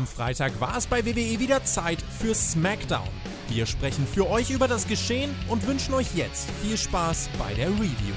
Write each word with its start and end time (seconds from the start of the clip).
Am 0.00 0.06
Freitag 0.06 0.58
war 0.62 0.78
es 0.78 0.86
bei 0.86 1.04
WWE 1.04 1.38
wieder 1.40 1.62
Zeit 1.62 1.98
für 2.00 2.34
SmackDown. 2.34 3.06
Wir 3.50 3.66
sprechen 3.66 4.06
für 4.06 4.30
euch 4.30 4.48
über 4.48 4.66
das 4.66 4.88
Geschehen 4.88 5.34
und 5.46 5.66
wünschen 5.66 5.92
euch 5.92 6.14
jetzt 6.14 6.48
viel 6.62 6.78
Spaß 6.78 7.28
bei 7.38 7.52
der 7.52 7.68
Review. 7.68 8.14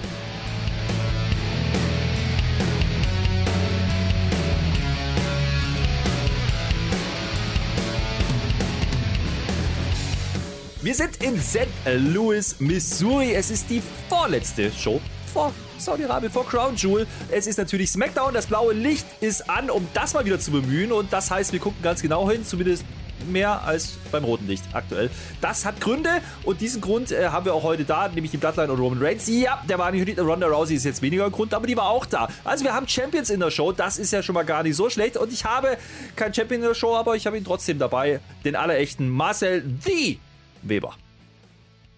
Wir 10.81 10.95
sind 10.95 11.21
in 11.21 11.37
St. 11.37 11.67
Louis, 11.85 12.61
Missouri. 12.61 13.33
Es 13.33 13.51
ist 13.51 13.69
die 13.69 13.81
vorletzte 14.07 14.71
Show 14.71 15.01
vor 15.33 15.51
Saudi-Arabien, 15.85 16.31
vor 16.31 16.45
Crown 16.47 16.75
Jewel. 16.75 17.07
Es 17.31 17.47
ist 17.47 17.57
natürlich 17.57 17.91
SmackDown. 17.91 18.33
Das 18.33 18.47
blaue 18.47 18.73
Licht 18.73 19.05
ist 19.21 19.49
an, 19.49 19.69
um 19.69 19.87
das 19.93 20.13
mal 20.13 20.25
wieder 20.25 20.39
zu 20.39 20.51
bemühen. 20.51 20.91
Und 20.91 21.11
das 21.11 21.31
heißt, 21.31 21.53
wir 21.53 21.59
gucken 21.59 21.81
ganz 21.81 22.01
genau 22.01 22.29
hin, 22.29 22.45
zumindest 22.45 22.85
mehr 23.31 23.63
als 23.63 23.97
beim 24.11 24.23
roten 24.23 24.47
Licht 24.47 24.63
aktuell. 24.73 25.09
Das 25.41 25.65
hat 25.65 25.79
Gründe 25.79 26.09
und 26.43 26.61
diesen 26.61 26.81
Grund 26.81 27.11
äh, 27.11 27.29
haben 27.29 27.45
wir 27.45 27.53
auch 27.53 27.63
heute 27.63 27.85
da, 27.85 28.07
nämlich 28.07 28.31
die 28.31 28.37
Bloodline 28.37 28.71
und 28.71 28.79
Roman 28.79 29.01
Reigns. 29.01 29.27
Ja, 29.27 29.61
der 29.67 29.79
war 29.79 29.91
nicht, 29.91 30.19
Ronda 30.19 30.47
Rousey 30.47 30.75
ist 30.75 30.83
jetzt 30.83 31.01
weniger 31.01 31.29
Grund, 31.29 31.53
aber 31.53 31.67
die 31.67 31.77
war 31.77 31.89
auch 31.89 32.05
da. 32.05 32.27
Also 32.43 32.63
wir 32.65 32.73
haben 32.73 32.87
Champions 32.87 33.29
in 33.29 33.39
der 33.39 33.51
Show, 33.51 33.71
das 33.71 33.97
ist 33.97 34.11
ja 34.11 34.21
schon 34.21 34.33
mal 34.33 34.43
gar 34.43 34.63
nicht 34.63 34.75
so 34.75 34.89
schlecht 34.89 35.17
und 35.17 35.31
ich 35.31 35.45
habe 35.45 35.77
keinen 36.15 36.33
Champion 36.33 36.61
in 36.61 36.67
der 36.67 36.75
Show, 36.75 36.95
aber 36.95 37.15
ich 37.15 37.25
habe 37.25 37.37
ihn 37.37 37.45
trotzdem 37.45 37.79
dabei, 37.79 38.19
den 38.43 38.55
allerechten 38.55 39.09
Marcel 39.09 39.63
The 39.83 40.19
Weber. 40.61 40.95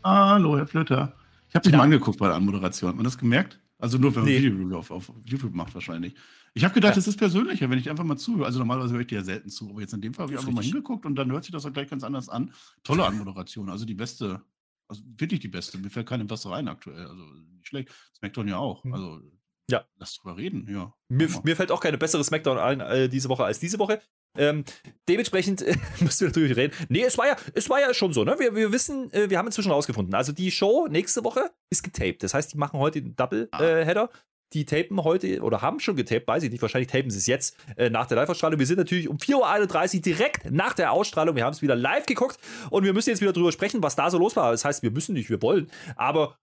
Hallo, 0.03 0.57
Herr 0.57 0.67
Flöter. 0.67 1.13
Ich 1.49 1.55
habe 1.55 1.63
dich 1.63 1.71
ja. 1.71 1.77
mal 1.77 1.85
angeguckt 1.85 2.19
bei 2.19 2.27
der 2.27 2.35
Anmoderation. 2.35 2.89
Hat 2.89 2.95
man 2.95 3.05
das 3.05 3.17
gemerkt? 3.17 3.59
Also 3.85 3.99
nur, 3.99 4.15
wenn 4.15 4.23
man 4.23 4.31
nee. 4.31 4.41
Video 4.41 4.79
auf, 4.79 4.89
auf, 4.89 5.11
YouTube 5.25 5.53
macht 5.53 5.75
wahrscheinlich. 5.75 6.15
Ich 6.55 6.63
habe 6.63 6.73
gedacht, 6.73 6.97
es 6.97 7.05
ja. 7.05 7.11
ist 7.11 7.17
persönlicher, 7.17 7.69
wenn 7.69 7.77
ich 7.77 7.87
einfach 7.87 8.03
mal 8.03 8.17
zuhöre. 8.17 8.47
Also 8.47 8.57
normalerweise 8.57 8.95
höre 8.95 9.01
ich 9.01 9.07
dir 9.07 9.19
ja 9.19 9.23
selten 9.23 9.47
zu, 9.47 9.69
aber 9.69 9.81
jetzt 9.81 9.93
in 9.93 10.01
dem 10.01 10.15
Fall 10.15 10.23
habe 10.23 10.33
ich 10.33 10.39
einfach 10.39 10.51
mal 10.51 10.63
hingeguckt 10.63 11.05
und 11.05 11.15
dann 11.15 11.31
hört 11.31 11.43
sich 11.43 11.51
das 11.51 11.67
auch 11.67 11.71
gleich 11.71 11.87
ganz 11.87 12.03
anders 12.03 12.27
an. 12.27 12.51
Tolle 12.83 13.05
Anmoderation, 13.05 13.69
also 13.69 13.85
die 13.85 13.93
beste, 13.93 14.41
also 14.87 15.03
wirklich 15.19 15.39
die 15.39 15.49
beste. 15.49 15.77
Mir 15.77 15.91
fällt 15.91 16.09
keine 16.09 16.25
bessere 16.25 16.55
ein 16.55 16.67
aktuell. 16.67 17.05
Also 17.05 17.23
nicht 17.53 17.67
schlecht. 17.67 17.91
Smackdown 18.17 18.47
ja 18.47 18.57
auch. 18.57 18.83
Hm. 18.83 18.93
Also 18.95 19.21
ja. 19.69 19.85
Lass 19.97 20.15
drüber 20.15 20.35
reden, 20.35 20.67
ja. 20.67 20.95
Mir, 21.07 21.29
mir, 21.43 21.55
fällt 21.55 21.71
auch 21.71 21.79
keine 21.79 21.99
bessere 21.99 22.23
Smackdown 22.23 22.57
ein 22.57 22.79
äh, 22.79 23.07
diese 23.07 23.29
Woche 23.29 23.45
als 23.45 23.59
diese 23.59 23.77
Woche. 23.77 24.01
Ähm, 24.37 24.63
dementsprechend 25.07 25.61
äh, 25.61 25.75
müssen 25.99 26.21
wir 26.21 26.27
natürlich 26.27 26.55
reden. 26.55 26.73
Nee, 26.89 27.03
es 27.03 27.17
war 27.17 27.27
ja, 27.27 27.35
es 27.53 27.69
war 27.69 27.79
ja 27.79 27.93
schon 27.93 28.13
so, 28.13 28.23
ne? 28.23 28.35
Wir, 28.39 28.55
wir 28.55 28.71
wissen, 28.71 29.11
äh, 29.13 29.29
wir 29.29 29.37
haben 29.37 29.47
inzwischen 29.47 29.71
rausgefunden. 29.71 30.13
Also 30.13 30.31
die 30.31 30.51
Show 30.51 30.87
nächste 30.87 31.23
Woche 31.23 31.51
ist 31.69 31.83
getaped. 31.83 32.23
Das 32.23 32.33
heißt, 32.33 32.53
die 32.53 32.57
machen 32.57 32.79
heute 32.79 33.01
den 33.01 33.15
Double-Header. 33.15 34.03
Ah. 34.03 34.13
Äh, 34.13 34.19
die 34.53 34.65
tapen 34.65 35.03
heute 35.03 35.41
oder 35.41 35.61
haben 35.61 35.79
schon 35.79 35.95
getaped, 35.95 36.27
weiß 36.27 36.43
ich 36.43 36.51
nicht. 36.51 36.61
Wahrscheinlich 36.61 36.89
tapen 36.89 37.09
sie 37.09 37.17
es 37.17 37.27
jetzt 37.27 37.57
äh, 37.75 37.89
nach 37.89 38.05
der 38.05 38.17
Live-Ausstrahlung. 38.17 38.59
Wir 38.59 38.65
sind 38.65 38.77
natürlich 38.77 39.09
um 39.09 39.17
4.31 39.17 39.95
Uhr 39.95 40.01
direkt 40.01 40.51
nach 40.51 40.73
der 40.73 40.91
Ausstrahlung. 40.91 41.35
Wir 41.35 41.43
haben 41.43 41.53
es 41.53 41.61
wieder 41.61 41.75
live 41.75 42.05
geguckt 42.05 42.39
und 42.69 42.83
wir 42.83 42.93
müssen 42.93 43.09
jetzt 43.09 43.21
wieder 43.21 43.33
drüber 43.33 43.51
sprechen, 43.51 43.83
was 43.83 43.95
da 43.95 44.09
so 44.09 44.17
los 44.17 44.35
war. 44.35 44.51
Das 44.51 44.63
heißt, 44.63 44.83
wir 44.83 44.91
müssen 44.91 45.13
nicht, 45.13 45.29
wir 45.29 45.41
wollen. 45.41 45.69
Aber 45.95 46.37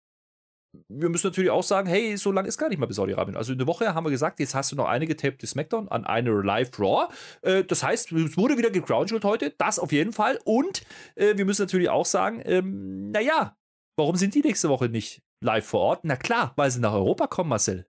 wir 0.89 1.09
müssen 1.09 1.27
natürlich 1.27 1.51
auch 1.51 1.63
sagen, 1.63 1.89
hey, 1.89 2.17
so 2.17 2.33
lange 2.33 2.49
ist 2.49 2.59
gar 2.59 2.69
nicht 2.69 2.79
mal 2.79 2.87
bis 2.87 2.97
Saudi-Arabien. 2.97 3.37
Also 3.37 3.53
eine 3.53 3.67
Woche 3.67 3.95
haben 3.95 4.05
wir 4.05 4.11
gesagt, 4.11 4.41
jetzt 4.41 4.55
hast 4.55 4.73
du 4.73 4.77
noch 4.77 4.87
eine 4.87 5.07
getapte 5.07 5.47
Smackdown 5.47 5.89
an 5.89 6.05
eine 6.05 6.31
Live 6.31 6.79
Raw. 6.79 7.13
Äh, 7.43 7.65
das 7.65 7.83
heißt, 7.83 8.13
es 8.13 8.37
wurde 8.37 8.57
wieder 8.57 8.71
gegrounded 8.71 9.25
heute, 9.25 9.55
das 9.59 9.79
auf 9.79 9.93
jeden 9.93 10.13
Fall. 10.13 10.39
Und 10.45 10.83
äh, 11.15 11.37
wir 11.37 11.45
müssen 11.45 11.63
natürlich 11.63 11.91
auch 11.91 12.07
sagen, 12.07 12.41
ähm, 12.45 13.11
naja, 13.11 13.57
warum 13.97 14.17
sind 14.17 14.35
die 14.35 14.41
nächste 14.41 14.69
Woche 14.69 14.89
nicht 14.89 15.23
live 15.41 15.67
vor 15.67 15.81
Ort? 15.81 16.05
Na 16.05 16.17
klar, 16.17 16.53
weil 16.57 16.71
sie 16.71 16.81
nach 16.81 16.93
Europa 16.93 17.27
kommen, 17.27 17.51
Marcel. 17.51 17.87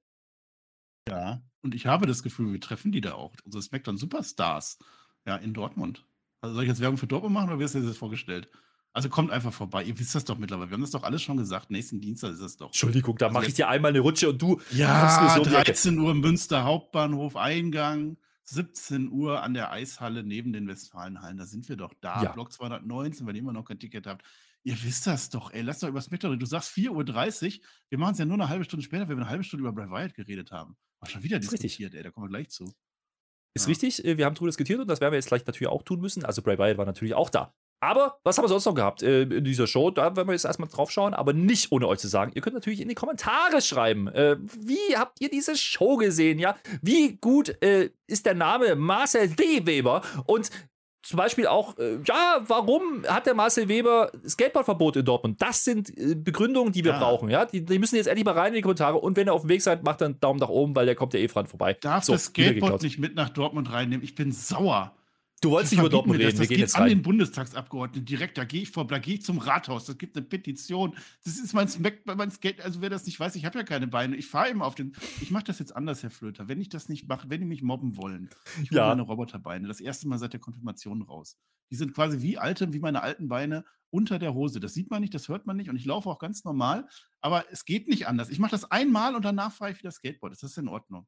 Ja, 1.08 1.42
und 1.62 1.76
ich 1.76 1.86
habe 1.86 2.06
das 2.06 2.24
Gefühl, 2.24 2.52
wir 2.52 2.60
treffen 2.60 2.92
die 2.92 3.02
da 3.02 3.14
auch, 3.14 3.34
unsere 3.46 3.62
Smackdown 3.62 3.98
Superstars, 3.98 4.78
ja, 5.26 5.38
in 5.38 5.54
Dortmund. 5.54 6.06
Also 6.42 6.56
soll 6.56 6.64
ich 6.64 6.70
jetzt 6.70 6.82
Werbung 6.82 6.98
für 6.98 7.08
Dortmund 7.08 7.34
machen 7.34 7.50
oder 7.50 7.60
wie 7.60 7.64
hast 7.64 7.76
du 7.76 7.80
dir 7.80 7.88
das 7.88 7.98
vorgestellt? 7.98 8.50
Also 8.94 9.10
kommt 9.10 9.32
einfach 9.32 9.52
vorbei. 9.52 9.84
Ihr 9.84 9.98
wisst 9.98 10.14
das 10.14 10.24
doch 10.24 10.38
mittlerweile. 10.38 10.70
Wir 10.70 10.76
haben 10.76 10.82
das 10.82 10.92
doch 10.92 11.02
alles 11.02 11.24
schon 11.24 11.38
gesagt. 11.38 11.72
Nächsten 11.72 12.00
Dienstag 12.00 12.34
ist 12.34 12.42
das 12.42 12.58
doch. 12.58 12.68
Entschuldigung, 12.68 13.18
da 13.18 13.26
also 13.26 13.34
mache 13.34 13.48
ich 13.48 13.56
dir 13.56 13.68
einmal 13.68 13.90
eine 13.90 14.00
Rutsche 14.00 14.30
und 14.30 14.40
du. 14.40 14.62
Ja, 14.72 15.36
so 15.36 15.44
13 15.44 15.98
Uhr 15.98 16.14
Münster 16.14 16.64
Hauptbahnhof 16.64 17.36
Eingang. 17.36 18.18
17 18.46 19.10
Uhr 19.10 19.42
an 19.42 19.54
der 19.54 19.72
Eishalle 19.72 20.24
neben 20.24 20.54
den 20.54 20.68
Westfalenhallen. 20.68 21.38
Da 21.38 21.46
sind 21.46 21.68
wir 21.70 21.76
doch 21.76 21.94
da. 22.02 22.22
Ja. 22.22 22.32
Block 22.34 22.52
219, 22.52 23.26
wenn 23.26 23.36
ihr 23.36 23.42
immer 23.42 23.54
noch 23.54 23.66
kein 23.66 23.80
Ticket 23.80 24.06
habt. 24.06 24.24
Ihr 24.64 24.82
wisst 24.84 25.08
das 25.08 25.30
doch, 25.30 25.52
ey. 25.52 25.62
Lass 25.62 25.80
doch 25.80 25.88
über 25.88 26.02
Smackdown. 26.02 26.38
Du 26.40 26.46
sagst 26.46 26.72
4.30 26.72 26.92
Uhr. 26.92 27.66
Wir 27.90 27.98
machen 27.98 28.14
es 28.14 28.20
ja 28.20 28.26
nur 28.26 28.36
eine 28.36 28.50
halbe 28.50 28.64
Stunde 28.64 28.84
später, 28.84 29.04
weil 29.04 29.16
wir 29.16 29.24
eine 29.24 29.30
halbe 29.30 29.44
Stunde 29.44 29.68
über 29.68 29.74
Bray 29.74 29.90
Wyatt 29.90 30.14
geredet 30.14 30.52
haben. 30.52 30.78
War 31.00 31.10
schon 31.10 31.24
wieder 31.24 31.40
diskutiert, 31.40 31.96
ey. 31.96 32.04
Da 32.04 32.12
kommen 32.12 32.28
wir 32.28 32.30
gleich 32.30 32.50
zu. 32.50 32.74
Ist 33.56 33.66
ja. 33.66 33.70
richtig, 33.70 34.06
äh, 34.06 34.18
wir 34.18 34.26
haben 34.26 34.36
darüber 34.36 34.50
diskutiert 34.50 34.80
und 34.80 34.88
das 34.88 35.02
werden 35.02 35.12
wir 35.12 35.18
jetzt 35.18 35.28
gleich 35.28 35.46
natürlich 35.46 35.68
auch 35.68 35.84
tun 35.84 36.00
müssen. 36.00 36.26
Also 36.26 36.42
Bray 36.42 36.58
Wyatt 36.58 36.78
war 36.78 36.86
natürlich 36.86 37.14
auch 37.14 37.30
da. 37.30 37.54
Aber 37.84 38.18
was 38.24 38.38
haben 38.38 38.46
wir 38.46 38.50
sonst 38.50 38.66
noch 38.66 38.76
gehabt 38.76 39.04
äh, 39.04 39.24
in 39.24 39.44
dieser 39.44 39.68
Show? 39.68 39.92
Da 39.92 40.16
werden 40.16 40.28
wir 40.28 40.34
jetzt 40.34 40.46
erstmal 40.46 40.70
drauf 40.70 40.90
schauen, 40.90 41.14
aber 41.14 41.34
nicht 41.34 41.72
ohne 41.74 41.88
euch 41.90 42.00
zu 42.00 42.08
sagen. 42.08 42.32
Ihr 42.34 42.42
könnt 42.42 42.54
natürlich 42.54 42.80
in 42.80 42.88
die 42.88 42.96
Kommentare 42.96 43.62
schreiben. 43.62 44.08
Äh, 44.08 44.38
wie 44.40 44.96
habt 44.96 45.20
ihr 45.20 45.30
diese 45.30 45.58
Show 45.58 45.98
gesehen? 45.98 46.40
Ja, 46.40 46.56
wie 46.82 47.18
gut 47.18 47.62
äh, 47.62 47.90
ist 48.08 48.26
der 48.26 48.36
Name 48.36 48.76
Marcel 48.76 49.28
D. 49.28 49.66
Weber? 49.66 50.02
Und 50.28 50.50
zum 51.02 51.18
Beispiel 51.18 51.46
auch, 51.46 51.78
äh, 51.78 51.98
ja, 52.06 52.42
warum 52.48 53.04
hat 53.06 53.26
der 53.26 53.34
Marcel 53.34 53.68
Weber 53.68 54.14
Skateboardverbot 54.26 54.96
in 54.96 55.04
Dortmund? 55.04 55.42
Das 55.42 55.66
sind 55.66 55.90
äh, 55.98 56.16
Begründungen, 56.16 56.72
die 56.72 56.86
wir 56.86 56.94
ja. 56.94 57.00
brauchen. 57.00 57.30
Ja, 57.30 57.44
die, 57.44 57.66
die, 57.66 57.80
müssen 57.80 57.98
jetzt 57.98 58.08
endlich 58.08 58.24
mal 58.24 58.32
rein 58.32 58.54
in 58.54 58.56
die 58.56 58.62
Kommentare. 58.62 58.98
Und 58.98 59.18
wenn 59.18 59.28
ihr 59.28 59.34
auf 59.34 59.42
dem 59.42 59.50
Weg 59.50 59.62
seid, 59.62 59.84
macht 59.84 60.00
dann 60.00 60.18
Daumen 60.22 60.40
nach 60.40 60.48
oben, 60.48 60.74
weil 60.74 60.86
der 60.86 60.96
kommt 60.96 61.14
ja 61.14 61.20
eh 61.20 61.28
vorbei. 61.28 61.74
Darf 61.74 62.06
so, 62.06 62.14
das 62.14 62.26
Skateboard 62.26 62.82
nicht 62.82 62.98
mit 62.98 63.16
nach 63.16 63.28
Dortmund 63.28 63.74
reinnehmen? 63.74 64.06
Ich 64.06 64.16
bin 64.16 64.32
sauer. 64.32 64.96
Du 65.44 65.52
wolltest 65.52 65.74
nicht 65.74 65.82
über 65.82 65.90
Dortmund 65.90 66.20
reden, 66.20 66.32
das, 66.32 66.40
wir 66.40 66.48
gehen 66.48 66.60
jetzt 66.60 66.76
an 66.76 66.84
rein. 66.84 66.90
den 66.90 67.02
Bundestagsabgeordneten 67.02 68.06
direkt, 68.06 68.38
da 68.38 68.46
gehe 68.46 68.62
ich 68.62 68.72
vor, 68.72 68.88
da 68.88 68.98
gehe 68.98 69.16
ich 69.16 69.24
zum 69.24 69.40
Rathaus, 69.40 69.84
das 69.84 69.98
gibt 69.98 70.16
eine 70.16 70.26
Petition. 70.26 70.96
Das 71.26 71.38
ist 71.38 71.54
mein, 71.54 71.68
mein 72.06 72.32
Skate, 72.32 72.62
also 72.62 72.80
wer 72.80 72.90
das 72.90 73.06
nicht 73.06 73.20
weiß, 73.20 73.36
ich 73.36 73.44
habe 73.44 73.60
ja 73.60 73.66
keine 73.66 73.88
Beine, 73.88 74.16
ich 74.16 74.28
fahre 74.28 74.50
immer 74.50 74.66
auf 74.66 74.76
den, 74.76 74.96
ich 75.20 75.32
mache 75.32 75.44
das 75.44 75.60
jetzt 75.60 75.76
anders, 75.76 76.02
Herr 76.02 76.12
Flöter, 76.12 76.48
wenn 76.48 76.62
ich 76.62 76.70
das 76.70 76.88
nicht 76.88 77.10
mache, 77.10 77.30
wenn 77.30 77.42
die 77.42 77.46
mich 77.46 77.62
mobben 77.62 77.98
wollen, 77.98 78.30
ich 78.62 78.72
hole 78.72 78.80
ja. 78.80 78.88
meine 78.88 79.02
Roboterbeine, 79.02 79.68
das 79.68 79.82
erste 79.82 80.08
Mal 80.08 80.18
seit 80.18 80.32
der 80.32 80.40
Konfirmation 80.40 81.02
raus. 81.02 81.38
Die 81.72 81.76
sind 81.76 81.94
quasi 81.94 82.22
wie 82.22 82.38
alte, 82.38 82.72
wie 82.72 82.80
meine 82.80 83.04
alten 83.04 83.28
Beine 83.28 83.66
unter 83.90 84.20
der 84.20 84.34
Hose. 84.34 84.62
Das 84.62 84.74
sieht 84.74 84.92
man 84.92 85.02
nicht, 85.02 85.14
das 85.14 85.28
hört 85.28 85.46
man 85.46 85.58
nicht 85.58 85.70
und 85.70 85.76
ich 85.76 85.84
laufe 85.84 86.10
auch 86.10 86.20
ganz 86.20 86.46
normal, 86.46 86.88
aber 87.20 87.52
es 87.52 87.66
geht 87.66 87.90
nicht 87.90 88.08
anders. 88.08 88.30
Ich 88.30 88.40
mache 88.40 88.52
das 88.52 88.72
einmal 88.72 89.14
und 89.14 89.26
danach 89.26 89.52
fahre 89.52 89.72
ich 89.72 89.80
wieder 89.80 89.92
Skateboard, 89.92 90.32
das 90.32 90.44
ist 90.44 90.58
in 90.58 90.70
Ordnung. 90.70 91.06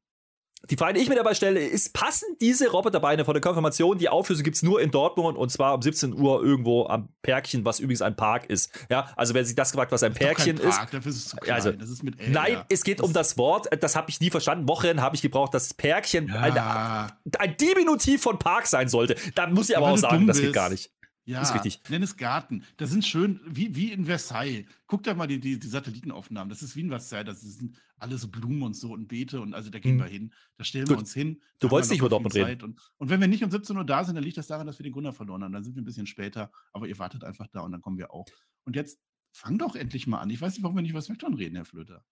Die 0.70 0.76
Frage, 0.76 0.94
die 0.94 1.00
ich 1.00 1.08
mir 1.08 1.14
dabei 1.14 1.34
stelle, 1.34 1.60
ist, 1.60 1.92
passen 1.92 2.26
diese 2.40 2.70
Roboterbeine 2.70 3.24
von 3.24 3.34
der 3.34 3.40
Konfirmation? 3.40 3.98
Die 3.98 4.08
Auflösung 4.08 4.42
gibt 4.42 4.56
es 4.56 4.62
nur 4.62 4.80
in 4.80 4.90
Dortmund 4.90 5.38
und 5.38 5.50
zwar 5.50 5.74
um 5.74 5.82
17 5.82 6.12
Uhr 6.14 6.42
irgendwo 6.42 6.86
am 6.86 7.08
Pärkchen, 7.22 7.64
was 7.64 7.78
übrigens 7.78 8.02
ein 8.02 8.16
Park 8.16 8.46
ist. 8.46 8.70
Ja, 8.90 9.12
also 9.16 9.34
wer 9.34 9.44
sich 9.44 9.54
das 9.54 9.70
gefragt, 9.70 9.92
was 9.92 10.02
ein 10.02 10.12
das 10.12 10.18
Pärkchen 10.18 10.58
ist. 10.58 10.76
Park, 10.76 10.90
dafür 10.90 11.10
ist 11.10 11.18
es 11.18 11.28
zu 11.28 11.36
klein. 11.36 11.54
Also, 11.54 11.72
das 11.72 11.90
ist 11.90 12.02
mit 12.02 12.18
L, 12.20 12.30
nein, 12.30 12.52
ja. 12.54 12.66
es 12.68 12.82
geht 12.82 12.98
das 12.98 13.06
um 13.06 13.12
das 13.12 13.38
Wort, 13.38 13.68
das 13.80 13.94
habe 13.94 14.10
ich 14.10 14.20
nie 14.20 14.30
verstanden. 14.30 14.68
Wochen 14.68 15.00
habe 15.00 15.14
ich 15.14 15.22
gebraucht, 15.22 15.54
dass 15.54 15.72
Pärkchen 15.72 16.28
ja. 16.28 16.40
ein, 16.40 17.38
ein, 17.38 17.56
Diminutiv 17.56 18.22
von 18.22 18.38
Park 18.38 18.66
sein 18.66 18.88
sollte. 18.88 19.14
Da 19.34 19.46
muss 19.46 19.70
ich 19.70 19.76
aber 19.76 19.88
auch 19.88 19.98
sagen, 19.98 20.26
das 20.26 20.40
geht 20.40 20.52
gar 20.52 20.68
nicht. 20.70 20.90
Ja, 21.26 21.42
ist 21.42 21.54
richtig. 21.54 21.80
nenn 21.90 22.04
es 22.04 22.16
Garten. 22.16 22.64
Das 22.76 22.90
sind 22.90 23.04
schön, 23.04 23.40
wie, 23.44 23.74
wie 23.74 23.90
in 23.90 24.06
Versailles. 24.06 24.64
Guck 24.86 25.02
da 25.02 25.12
mal 25.12 25.26
die, 25.26 25.40
die, 25.40 25.58
die 25.58 25.66
Satellitenaufnahmen. 25.66 26.48
Das 26.48 26.62
ist 26.62 26.76
wie 26.76 26.82
in 26.82 26.88
Versailles. 26.88 27.26
Das 27.26 27.40
sind 27.40 27.76
alle 27.98 28.16
so 28.16 28.28
Blumen 28.28 28.62
und 28.62 28.76
so 28.76 28.92
und 28.92 29.08
Beete 29.08 29.40
und 29.40 29.52
also 29.52 29.68
da 29.68 29.80
gehen 29.80 29.98
hm. 29.98 30.04
wir 30.04 30.06
hin. 30.06 30.32
Da 30.56 30.62
stellen 30.62 30.88
wir 30.88 30.96
uns 30.96 31.12
hin. 31.12 31.42
Du 31.58 31.68
wolltest 31.70 31.90
nicht 31.90 31.98
über 31.98 32.08
Dortmund 32.08 32.34
reden. 32.34 32.62
Und, 32.62 32.92
und, 32.98 33.10
wenn 33.10 33.20
wir 33.20 33.26
nicht 33.26 33.42
um 33.42 33.50
17 33.50 33.76
Uhr 33.76 33.84
da 33.84 34.04
sind, 34.04 34.14
dann 34.14 34.22
liegt 34.22 34.36
das 34.36 34.46
daran, 34.46 34.68
dass 34.68 34.78
wir 34.78 34.84
den 34.84 34.92
Gründer 34.92 35.12
verloren 35.12 35.42
haben. 35.42 35.52
Dann 35.52 35.64
sind 35.64 35.74
wir 35.74 35.82
ein 35.82 35.86
bisschen 35.86 36.06
später, 36.06 36.52
aber 36.72 36.86
ihr 36.86 36.98
wartet 37.00 37.24
einfach 37.24 37.48
da 37.48 37.60
und 37.60 37.72
dann 37.72 37.80
kommen 37.80 37.98
wir 37.98 38.12
auch. 38.12 38.26
Und 38.64 38.76
jetzt 38.76 39.00
fang 39.32 39.58
doch 39.58 39.74
endlich 39.74 40.06
mal 40.06 40.20
an. 40.20 40.30
Ich 40.30 40.40
weiß 40.40 40.52
nicht, 40.52 40.62
warum 40.62 40.76
wir 40.76 40.82
nicht 40.82 40.92
über 40.92 41.02
Smackdown 41.02 41.34
reden, 41.34 41.56
Herr 41.56 41.64
Flöter. 41.64 42.04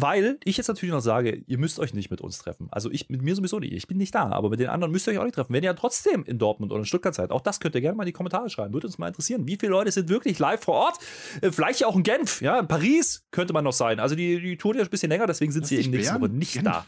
Weil 0.00 0.38
ich 0.44 0.56
jetzt 0.56 0.68
natürlich 0.68 0.92
noch 0.92 1.00
sage, 1.00 1.42
ihr 1.48 1.58
müsst 1.58 1.80
euch 1.80 1.92
nicht 1.92 2.08
mit 2.08 2.20
uns 2.20 2.38
treffen. 2.38 2.68
Also 2.70 2.88
ich 2.88 3.08
mit 3.08 3.20
mir 3.20 3.34
sowieso 3.34 3.58
nicht. 3.58 3.72
Ich 3.72 3.88
bin 3.88 3.96
nicht 3.96 4.14
da, 4.14 4.30
aber 4.30 4.48
mit 4.48 4.60
den 4.60 4.68
anderen 4.68 4.92
müsst 4.92 5.08
ihr 5.08 5.12
euch 5.12 5.18
auch 5.18 5.24
nicht 5.24 5.34
treffen. 5.34 5.52
Wenn 5.52 5.64
ihr 5.64 5.74
trotzdem 5.74 6.22
in 6.22 6.38
Dortmund 6.38 6.70
oder 6.70 6.78
in 6.78 6.86
Stuttgart 6.86 7.16
seid, 7.16 7.32
auch 7.32 7.40
das 7.40 7.58
könnt 7.58 7.74
ihr 7.74 7.80
gerne 7.80 7.96
mal 7.96 8.04
in 8.04 8.08
die 8.08 8.12
Kommentare 8.12 8.48
schreiben. 8.48 8.72
Würde 8.72 8.86
uns 8.86 8.98
mal 8.98 9.08
interessieren. 9.08 9.48
Wie 9.48 9.56
viele 9.56 9.72
Leute 9.72 9.90
sind 9.90 10.08
wirklich 10.08 10.38
live 10.38 10.62
vor 10.62 10.74
Ort? 10.74 10.98
Äh, 11.40 11.50
vielleicht 11.50 11.80
ja 11.80 11.88
auch 11.88 11.96
in 11.96 12.04
Genf, 12.04 12.40
ja, 12.40 12.60
in 12.60 12.68
Paris 12.68 13.26
könnte 13.32 13.52
man 13.52 13.64
noch 13.64 13.72
sein. 13.72 13.98
Also 13.98 14.14
die, 14.14 14.40
die 14.40 14.56
Tour 14.56 14.76
ist 14.76 14.82
ein 14.82 14.90
bisschen 14.90 15.10
länger, 15.10 15.26
deswegen 15.26 15.50
sind 15.50 15.62
das 15.62 15.70
sie 15.70 15.80
in 15.80 15.90
nächster 15.90 16.20
Woche 16.20 16.28
nicht 16.28 16.52
Genf. 16.52 16.64
da. 16.64 16.86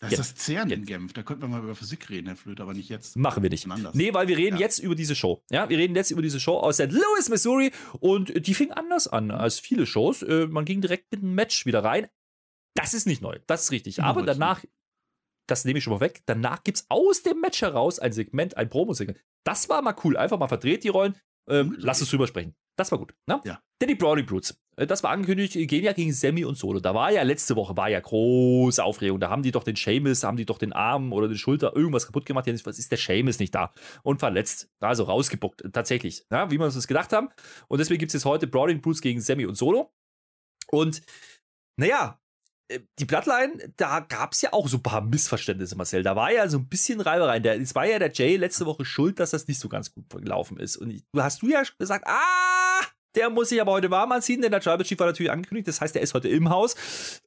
Das 0.00 0.12
ist 0.12 0.18
das 0.18 0.34
CERN 0.36 0.70
in 0.70 0.84
Genf. 0.86 1.12
Da 1.12 1.24
könnten 1.24 1.42
wir 1.42 1.48
mal 1.48 1.62
über 1.62 1.74
Physik 1.74 2.08
reden, 2.08 2.28
Herr 2.28 2.36
Flöte, 2.36 2.62
aber 2.62 2.72
nicht 2.72 2.88
jetzt. 2.88 3.16
Machen 3.16 3.42
wir 3.42 3.50
nicht. 3.50 3.66
Nee, 3.94 4.14
weil 4.14 4.28
wir 4.28 4.36
reden 4.36 4.56
ja. 4.56 4.60
jetzt 4.60 4.78
über 4.78 4.94
diese 4.94 5.16
Show. 5.16 5.42
Ja, 5.50 5.68
wir 5.68 5.76
reden 5.76 5.96
jetzt 5.96 6.12
über 6.12 6.22
diese 6.22 6.38
Show 6.38 6.56
aus 6.56 6.76
St. 6.76 6.92
Louis, 6.92 7.28
Missouri. 7.28 7.72
Und 7.98 8.46
die 8.46 8.54
fing 8.54 8.70
anders 8.70 9.08
an 9.08 9.32
als 9.32 9.58
viele 9.58 9.86
Shows. 9.86 10.22
Äh, 10.22 10.46
man 10.46 10.64
ging 10.64 10.80
direkt 10.80 11.10
mit 11.10 11.22
einem 11.22 11.34
Match 11.34 11.66
wieder 11.66 11.82
rein. 11.82 12.06
Das 12.78 12.94
ist 12.94 13.06
nicht 13.06 13.22
neu, 13.22 13.38
das 13.46 13.64
ist 13.64 13.70
richtig. 13.72 14.02
Aber 14.02 14.22
danach, 14.22 14.64
das 15.46 15.64
nehme 15.64 15.78
ich 15.78 15.84
schon 15.84 15.92
mal 15.92 16.00
weg, 16.00 16.22
danach 16.26 16.62
gibt 16.62 16.78
es 16.78 16.86
aus 16.88 17.22
dem 17.22 17.40
Match 17.40 17.62
heraus 17.62 17.98
ein 17.98 18.12
Segment, 18.12 18.56
ein 18.56 18.68
Promo-Segment. 18.68 19.18
Das 19.44 19.68
war 19.68 19.82
mal 19.82 19.94
cool. 20.04 20.16
Einfach 20.16 20.38
mal 20.38 20.48
verdreht 20.48 20.84
die 20.84 20.88
Rollen. 20.88 21.16
Ähm, 21.48 21.74
lass 21.78 22.00
uns 22.00 22.10
drüber 22.10 22.26
sprechen. 22.26 22.54
Das 22.78 22.92
war 22.92 22.98
gut. 22.98 23.12
Ne? 23.26 23.40
Ja. 23.44 23.60
Denn 23.80 23.88
die 23.88 23.96
Brownie 23.96 24.22
Brutes, 24.22 24.60
äh, 24.76 24.86
das 24.86 25.02
war 25.02 25.10
angekündigt, 25.10 25.54
gehen 25.54 25.82
ja 25.82 25.92
gegen 25.92 26.12
Sammy 26.12 26.44
und 26.44 26.56
Solo. 26.56 26.78
Da 26.78 26.94
war 26.94 27.10
ja 27.10 27.22
letzte 27.22 27.56
Woche 27.56 27.76
war 27.76 27.88
ja 27.88 27.98
große 27.98 28.82
Aufregung. 28.82 29.18
Da 29.18 29.30
haben 29.30 29.42
die 29.42 29.50
doch 29.50 29.64
den 29.64 29.74
Seamus, 29.74 30.22
haben 30.22 30.36
die 30.36 30.46
doch 30.46 30.58
den 30.58 30.72
Arm 30.72 31.12
oder 31.12 31.26
die 31.28 31.38
Schulter 31.38 31.74
irgendwas 31.74 32.06
kaputt 32.06 32.24
gemacht. 32.24 32.46
Jetzt 32.46 32.66
ist 32.66 32.90
der 32.90 32.98
Seamus 32.98 33.40
nicht 33.40 33.54
da 33.54 33.72
und 34.04 34.20
verletzt. 34.20 34.70
Also 34.78 35.04
rausgebuckt, 35.04 35.64
tatsächlich. 35.72 36.24
Ja, 36.30 36.50
wie 36.50 36.58
wir 36.58 36.66
uns 36.66 36.74
das 36.74 36.86
gedacht 36.86 37.12
haben. 37.12 37.30
Und 37.66 37.78
deswegen 37.78 37.98
gibt 37.98 38.10
es 38.10 38.14
jetzt 38.14 38.26
heute 38.26 38.46
Brownie 38.46 38.76
Brutes 38.76 39.00
gegen 39.00 39.20
Sammy 39.20 39.46
und 39.46 39.56
Solo. 39.56 39.92
Und 40.70 41.02
naja, 41.76 42.20
die 42.98 43.04
Bloodline, 43.04 43.72
da 43.76 44.00
gab 44.00 44.32
es 44.32 44.42
ja 44.42 44.52
auch 44.52 44.68
so 44.68 44.76
ein 44.78 44.82
paar 44.82 45.00
Missverständnisse, 45.00 45.76
Marcel. 45.76 46.02
Da 46.02 46.16
war 46.16 46.32
ja 46.32 46.48
so 46.48 46.58
ein 46.58 46.68
bisschen 46.68 47.00
Reibereien. 47.00 47.62
Es 47.62 47.74
war 47.74 47.86
ja 47.86 47.98
der 47.98 48.12
Jay 48.12 48.36
letzte 48.36 48.66
Woche 48.66 48.84
schuld, 48.84 49.18
dass 49.20 49.30
das 49.30 49.48
nicht 49.48 49.58
so 49.58 49.68
ganz 49.68 49.92
gut 49.92 50.08
gelaufen 50.10 50.58
ist. 50.58 50.76
Und 50.76 51.02
du 51.12 51.22
hast 51.22 51.42
du 51.42 51.48
ja 51.48 51.62
gesagt, 51.78 52.06
ah, 52.06 52.80
der 53.14 53.30
muss 53.30 53.48
sich 53.48 53.60
aber 53.60 53.72
heute 53.72 53.90
warm 53.90 54.12
anziehen, 54.12 54.42
denn 54.42 54.50
der 54.50 54.60
Tribal 54.60 54.84
Chief 54.84 54.98
war 54.98 55.06
natürlich 55.06 55.32
angekündigt. 55.32 55.68
Das 55.68 55.80
heißt, 55.80 55.96
er 55.96 56.02
ist 56.02 56.14
heute 56.14 56.28
im 56.28 56.50
Haus. 56.50 56.76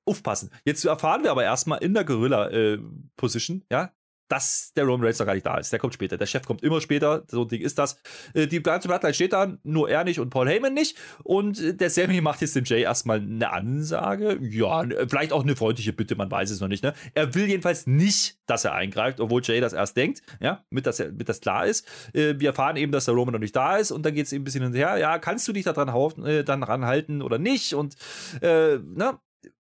Aufpassen. 0.05 0.51
Jetzt 0.63 0.85
erfahren 0.85 1.23
wir 1.23 1.31
aber 1.31 1.43
erstmal 1.43 1.83
in 1.83 1.93
der 1.93 2.05
Gorilla-Position, 2.05 3.63
äh, 3.69 3.73
ja, 3.73 3.93
dass 4.31 4.71
der 4.77 4.85
Roman 4.85 5.05
Reigns 5.05 5.19
noch 5.19 5.25
gar 5.25 5.33
nicht 5.33 5.45
da 5.45 5.57
ist. 5.57 5.73
Der 5.73 5.79
kommt 5.79 5.93
später. 5.93 6.17
Der 6.17 6.25
Chef 6.25 6.45
kommt 6.45 6.63
immer 6.63 6.79
später. 6.79 7.23
So 7.27 7.41
ein 7.41 7.49
Ding 7.49 7.61
ist 7.61 7.77
das. 7.77 7.97
Äh, 8.33 8.47
die 8.47 8.63
ganze 8.63 8.87
Bloodline 8.87 9.13
steht 9.13 9.33
da, 9.33 9.57
nur 9.63 9.89
er 9.89 10.05
nicht 10.05 10.21
und 10.21 10.29
Paul 10.29 10.47
Heyman 10.47 10.73
nicht. 10.73 10.97
Und 11.23 11.59
äh, 11.59 11.73
der 11.73 11.89
Sammy 11.89 12.21
macht 12.21 12.39
jetzt 12.39 12.55
dem 12.55 12.63
Jay 12.63 12.81
erstmal 12.81 13.19
eine 13.19 13.51
Ansage. 13.51 14.39
Ja, 14.41 14.85
vielleicht 15.09 15.33
auch 15.33 15.43
eine 15.43 15.57
freundliche 15.57 15.91
Bitte, 15.91 16.15
man 16.15 16.31
weiß 16.31 16.49
es 16.49 16.61
noch 16.61 16.69
nicht. 16.69 16.81
Ne? 16.81 16.93
Er 17.13 17.35
will 17.35 17.47
jedenfalls 17.47 17.87
nicht, 17.87 18.37
dass 18.45 18.63
er 18.63 18.73
eingreift, 18.73 19.19
obwohl 19.19 19.41
Jay 19.43 19.59
das 19.59 19.73
erst 19.73 19.97
denkt, 19.97 20.21
ja, 20.39 20.63
mit 20.69 20.85
dass, 20.85 21.01
er, 21.01 21.11
mit 21.11 21.27
das 21.27 21.41
klar 21.41 21.65
ist. 21.65 21.85
Äh, 22.13 22.39
wir 22.39 22.49
erfahren 22.49 22.77
eben, 22.77 22.93
dass 22.93 23.05
der 23.05 23.15
Roman 23.15 23.33
noch 23.33 23.39
nicht 23.39 23.55
da 23.55 23.75
ist 23.75 23.91
und 23.91 24.05
dann 24.05 24.13
geht 24.13 24.27
es 24.27 24.31
eben 24.31 24.43
ein 24.43 24.45
bisschen 24.45 24.63
hinterher. 24.63 24.97
Ja, 24.97 25.19
kannst 25.19 25.45
du 25.49 25.51
dich 25.51 25.65
daran 25.65 25.89
äh, 26.23 26.45
dann 26.45 26.63
ranhalten 26.63 27.21
oder 27.21 27.37
nicht? 27.37 27.73
Und 27.73 27.95
äh, 28.41 28.77
ne? 28.77 29.19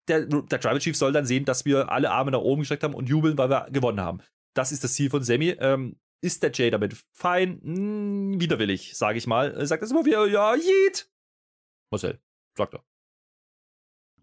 der, 0.08 0.22
der 0.26 0.60
Tribal 0.60 0.80
Chief 0.80 0.96
soll 0.96 1.12
dann 1.12 1.24
sehen, 1.24 1.44
dass 1.44 1.64
wir 1.64 1.92
alle 1.92 2.10
Arme 2.10 2.32
nach 2.32 2.40
oben 2.40 2.62
gestreckt 2.62 2.82
haben 2.82 2.94
und 2.94 3.08
jubeln, 3.08 3.38
weil 3.38 3.48
wir 3.48 3.68
gewonnen 3.70 4.00
haben 4.00 4.18
das 4.56 4.72
ist 4.72 4.84
das 4.84 4.94
Ziel 4.94 5.10
von 5.10 5.22
Sammy. 5.22 5.50
Ähm, 5.58 5.96
ist 6.20 6.42
der 6.42 6.50
Jay 6.52 6.70
damit 6.70 6.96
fein? 7.12 7.60
Hm, 7.62 8.40
widerwillig, 8.40 8.96
sage 8.96 9.18
ich 9.18 9.26
mal. 9.26 9.52
Er 9.52 9.66
sagt 9.66 9.82
das 9.82 9.90
immer 9.90 10.04
wieder, 10.04 10.26
ja, 10.26 10.54
jeet. 10.54 11.10
Marcel, 11.90 12.20
sagt 12.56 12.74
er. 12.74 12.84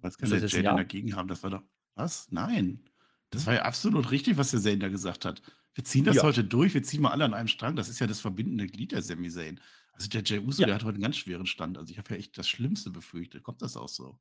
Was 0.01 0.17
kann 0.17 0.29
der 0.29 0.39
Jay 0.39 0.63
denn 0.63 0.77
dagegen 0.77 1.15
haben? 1.15 1.27
Das 1.27 1.43
war 1.43 1.51
doch. 1.51 1.63
Was? 1.95 2.31
Nein. 2.31 2.89
Das 3.29 3.45
war 3.45 3.53
ja 3.53 3.61
absolut 3.63 4.11
richtig, 4.11 4.37
was 4.37 4.51
der 4.51 4.59
Zane 4.59 4.79
da 4.79 4.89
gesagt 4.89 5.25
hat. 5.25 5.41
Wir 5.75 5.83
ziehen 5.83 6.03
das 6.03 6.17
ja. 6.17 6.23
heute 6.23 6.43
durch, 6.43 6.73
wir 6.73 6.83
ziehen 6.83 7.01
mal 7.01 7.11
alle 7.11 7.25
an 7.25 7.33
einem 7.33 7.47
Strang. 7.47 7.75
Das 7.75 7.89
ist 7.89 7.99
ja 7.99 8.05
das 8.05 8.19
verbindende 8.19 8.67
Glied 8.67 8.91
der 8.91 9.01
Sami 9.01 9.29
Zayn. 9.29 9.59
Also 9.93 10.09
der 10.09 10.23
Jay 10.23 10.39
Uso, 10.39 10.61
ja. 10.61 10.67
der 10.67 10.75
hat 10.75 10.83
heute 10.83 10.95
einen 10.95 11.03
ganz 11.03 11.17
schweren 11.17 11.45
Stand. 11.45 11.77
Also 11.77 11.91
ich 11.91 11.97
habe 11.97 12.11
ja 12.11 12.17
echt 12.17 12.37
das 12.37 12.47
Schlimmste 12.47 12.89
befürchtet. 12.89 13.43
Kommt 13.43 13.61
das 13.61 13.77
auch 13.77 13.89
so? 13.89 14.19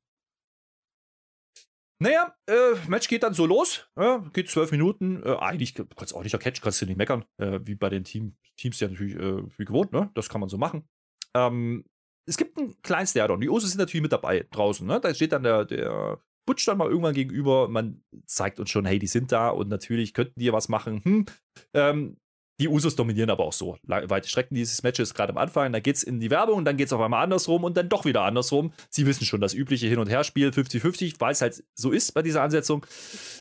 Naja, 1.99 2.35
äh, 2.47 2.75
Match 2.87 3.07
geht 3.07 3.23
dann 3.23 3.33
so 3.33 3.45
los. 3.45 3.89
Ja, 3.97 4.17
geht 4.33 4.49
zwölf 4.49 4.71
Minuten. 4.71 5.23
Äh, 5.23 5.37
eigentlich 5.37 5.73
kannst 5.73 6.11
du 6.11 6.17
auch 6.17 6.23
nicht 6.23 6.37
Catch, 6.37 6.61
kannst 6.61 6.81
du 6.81 6.85
nicht 6.85 6.97
meckern. 6.97 7.25
Äh, 7.37 7.59
wie 7.63 7.75
bei 7.75 7.89
den 7.89 8.03
Team, 8.03 8.35
Teams 8.57 8.79
ja 8.79 8.87
natürlich 8.87 9.15
äh, 9.15 9.43
wie 9.57 9.65
gewohnt, 9.65 9.93
ne? 9.93 10.11
Das 10.15 10.29
kann 10.29 10.41
man 10.41 10.49
so 10.49 10.57
machen. 10.57 10.87
Ähm, 11.35 11.85
es 12.27 12.37
gibt 12.37 12.57
einen 12.57 12.81
kleinen 12.81 13.07
Stare-Down. 13.07 13.41
Die 13.41 13.49
Usos 13.49 13.71
sind 13.71 13.79
natürlich 13.79 14.01
mit 14.01 14.11
dabei 14.11 14.45
draußen. 14.51 14.87
Ne? 14.87 14.99
Da 14.99 15.13
steht 15.13 15.33
dann 15.33 15.43
der, 15.43 15.65
der 15.65 16.19
Butch 16.45 16.65
dann 16.65 16.77
mal 16.77 16.89
irgendwann 16.89 17.13
gegenüber. 17.13 17.67
Man 17.67 18.03
zeigt 18.25 18.59
uns 18.59 18.69
schon, 18.69 18.85
hey, 18.85 18.99
die 18.99 19.07
sind 19.07 19.31
da 19.31 19.49
und 19.49 19.69
natürlich 19.69 20.13
könnten 20.13 20.39
die 20.39 20.51
was 20.53 20.69
machen. 20.69 21.01
Hm. 21.03 21.25
Ähm, 21.73 22.17
die 22.59 22.67
Usos 22.67 22.95
dominieren 22.95 23.29
aber 23.29 23.45
auch 23.45 23.53
so. 23.53 23.77
Weite 23.83 24.29
Strecken 24.29 24.55
dieses 24.55 24.83
Matches 24.83 25.13
gerade 25.13 25.31
am 25.31 25.37
Anfang. 25.37 25.73
Da 25.73 25.79
geht 25.79 25.95
es 25.95 26.03
in 26.03 26.19
die 26.19 26.29
Werbung 26.29 26.63
dann 26.65 26.77
geht 26.77 26.87
es 26.87 26.93
auf 26.93 27.01
einmal 27.01 27.23
andersrum 27.23 27.63
und 27.63 27.75
dann 27.75 27.89
doch 27.89 28.05
wieder 28.05 28.21
andersrum. 28.23 28.71
Sie 28.89 29.05
wissen 29.05 29.25
schon, 29.25 29.41
das 29.41 29.53
übliche 29.53 29.87
Hin- 29.87 29.99
und 29.99 30.09
Herspiel 30.09 30.49
50-50, 30.49 31.15
weil 31.19 31.31
es 31.31 31.41
halt 31.41 31.63
so 31.73 31.91
ist 31.91 32.13
bei 32.13 32.21
dieser 32.21 32.43
Ansetzung. 32.43 32.85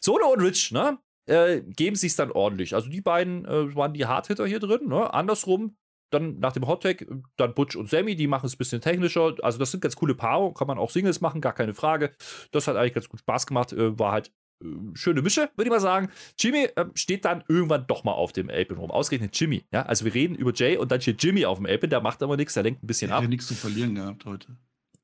Solo 0.01 0.33
und 0.33 0.41
Rich, 0.41 0.73
ne? 0.73 0.99
Äh, 1.27 1.61
geben 1.61 1.95
sich 1.95 2.17
dann 2.17 2.33
ordentlich. 2.33 2.75
Also 2.75 2.89
die 2.89 3.01
beiden 3.01 3.45
äh, 3.45 3.75
waren 3.77 3.93
die 3.93 4.07
Hardhitter 4.07 4.47
hier 4.47 4.59
drin, 4.59 4.89
ne? 4.89 5.13
Andersrum, 5.13 5.77
dann 6.11 6.39
nach 6.39 6.53
dem 6.53 6.67
Hottag, 6.67 7.07
dann 7.37 7.55
Butch 7.55 7.77
und 7.77 7.89
Sammy, 7.89 8.17
die 8.17 8.27
machen 8.27 8.47
es 8.47 8.55
ein 8.55 8.59
bisschen 8.59 8.81
technischer. 8.81 9.35
Also 9.43 9.59
das 9.59 9.71
sind 9.71 9.81
ganz 9.81 9.97
coole 9.97 10.15
Paare, 10.15 10.53
kann 10.53 10.67
man 10.67 10.79
auch 10.79 10.91
Singles 10.91 11.21
machen, 11.21 11.41
gar 11.41 11.55
keine 11.55 11.75
Frage. 11.75 12.13
Das 12.51 12.67
hat 12.67 12.77
eigentlich 12.77 12.95
ganz 12.95 13.09
gut 13.09 13.21
Spaß 13.21 13.47
gemacht, 13.47 13.73
äh, 13.73 13.99
war 13.99 14.13
halt 14.13 14.33
schöne 14.95 15.23
Mische, 15.23 15.51
würde 15.57 15.69
ich 15.69 15.71
mal 15.71 15.81
sagen. 15.81 16.09
Jimmy 16.39 16.69
äh, 16.77 16.87
steht 16.95 17.25
dann 17.25 17.45
irgendwann 17.49 17.87
doch 17.87 18.05
mal 18.05 18.13
auf 18.13 18.33
dem 18.33 18.51
Apron 18.51 18.79
rum. 18.79 18.91
Ausgerechnet 18.91 19.39
Jimmy. 19.39 19.65
Ja? 19.73 19.83
Also 19.83 20.05
wir 20.05 20.15
reden 20.15 20.35
über 20.35 20.53
Jay 20.55 20.77
und 20.77 20.93
dann 20.93 21.01
steht 21.01 21.23
Jimmy 21.23 21.45
auf 21.45 21.59
dem 21.59 21.67
Apron, 21.67 21.91
der 21.91 22.01
macht 22.01 22.23
aber 22.23 22.37
nichts, 22.37 22.55
der 22.55 22.63
lenkt 22.63 22.83
ein 22.83 22.87
bisschen 22.87 23.09
der 23.09 23.17
ab. 23.17 23.23
Hat 23.23 23.25
ja 23.25 23.31
nichts 23.31 23.47
zu 23.47 23.55
verlieren 23.55 23.95
gehabt 23.95 24.25
heute. 24.25 24.57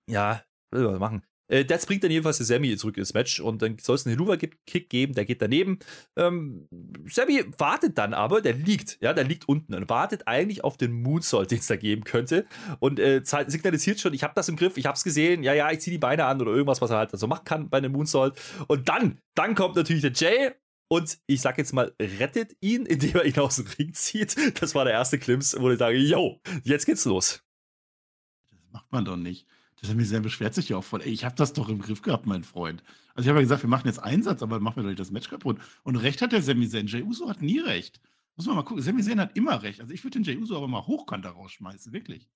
Ja, 0.08 0.42
will 0.70 0.86
was 0.86 0.98
machen. 0.98 1.22
Äh, 1.48 1.64
das 1.64 1.86
bringt 1.86 2.04
dann 2.04 2.10
jedenfalls 2.10 2.38
Sammy 2.38 2.76
zurück 2.76 2.96
ins 2.96 3.14
Match 3.14 3.40
und 3.40 3.62
dann 3.62 3.78
soll 3.78 3.96
es 3.96 4.06
einen 4.06 4.16
Helluva-Kick 4.16 4.88
geben, 4.88 5.14
der 5.14 5.24
geht 5.24 5.42
daneben. 5.42 5.78
Ähm, 6.16 6.68
Sammy 7.06 7.44
wartet 7.56 7.98
dann 7.98 8.14
aber, 8.14 8.40
der 8.40 8.54
liegt, 8.54 8.98
ja, 9.00 9.12
der 9.12 9.24
liegt 9.24 9.48
unten 9.48 9.74
und 9.74 9.88
wartet 9.88 10.26
eigentlich 10.26 10.64
auf 10.64 10.76
den 10.76 10.92
Moonsault, 10.92 11.50
den 11.50 11.58
es 11.58 11.66
da 11.66 11.76
geben 11.76 12.04
könnte 12.04 12.46
und 12.78 13.00
äh, 13.00 13.22
signalisiert 13.24 14.00
schon, 14.00 14.14
ich 14.14 14.22
habe 14.22 14.34
das 14.36 14.48
im 14.48 14.56
Griff, 14.56 14.76
ich 14.76 14.86
habe 14.86 14.96
es 14.96 15.04
gesehen, 15.04 15.42
ja, 15.42 15.54
ja, 15.54 15.70
ich 15.70 15.80
ziehe 15.80 15.92
die 15.92 15.98
Beine 15.98 16.26
an 16.26 16.40
oder 16.40 16.52
irgendwas, 16.52 16.80
was 16.80 16.90
er 16.90 16.98
halt 16.98 17.10
so 17.12 17.26
machen 17.26 17.44
kann 17.44 17.70
bei 17.70 17.78
einem 17.78 17.92
Moonsault. 17.92 18.38
Und 18.66 18.88
dann, 18.88 19.18
dann 19.34 19.54
kommt 19.54 19.76
natürlich 19.76 20.02
der 20.02 20.12
Jay 20.12 20.52
und 20.88 21.18
ich 21.26 21.40
sag 21.40 21.58
jetzt 21.58 21.72
mal, 21.72 21.94
rettet 22.00 22.56
ihn, 22.60 22.86
indem 22.86 23.16
er 23.16 23.24
ihn 23.24 23.38
aus 23.38 23.56
dem 23.56 23.66
Ring 23.66 23.92
zieht. 23.94 24.36
Das 24.60 24.74
war 24.74 24.84
der 24.84 24.94
erste 24.94 25.18
Klims, 25.18 25.56
wo 25.58 25.70
ich 25.70 25.78
sage, 25.78 25.98
yo, 25.98 26.40
jetzt 26.64 26.86
geht's 26.86 27.04
los. 27.04 27.44
Das 28.50 28.60
macht 28.72 28.90
man 28.90 29.04
doch 29.04 29.16
nicht. 29.16 29.46
Mir 29.82 30.04
sehr 30.04 30.20
beschwert 30.20 30.54
sich 30.54 30.68
ja 30.68 30.76
auch 30.76 30.84
voll. 30.84 31.02
Ey, 31.02 31.10
ich 31.10 31.24
habe 31.24 31.36
das 31.36 31.52
doch 31.52 31.68
im 31.68 31.80
Griff 31.80 32.02
gehabt, 32.02 32.26
mein 32.26 32.44
Freund. 32.44 32.82
Also 33.14 33.26
ich 33.26 33.28
habe 33.28 33.38
ja 33.38 33.42
gesagt, 33.42 33.62
wir 33.62 33.70
machen 33.70 33.86
jetzt 33.86 34.02
Einsatz, 34.02 34.42
aber 34.42 34.60
machen 34.60 34.76
wir 34.76 34.82
doch 34.82 34.90
nicht 34.90 35.00
das 35.00 35.10
Match 35.10 35.28
kaputt. 35.28 35.58
Und 35.82 35.96
recht 35.96 36.20
hat 36.20 36.32
der 36.32 36.42
Sami 36.42 36.68
Zayn. 36.68 36.86
Jey 36.86 37.02
Uso 37.02 37.28
hat 37.28 37.42
nie 37.42 37.60
recht. 37.60 38.00
Muss 38.36 38.46
man 38.46 38.56
mal 38.56 38.62
gucken. 38.62 38.82
Sami 38.82 39.02
Zayn 39.02 39.20
hat 39.20 39.36
immer 39.36 39.62
recht. 39.62 39.80
Also 39.80 39.92
ich 39.92 40.02
würde 40.04 40.18
den 40.18 40.24
Jey 40.24 40.36
Uso 40.36 40.56
aber 40.56 40.68
mal 40.68 40.86
hochkant 40.86 41.26
rausschmeißen, 41.26 41.92
wirklich. 41.92 42.28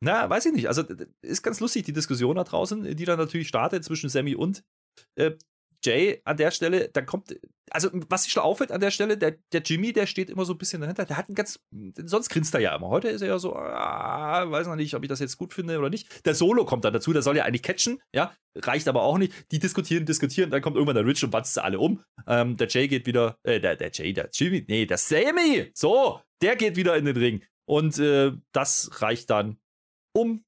Na, 0.00 0.28
weiß 0.28 0.46
ich 0.46 0.52
nicht. 0.52 0.68
Also 0.68 0.82
ist 1.22 1.42
ganz 1.42 1.60
lustig, 1.60 1.84
die 1.84 1.92
Diskussion 1.92 2.36
da 2.36 2.44
draußen, 2.44 2.96
die 2.96 3.04
dann 3.04 3.18
natürlich 3.18 3.48
startet 3.48 3.84
zwischen 3.84 4.08
Sammy 4.08 4.34
und 4.34 4.64
äh, 5.14 5.32
Jay 5.84 6.20
an 6.24 6.36
der 6.36 6.50
Stelle, 6.50 6.88
dann 6.88 7.06
kommt, 7.06 7.36
also 7.70 7.88
was 8.08 8.24
sich 8.24 8.32
schon 8.32 8.42
auffällt 8.42 8.72
an 8.72 8.80
der 8.80 8.90
Stelle, 8.90 9.16
der, 9.16 9.36
der 9.52 9.62
Jimmy, 9.62 9.92
der 9.92 10.06
steht 10.06 10.30
immer 10.30 10.44
so 10.44 10.52
ein 10.54 10.58
bisschen 10.58 10.80
dahinter, 10.80 11.04
der 11.04 11.16
hat 11.16 11.28
einen 11.28 11.34
ganz, 11.34 11.58
sonst 11.96 12.28
grinst 12.28 12.54
er 12.54 12.60
ja 12.60 12.74
immer. 12.76 12.88
Heute 12.88 13.08
ist 13.08 13.22
er 13.22 13.28
ja 13.28 13.38
so, 13.38 13.54
ah, 13.54 14.50
weiß 14.50 14.66
noch 14.66 14.76
nicht, 14.76 14.94
ob 14.94 15.02
ich 15.02 15.08
das 15.08 15.20
jetzt 15.20 15.38
gut 15.38 15.54
finde 15.54 15.78
oder 15.78 15.90
nicht. 15.90 16.26
Der 16.26 16.34
Solo 16.34 16.64
kommt 16.64 16.84
dann 16.84 16.92
dazu, 16.92 17.12
der 17.12 17.22
soll 17.22 17.36
ja 17.36 17.44
eigentlich 17.44 17.62
catchen, 17.62 18.00
ja, 18.14 18.34
reicht 18.56 18.88
aber 18.88 19.02
auch 19.02 19.18
nicht. 19.18 19.32
Die 19.52 19.58
diskutieren, 19.58 20.06
diskutieren, 20.06 20.50
dann 20.50 20.62
kommt 20.62 20.76
irgendwann 20.76 20.96
der 20.96 21.06
Rich 21.06 21.24
und 21.24 21.30
batzt 21.30 21.54
sie 21.54 21.62
alle 21.62 21.78
um. 21.78 22.02
Ähm, 22.26 22.56
der 22.56 22.68
Jay 22.68 22.88
geht 22.88 23.06
wieder, 23.06 23.38
äh, 23.42 23.60
der, 23.60 23.76
der 23.76 23.90
Jay, 23.92 24.12
der 24.12 24.28
Jimmy, 24.32 24.64
nee, 24.68 24.86
der 24.86 24.98
Sammy, 24.98 25.70
so, 25.74 26.20
der 26.42 26.56
geht 26.56 26.76
wieder 26.76 26.96
in 26.96 27.04
den 27.04 27.16
Ring. 27.16 27.42
Und 27.66 27.98
äh, 27.98 28.32
das 28.52 29.00
reicht 29.00 29.30
dann, 29.30 29.58
um 30.12 30.44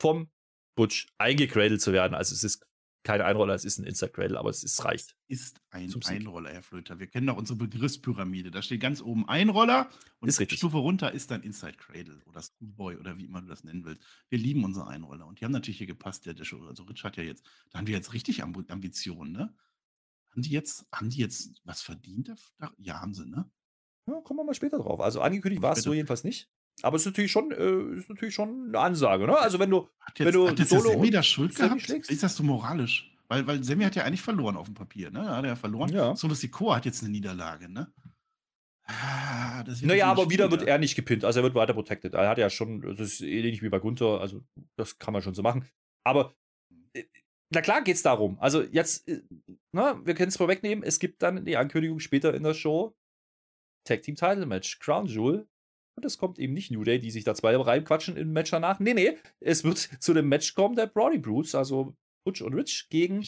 vom 0.00 0.30
Butch 0.76 1.08
eingecradelt 1.18 1.80
zu 1.80 1.92
werden. 1.92 2.14
Also 2.14 2.34
es 2.34 2.44
ist 2.44 2.67
kein 3.04 3.20
Einroller, 3.20 3.54
es 3.54 3.64
ist 3.64 3.78
ein 3.78 3.84
Inside 3.84 4.12
Cradle, 4.12 4.38
aber 4.38 4.50
es 4.50 4.62
ist, 4.62 4.84
reicht. 4.84 5.16
Ist 5.28 5.60
ein 5.70 5.92
Einroller, 6.04 6.50
Herr 6.50 6.62
Flöter. 6.62 6.98
Wir 6.98 7.06
kennen 7.06 7.26
doch 7.26 7.36
unsere 7.36 7.56
Begriffspyramide. 7.58 8.50
Da 8.50 8.60
steht 8.62 8.80
ganz 8.80 9.00
oben 9.00 9.28
Einroller 9.28 9.88
und 10.20 10.28
ist 10.28 10.40
richtig. 10.40 10.58
Stufe 10.58 10.78
runter 10.78 11.12
ist 11.12 11.30
dann 11.30 11.42
Inside 11.42 11.76
Cradle 11.78 12.20
oder 12.26 12.42
Schoolboy 12.42 12.96
oder 12.96 13.16
wie 13.16 13.24
immer 13.24 13.40
du 13.40 13.46
das 13.46 13.64
nennen 13.64 13.84
willst. 13.84 14.02
Wir 14.28 14.38
lieben 14.38 14.64
unsere 14.64 14.88
Einroller 14.88 15.26
und 15.26 15.40
die 15.40 15.44
haben 15.44 15.52
natürlich 15.52 15.78
hier 15.78 15.86
gepasst. 15.86 16.26
Der, 16.26 16.34
der 16.34 16.46
also 16.68 16.82
Rich 16.84 17.04
hat 17.04 17.16
ja 17.16 17.22
jetzt, 17.22 17.44
da 17.70 17.78
haben 17.78 17.86
die 17.86 17.92
jetzt 17.92 18.12
richtig 18.12 18.42
Ambitionen, 18.42 19.32
ne? 19.32 19.54
Haben 20.30 20.42
die 20.42 20.50
jetzt, 20.50 20.86
haben 20.92 21.10
die 21.10 21.18
jetzt 21.18 21.60
was 21.64 21.80
verdient? 21.80 22.32
Ja, 22.78 23.00
haben 23.00 23.14
sie, 23.14 23.26
ne? 23.26 23.50
Ja, 24.06 24.20
kommen 24.22 24.40
wir 24.40 24.44
mal 24.44 24.54
später 24.54 24.78
drauf. 24.78 25.00
Also 25.00 25.20
angekündigt 25.20 25.62
war 25.62 25.72
es 25.76 25.82
so 25.82 25.92
jedenfalls 25.92 26.24
nicht. 26.24 26.50
Aber 26.82 26.96
es 26.96 27.02
ist 27.02 27.06
natürlich 27.06 27.32
schon, 27.32 27.50
äh, 27.50 27.98
ist 27.98 28.08
natürlich 28.08 28.34
schon 28.34 28.68
eine 28.68 28.78
Ansage, 28.78 29.26
ne? 29.26 29.36
Also 29.38 29.58
wenn 29.58 29.70
du, 29.70 29.88
hat 30.00 30.18
jetzt, 30.18 30.26
wenn 30.26 30.34
du 30.34 30.48
hat 30.48 30.58
jetzt 30.58 30.70
Solo 30.70 30.90
Sammy 30.90 31.10
da 31.10 31.22
Schuld 31.22 31.54
gehabt? 31.54 31.82
Schlägst? 31.82 32.10
Ist 32.10 32.22
das 32.22 32.36
so 32.36 32.42
moralisch? 32.42 33.12
Weil, 33.28 33.46
weil 33.46 33.62
Sammy 33.62 33.84
hat 33.84 33.94
ja 33.94 34.04
eigentlich 34.04 34.22
verloren 34.22 34.56
auf 34.56 34.66
dem 34.66 34.74
Papier, 34.74 35.10
ne? 35.10 35.28
Hat 35.28 35.44
er 35.44 35.50
ja 35.50 35.56
verloren. 35.56 35.90
Ja. 35.90 36.16
Solo 36.16 36.34
Sikoa 36.34 36.76
hat 36.76 36.86
jetzt 36.86 37.02
eine 37.02 37.10
Niederlage, 37.10 37.68
ne? 37.68 37.92
Ah, 38.90 39.64
naja, 39.82 40.06
aber 40.06 40.30
wieder 40.30 40.50
wird 40.50 40.62
er 40.62 40.78
nicht 40.78 40.94
gepinnt, 40.94 41.22
also 41.22 41.40
er 41.40 41.42
wird 41.42 41.54
weiter 41.54 41.74
protected. 41.74 42.14
Er 42.14 42.30
hat 42.30 42.38
ja 42.38 42.48
schon, 42.48 42.80
das 42.80 42.98
ist 42.98 43.20
ähnlich 43.20 43.60
wie 43.60 43.68
bei 43.68 43.78
Gunther, 43.78 44.18
also 44.18 44.42
das 44.76 44.98
kann 44.98 45.12
man 45.12 45.20
schon 45.20 45.34
so 45.34 45.42
machen. 45.42 45.68
Aber 46.04 46.34
äh, 46.94 47.04
na 47.50 47.60
klar 47.60 47.82
geht 47.82 47.96
es 47.96 48.02
darum. 48.02 48.38
Also 48.40 48.62
jetzt, 48.62 49.06
äh, 49.06 49.20
na, 49.72 50.04
wir 50.06 50.14
können 50.14 50.30
es 50.30 50.38
vorwegnehmen, 50.38 50.82
es 50.82 50.98
gibt 50.98 51.22
dann 51.22 51.44
die 51.44 51.58
Ankündigung 51.58 52.00
später 52.00 52.32
in 52.32 52.44
der 52.44 52.54
Show, 52.54 52.96
Tag 53.84 54.00
Team 54.00 54.16
Title 54.16 54.46
Match, 54.46 54.78
Crown 54.78 55.04
Jewel 55.04 55.46
und 55.98 56.04
es 56.04 56.16
kommt 56.16 56.38
eben 56.38 56.54
nicht 56.54 56.70
New 56.70 56.84
Day, 56.84 56.98
die 56.98 57.10
sich 57.10 57.24
da 57.24 57.34
zwei 57.34 57.56
reinquatschen 57.56 58.16
im 58.16 58.32
Match 58.32 58.50
danach. 58.50 58.78
Nee, 58.80 58.94
nee, 58.94 59.18
es 59.40 59.64
wird 59.64 59.78
zu 60.00 60.14
dem 60.14 60.28
Match 60.28 60.54
kommen 60.54 60.76
der 60.76 60.86
Brody 60.86 61.18
Brutes, 61.18 61.54
also 61.54 61.96
Butch 62.24 62.40
und 62.40 62.54
Rich 62.54 62.88
gegen 62.88 63.22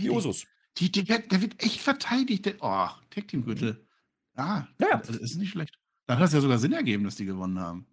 die 0.00 0.10
Usos. 0.10 0.46
Die, 0.78 0.90
die, 0.90 1.04
der, 1.04 1.22
wird 1.40 1.62
echt 1.62 1.80
verteidigt. 1.80 2.46
Der, 2.46 2.54
oh, 2.60 2.88
Tag 3.10 3.28
Team 3.28 3.44
Gürtel. 3.44 3.86
Ah, 4.34 4.66
ja, 4.80 4.88
ja. 4.90 4.98
ist 4.98 5.36
nicht 5.36 5.50
schlecht. 5.50 5.78
Dann 6.06 6.18
hat 6.18 6.28
es 6.28 6.32
ja 6.32 6.40
sogar 6.40 6.58
Sinn 6.58 6.72
ergeben, 6.72 7.04
dass 7.04 7.16
die 7.16 7.26
gewonnen 7.26 7.60
haben. 7.60 7.86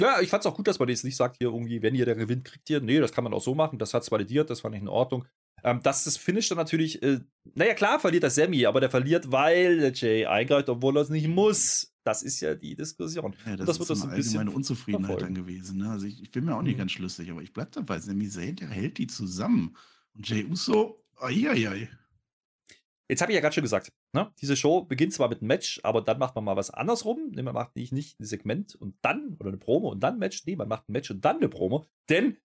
Ja, 0.00 0.20
ich 0.20 0.28
fand 0.28 0.42
es 0.42 0.46
auch 0.46 0.56
gut, 0.56 0.66
dass 0.66 0.78
man 0.78 0.88
jetzt 0.88 1.04
nicht 1.04 1.16
sagt, 1.16 1.36
hier 1.38 1.48
irgendwie, 1.48 1.82
wenn 1.82 1.94
ihr 1.94 2.04
der 2.04 2.14
gewinnt, 2.14 2.44
kriegt 2.44 2.68
ihr. 2.70 2.80
Nee, 2.80 3.00
das 3.00 3.12
kann 3.12 3.24
man 3.24 3.34
auch 3.34 3.42
so 3.42 3.54
machen. 3.54 3.78
Das 3.78 3.94
hat 3.94 4.02
es 4.02 4.10
validiert, 4.10 4.48
das 4.50 4.60
fand 4.60 4.74
ich 4.74 4.80
in 4.80 4.88
Ordnung. 4.88 5.26
Ähm, 5.64 5.82
dass 5.82 6.04
das 6.04 6.16
Finish 6.16 6.48
dann 6.48 6.58
natürlich, 6.58 7.02
äh, 7.02 7.20
naja, 7.54 7.74
klar 7.74 7.98
verliert 7.98 8.22
der 8.22 8.30
Sammy, 8.30 8.66
aber 8.66 8.80
der 8.80 8.90
verliert, 8.90 9.32
weil 9.32 9.78
der 9.78 9.92
Jay 9.92 10.26
eingreift, 10.26 10.68
obwohl 10.68 10.96
er 10.96 11.02
es 11.02 11.08
nicht 11.08 11.28
muss. 11.28 11.95
Das 12.06 12.22
ist 12.22 12.38
ja 12.40 12.54
die 12.54 12.76
Diskussion. 12.76 13.34
Ja, 13.44 13.56
das, 13.56 13.66
das 13.66 13.76
ist 13.76 13.80
wird 13.80 13.90
das 13.90 14.02
eine 14.02 14.12
ein 14.12 14.16
bisschen 14.16 14.38
allgemeine 14.38 14.56
Unzufriedenheit 14.56 15.10
verfolgen. 15.10 15.34
dann 15.34 15.44
gewesen. 15.44 15.78
Ne? 15.78 15.90
Also 15.90 16.06
ich, 16.06 16.22
ich 16.22 16.30
bin 16.30 16.44
mir 16.44 16.54
auch 16.54 16.62
nicht 16.62 16.74
Mhm. 16.74 16.78
ganz 16.78 16.92
schlüssig, 16.92 17.30
aber 17.32 17.42
ich 17.42 17.52
bleibe 17.52 17.72
dabei. 17.72 17.98
Sami 17.98 18.28
Zayn, 18.28 18.54
der 18.54 18.68
hält 18.68 18.98
die 18.98 19.08
zusammen. 19.08 19.76
Und 20.14 20.28
Jey 20.28 20.44
Uso, 20.44 21.04
ai. 21.16 21.88
Jetzt 23.08 23.22
habe 23.22 23.32
ich 23.32 23.34
ja 23.36 23.40
gerade 23.40 23.54
schon 23.54 23.62
gesagt, 23.64 23.92
ne? 24.12 24.32
diese 24.40 24.56
Show 24.56 24.82
beginnt 24.84 25.14
zwar 25.14 25.28
mit 25.28 25.40
einem 25.40 25.48
Match, 25.48 25.80
aber 25.82 26.00
dann 26.00 26.18
macht 26.20 26.34
man 26.36 26.44
mal 26.44 26.56
was 26.56 26.70
andersrum. 26.70 27.30
Nee, 27.32 27.42
man 27.42 27.54
macht 27.54 27.74
nicht, 27.74 27.92
nicht 27.92 28.20
ein 28.20 28.24
Segment 28.24 28.76
und 28.76 28.96
dann 29.02 29.34
oder 29.40 29.48
eine 29.48 29.58
Promo 29.58 29.90
und 29.90 29.98
dann 30.00 30.14
ein 30.14 30.18
Match. 30.20 30.44
Nee, 30.46 30.54
man 30.56 30.68
macht 30.68 30.88
ein 30.88 30.92
Match 30.92 31.10
und 31.10 31.24
dann 31.24 31.36
eine 31.38 31.48
Promo. 31.48 31.86
Denn 32.08 32.36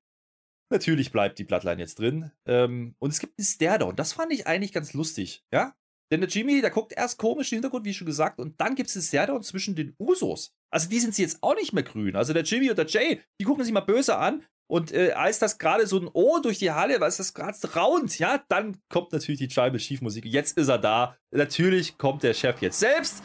natürlich 0.69 1.11
bleibt 1.11 1.37
die 1.37 1.43
Bloodline 1.43 1.79
jetzt 1.81 1.99
drin. 1.99 2.31
Ähm, 2.45 2.95
und 2.97 3.11
es 3.11 3.19
gibt 3.19 3.37
einen 3.37 3.45
Stare-Down. 3.45 3.95
Das 3.95 4.13
fand 4.13 4.33
ich 4.33 4.47
eigentlich 4.47 4.71
ganz 4.71 4.93
lustig. 4.93 5.43
Ja? 5.51 5.75
Denn 6.11 6.21
der 6.21 6.29
Jimmy, 6.29 6.59
der 6.59 6.71
guckt 6.71 6.93
erst 6.95 7.17
komisch 7.17 7.51
im 7.51 7.57
Hintergrund, 7.57 7.85
wie 7.85 7.93
schon 7.93 8.05
gesagt, 8.05 8.39
und 8.39 8.59
dann 8.59 8.75
gibt 8.75 8.89
es 8.89 8.95
einen 8.95 9.03
Stare-Down 9.03 9.43
zwischen 9.43 9.75
den 9.75 9.95
Usos. 9.97 10.53
Also 10.69 10.89
die 10.89 10.99
sind 10.99 11.15
sie 11.15 11.21
jetzt 11.21 11.41
auch 11.41 11.55
nicht 11.55 11.73
mehr 11.73 11.83
grün. 11.83 12.15
Also 12.15 12.33
der 12.33 12.43
Jimmy 12.43 12.69
und 12.69 12.77
der 12.77 12.85
Jay, 12.85 13.21
die 13.39 13.45
gucken 13.45 13.63
sich 13.63 13.73
mal 13.73 13.79
böse 13.79 14.17
an. 14.17 14.43
Und 14.69 14.93
äh, 14.93 15.11
als 15.11 15.39
das 15.39 15.57
gerade 15.57 15.85
so 15.85 15.99
ein 15.99 16.09
O 16.13 16.39
durch 16.39 16.59
die 16.59 16.71
Halle, 16.71 17.01
als 17.01 17.17
das 17.17 17.33
gerade 17.33 17.57
raunt, 17.75 18.17
ja, 18.19 18.41
dann 18.47 18.77
kommt 18.87 19.11
natürlich 19.11 19.39
die 19.39 19.49
Tribal 19.49 19.77
Chief 19.77 20.01
Musik. 20.01 20.25
Jetzt 20.25 20.57
ist 20.57 20.69
er 20.69 20.77
da. 20.77 21.17
Natürlich 21.31 21.97
kommt 21.97 22.23
der 22.23 22.33
Chef 22.33 22.61
jetzt 22.61 22.79
selbst. 22.79 23.21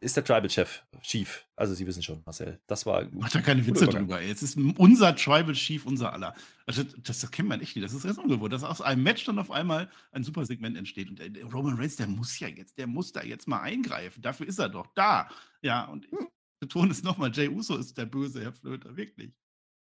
Ist 0.00 0.16
der 0.16 0.24
Tribal 0.24 0.50
Chef 0.50 0.82
Chief. 1.02 1.46
Also 1.56 1.74
Sie 1.74 1.86
wissen 1.86 2.02
schon, 2.02 2.22
Marcel. 2.24 2.60
Das 2.66 2.86
war 2.86 3.04
Macht 3.12 3.34
da 3.34 3.40
keine 3.40 3.66
Witze 3.66 3.86
drüber. 3.86 4.20
Jetzt 4.20 4.42
ist 4.42 4.56
unser 4.56 5.14
Tribal 5.16 5.54
Chief 5.54 5.84
unser 5.86 6.12
aller. 6.12 6.34
Also 6.66 6.82
das, 6.82 7.20
das 7.20 7.30
kennt 7.30 7.48
man 7.48 7.60
echt 7.60 7.76
nicht. 7.76 7.84
Das 7.84 7.94
ist 7.94 8.04
ganz 8.04 8.18
ungewohnt, 8.18 8.52
dass 8.52 8.64
aus 8.64 8.80
einem 8.80 9.02
Match 9.02 9.24
dann 9.24 9.38
auf 9.38 9.50
einmal 9.50 9.90
ein 10.12 10.24
super 10.24 10.44
Segment 10.44 10.76
entsteht. 10.76 11.08
Und 11.08 11.18
der, 11.18 11.30
der 11.30 11.44
Roman 11.46 11.76
Reigns, 11.76 11.96
der 11.96 12.08
muss 12.08 12.38
ja 12.38 12.48
jetzt, 12.48 12.78
der 12.78 12.86
muss 12.86 13.12
da 13.12 13.22
jetzt 13.22 13.48
mal 13.48 13.60
eingreifen. 13.60 14.22
Dafür 14.22 14.46
ist 14.46 14.58
er 14.58 14.68
doch 14.68 14.88
da. 14.94 15.28
Ja, 15.62 15.84
und 15.84 16.04
ich 16.04 16.12
betone 16.60 16.90
es 16.90 17.02
nochmal, 17.02 17.32
Jay 17.32 17.48
Uso 17.48 17.76
ist 17.76 17.96
der 17.96 18.06
böse 18.06 18.42
Herr 18.42 18.52
Flöter, 18.52 18.96
wirklich. 18.96 19.32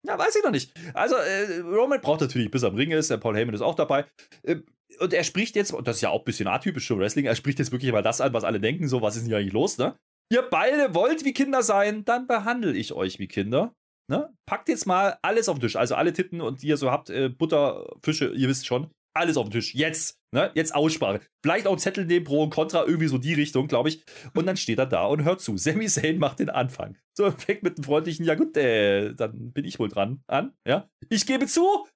Ja, 0.06 0.18
weiß 0.18 0.34
ich 0.36 0.42
noch 0.42 0.50
nicht. 0.50 0.72
Also, 0.94 1.16
äh, 1.16 1.60
Roman 1.60 2.00
braucht 2.00 2.22
natürlich, 2.22 2.50
bis 2.50 2.62
er 2.62 2.70
am 2.70 2.74
Ring 2.76 2.90
ist. 2.90 3.10
Der 3.10 3.18
Paul 3.18 3.36
Heyman 3.36 3.54
ist 3.54 3.60
auch 3.60 3.74
dabei. 3.74 4.06
Äh, 4.42 4.60
und 4.98 5.12
er 5.12 5.24
spricht 5.24 5.56
jetzt, 5.56 5.72
und 5.72 5.86
das 5.86 5.96
ist 5.96 6.02
ja 6.02 6.10
auch 6.10 6.20
ein 6.20 6.24
bisschen 6.24 6.48
atypisch 6.48 6.86
für 6.86 6.98
Wrestling, 6.98 7.26
er 7.26 7.36
spricht 7.36 7.58
jetzt 7.58 7.72
wirklich 7.72 7.92
mal 7.92 8.02
das 8.02 8.20
an, 8.20 8.32
was 8.32 8.44
alle 8.44 8.60
denken, 8.60 8.88
so, 8.88 9.02
was 9.02 9.16
ist 9.16 9.22
denn 9.22 9.28
hier 9.28 9.38
eigentlich 9.38 9.52
los, 9.52 9.78
ne? 9.78 9.96
Ihr 10.32 10.42
beide 10.42 10.94
wollt 10.94 11.24
wie 11.24 11.32
Kinder 11.32 11.62
sein, 11.62 12.04
dann 12.04 12.28
behandle 12.28 12.72
ich 12.72 12.92
euch 12.92 13.18
wie 13.18 13.26
Kinder. 13.26 13.74
Ne? 14.08 14.28
Packt 14.46 14.68
jetzt 14.68 14.86
mal 14.86 15.18
alles 15.22 15.48
auf 15.48 15.58
den 15.58 15.62
Tisch. 15.62 15.76
Also 15.76 15.94
alle 15.94 16.12
Titten 16.12 16.40
und 16.40 16.62
die 16.62 16.68
ihr 16.68 16.76
so 16.76 16.90
habt, 16.90 17.10
äh, 17.10 17.28
Butter, 17.28 17.86
Fische, 18.02 18.32
ihr 18.34 18.48
wisst 18.48 18.66
schon. 18.66 18.90
Alles 19.12 19.36
auf 19.36 19.46
den 19.46 19.52
Tisch. 19.52 19.74
Jetzt. 19.74 20.18
Ne? 20.32 20.52
Jetzt 20.54 20.72
Aussprache. 20.74 21.20
Vielleicht 21.44 21.66
auch 21.66 21.72
einen 21.72 21.80
Zettel 21.80 22.06
nehmen, 22.06 22.24
Pro 22.24 22.44
und 22.44 22.50
Contra, 22.50 22.84
irgendwie 22.84 23.08
so 23.08 23.18
die 23.18 23.34
Richtung, 23.34 23.66
glaube 23.66 23.88
ich. 23.88 24.04
Und 24.34 24.46
dann 24.46 24.56
steht 24.56 24.78
er 24.78 24.86
da 24.86 25.04
und 25.06 25.24
hört 25.24 25.40
zu. 25.40 25.56
Sami 25.56 25.86
Zayn 25.86 26.18
macht 26.18 26.38
den 26.38 26.50
Anfang. 26.50 26.96
So, 27.16 27.30
fängt 27.30 27.64
mit 27.64 27.76
einem 27.76 27.84
freundlichen, 27.84 28.24
ja 28.24 28.36
gut, 28.36 28.56
äh, 28.56 29.14
dann 29.14 29.52
bin 29.52 29.64
ich 29.64 29.80
wohl 29.80 29.88
dran 29.88 30.22
an. 30.28 30.54
Ja? 30.66 30.88
Ich 31.08 31.26
gebe 31.26 31.46
zu, 31.46 31.86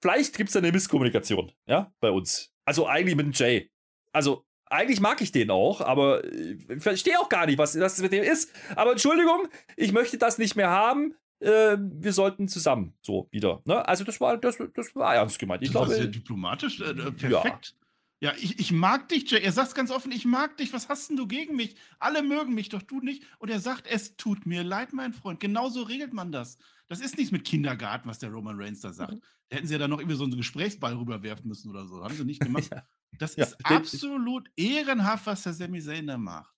vielleicht 0.00 0.36
gibt 0.36 0.48
es 0.48 0.54
da 0.54 0.60
eine 0.60 0.72
Misskommunikation, 0.72 1.52
ja, 1.66 1.92
bei 2.00 2.10
uns. 2.10 2.52
Also 2.64 2.86
eigentlich 2.86 3.16
mit 3.16 3.26
dem 3.26 3.32
Jay. 3.32 3.70
Also, 4.12 4.44
eigentlich 4.66 5.00
mag 5.00 5.20
ich 5.20 5.32
den 5.32 5.50
auch, 5.50 5.80
aber 5.80 6.24
äh, 6.24 6.58
ich 6.68 6.82
verstehe 6.82 7.18
auch 7.18 7.28
gar 7.28 7.46
nicht, 7.46 7.58
was 7.58 7.72
das 7.72 8.00
mit 8.00 8.12
dem 8.12 8.22
ist. 8.22 8.52
Aber 8.76 8.92
Entschuldigung, 8.92 9.48
ich 9.76 9.92
möchte 9.92 10.18
das 10.18 10.38
nicht 10.38 10.56
mehr 10.56 10.70
haben. 10.70 11.14
Äh, 11.40 11.78
wir 11.78 12.12
sollten 12.12 12.48
zusammen 12.48 12.94
so 13.00 13.28
wieder. 13.30 13.62
Ne? 13.64 13.86
Also, 13.86 14.04
das 14.04 14.20
war, 14.20 14.36
das, 14.36 14.58
das 14.74 14.94
war 14.94 15.14
ernst 15.14 15.38
gemeint. 15.38 15.62
Ich 15.62 15.68
das 15.68 15.74
war 15.76 15.86
glaube, 15.86 16.00
sehr 16.00 16.10
diplomatisch, 16.10 16.80
äh, 16.80 16.90
äh, 16.90 17.12
perfekt. 17.12 17.74
Ja, 17.80 17.87
ich, 18.20 18.58
ich 18.58 18.72
mag 18.72 19.08
dich, 19.08 19.30
Jay. 19.30 19.40
Er 19.40 19.52
sagt 19.52 19.74
ganz 19.74 19.90
offen, 19.90 20.10
ich 20.12 20.24
mag 20.24 20.56
dich. 20.56 20.72
Was 20.72 20.88
hast 20.88 21.08
denn 21.08 21.16
du 21.16 21.26
gegen 21.26 21.56
mich? 21.56 21.76
Alle 21.98 22.22
mögen 22.22 22.54
mich, 22.54 22.68
doch 22.68 22.82
du 22.82 23.00
nicht. 23.00 23.22
Und 23.38 23.48
er 23.50 23.60
sagt, 23.60 23.86
es 23.86 24.16
tut 24.16 24.46
mir 24.46 24.64
leid, 24.64 24.92
mein 24.92 25.12
Freund. 25.12 25.40
Genauso 25.40 25.82
regelt 25.82 26.12
man 26.12 26.32
das. 26.32 26.58
Das 26.88 27.00
ist 27.00 27.16
nichts 27.16 27.32
mit 27.32 27.44
Kindergarten, 27.44 28.08
was 28.08 28.18
der 28.18 28.30
Roman 28.30 28.60
Reigns 28.60 28.80
da 28.80 28.92
sagt. 28.92 29.14
Mhm. 29.14 29.22
Da 29.50 29.56
hätten 29.56 29.66
sie 29.66 29.74
ja 29.74 29.78
dann 29.78 29.90
noch 29.90 29.98
irgendwie 30.00 30.16
so 30.16 30.24
einen 30.24 30.36
Gesprächsball 30.36 30.94
rüberwerfen 30.94 31.46
müssen 31.48 31.70
oder 31.70 31.86
so. 31.86 32.02
Haben 32.02 32.14
sie 32.14 32.24
nicht 32.24 32.40
gemacht. 32.40 32.70
Ja. 32.72 32.86
Das 33.18 33.36
Ja, 33.36 33.46
ist 33.46 33.56
absolut 33.64 34.50
ehrenhaft, 34.54 35.24
was 35.26 35.42
der 35.42 35.54
Sami 35.54 35.80
Zayn 35.80 36.06
da 36.06 36.18
macht. 36.18 36.54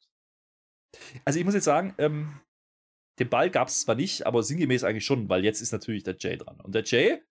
Also 1.25 1.39
ich 1.39 1.45
muss 1.45 1.55
jetzt 1.55 1.65
sagen, 1.65 1.95
ähm, 1.99 2.41
den 3.21 3.29
Ball 3.29 3.51
gab 3.51 3.69
es 3.69 3.83
zwar 3.83 3.95
nicht, 3.95 4.27
aber 4.27 4.43
sinngemäß 4.43 4.83
eigentlich 4.83 5.05
schon, 5.05 5.29
weil 5.29 5.45
jetzt 5.45 5.61
ist 5.61 5.73
natürlich 5.73 6.03
der 6.03 6.17
Jay 6.19 6.37
dran. 6.37 6.61
Und 6.61 6.75
der 6.75 6.83
Jay, 6.83 7.23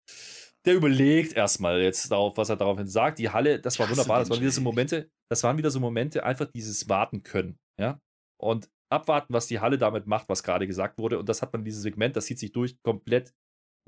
der 0.65 0.75
überlegt 0.75 1.33
erstmal 1.33 1.81
jetzt 1.81 2.11
darauf, 2.11 2.37
was 2.37 2.49
er 2.49 2.57
daraufhin 2.57 2.87
sagt. 2.87 3.19
Die 3.19 3.29
Halle, 3.29 3.59
das 3.59 3.79
war 3.79 3.85
Ich 3.85 3.91
hasse 3.91 3.99
wunderbar, 3.99 4.19
das 4.19 4.29
waren 4.29 4.41
wieder 4.41 4.51
so. 4.51 4.61
Momente, 4.61 5.09
das 5.29 5.43
waren 5.43 5.57
wieder 5.57 5.71
so 5.71 5.79
Momente, 5.79 6.23
einfach 6.23 6.47
dieses 6.47 6.89
Warten 6.89 7.23
können, 7.23 7.57
ja. 7.79 7.99
Und 8.39 8.69
abwarten, 8.91 9.33
was 9.33 9.47
die 9.47 9.59
Halle 9.59 9.77
damit 9.77 10.07
macht, 10.07 10.29
was 10.29 10.43
gerade 10.43 10.67
gesagt 10.67 10.97
wurde. 10.97 11.19
Und 11.19 11.29
das 11.29 11.41
hat 11.41 11.53
man 11.53 11.61
in 11.61 11.65
diesem 11.65 11.81
Segment, 11.81 12.15
das 12.15 12.25
zieht 12.25 12.39
sich 12.39 12.51
durch, 12.51 12.81
komplett 12.81 13.33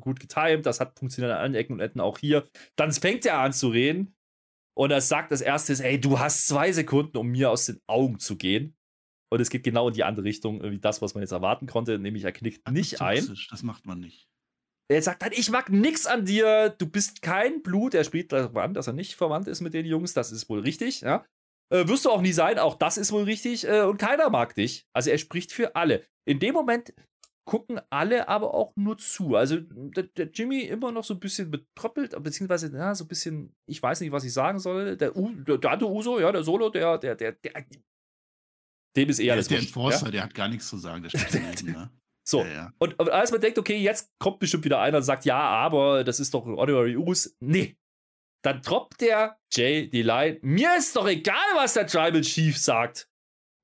gut 0.02 0.20
getimt. 0.20 0.66
Das 0.66 0.80
hat 0.80 0.98
funktioniert 0.98 1.34
an 1.34 1.40
allen 1.40 1.56
Ecken 1.56 1.74
und 1.74 1.80
Enden 1.80 2.00
auch 2.00 2.18
hier. 2.18 2.48
Dann 2.76 2.92
fängt 2.92 3.26
er 3.26 3.40
an 3.40 3.54
zu 3.54 3.70
reden 3.70 4.16
und 4.78 4.92
er 4.92 5.02
sagt 5.02 5.32
als 5.32 5.42
erstes, 5.42 5.80
ey, 5.80 6.00
du 6.00 6.20
hast 6.20 6.48
zwei 6.48 6.72
Sekunden, 6.72 7.18
um 7.18 7.28
mir 7.28 7.50
aus 7.52 7.66
den 7.66 7.80
Augen 7.88 8.20
zu 8.20 8.38
gehen. 8.38 8.76
Und 9.34 9.40
es 9.40 9.50
geht 9.50 9.64
genau 9.64 9.88
in 9.88 9.94
die 9.94 10.04
andere 10.04 10.26
Richtung, 10.26 10.62
wie 10.62 10.80
das, 10.80 11.02
was 11.02 11.14
man 11.14 11.22
jetzt 11.22 11.32
erwarten 11.32 11.66
konnte, 11.66 11.98
nämlich 11.98 12.26
er 12.26 12.34
knickt 12.34 12.70
nicht 12.70 13.02
ein. 13.02 13.38
Das 13.50 13.64
macht 13.64 13.86
man 13.86 14.00
nicht. 14.00 14.28
Er 14.92 15.02
sagt 15.02 15.22
dann, 15.22 15.32
ich 15.32 15.50
mag 15.50 15.70
nix 15.70 16.06
an 16.06 16.26
dir, 16.26 16.70
du 16.70 16.86
bist 16.86 17.22
kein 17.22 17.62
Blut. 17.64 17.94
Er 17.94 18.04
spielt 18.04 18.32
darauf 18.32 18.56
an, 18.58 18.74
dass 18.74 18.88
er 18.88 18.94
nicht 18.94 19.16
verwandt 19.16 19.48
ist 19.48 19.62
mit 19.62 19.74
den 19.74 19.86
Jungs, 19.86 20.14
das 20.14 20.32
ist 20.32 20.50
wohl 20.50 20.60
richtig, 20.60 21.02
ja. 21.02 21.26
Äh, 21.74 21.88
wirst 21.88 22.04
du 22.04 22.10
auch 22.10 22.22
nie 22.22 22.34
sein, 22.34 22.60
auch 22.60 22.76
das 22.76 22.98
ist 22.98 23.14
wohl 23.14 23.24
richtig. 23.24 23.66
Äh, 23.66 23.84
und 23.84 23.98
keiner 23.98 24.30
mag 24.30 24.54
dich. 24.56 24.86
Also 24.94 25.10
er 25.10 25.18
spricht 25.18 25.54
für 25.54 25.76
alle. 25.76 26.04
In 26.28 26.40
dem 26.40 26.54
Moment 26.54 26.94
gucken 27.46 27.80
alle 27.90 28.28
aber 28.28 28.54
auch 28.54 28.74
nur 28.76 28.98
zu. 28.98 29.38
Also 29.38 29.58
der, 29.60 30.04
der 30.04 30.30
Jimmy 30.32 30.62
immer 30.62 30.92
noch 30.92 31.06
so 31.06 31.14
ein 31.14 31.20
bisschen 31.22 31.50
betröppelt, 31.50 32.22
beziehungsweise 32.22 32.76
ja, 32.76 32.94
so 32.94 33.06
ein 33.06 33.08
bisschen, 33.08 33.56
ich 33.70 33.82
weiß 33.82 34.02
nicht, 34.02 34.12
was 34.12 34.26
ich 34.26 34.34
sagen 34.34 34.60
soll. 34.60 34.98
Der, 34.98 35.16
U, 35.16 35.32
der, 35.32 35.72
andere 35.72 35.90
Uso, 35.90 36.20
ja, 36.20 36.32
der 36.32 36.44
Solo, 36.44 36.70
der, 36.70 36.98
der, 36.98 37.16
der, 37.16 37.32
der 37.32 37.66
dem 38.98 39.10
ist 39.10 39.20
eher 39.20 39.28
Der 39.28 39.34
alles 39.36 39.48
der 39.48 39.60
Enforcer, 39.60 40.06
ja? 40.08 40.12
der 40.12 40.24
hat 40.24 40.34
gar 40.36 40.50
nichts 40.50 40.68
zu 40.68 40.78
sagen. 40.78 41.04
Der 41.04 41.10
steht 41.10 41.34
daneben, 41.34 41.72
ne? 41.80 41.92
So, 42.28 42.42
Ja, 42.42 42.48
ja. 42.54 42.74
und, 42.80 43.00
und 43.00 43.10
als 43.10 43.32
man 43.32 43.42
denkt, 43.42 43.58
okay, 43.58 43.78
jetzt 43.78 44.12
kommt 44.20 44.40
bestimmt 44.40 44.64
wieder 44.64 44.80
einer 44.80 44.98
und 44.98 45.04
sagt, 45.04 45.26
ja, 45.26 45.40
aber 45.40 46.04
das 46.04 46.20
ist 46.20 46.34
doch 46.34 46.46
Honorary 46.46 46.96
Us. 46.96 47.36
Nee. 47.40 47.76
Dann 48.44 48.62
droppt 48.62 49.02
der 49.02 49.38
Jay 49.52 49.88
die 49.90 50.02
Line. 50.02 50.40
Mir 50.42 50.76
ist 50.78 50.96
doch 50.96 51.08
egal, 51.08 51.36
was 51.56 51.74
der 51.74 51.88
Tribal 51.88 52.22
Chief 52.22 52.58
sagt. 52.58 53.08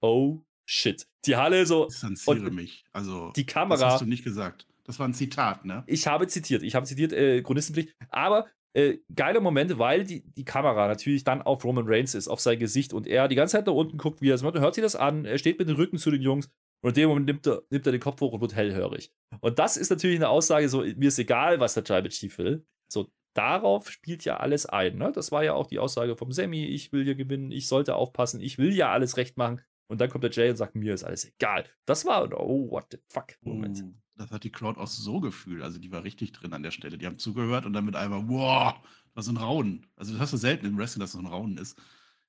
Oh 0.02 0.42
shit. 0.70 1.08
Die 1.26 1.36
Halle 1.36 1.66
so, 1.66 1.86
Distanziere 1.86 2.48
Und 2.48 2.54
mich. 2.56 2.86
Also, 2.94 3.32
die 3.36 3.46
das 3.46 3.54
Kamera. 3.54 3.92
hast 3.92 4.02
du 4.02 4.06
nicht 4.06 4.24
gesagt. 4.24 4.68
Das 4.84 5.00
war 5.00 5.08
ein 5.08 5.14
Zitat, 5.14 5.66
ne? 5.66 5.84
Ich 5.88 6.08
habe 6.08 6.28
zitiert, 6.28 6.64
ich 6.64 6.74
habe 6.76 6.86
zitiert, 6.86 7.12
äh, 7.12 7.42
Chronistenpflicht, 7.42 7.94
aber 8.10 8.48
äh, 8.74 9.00
geile 9.14 9.42
Momente, 9.42 9.80
weil 9.80 10.06
die, 10.06 10.22
die 10.34 10.46
Kamera 10.46 10.88
natürlich 10.88 11.24
dann 11.24 11.42
auf 11.42 11.66
Roman 11.66 11.86
Reigns 11.88 12.16
ist, 12.16 12.28
auf 12.28 12.40
sein 12.40 12.58
Gesicht 12.60 12.94
und 12.94 13.06
er 13.08 13.28
die 13.28 13.36
ganze 13.36 13.54
Zeit 13.54 13.66
nach 13.66 13.74
unten 13.74 13.98
guckt, 13.98 14.22
wie 14.22 14.30
er 14.30 14.36
es 14.36 14.44
macht, 14.44 14.56
hört 14.56 14.76
sich 14.76 14.84
das 14.84 14.96
an, 14.96 15.26
er 15.26 15.38
steht 15.38 15.60
mit 15.60 15.68
dem 15.68 15.76
Rücken 15.76 15.98
zu 15.98 16.12
den 16.12 16.22
Jungs 16.22 16.50
und 16.82 16.90
in 16.90 16.96
dem 16.96 17.10
Moment 17.10 17.26
nimmt 17.26 17.48
er, 17.48 17.64
nimmt 17.70 17.86
er 17.86 17.92
den 17.92 18.02
Kopf 18.02 18.22
hoch 18.22 18.34
und 18.34 18.42
wird 18.42 18.56
hellhörig. 18.56 19.12
Und 19.42 19.60
das 19.60 19.78
ist 19.78 19.90
natürlich 19.90 20.18
eine 20.18 20.30
Aussage, 20.30 20.70
so, 20.70 20.82
mir 20.82 21.08
ist 21.08 21.20
egal, 21.20 21.60
was 21.60 21.74
der 21.74 21.84
Tribal 21.84 22.10
Chief 22.10 22.38
will. 22.38 22.66
So, 22.92 23.12
darauf 23.34 23.90
spielt 23.90 24.26
ja 24.26 24.38
alles 24.38 24.66
ein. 24.66 24.98
Ne? 24.98 25.12
Das 25.12 25.32
war 25.32 25.44
ja 25.44 25.54
auch 25.54 25.68
die 25.68 25.80
Aussage 25.80 26.16
vom 26.16 26.32
Sammy, 26.32 26.66
ich 26.66 26.92
will 26.92 27.04
hier 27.04 27.16
gewinnen, 27.16 27.52
ich 27.52 27.68
sollte 27.68 27.96
aufpassen, 27.96 28.42
ich 28.42 28.58
will 28.58 28.74
ja 28.74 28.92
alles 28.92 29.18
recht 29.18 29.38
machen. 29.38 29.62
Und 29.90 30.02
dann 30.02 30.10
kommt 30.10 30.24
der 30.24 30.32
Jay 30.32 30.50
und 30.50 30.58
sagt, 30.58 30.76
mir 30.76 30.94
ist 30.94 31.04
alles 31.04 31.26
egal. 31.26 31.66
Das 31.86 32.06
war, 32.06 32.30
oh, 32.40 32.70
what 32.70 32.88
the 32.92 32.98
fuck, 33.08 33.38
Moment. 33.42 33.84
Oh, 33.84 33.94
das 34.16 34.32
hat 34.32 34.44
die 34.44 34.52
Crowd 34.52 34.80
auch 34.80 34.88
so 34.88 35.20
gefühlt. 35.20 35.64
Also 35.64 35.80
die 35.80 35.92
war 35.92 36.04
richtig 36.04 36.34
drin 36.34 36.54
an 36.54 36.64
der 36.64 36.72
Stelle. 36.72 36.98
Die 36.98 37.06
haben 37.06 37.20
zugehört 37.20 37.66
und 37.66 37.74
dann 37.74 37.86
mit 37.86 37.96
einmal, 37.96 38.28
wow, 38.28 38.74
was 39.14 39.28
ein 39.28 39.38
Raunen. 39.38 39.86
Also 39.96 40.12
das 40.12 40.22
hast 40.22 40.34
du 40.34 40.38
selten 40.38 40.66
im 40.66 40.78
Wrestling, 40.78 41.02
dass 41.02 41.14
so 41.14 41.20
ein 41.20 41.26
Raunen 41.26 41.58
ist. 41.58 41.80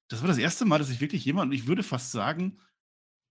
Das 0.08 0.20
war 0.20 0.28
das 0.28 0.38
erste 0.38 0.64
Mal, 0.64 0.78
dass 0.78 0.90
ich 0.90 1.00
wirklich 1.00 1.24
jemand, 1.24 1.50
und 1.50 1.56
ich 1.56 1.66
würde 1.66 1.82
fast 1.82 2.12
sagen, 2.12 2.58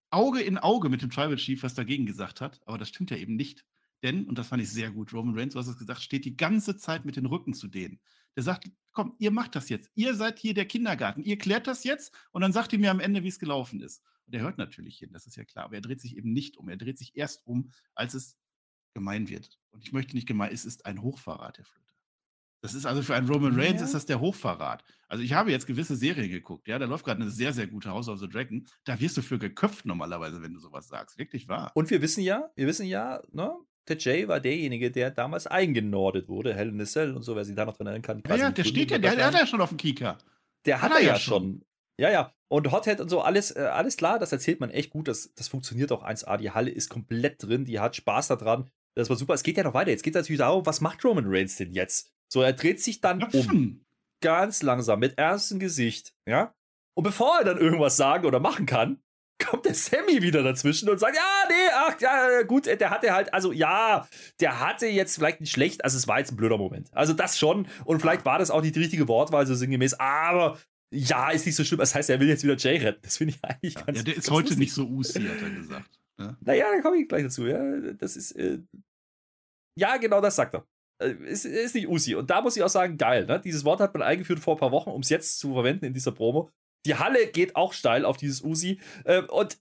Auge 0.10 0.42
in 0.42 0.58
Auge 0.58 0.90
mit 0.90 1.02
dem 1.02 1.10
Tribal 1.10 1.36
Chief 1.36 1.62
was 1.64 1.74
dagegen 1.74 2.06
gesagt 2.06 2.42
hat. 2.42 2.62
Aber 2.66 2.78
das 2.78 2.90
stimmt 2.90 3.12
ja 3.12 3.18
eben 3.18 3.36
nicht. 3.36 3.66
Denn, 4.04 4.26
und 4.28 4.38
das 4.38 4.50
fand 4.50 4.62
ich 4.62 4.70
sehr 4.70 4.92
gut, 4.92 5.12
Roman 5.12 5.38
Reigns, 5.38 5.54
du 5.54 5.60
hast 5.60 5.68
es 5.68 5.78
gesagt, 5.78 6.02
steht 6.02 6.26
die 6.26 6.38
ganze 6.38 6.78
Zeit 6.78 7.04
mit 7.04 7.16
den 7.16 7.26
Rücken 7.26 7.54
zu 7.54 7.68
denen. 7.68 8.00
Der 8.36 8.44
sagt, 8.44 8.70
komm, 8.92 9.16
ihr 9.18 9.32
macht 9.32 9.56
das 9.56 9.70
jetzt. 9.70 9.90
Ihr 9.96 10.14
seid 10.14 10.38
hier 10.38 10.54
der 10.54 10.66
Kindergarten. 10.66 11.24
Ihr 11.24 11.38
klärt 11.38 11.66
das 11.66 11.84
jetzt 11.84 12.14
und 12.32 12.42
dann 12.42 12.54
sagt 12.54 12.74
ihr 12.74 12.80
mir 12.80 12.92
am 12.92 13.00
Ende, 13.00 13.24
wie 13.24 13.28
es 13.28 13.40
gelaufen 13.40 13.82
ist. 13.82 14.04
Und 14.28 14.36
er 14.36 14.42
hört 14.42 14.60
natürlich 14.60 15.00
hin, 15.00 15.12
das 15.14 15.26
ist 15.26 15.36
ja 15.36 15.46
klar. 15.46 15.66
Aber 15.66 15.76
er 15.76 15.82
dreht 15.82 16.02
sich 16.02 16.16
eben 16.16 16.32
nicht 16.32 16.58
um. 16.58 16.70
Er 16.70 16.78
dreht 16.78 17.00
sich 17.00 17.16
erst 17.16 17.48
um, 17.48 17.72
als 17.96 18.14
es 18.14 18.38
gemein 18.94 19.30
wird. 19.30 19.60
Und 19.72 19.84
ich 19.84 19.94
möchte 19.94 20.16
nicht 20.16 20.28
gemein, 20.28 20.52
es 20.54 20.66
ist 20.66 20.86
ein 20.86 21.02
Hochverrat, 21.02 21.58
Herr 21.58 21.66
Flöter. 21.66 21.97
Das 22.62 22.74
ist 22.74 22.86
also 22.86 23.02
für 23.04 23.16
einen 23.16 23.30
Roman 23.30 23.60
Reigns 23.60 23.82
Ja. 23.82 23.86
ist 23.86 23.94
das 23.94 24.06
der 24.06 24.20
Hochverrat. 24.20 24.84
Also 25.08 25.24
ich 25.24 25.34
habe 25.34 25.52
jetzt 25.52 25.68
gewisse 25.68 25.96
Serien 25.96 26.30
geguckt, 26.30 26.68
ja, 26.68 26.80
da 26.80 26.86
läuft 26.86 27.06
gerade 27.06 27.22
eine 27.22 27.30
sehr, 27.32 27.54
sehr 27.54 27.68
gute 27.68 27.90
House 27.90 28.10
of 28.10 28.20
the 28.20 28.28
Dragon. 28.28 28.66
Da 28.84 29.00
wirst 29.00 29.16
du 29.18 29.22
für 29.22 29.38
geköpft 29.38 29.86
normalerweise, 29.86 30.42
wenn 30.42 30.54
du 30.54 30.60
sowas 30.60 30.88
sagst. 30.88 31.18
Wirklich 31.18 31.48
wahr. 31.48 31.72
Und 31.76 31.90
wir 31.90 32.02
wissen 32.02 32.24
ja, 32.24 32.50
wir 32.56 32.68
wissen 32.68 32.86
ja, 32.88 33.22
ne, 33.32 33.54
der 33.88 33.98
Jay 33.98 34.28
war 34.28 34.40
derjenige, 34.40 34.92
der 34.92 35.12
damals 35.12 35.48
eingenordet 35.48 36.28
wurde, 36.28 36.54
Hell 36.54 36.70
in 36.70 36.82
a 36.82 36.86
Cell 36.86 37.16
und 37.16 37.22
so, 37.24 37.36
wer 37.36 37.46
sich 37.46 37.56
da 37.56 37.66
noch 37.66 37.78
dran 37.78 37.88
erinnern 37.88 38.02
kann. 38.02 38.24
Ja, 38.28 38.36
ja, 38.36 38.52
der 38.52 38.64
steht 38.64 38.92
ja, 38.92 38.98
der 38.98 39.16
der, 39.16 39.28
hat 39.28 39.34
ja 39.34 39.48
schon 39.48 39.62
auf 39.62 39.70
dem 39.70 39.78
Kieker. 39.78 40.18
Der 40.66 40.82
hat 40.82 40.92
Hat 40.92 40.98
er 40.98 41.02
er 41.02 41.08
ja 41.08 41.14
ja 41.14 41.20
schon. 41.20 41.64
Ja, 42.00 42.12
ja. 42.12 42.34
Und 42.50 42.72
Hothead 42.72 43.00
und 43.02 43.10
so, 43.10 43.22
alles, 43.22 43.56
äh, 43.56 43.62
alles 43.62 43.98
klar, 43.98 44.20
das 44.20 44.32
erzählt 44.32 44.60
man 44.60 44.70
echt 44.70 44.90
gut. 44.90 45.08
Das, 45.08 45.34
das 45.36 45.48
funktioniert 45.48 45.92
auch 45.92 46.04
1A. 46.04 46.38
Die 46.38 46.52
Halle 46.52 46.70
ist 46.70 46.90
komplett 46.90 47.44
drin, 47.44 47.66
die 47.66 47.80
hat 47.80 47.96
Spaß 47.96 48.28
daran. 48.28 48.70
Das 48.96 49.10
war 49.10 49.16
super. 49.16 49.34
Es 49.34 49.44
geht 49.44 49.58
ja 49.58 49.64
noch 49.64 49.74
weiter. 49.74 49.92
Jetzt 49.92 50.04
geht 50.04 50.16
es 50.16 50.22
natürlich 50.24 50.40
darum, 50.40 50.66
was 50.66 50.82
macht 50.82 51.04
Roman 51.06 51.26
Reigns 51.28 51.56
denn 51.56 51.72
jetzt? 51.74 52.12
So, 52.32 52.42
er 52.42 52.54
dreht 52.54 52.82
sich 52.82 53.02
dann 53.02 53.24
um. 53.24 53.84
Ganz 54.24 54.64
langsam, 54.64 55.00
mit 55.00 55.18
ernstem 55.18 55.60
Gesicht. 55.60 56.14
Ja. 56.28 56.54
Und 56.98 57.04
bevor 57.04 57.38
er 57.40 57.44
dann 57.46 57.60
irgendwas 57.60 57.98
sagen 57.98 58.26
oder 58.26 58.40
machen 58.40 58.66
kann, 58.66 59.00
kommt 59.44 59.66
der 59.66 59.76
Sammy 59.76 60.24
wieder 60.24 60.42
dazwischen 60.42 60.90
und 60.90 61.00
sagt, 61.00 61.16
ja, 61.16 61.44
nee, 61.48 61.72
ach, 61.74 62.02
ja, 62.02 62.42
gut, 62.42 62.66
der 62.66 62.90
hatte 62.90 63.14
halt, 63.14 63.32
also 63.34 63.52
ja, 63.52 64.08
der 64.40 64.60
hatte 64.60 64.88
jetzt 64.88 65.16
vielleicht 65.16 65.40
nicht 65.42 65.52
schlecht, 65.52 65.84
also 65.84 65.96
es 65.96 66.08
war 66.08 66.18
jetzt 66.18 66.32
ein 66.32 66.38
blöder 66.38 66.58
Moment. 66.58 66.90
Also 66.94 67.14
das 67.14 67.38
schon 67.38 67.68
und 67.86 68.00
vielleicht 68.02 68.26
war 68.26 68.40
das 68.40 68.50
auch 68.50 68.62
nicht 68.64 68.76
die 68.76 68.80
richtige 68.80 69.08
Wortwahl 69.08 69.46
so 69.46 69.54
sinngemäß, 69.54 69.94
aber 70.00 70.58
ja, 70.92 71.30
ist 71.30 71.46
nicht 71.46 71.56
so 71.56 71.64
schlimm. 71.64 71.80
Das 71.80 71.94
heißt, 71.94 72.10
er 72.10 72.20
will 72.20 72.30
jetzt 72.30 72.44
wieder 72.44 72.56
Jay 72.56 72.78
retten. 72.78 73.02
Das 73.04 73.18
finde 73.18 73.36
ich 73.36 73.44
eigentlich 73.44 73.74
Ja, 73.76 73.82
ganz 73.82 74.04
der 74.04 74.16
ist 74.16 74.32
heute 74.32 74.44
lustig. 74.44 74.58
nicht 74.60 74.74
so 74.74 74.88
Usi, 74.88 75.22
hat 75.22 75.42
er 75.42 75.50
gesagt. 75.52 76.00
Ja. 76.20 76.38
Naja, 76.40 76.66
da 76.74 76.82
komme 76.82 76.98
ich 76.98 77.08
gleich 77.08 77.24
dazu. 77.24 77.46
Ja, 77.46 77.62
das 77.94 78.16
ist. 78.16 78.32
Äh, 78.32 78.60
ja, 79.78 79.98
genau 79.98 80.22
das 80.22 80.36
sagt 80.38 80.56
er. 80.56 80.66
Äh, 81.02 81.12
Ist, 81.26 81.46
ist 81.46 81.76
nicht 81.76 81.88
Usi. 81.88 82.16
Und 82.16 82.30
da 82.30 82.42
muss 82.42 82.58
ich 82.58 82.64
auch 82.64 82.70
sagen, 82.70 82.98
geil. 82.98 83.26
Ne? 83.26 83.40
Dieses 83.40 83.66
Wort 83.66 83.80
hat 83.80 83.94
man 83.94 84.04
eingeführt 84.04 84.40
vor 84.40 84.56
ein 84.56 84.60
paar 84.60 84.72
Wochen, 84.72 84.90
um 84.90 85.02
es 85.02 85.10
jetzt 85.10 85.40
zu 85.40 85.54
verwenden 85.54 85.86
in 85.86 85.94
dieser 85.94 86.12
Promo. 86.12 86.50
Die 86.86 86.96
Halle 86.96 87.28
geht 87.28 87.56
auch 87.56 87.74
steil 87.74 88.06
auf 88.06 88.18
dieses 88.18 88.42
Usi. 88.44 88.80
Äh, 89.06 89.22
und 89.24 89.58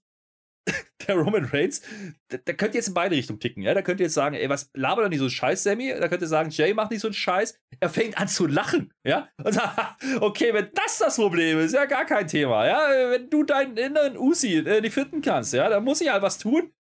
der 1.07 1.15
Roman 1.15 1.45
Reigns, 1.45 1.81
da, 2.29 2.39
da 2.45 2.53
könnt 2.53 2.75
jetzt 2.75 2.89
in 2.89 2.95
beide 2.95 3.15
Richtungen 3.15 3.39
ticken. 3.39 3.63
Ja? 3.63 3.75
Da 3.75 3.83
könnt 3.83 4.01
jetzt 4.01 4.15
sagen, 4.15 4.35
ey, 4.35 4.49
was 4.49 4.71
labert 4.75 5.05
doch 5.05 5.09
nicht 5.11 5.21
so 5.21 5.27
ein 5.27 5.31
Scheiß, 5.31 5.63
Sammy? 5.63 5.95
Da 5.99 6.09
könnt 6.09 6.23
ihr 6.23 6.29
sagen, 6.29 6.51
Jay 6.51 6.75
macht 6.75 6.91
nicht 6.91 7.01
so 7.01 7.09
einen 7.09 7.15
Scheiß. 7.15 7.59
Er 7.79 7.89
fängt 7.89 8.19
an 8.19 8.29
zu 8.29 8.47
lachen. 8.47 8.93
Ja? 9.05 9.29
Und 9.43 9.53
sagt, 9.53 10.03
okay, 10.21 10.53
wenn 10.53 10.71
das 10.75 10.99
das 10.99 11.17
Problem 11.17 11.59
ist, 11.61 11.75
ja 11.75 11.85
gar 11.85 12.05
kein 12.05 12.27
Thema. 12.27 12.67
Ja? 12.67 13.11
Wenn 13.11 13.31
du 13.31 13.45
deinen 13.45 13.77
inneren 13.77 14.17
Usi 14.17 14.57
äh, 14.57 14.81
nicht 14.81 14.95
finden 14.95 15.21
kannst, 15.23 15.53
ja, 15.53 15.69
dann 15.69 15.85
muss 15.85 16.01
ich 16.01 16.11
halt 16.11 16.23
was 16.23 16.39
tun. 16.39 16.73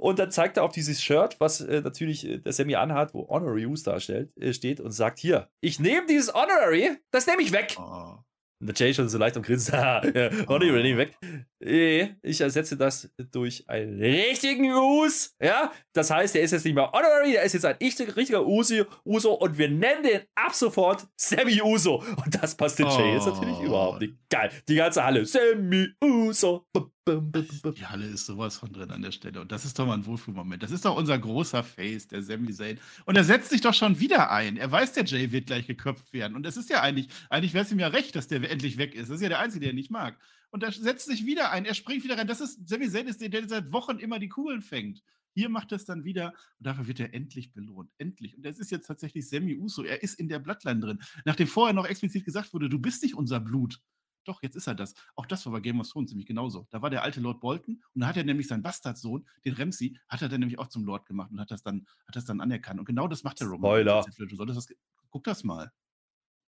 Und 0.00 0.18
dann 0.18 0.30
zeigt 0.30 0.56
er 0.56 0.64
auf 0.64 0.72
dieses 0.72 1.02
Shirt, 1.02 1.36
was 1.40 1.60
äh, 1.60 1.82
natürlich 1.82 2.26
äh, 2.26 2.38
der 2.38 2.54
Sammy 2.54 2.74
anhat, 2.74 3.12
wo 3.12 3.28
Honorary 3.28 3.66
Use 3.66 3.84
darstellt, 3.84 4.34
äh, 4.38 4.54
steht 4.54 4.80
und 4.80 4.92
sagt: 4.92 5.18
Hier, 5.18 5.50
ich 5.60 5.78
nehme 5.78 6.06
dieses 6.06 6.32
Honorary, 6.32 6.96
das 7.10 7.26
nehme 7.26 7.42
ich 7.42 7.52
weg. 7.52 7.76
Oh. 7.78 8.14
Und 8.60 8.66
der 8.66 8.74
Jay 8.74 8.94
schon 8.94 9.10
so 9.10 9.18
leicht 9.18 9.36
am 9.36 9.42
Grinsen: 9.42 9.74
Honorary 10.48 10.82
nehme 10.82 10.88
ich 10.88 10.96
weg. 10.96 11.18
Nee, 11.62 12.14
ich 12.22 12.40
ersetze 12.40 12.74
das 12.74 13.10
durch 13.32 13.68
einen 13.68 14.00
richtigen 14.00 14.72
Use. 14.72 15.28
Ja, 15.42 15.70
das 15.92 16.10
heißt, 16.10 16.34
der 16.34 16.40
ist 16.42 16.52
jetzt 16.52 16.64
nicht 16.64 16.74
mehr 16.74 16.90
Honorary, 16.90 17.32
der 17.32 17.42
ist 17.42 17.52
jetzt 17.52 17.66
ein 17.66 17.76
richtig- 17.76 18.16
richtiger 18.16 18.46
Usi, 18.46 18.82
Uso 19.04 19.34
und 19.34 19.58
wir 19.58 19.68
nennen 19.68 20.02
den 20.02 20.20
ab 20.34 20.54
sofort 20.54 21.06
Sammy 21.16 21.60
Uso. 21.62 21.96
Und 22.24 22.42
das 22.42 22.56
passt 22.56 22.78
den 22.78 22.86
Jay 22.86 23.12
jetzt 23.12 23.26
natürlich 23.26 23.56
Oh. 23.58 23.64
überhaupt 23.66 24.00
nicht. 24.00 24.14
Geil, 24.30 24.50
die 24.68 24.74
ganze 24.76 25.04
Halle: 25.04 25.26
Sammy 25.26 25.88
Uso. 26.02 26.66
Die 27.06 27.86
Halle 27.86 28.06
ist 28.06 28.24
sowas 28.26 28.56
von 28.56 28.72
drin 28.72 28.90
an 28.90 29.02
der 29.02 29.10
Stelle. 29.12 29.40
Und 29.40 29.52
das 29.52 29.64
ist 29.64 29.78
doch 29.78 29.84
mal 29.86 29.94
ein 29.94 30.06
Wohlfühlmoment. 30.06 30.62
Das 30.62 30.70
ist 30.70 30.84
doch 30.84 30.96
unser 30.96 31.18
großer 31.18 31.62
Face, 31.64 32.06
der 32.08 32.22
Sami 32.22 32.52
Zayn. 32.52 32.78
Und 33.04 33.16
er 33.16 33.24
setzt 33.24 33.50
sich 33.50 33.60
doch 33.60 33.74
schon 33.74 33.98
wieder 34.00 34.30
ein. 34.30 34.56
Er 34.56 34.70
weiß, 34.70 34.92
der 34.92 35.04
Jay 35.04 35.30
wird 35.32 35.46
gleich 35.46 35.66
geköpft 35.66 36.12
werden. 36.12 36.36
Und 36.36 36.46
es 36.46 36.56
ist 36.56 36.70
ja 36.70 36.80
eigentlich, 36.82 37.08
eigentlich 37.28 37.52
wäre 37.52 37.64
es 37.64 37.72
ihm 37.72 37.80
ja 37.80 37.88
recht, 37.88 38.14
dass 38.16 38.28
der 38.28 38.48
endlich 38.50 38.78
weg 38.78 38.94
ist. 38.94 39.08
Das 39.10 39.16
ist 39.16 39.22
ja 39.22 39.28
der 39.28 39.40
Einzige, 39.40 39.60
der 39.64 39.70
ihn 39.70 39.76
nicht 39.76 39.90
mag. 39.90 40.16
Und 40.50 40.62
er 40.62 40.72
setzt 40.72 41.06
sich 41.06 41.24
wieder 41.26 41.50
ein. 41.50 41.64
Er 41.64 41.74
springt 41.74 42.04
wieder 42.04 42.18
rein. 42.18 42.26
Das 42.26 42.40
ist, 42.40 42.68
Sami 42.68 42.88
Zayn 42.88 43.06
ist 43.06 43.20
der, 43.20 43.28
der 43.28 43.48
seit 43.48 43.72
Wochen 43.72 43.98
immer 43.98 44.18
die 44.18 44.28
Kugeln 44.28 44.62
fängt. 44.62 45.02
Hier 45.32 45.48
macht 45.48 45.72
er 45.72 45.76
es 45.76 45.84
dann 45.84 46.04
wieder 46.04 46.34
und 46.58 46.66
dafür 46.66 46.88
wird 46.88 47.00
er 47.00 47.14
endlich 47.14 47.52
belohnt. 47.52 47.90
Endlich. 47.98 48.36
Und 48.36 48.44
das 48.44 48.58
ist 48.58 48.70
jetzt 48.70 48.86
tatsächlich 48.86 49.28
Sammy 49.28 49.56
Uso. 49.56 49.84
Er 49.84 50.02
ist 50.02 50.18
in 50.18 50.28
der 50.28 50.40
Bloodline 50.40 50.80
drin. 50.80 51.02
Nachdem 51.24 51.46
vorher 51.46 51.72
noch 51.72 51.86
explizit 51.86 52.24
gesagt 52.24 52.52
wurde, 52.52 52.68
du 52.68 52.80
bist 52.80 53.02
nicht 53.02 53.14
unser 53.14 53.38
Blut. 53.38 53.80
Doch, 54.24 54.42
jetzt 54.42 54.56
ist 54.56 54.66
er 54.66 54.74
das. 54.74 54.94
Auch 55.14 55.26
das 55.26 55.46
war 55.46 55.52
bei 55.52 55.60
Game 55.60 55.80
of 55.80 55.88
Thrones 55.88 56.10
nämlich 56.10 56.26
genauso. 56.26 56.66
Da 56.70 56.82
war 56.82 56.90
der 56.90 57.02
alte 57.02 57.20
Lord 57.20 57.40
Bolton 57.40 57.82
und 57.94 58.00
da 58.00 58.08
hat 58.08 58.16
er 58.16 58.24
nämlich 58.24 58.48
seinen 58.48 58.62
Bastardsohn, 58.62 59.26
den 59.44 59.54
Ramsey, 59.54 59.98
hat 60.08 60.20
er 60.20 60.28
dann 60.28 60.40
nämlich 60.40 60.58
auch 60.58 60.68
zum 60.68 60.84
Lord 60.84 61.06
gemacht 61.06 61.30
und 61.30 61.40
hat 61.40 61.50
das 61.50 61.62
dann, 61.62 61.86
hat 62.06 62.16
das 62.16 62.26
dann 62.26 62.40
anerkannt. 62.40 62.80
Und 62.80 62.86
genau 62.86 63.08
das 63.08 63.22
macht 63.22 63.40
der 63.40 63.46
Roman. 63.46 63.70
Spoiler. 63.70 64.04
Du 64.18 64.36
solltest 64.36 64.70
das, 64.70 64.76
guck 65.10 65.24
das 65.24 65.42
mal. 65.44 65.72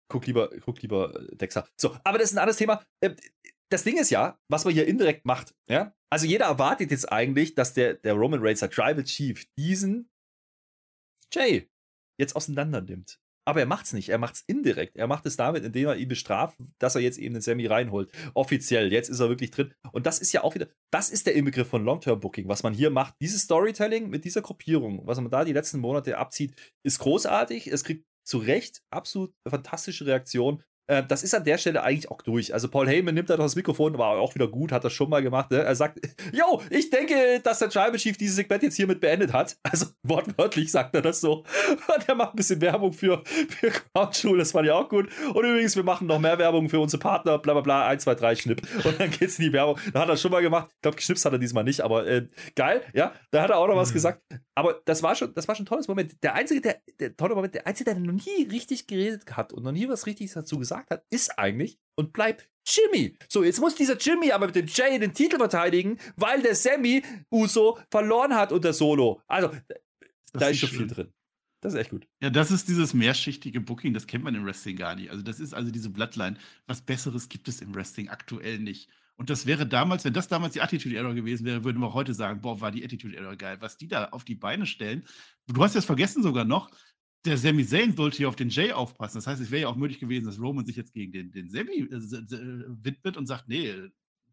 guck 0.09 0.27
lieber, 0.27 0.49
guck 0.59 0.81
lieber 0.81 1.15
äh, 1.15 1.35
Dexter. 1.35 1.67
So, 1.77 1.95
aber 2.03 2.17
das 2.17 2.31
ist 2.31 2.35
ein 2.35 2.39
anderes 2.39 2.57
Thema. 2.57 2.83
Das 3.71 3.83
Ding 3.83 3.97
ist 3.97 4.09
ja, 4.09 4.39
was 4.49 4.65
man 4.65 4.73
hier 4.73 4.87
indirekt 4.87 5.25
macht, 5.25 5.55
ja. 5.69 5.95
Also 6.11 6.25
jeder 6.25 6.45
erwartet 6.45 6.91
jetzt 6.91 7.11
eigentlich, 7.11 7.55
dass 7.55 7.73
der, 7.73 7.93
der 7.93 8.13
Roman 8.13 8.41
Reigns, 8.41 8.59
der 8.59 8.69
Tribal 8.69 9.03
Chief, 9.03 9.45
diesen 9.57 10.09
Jay 11.33 11.69
jetzt 12.19 12.35
auseinander 12.35 12.81
nimmt. 12.81 13.21
Aber 13.47 13.59
er 13.61 13.65
macht's 13.65 13.93
nicht. 13.93 14.09
Er 14.09 14.17
macht's 14.17 14.43
indirekt. 14.45 14.97
Er 14.97 15.07
macht 15.07 15.25
es 15.25 15.35
damit, 15.35 15.63
indem 15.63 15.87
er 15.87 15.95
ihn 15.95 16.07
bestraft, 16.07 16.57
dass 16.77 16.95
er 16.95 17.01
jetzt 17.01 17.17
eben 17.17 17.33
den 17.33 17.41
Sammy 17.41 17.65
reinholt. 17.65 18.11
Offiziell. 18.33 18.91
Jetzt 18.91 19.09
ist 19.09 19.19
er 19.19 19.29
wirklich 19.29 19.51
drin. 19.51 19.73
Und 19.93 20.05
das 20.05 20.19
ist 20.19 20.31
ja 20.31 20.43
auch 20.43 20.53
wieder, 20.53 20.67
das 20.91 21.09
ist 21.09 21.25
der 21.25 21.33
Inbegriff 21.33 21.67
von 21.67 21.83
Long-Term-Booking, 21.83 22.47
was 22.47 22.61
man 22.61 22.73
hier 22.73 22.91
macht. 22.91 23.15
Dieses 23.19 23.43
Storytelling 23.43 24.09
mit 24.09 24.25
dieser 24.25 24.41
Gruppierung, 24.41 25.07
was 25.07 25.19
man 25.19 25.31
da 25.31 25.43
die 25.43 25.53
letzten 25.53 25.79
Monate 25.79 26.17
abzieht, 26.17 26.55
ist 26.83 26.99
großartig. 26.99 27.67
Es 27.67 27.83
kriegt 27.83 28.05
zu 28.23 28.37
Recht 28.37 28.83
absolut 28.91 29.33
fantastische 29.47 30.05
Reaktionen. 30.05 30.63
Äh, 30.91 31.03
Das 31.07 31.23
ist 31.23 31.33
an 31.33 31.43
der 31.43 31.57
Stelle 31.57 31.83
eigentlich 31.83 32.11
auch 32.11 32.21
durch. 32.21 32.53
Also 32.53 32.67
Paul 32.67 32.87
Heyman 32.87 33.15
nimmt 33.15 33.29
da 33.29 33.37
doch 33.37 33.45
das 33.45 33.55
Mikrofon, 33.55 33.97
war 33.97 34.17
auch 34.19 34.35
wieder 34.35 34.47
gut, 34.47 34.71
hat 34.71 34.83
das 34.83 34.93
schon 34.93 35.09
mal 35.09 35.21
gemacht. 35.21 35.49
Ne? 35.51 35.59
Er 35.59 35.75
sagt, 35.75 35.99
yo, 36.33 36.61
ich 36.69 36.89
denke, 36.89 37.39
dass 37.43 37.59
der 37.59 37.69
Tribal 37.69 37.95
Chief 37.97 38.17
dieses 38.17 38.35
Segment 38.35 38.63
jetzt 38.63 38.75
hiermit 38.75 38.99
beendet 38.99 39.31
hat. 39.33 39.57
Also 39.63 39.85
wortwörtlich 40.03 40.71
sagt 40.71 40.93
er 40.95 41.01
das 41.01 41.21
so. 41.21 41.43
Und 41.95 42.07
er 42.09 42.15
macht 42.15 42.33
ein 42.33 42.35
bisschen 42.35 42.59
Werbung 42.61 42.91
für, 42.93 43.23
für 43.25 43.71
Jewel, 44.13 44.37
das 44.39 44.51
fand 44.51 44.65
ich 44.65 44.71
auch 44.71 44.89
gut. 44.89 45.07
Und 45.33 45.45
übrigens, 45.45 45.75
wir 45.75 45.83
machen 45.83 46.07
noch 46.07 46.19
mehr 46.19 46.37
Werbung 46.37 46.67
für 46.69 46.79
unsere 46.79 46.99
Partner, 46.99 47.37
bla 47.39 47.53
bla 47.53 47.61
bla, 47.61 47.87
1, 47.87 48.03
2, 48.03 48.15
3, 48.15 48.35
Schnipp. 48.35 48.61
Und 48.83 48.99
dann 48.99 49.09
geht's 49.11 49.39
in 49.39 49.45
die 49.45 49.53
Werbung. 49.53 49.77
Da 49.93 50.01
hat 50.01 50.09
er 50.09 50.17
schon 50.17 50.31
mal 50.31 50.41
gemacht. 50.41 50.69
Ich 50.75 50.81
glaube, 50.81 50.97
geschnipst 50.97 51.23
hat 51.25 51.31
er 51.33 51.39
diesmal 51.39 51.63
nicht, 51.63 51.81
aber 51.81 52.05
äh, 52.07 52.27
geil, 52.55 52.81
ja. 52.93 53.13
Da 53.31 53.43
hat 53.43 53.49
er 53.49 53.57
auch 53.57 53.67
noch 53.67 53.75
was 53.77 53.89
Mhm. 53.91 53.93
gesagt. 53.93 54.21
Aber 54.55 54.81
das 54.85 55.01
war 55.03 55.15
schon, 55.15 55.33
das 55.33 55.47
war 55.47 55.55
schon 55.55 55.63
ein 55.63 55.67
tolles 55.67 55.87
Moment. 55.87 56.21
Der 56.23 56.33
einzige, 56.35 56.61
der, 56.61 56.81
der 56.99 57.15
tolle 57.15 57.35
Moment, 57.35 57.55
der 57.55 57.65
einzige, 57.67 57.91
der 57.93 57.99
noch 57.99 58.13
nie 58.13 58.43
richtig 58.51 58.87
geredet 58.87 59.23
hat 59.37 59.53
und 59.53 59.63
noch 59.63 59.71
nie 59.71 59.87
was 59.87 60.05
Richtiges 60.05 60.33
dazu 60.33 60.59
gesagt 60.59 60.80
hat, 60.89 61.05
ist 61.09 61.37
eigentlich 61.37 61.79
und 61.95 62.13
bleibt 62.13 62.49
Jimmy. 62.65 63.17
So, 63.27 63.43
jetzt 63.43 63.59
muss 63.59 63.75
dieser 63.75 63.97
Jimmy 63.97 64.31
aber 64.31 64.47
mit 64.47 64.55
dem 64.55 64.67
Jay 64.67 64.97
den 64.99 65.13
Titel 65.13 65.37
verteidigen, 65.37 65.97
weil 66.15 66.41
der 66.41 66.55
Sammy 66.55 67.03
Uso 67.31 67.79
verloren 67.89 68.35
hat 68.35 68.51
unter 68.51 68.73
Solo. 68.73 69.21
Also, 69.27 69.51
da 70.33 70.47
ist 70.47 70.59
schon 70.59 70.69
viel 70.69 70.87
drin. 70.87 71.13
Das 71.61 71.73
ist 71.73 71.79
echt 71.79 71.91
gut. 71.91 72.07
Ja, 72.21 72.31
das 72.31 72.49
ist 72.49 72.67
dieses 72.67 72.93
mehrschichtige 72.95 73.61
Booking, 73.61 73.93
das 73.93 74.07
kennt 74.07 74.23
man 74.23 74.33
im 74.33 74.45
Wrestling 74.45 74.75
gar 74.77 74.95
nicht. 74.95 75.11
Also 75.11 75.21
das 75.21 75.39
ist 75.39 75.53
also 75.53 75.71
diese 75.71 75.91
Bloodline. 75.91 76.37
Was 76.65 76.81
Besseres 76.81 77.29
gibt 77.29 77.47
es 77.47 77.61
im 77.61 77.75
Wrestling 77.75 78.09
aktuell 78.09 78.57
nicht. 78.57 78.89
Und 79.15 79.29
das 79.29 79.45
wäre 79.45 79.67
damals, 79.67 80.03
wenn 80.03 80.13
das 80.13 80.27
damals 80.27 80.53
die 80.53 80.61
Attitude 80.61 80.95
Era 80.95 81.13
gewesen 81.13 81.45
wäre, 81.45 81.63
würden 81.63 81.79
wir 81.79 81.93
heute 81.93 82.15
sagen, 82.15 82.41
boah, 82.41 82.59
war 82.59 82.71
die 82.71 82.83
Attitude 82.83 83.15
Era 83.15 83.35
geil. 83.35 83.57
Was 83.59 83.77
die 83.77 83.87
da 83.87 84.05
auf 84.05 84.23
die 84.23 84.33
Beine 84.33 84.65
stellen. 84.65 85.05
Du 85.45 85.63
hast 85.63 85.75
jetzt 85.75 85.85
vergessen 85.85 86.23
sogar 86.23 86.45
noch, 86.45 86.71
der 87.25 87.37
Sami 87.37 87.65
Zayn 87.65 87.95
sollte 87.95 88.17
hier 88.17 88.29
auf 88.29 88.35
den 88.35 88.49
Jay 88.49 88.71
aufpassen. 88.71 89.17
Das 89.17 89.27
heißt, 89.27 89.41
es 89.41 89.51
wäre 89.51 89.63
ja 89.63 89.67
auch 89.67 89.75
möglich 89.75 89.99
gewesen, 89.99 90.25
dass 90.25 90.39
Roman 90.39 90.65
sich 90.65 90.75
jetzt 90.75 90.93
gegen 90.93 91.11
den, 91.11 91.31
den 91.31 91.49
Sami 91.49 91.79
äh, 91.79 91.95
äh, 91.95 92.65
widmet 92.83 93.17
und 93.17 93.27
sagt, 93.27 93.47
nee, 93.47 93.73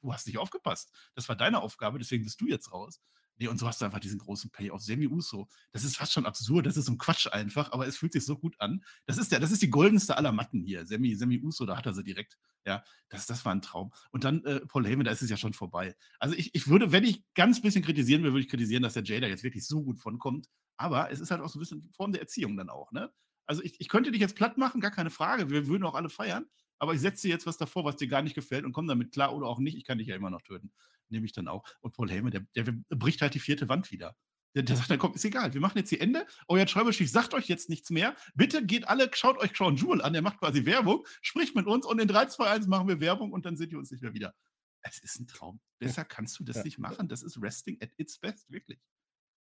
du 0.01 0.13
hast 0.13 0.27
nicht 0.27 0.39
aufgepasst. 0.39 0.93
Das 1.15 1.29
war 1.29 1.37
deine 1.37 1.61
Aufgabe, 1.61 1.99
deswegen 1.99 2.25
bist 2.25 2.41
du 2.41 2.47
jetzt 2.47 2.73
raus. 2.73 3.01
Nee, 3.41 3.47
und 3.47 3.59
so 3.59 3.69
hast 3.69 3.81
du 3.81 3.85
einfach 3.85 4.01
diesen 4.01 4.19
großen 4.19 4.51
Payoff. 4.51 4.83
Semi 4.83 5.07
Uso. 5.07 5.49
Das 5.71 5.85
ist 5.85 5.97
fast 5.97 6.13
schon 6.13 6.27
absurd. 6.27 6.67
Das 6.67 6.77
ist 6.77 6.87
so 6.87 6.93
ein 6.93 6.99
Quatsch 6.99 7.29
einfach, 7.29 7.71
aber 7.71 7.87
es 7.87 7.97
fühlt 7.97 8.13
sich 8.13 8.25
so 8.25 8.37
gut 8.37 8.57
an. 8.59 8.83
Das 9.07 9.17
ist 9.17 9.31
der, 9.31 9.39
das 9.39 9.53
ist 9.53 9.63
die 9.63 9.71
goldenste 9.71 10.17
aller 10.17 10.33
Matten 10.33 10.61
hier. 10.61 10.85
Semi, 10.87 11.15
Semi 11.15 11.41
Uso, 11.41 11.65
da 11.65 11.77
hat 11.77 11.87
er 11.87 11.95
sie 11.95 12.03
direkt. 12.03 12.37
Ja, 12.67 12.83
das, 13.09 13.27
das 13.27 13.45
war 13.45 13.55
ein 13.55 13.63
Traum. 13.63 13.93
Und 14.11 14.25
dann 14.25 14.45
äh, 14.45 14.61
Paul 14.67 14.85
Heyman, 14.87 15.05
da 15.05 15.13
ist 15.13 15.23
es 15.23 15.31
ja 15.31 15.37
schon 15.37 15.53
vorbei. 15.53 15.95
Also 16.19 16.35
ich, 16.35 16.53
ich 16.55 16.67
würde, 16.67 16.91
wenn 16.91 17.05
ich 17.05 17.23
ganz 17.35 17.63
bisschen 17.63 17.85
kritisieren 17.85 18.25
will, 18.25 18.33
würde 18.33 18.43
ich 18.43 18.51
kritisieren, 18.51 18.83
dass 18.83 18.95
der 18.95 19.05
Jada 19.05 19.29
jetzt 19.29 19.45
wirklich 19.45 19.67
so 19.67 19.85
gut 19.85 20.01
von 20.01 20.19
kommt. 20.19 20.49
Aber 20.79 21.11
es 21.11 21.21
ist 21.21 21.31
halt 21.31 21.43
auch 21.43 21.49
so 21.51 21.59
ein 21.59 21.61
bisschen 21.61 21.91
Form 21.95 22.13
der 22.13 22.23
Erziehung 22.23 22.57
dann 22.57 22.71
auch, 22.71 22.93
ne? 22.93 23.13
Also 23.47 23.63
ich, 23.63 23.81
ich 23.81 23.89
könnte 23.89 24.11
dich 24.13 24.21
jetzt 24.21 24.37
platt 24.37 24.59
machen, 24.59 24.81
gar 24.81 24.91
keine 24.91 25.11
Frage. 25.11 25.51
Wir 25.51 25.67
würden 25.67 25.85
auch 25.85 25.95
alle 25.95 26.09
feiern. 26.11 26.47
Aber 26.79 26.95
ich 26.95 27.01
setze 27.01 27.27
dir 27.27 27.31
jetzt 27.33 27.47
was 27.47 27.57
davor, 27.57 27.85
was 27.85 27.97
dir 27.97 28.07
gar 28.07 28.23
nicht 28.23 28.35
gefällt 28.35 28.65
und 28.65 28.73
komm 28.73 28.87
damit 28.87 29.11
klar 29.13 29.35
oder 29.35 29.47
auch 29.49 29.59
nicht. 29.59 29.77
Ich 29.77 29.85
kann 29.85 29.99
dich 29.99 30.07
ja 30.09 30.17
immer 30.17 30.31
noch 30.31 30.43
töten. 30.43 30.71
Nehme 31.09 31.27
ich 31.27 31.33
dann 31.33 31.49
auch. 31.49 31.65
Und 31.81 31.93
Paul 31.95 32.11
Heyman, 32.11 32.31
der, 32.31 32.43
der 32.55 32.73
bricht 32.91 33.21
halt 33.23 33.35
die 33.35 33.41
vierte 33.41 33.69
Wand 33.69 33.91
wieder. 33.91 34.17
Der, 34.55 34.63
der 34.63 34.77
sagt 34.77 34.91
dann, 34.91 34.99
komm, 34.99 35.15
ist 35.15 35.25
egal, 35.25 35.53
wir 35.55 35.61
machen 35.61 35.79
jetzt 35.79 35.89
hier 35.91 36.01
Ende. 36.01 36.27
Euer 36.47 36.67
Schreiberschiff 36.67 37.11
sagt 37.11 37.35
euch 37.35 37.49
jetzt 37.49 37.69
nichts 37.69 37.91
mehr. 37.91 38.17
Bitte 38.35 38.65
geht 38.65 38.87
alle, 38.89 39.11
schaut 39.15 39.39
euch 39.39 39.53
Crown 39.53 39.77
Jewel 39.77 40.03
an, 40.03 40.13
der 40.13 40.23
macht 40.23 40.39
quasi 40.39 40.65
Werbung, 40.65 41.07
spricht 41.21 41.55
mit 41.55 41.67
uns 41.67 41.85
und 41.87 42.01
in 42.01 42.09
3, 42.09 42.27
2, 42.27 42.47
1 42.51 42.67
machen 42.67 42.89
wir 42.89 43.01
Werbung 43.01 43.33
und 43.33 43.45
dann 43.45 43.57
seht 43.57 43.73
ihr 43.73 43.79
uns 43.79 43.91
nicht 43.91 44.03
mehr 44.03 44.15
wieder. 44.15 44.35
Es 44.83 44.99
ist 45.01 45.19
ein 45.21 45.27
Traum. 45.27 45.61
Besser 45.79 46.05
kannst 46.05 46.39
du 46.39 46.45
das 46.45 46.57
Ja. 46.57 46.63
nicht 46.65 46.79
machen. 46.79 47.09
Das 47.09 47.23
ist 47.23 47.41
Wrestling 47.41 47.79
at 47.83 47.91
its 47.97 48.19
best, 48.19 48.51
wirklich. 48.51 48.79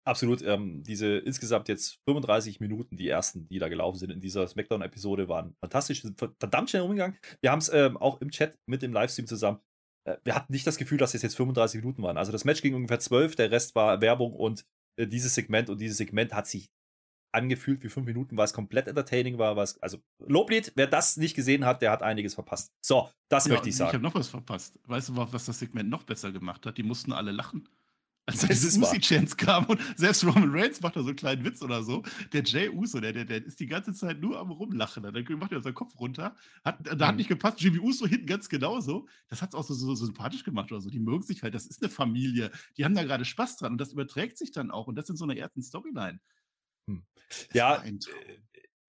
Absolut. 0.04 0.42
Ähm, 0.42 0.82
diese 0.82 1.16
insgesamt 1.18 1.68
jetzt 1.68 1.98
35 2.06 2.60
Minuten, 2.60 2.96
die 2.96 3.08
ersten, 3.08 3.48
die 3.48 3.58
da 3.58 3.68
gelaufen 3.68 3.98
sind 3.98 4.10
in 4.10 4.20
dieser 4.20 4.46
Smackdown-Episode, 4.46 5.28
waren 5.28 5.56
fantastisch, 5.60 6.02
sind 6.02 6.18
verdammt 6.18 6.70
schnell 6.70 6.82
umgegangen. 6.82 7.16
Wir 7.40 7.50
haben 7.50 7.60
es 7.60 7.70
ähm, 7.72 7.96
auch 7.96 8.20
im 8.20 8.30
Chat 8.30 8.58
mit 8.66 8.82
dem 8.82 8.92
Livestream 8.92 9.26
zusammen. 9.26 9.60
Äh, 10.06 10.16
wir 10.24 10.34
hatten 10.34 10.52
nicht 10.52 10.66
das 10.66 10.76
Gefühl, 10.76 10.98
dass 10.98 11.14
es 11.14 11.22
jetzt 11.22 11.36
35 11.36 11.80
Minuten 11.80 12.02
waren. 12.02 12.18
Also 12.18 12.32
das 12.32 12.44
Match 12.44 12.60
ging 12.60 12.74
ungefähr 12.74 13.00
12, 13.00 13.36
der 13.36 13.50
Rest 13.50 13.74
war 13.74 14.00
Werbung 14.00 14.34
und 14.34 14.66
äh, 14.96 15.06
dieses 15.06 15.34
Segment 15.34 15.70
und 15.70 15.80
dieses 15.80 15.96
Segment 15.96 16.34
hat 16.34 16.46
sich 16.46 16.70
angefühlt 17.32 17.82
wie 17.82 17.88
fünf 17.88 18.06
Minuten, 18.06 18.36
weil 18.36 18.44
es 18.44 18.52
komplett 18.52 18.86
entertaining 18.86 19.38
war. 19.38 19.56
Was, 19.56 19.82
also 19.82 19.98
Loblied, 20.24 20.72
wer 20.76 20.86
das 20.86 21.16
nicht 21.16 21.34
gesehen 21.34 21.64
hat, 21.64 21.82
der 21.82 21.90
hat 21.90 22.02
einiges 22.02 22.34
verpasst. 22.34 22.72
So, 22.80 23.10
das 23.28 23.46
ja, 23.46 23.52
möchte 23.52 23.68
ich 23.68 23.76
sagen. 23.76 23.88
Ich 23.88 23.94
habe 23.94 24.04
noch 24.04 24.14
was 24.14 24.28
verpasst. 24.28 24.78
Weißt 24.84 25.08
du, 25.08 25.16
was 25.16 25.46
das 25.46 25.58
Segment 25.58 25.90
noch 25.90 26.04
besser 26.04 26.30
gemacht 26.30 26.64
hat? 26.64 26.78
Die 26.78 26.82
mussten 26.82 27.12
alle 27.12 27.32
lachen. 27.32 27.68
Als 28.26 28.46
diese 28.46 28.80
Usi-Chance 28.80 29.36
kam 29.36 29.66
und 29.66 29.78
selbst 29.96 30.24
Roman 30.24 30.50
Reigns 30.50 30.80
macht 30.80 30.96
da 30.96 31.02
so 31.02 31.08
einen 31.08 31.16
kleinen 31.16 31.44
Witz 31.44 31.60
oder 31.60 31.82
so. 31.82 32.02
Der 32.32 32.42
Jay 32.42 32.70
Uso, 32.70 33.00
der, 33.00 33.12
der, 33.12 33.26
der 33.26 33.44
ist 33.44 33.60
die 33.60 33.66
ganze 33.66 33.92
Zeit 33.92 34.20
nur 34.20 34.38
am 34.38 34.50
Rumlachen. 34.50 35.02
Dann 35.02 35.38
macht 35.38 35.52
er 35.52 35.60
seinen 35.60 35.74
Kopf 35.74 35.98
runter. 36.00 36.34
Hat, 36.64 36.78
da 36.86 36.94
mhm. 36.94 37.02
hat 37.02 37.16
nicht 37.16 37.28
gepasst. 37.28 37.60
Jimmy 37.60 37.80
Uso 37.80 38.06
hinten 38.06 38.26
ganz 38.26 38.48
genauso. 38.48 39.06
Das 39.28 39.42
hat 39.42 39.50
es 39.50 39.54
auch 39.54 39.64
so, 39.64 39.74
so, 39.74 39.94
so, 39.94 40.06
sympathisch 40.06 40.42
gemacht 40.42 40.72
oder 40.72 40.80
so. 40.80 40.88
Die 40.88 41.00
mögen 41.00 41.22
sich 41.22 41.42
halt. 41.42 41.54
Das 41.54 41.66
ist 41.66 41.82
eine 41.82 41.90
Familie. 41.90 42.50
Die 42.78 42.84
haben 42.86 42.94
da 42.94 43.02
gerade 43.02 43.26
Spaß 43.26 43.58
dran 43.58 43.72
und 43.72 43.78
das 43.78 43.92
überträgt 43.92 44.38
sich 44.38 44.52
dann 44.52 44.70
auch. 44.70 44.86
Und 44.86 44.94
das 44.96 45.10
in 45.10 45.16
so 45.16 45.24
einer 45.24 45.36
ersten 45.36 45.62
Storyline. 45.62 46.18
Hm. 46.88 47.04
Ja, 47.52 47.82
äh, 47.82 47.92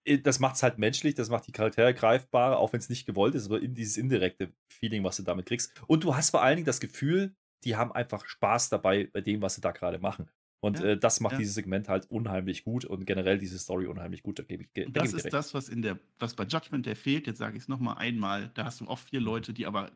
äh, 0.04 0.18
das 0.18 0.40
macht 0.40 0.56
es 0.56 0.62
halt 0.62 0.78
menschlich, 0.78 1.14
das 1.14 1.28
macht 1.28 1.46
die 1.46 1.52
Charaktere 1.52 1.92
greifbar, 1.92 2.58
auch 2.58 2.72
wenn 2.72 2.80
es 2.80 2.88
nicht 2.88 3.06
gewollt 3.06 3.34
ist, 3.34 3.46
aber 3.46 3.60
in 3.60 3.74
dieses 3.74 3.96
indirekte 3.96 4.54
Feeling, 4.68 5.04
was 5.04 5.16
du 5.16 5.24
damit 5.24 5.46
kriegst. 5.46 5.72
Und 5.86 6.04
du 6.04 6.16
hast 6.16 6.30
vor 6.30 6.42
allen 6.42 6.56
Dingen 6.56 6.66
das 6.66 6.80
Gefühl, 6.80 7.34
die 7.64 7.76
haben 7.76 7.92
einfach 7.92 8.26
Spaß 8.26 8.68
dabei 8.68 9.08
bei 9.12 9.20
dem, 9.20 9.42
was 9.42 9.54
sie 9.54 9.60
da 9.60 9.72
gerade 9.72 9.98
machen. 9.98 10.28
Und 10.60 10.80
ja, 10.80 10.86
äh, 10.86 10.98
das 10.98 11.20
macht 11.20 11.32
ja. 11.32 11.38
dieses 11.38 11.54
Segment 11.54 11.88
halt 11.88 12.10
unheimlich 12.10 12.64
gut 12.64 12.84
und 12.84 13.04
generell 13.04 13.38
diese 13.38 13.58
Story 13.58 13.86
unheimlich 13.86 14.22
gut. 14.22 14.38
Da 14.38 14.42
gebe 14.42 14.64
ich, 14.64 14.70
da 14.74 15.00
das 15.00 15.12
ist 15.12 15.32
das, 15.32 15.54
was 15.54 15.68
in 15.68 15.82
der, 15.82 15.98
was 16.18 16.34
bei 16.34 16.44
Judgment 16.44 16.86
der 16.86 16.96
fehlt. 16.96 17.26
Jetzt 17.26 17.38
sage 17.38 17.56
ich 17.56 17.64
es 17.64 17.68
nochmal 17.68 17.98
einmal. 17.98 18.50
Da 18.54 18.64
hast 18.64 18.80
du 18.80 18.88
oft 18.88 19.08
vier 19.10 19.20
Leute, 19.20 19.52
die 19.52 19.66
aber, 19.66 19.92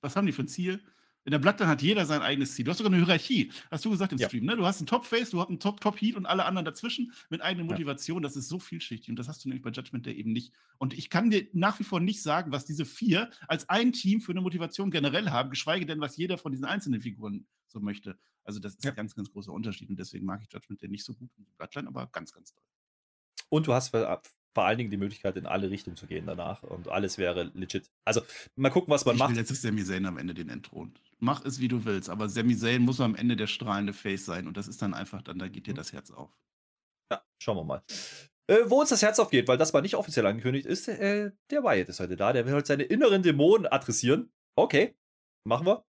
was 0.00 0.16
haben 0.16 0.26
die 0.26 0.32
für 0.32 0.42
ein 0.42 0.48
Ziel? 0.48 0.80
In 1.26 1.32
der 1.32 1.40
Bloodline 1.40 1.68
hat 1.68 1.82
jeder 1.82 2.06
sein 2.06 2.22
eigenes 2.22 2.54
Ziel. 2.54 2.64
Du 2.64 2.70
hast 2.70 2.78
sogar 2.78 2.92
eine 2.92 3.04
Hierarchie, 3.04 3.50
hast 3.68 3.84
du 3.84 3.90
gesagt 3.90 4.12
im 4.12 4.18
ja. 4.18 4.28
Stream. 4.28 4.44
Ne? 4.44 4.56
Du 4.56 4.64
hast 4.64 4.78
einen 4.78 4.86
Top-Face, 4.86 5.30
du 5.30 5.40
hast 5.40 5.48
einen 5.48 5.58
Top-Top-Heat 5.58 6.14
und 6.14 6.24
alle 6.24 6.44
anderen 6.44 6.64
dazwischen 6.64 7.12
mit 7.30 7.42
eigener 7.42 7.64
Motivation. 7.64 8.18
Ja. 8.18 8.28
Das 8.28 8.36
ist 8.36 8.48
so 8.48 8.60
vielschichtig 8.60 9.10
und 9.10 9.16
das 9.16 9.26
hast 9.26 9.44
du 9.44 9.48
nämlich 9.48 9.64
bei 9.64 9.70
Judgment 9.70 10.06
Day 10.06 10.14
eben 10.14 10.30
nicht. 10.30 10.52
Und 10.78 10.94
ich 10.96 11.10
kann 11.10 11.30
dir 11.30 11.48
nach 11.52 11.80
wie 11.80 11.84
vor 11.84 11.98
nicht 11.98 12.22
sagen, 12.22 12.52
was 12.52 12.64
diese 12.64 12.84
vier 12.84 13.28
als 13.48 13.68
ein 13.68 13.92
Team 13.92 14.20
für 14.20 14.30
eine 14.30 14.40
Motivation 14.40 14.92
generell 14.92 15.30
haben, 15.30 15.50
geschweige 15.50 15.84
denn, 15.84 16.00
was 16.00 16.16
jeder 16.16 16.38
von 16.38 16.52
diesen 16.52 16.64
einzelnen 16.64 17.00
Figuren 17.00 17.44
so 17.66 17.80
möchte. 17.80 18.16
Also 18.44 18.60
das 18.60 18.76
ist 18.76 18.84
ja. 18.84 18.92
ein 18.92 18.96
ganz, 18.96 19.16
ganz 19.16 19.28
großer 19.28 19.52
Unterschied 19.52 19.90
und 19.90 19.98
deswegen 19.98 20.26
mag 20.26 20.40
ich 20.42 20.52
Judgment 20.52 20.80
Day 20.80 20.88
nicht 20.88 21.04
so 21.04 21.12
gut 21.12 21.30
und 21.36 21.56
Bloodline, 21.56 21.88
aber 21.88 22.06
ganz, 22.06 22.32
ganz 22.32 22.52
toll. 22.52 22.62
Und 23.48 23.66
du 23.66 23.74
hast 23.74 23.92
vor 24.56 24.64
allen 24.64 24.78
Dingen 24.78 24.90
die 24.90 24.96
Möglichkeit, 24.96 25.36
in 25.36 25.44
alle 25.44 25.68
Richtungen 25.68 25.96
zu 25.96 26.06
gehen 26.06 26.24
danach. 26.24 26.62
Und 26.62 26.88
alles 26.88 27.18
wäre 27.18 27.50
legit. 27.52 27.90
Also, 28.06 28.22
mal 28.54 28.70
gucken, 28.70 28.90
was 28.90 29.04
man 29.04 29.16
ich 29.16 29.18
macht. 29.18 29.30
Will 29.32 29.36
jetzt 29.36 29.50
ist 29.50 29.60
Sami 29.60 29.84
Zayn 29.84 30.06
am 30.06 30.16
Ende 30.16 30.32
den 30.32 30.48
entthront. 30.48 30.98
Mach 31.18 31.44
es, 31.44 31.60
wie 31.60 31.68
du 31.68 31.84
willst. 31.84 32.08
Aber 32.08 32.30
Sami 32.30 32.56
Zayn 32.56 32.80
muss 32.80 32.98
am 33.02 33.14
Ende 33.14 33.36
der 33.36 33.48
strahlende 33.48 33.92
Face 33.92 34.24
sein. 34.24 34.46
Und 34.46 34.56
das 34.56 34.66
ist 34.66 34.80
dann 34.80 34.94
einfach, 34.94 35.20
dann 35.20 35.38
da 35.38 35.48
geht 35.48 35.66
dir 35.66 35.72
mhm. 35.72 35.76
das 35.76 35.92
Herz 35.92 36.10
auf. 36.10 36.30
Ja, 37.12 37.22
schauen 37.38 37.58
wir 37.58 37.64
mal. 37.64 37.82
Äh, 38.46 38.60
wo 38.64 38.80
uns 38.80 38.88
das 38.88 39.02
Herz 39.02 39.18
aufgeht, 39.18 39.46
weil 39.46 39.58
das 39.58 39.74
mal 39.74 39.82
nicht 39.82 39.96
offiziell 39.96 40.24
angekündigt 40.24 40.64
ist, 40.64 40.88
äh, 40.88 41.32
der 41.50 41.62
Wyatt 41.62 41.90
ist 41.90 42.00
heute 42.00 42.16
da. 42.16 42.32
Der 42.32 42.46
will 42.46 42.54
heute 42.54 42.68
seine 42.68 42.84
inneren 42.84 43.22
Dämonen 43.22 43.66
adressieren. 43.66 44.32
Okay, 44.56 44.96
machen 45.46 45.66
wir. 45.66 45.84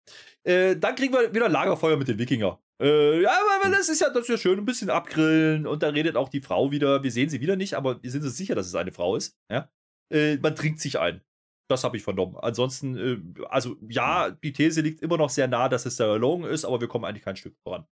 Äh, 0.45 0.77
dann 0.77 0.95
kriegen 0.95 1.13
wir 1.13 1.33
wieder 1.35 1.49
Lagerfeuer 1.49 1.97
mit 1.97 2.09
den 2.09 2.19
Wikinger. 2.19 2.61
Äh, 2.81 3.23
ja, 3.23 3.31
aber 3.61 3.71
das 3.71 3.89
ist 3.89 4.01
ja, 4.01 4.11
das 4.11 4.23
ist 4.23 4.29
ja 4.29 4.39
schön, 4.39 4.59
ein 4.59 4.65
bisschen 4.65 4.91
abgrillen 4.91 5.67
und 5.67 5.83
dann 5.83 5.95
redet 5.95 6.17
auch 6.17 6.29
die 6.29 6.41
Frau 6.41 6.73
wieder. 6.73 7.03
Wir 7.03 7.13
sehen 7.13 7.29
sie 7.29 7.41
wieder 7.41 7.55
nicht, 7.55 7.75
aber 7.75 8.03
wir 8.03 8.11
sind 8.11 8.25
uns 8.25 8.37
sicher, 8.37 8.57
dass 8.57 8.67
es 8.67 8.75
eine 8.75 8.93
Frau 8.93 9.15
ist. 9.15 9.39
Ja? 9.51 9.71
Äh, 10.13 10.39
man 10.39 10.57
trinkt 10.57 10.81
sich 10.81 10.99
ein. 10.99 11.23
Das 11.71 11.85
habe 11.85 11.97
ich 11.97 12.03
vernommen. 12.03 12.37
Ansonsten, 12.37 12.97
äh, 12.97 13.45
also 13.49 13.77
ja, 13.89 14.31
die 14.31 14.53
These 14.53 14.81
liegt 14.81 15.01
immer 15.01 15.17
noch 15.17 15.31
sehr 15.31 15.47
nah, 15.47 15.69
dass 15.69 15.87
es 15.87 15.97
Sarah 15.97 16.17
Logan 16.17 16.51
ist, 16.51 16.65
aber 16.65 16.81
wir 16.81 16.89
kommen 16.89 17.05
eigentlich 17.05 17.25
kein 17.25 17.37
Stück 17.37 17.57
voran. 17.63 17.87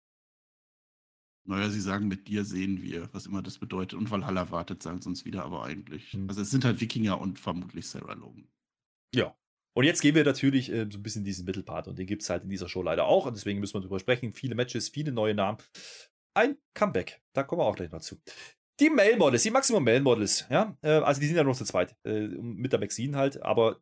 Naja, 1.48 1.70
sie 1.70 1.80
sagen, 1.80 2.08
mit 2.08 2.28
dir 2.28 2.44
sehen 2.44 2.82
wir, 2.82 3.08
was 3.14 3.26
immer 3.26 3.42
das 3.42 3.58
bedeutet. 3.58 3.98
Und 3.98 4.10
Valhalla 4.10 4.50
wartet, 4.50 4.82
sagen 4.82 5.00
sie 5.00 5.08
uns 5.08 5.24
wieder, 5.24 5.44
aber 5.44 5.64
eigentlich. 5.64 6.12
Hm. 6.12 6.28
Also 6.28 6.42
es 6.42 6.50
sind 6.50 6.64
halt 6.64 6.80
Wikinger 6.80 7.20
und 7.20 7.38
vermutlich 7.38 7.88
Sarah 7.88 8.14
Logan. 8.14 8.48
Ja, 9.14 9.36
und 9.74 9.84
jetzt 9.84 10.00
gehen 10.00 10.14
wir 10.14 10.24
natürlich 10.24 10.70
äh, 10.70 10.86
so 10.90 10.98
ein 10.98 11.02
bisschen 11.02 11.24
diesen 11.24 11.44
Mittelpart 11.44 11.88
und 11.88 11.98
den 11.98 12.06
gibt 12.06 12.22
es 12.22 12.30
halt 12.30 12.42
in 12.44 12.50
dieser 12.50 12.68
Show 12.68 12.82
leider 12.82 13.06
auch 13.06 13.26
und 13.26 13.36
deswegen 13.36 13.60
müssen 13.60 13.74
wir 13.74 13.80
darüber 13.80 14.00
sprechen. 14.00 14.32
Viele 14.32 14.54
Matches, 14.54 14.88
viele 14.88 15.12
neue 15.12 15.34
Namen. 15.34 15.58
Ein 16.34 16.56
Comeback, 16.74 17.20
da 17.34 17.42
kommen 17.42 17.60
wir 17.60 17.66
auch 17.66 17.76
gleich 17.76 17.90
noch 17.90 18.00
zu. 18.00 18.20
Die 18.78 18.90
Male 18.90 19.16
Models, 19.16 19.42
die 19.42 19.50
Maximum 19.50 19.84
Male 19.84 20.00
Models, 20.00 20.46
ja, 20.50 20.76
äh, 20.82 20.90
also 20.90 21.20
die 21.20 21.26
sind 21.26 21.36
ja 21.36 21.44
noch 21.44 21.56
zu 21.56 21.64
zweit, 21.64 21.96
äh, 22.04 22.28
mit 22.28 22.72
der 22.72 22.80
Maxine 22.80 23.16
halt, 23.16 23.42
aber 23.42 23.80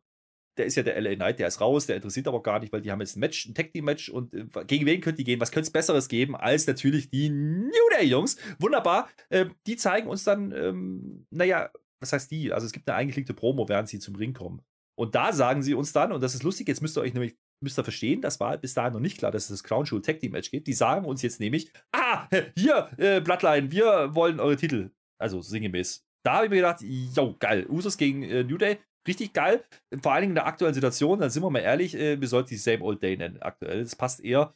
der 0.59 0.65
ist 0.65 0.75
ja 0.75 0.83
der 0.83 0.99
LA 0.99 1.15
Knight, 1.15 1.39
der 1.39 1.47
ist 1.47 1.61
raus, 1.61 1.85
der 1.85 1.95
interessiert 1.95 2.27
aber 2.27 2.43
gar 2.43 2.59
nicht, 2.59 2.73
weil 2.73 2.81
die 2.81 2.91
haben 2.91 2.99
jetzt 2.99 3.15
ein 3.15 3.21
Match, 3.21 3.45
ein 3.45 3.55
Tag 3.55 3.71
Team 3.71 3.85
Match 3.85 4.09
und 4.09 4.33
äh, 4.33 4.45
gegen 4.67 4.85
wen 4.85 4.99
könnt 4.99 5.17
die 5.17 5.23
gehen? 5.23 5.39
Was 5.39 5.51
könnte 5.51 5.67
es 5.67 5.71
Besseres 5.71 6.09
geben 6.09 6.35
als 6.35 6.67
natürlich 6.67 7.09
die 7.09 7.29
New 7.29 7.89
Day 7.97 8.05
Jungs? 8.05 8.35
Wunderbar. 8.59 9.09
Äh, 9.29 9.45
die 9.65 9.77
zeigen 9.77 10.09
uns 10.09 10.25
dann, 10.25 10.51
ähm, 10.51 11.25
naja, 11.29 11.71
was 12.01 12.11
heißt 12.11 12.29
die? 12.29 12.51
Also 12.51 12.65
es 12.65 12.73
gibt 12.73 12.89
eine 12.89 12.97
eingeklickte 12.97 13.33
Promo, 13.33 13.69
während 13.69 13.87
sie 13.87 13.99
zum 13.99 14.15
Ring 14.15 14.33
kommen. 14.33 14.61
Und 14.99 15.15
da 15.15 15.31
sagen 15.31 15.63
sie 15.63 15.73
uns 15.73 15.93
dann, 15.93 16.11
und 16.11 16.21
das 16.21 16.35
ist 16.35 16.43
lustig, 16.43 16.67
jetzt 16.67 16.81
müsst 16.81 16.97
ihr 16.97 17.01
euch 17.01 17.13
nämlich 17.13 17.37
müsst 17.63 17.79
ihr 17.79 17.83
verstehen, 17.83 18.21
das 18.21 18.39
war 18.39 18.57
bis 18.57 18.73
dahin 18.73 18.93
noch 18.93 18.99
nicht 18.99 19.17
klar, 19.17 19.31
dass 19.31 19.43
es 19.43 19.49
das 19.49 19.63
Crown 19.63 19.85
Jewel 19.85 20.01
Tag 20.01 20.19
Team 20.19 20.31
Match 20.31 20.51
gibt. 20.51 20.67
Die 20.67 20.73
sagen 20.73 21.05
uns 21.05 21.21
jetzt 21.21 21.39
nämlich, 21.39 21.71
ah, 21.93 22.27
hier, 22.57 22.89
äh, 22.97 23.21
Bloodline, 23.21 23.71
wir 23.71 24.15
wollen 24.15 24.39
eure 24.39 24.55
Titel. 24.55 24.91
Also 25.21 25.41
sinngemäß. 25.41 26.05
Da 26.25 26.35
habe 26.35 26.45
ich 26.45 26.49
mir 26.51 26.57
gedacht, 26.57 26.81
yo, 26.81 27.35
geil. 27.39 27.65
Usos 27.69 27.97
gegen 27.97 28.23
äh, 28.23 28.43
New 28.43 28.57
Day, 28.57 28.79
richtig 29.07 29.33
geil. 29.33 29.63
Vor 30.01 30.13
allen 30.13 30.21
Dingen 30.21 30.31
in 30.31 30.35
der 30.35 30.47
aktuellen 30.47 30.73
Situation, 30.73 31.19
da 31.19 31.29
sind 31.29 31.43
wir 31.43 31.49
mal 31.49 31.59
ehrlich, 31.59 31.95
äh, 31.95 32.19
wir 32.19 32.27
sollten 32.27 32.49
die 32.49 32.57
Same 32.57 32.81
Old 32.81 33.01
Day 33.01 33.17
nennen 33.17 33.41
aktuell. 33.41 33.83
Das 33.83 33.95
passt 33.95 34.21
eher. 34.21 34.53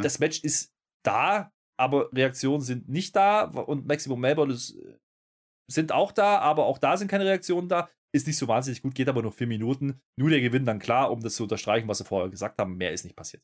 Das 0.00 0.18
Match 0.18 0.42
ist 0.42 0.72
da, 1.04 1.52
aber 1.78 2.12
Reaktionen 2.12 2.60
sind 2.60 2.88
nicht 2.88 3.14
da 3.14 3.44
und 3.44 3.86
Maximum 3.86 4.20
Melbourne 4.20 4.56
sind 5.68 5.92
auch 5.92 6.12
da, 6.12 6.38
aber 6.38 6.66
auch 6.66 6.78
da 6.78 6.96
sind 6.96 7.08
keine 7.08 7.24
Reaktionen 7.24 7.68
da. 7.68 7.88
Ist 8.12 8.26
nicht 8.26 8.38
so 8.38 8.48
wahnsinnig 8.48 8.82
gut, 8.82 8.94
geht 8.94 9.08
aber 9.08 9.22
nur 9.22 9.32
vier 9.32 9.46
Minuten. 9.46 10.00
Nur 10.16 10.30
der 10.30 10.40
Gewinn 10.40 10.64
dann 10.64 10.78
klar, 10.78 11.10
um 11.10 11.20
das 11.20 11.34
zu 11.34 11.42
unterstreichen, 11.42 11.88
was 11.88 11.98
sie 11.98 12.04
vorher 12.04 12.30
gesagt 12.30 12.58
haben. 12.58 12.76
Mehr 12.76 12.92
ist 12.92 13.04
nicht 13.04 13.16
passiert. 13.16 13.42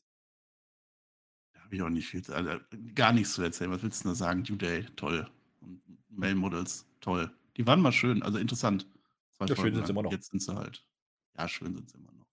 Da 1.53 1.61
habe 1.61 1.75
ich 1.75 1.81
auch 1.81 1.89
nicht 1.89 2.07
viel, 2.07 2.23
also 2.31 2.59
gar 2.95 3.13
nichts 3.13 3.33
zu 3.33 3.43
erzählen. 3.43 3.71
Was 3.71 3.83
willst 3.83 4.03
du 4.03 4.07
nur 4.07 4.15
sagen? 4.15 4.43
New 4.47 4.55
Day, 4.55 4.85
toll. 4.95 5.29
Und 5.61 5.81
Mail 6.09 6.35
Models, 6.35 6.87
toll. 7.01 7.31
Die 7.57 7.67
waren 7.67 7.81
mal 7.81 7.91
schön, 7.91 8.23
also 8.23 8.39
interessant. 8.39 8.87
Ja, 9.39 9.55
schön 9.55 9.75
sind 9.75 9.85
sie 9.85 9.91
immer 9.91 10.03
noch. 10.03 10.11
Jetzt 10.11 10.31
sind 10.31 10.41
sie 10.41 10.55
halt. 10.55 10.85
Ja, 11.37 11.47
schön 11.47 11.75
sind 11.75 11.89
sie 11.89 11.97
immer 11.97 12.11
noch. 12.11 12.25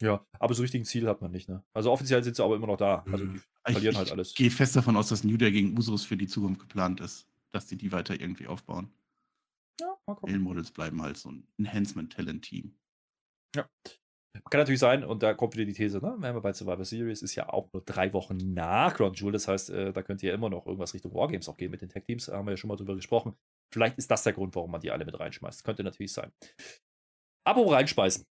Ja, 0.00 0.24
aber 0.38 0.54
so 0.54 0.62
richtig 0.62 0.82
ein 0.82 0.84
Ziel 0.84 1.08
hat 1.08 1.20
man 1.20 1.30
nicht, 1.30 1.48
ne? 1.48 1.62
Also 1.74 1.90
offiziell 1.90 2.22
sind 2.22 2.36
sie 2.36 2.42
aber 2.42 2.56
immer 2.56 2.68
noch 2.68 2.76
da. 2.76 3.04
Also 3.10 3.26
die 3.26 3.36
ich, 3.36 3.72
verlieren 3.72 3.96
halt 3.96 4.12
alles. 4.12 4.30
Ich 4.30 4.36
gehe 4.36 4.50
fest 4.50 4.74
davon 4.76 4.96
aus, 4.96 5.08
dass 5.08 5.24
New 5.24 5.36
Day 5.36 5.50
gegen 5.52 5.76
Usos 5.76 6.04
für 6.04 6.16
die 6.16 6.28
Zukunft 6.28 6.60
geplant 6.60 7.00
ist. 7.00 7.26
Dass 7.50 7.66
die 7.66 7.76
die 7.76 7.92
weiter 7.92 8.20
irgendwie 8.20 8.46
aufbauen. 8.46 8.90
Male 10.22 10.38
Models 10.38 10.70
bleiben 10.70 11.02
halt 11.02 11.16
so 11.16 11.30
ein 11.30 11.46
Enhancement-Talent-Team. 11.58 12.74
Ja. 13.56 13.68
Kann 14.50 14.60
natürlich 14.60 14.80
sein, 14.80 15.04
und 15.04 15.22
da 15.22 15.34
kommt 15.34 15.54
wieder 15.54 15.64
die 15.64 15.72
These, 15.72 15.98
ne? 15.98 16.16
Wenn 16.18 16.34
wir 16.34 16.40
bei 16.40 16.52
Survivor 16.52 16.84
Series 16.84 17.22
ist 17.22 17.34
ja 17.34 17.48
auch 17.48 17.72
nur 17.72 17.82
drei 17.84 18.12
Wochen 18.12 18.36
nach 18.36 18.94
Ground 18.94 19.18
Jewel. 19.18 19.32
Das 19.32 19.48
heißt, 19.48 19.70
äh, 19.70 19.92
da 19.92 20.02
könnte 20.02 20.26
ja 20.26 20.34
immer 20.34 20.48
noch 20.48 20.66
irgendwas 20.66 20.94
Richtung 20.94 21.14
Wargames 21.14 21.48
auch 21.48 21.56
gehen 21.56 21.70
mit 21.70 21.80
den 21.80 21.88
Tech-Teams. 21.88 22.26
Da 22.26 22.36
haben 22.36 22.46
wir 22.46 22.52
ja 22.52 22.56
schon 22.56 22.68
mal 22.68 22.76
drüber 22.76 22.94
gesprochen. 22.94 23.34
Vielleicht 23.72 23.98
ist 23.98 24.10
das 24.10 24.22
der 24.22 24.32
Grund, 24.32 24.54
warum 24.54 24.70
man 24.70 24.80
die 24.80 24.90
alle 24.90 25.04
mit 25.04 25.18
reinschmeißt. 25.18 25.64
Könnte 25.64 25.82
natürlich 25.82 26.12
sein. 26.12 26.32
Abo 27.44 27.64
reinschmeißen. 27.64 28.24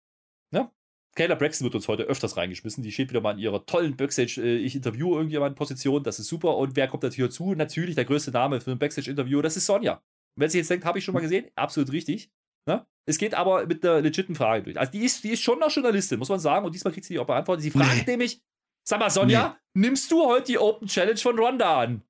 Ne? 0.53 0.71
Kayla 1.15 1.35
Braxton 1.35 1.65
wird 1.65 1.75
uns 1.75 1.87
heute 1.87 2.03
öfters 2.03 2.37
reingeschmissen. 2.37 2.83
Die 2.83 2.91
steht 2.91 3.09
wieder 3.09 3.21
mal 3.21 3.33
in 3.33 3.39
ihrer 3.39 3.65
tollen 3.65 3.97
Backstage. 3.97 4.41
Äh, 4.41 4.65
irgendjemanden 4.65 5.55
Position. 5.55 6.03
Das 6.03 6.19
ist 6.19 6.27
super. 6.27 6.57
Und 6.57 6.75
wer 6.75 6.87
kommt 6.87 7.03
natürlich 7.03 7.29
dazu? 7.29 7.53
Natürlich 7.53 7.95
der 7.95 8.05
größte 8.05 8.31
Name 8.31 8.61
für 8.61 8.71
ein 8.71 8.79
Backstage-Interview. 8.79 9.41
Das 9.41 9.57
ist 9.57 9.65
Sonja. 9.65 10.01
Wer 10.37 10.49
sich 10.49 10.59
jetzt 10.59 10.69
denkt, 10.69 10.85
habe 10.85 10.99
ich 10.99 11.05
schon 11.05 11.13
mal 11.13 11.21
gesehen, 11.21 11.47
absolut 11.55 11.91
richtig. 11.91 12.31
Ne? 12.67 12.85
Es 13.05 13.17
geht 13.17 13.33
aber 13.33 13.65
mit 13.65 13.83
einer 13.83 14.01
legiten 14.01 14.35
Frage 14.35 14.63
durch. 14.63 14.79
Also 14.79 14.91
die 14.91 15.03
ist, 15.03 15.23
die 15.23 15.31
ist 15.31 15.41
schon 15.41 15.59
noch 15.59 15.71
Journalistin, 15.71 16.19
muss 16.19 16.29
man 16.29 16.39
sagen. 16.39 16.65
Und 16.65 16.75
diesmal 16.75 16.93
kriegt 16.93 17.05
sie 17.05 17.15
die 17.15 17.19
auch 17.19 17.25
beantwortet. 17.25 17.63
Sie 17.63 17.71
fragt 17.71 18.05
nee. 18.05 18.11
nämlich, 18.11 18.41
sag 18.83 18.99
mal, 18.99 19.09
Sonja, 19.09 19.57
nee. 19.73 19.87
nimmst 19.87 20.11
du 20.11 20.25
heute 20.25 20.45
die 20.45 20.59
Open 20.59 20.87
Challenge 20.87 21.17
von 21.17 21.39
Ronda 21.39 21.81
an? 21.81 22.03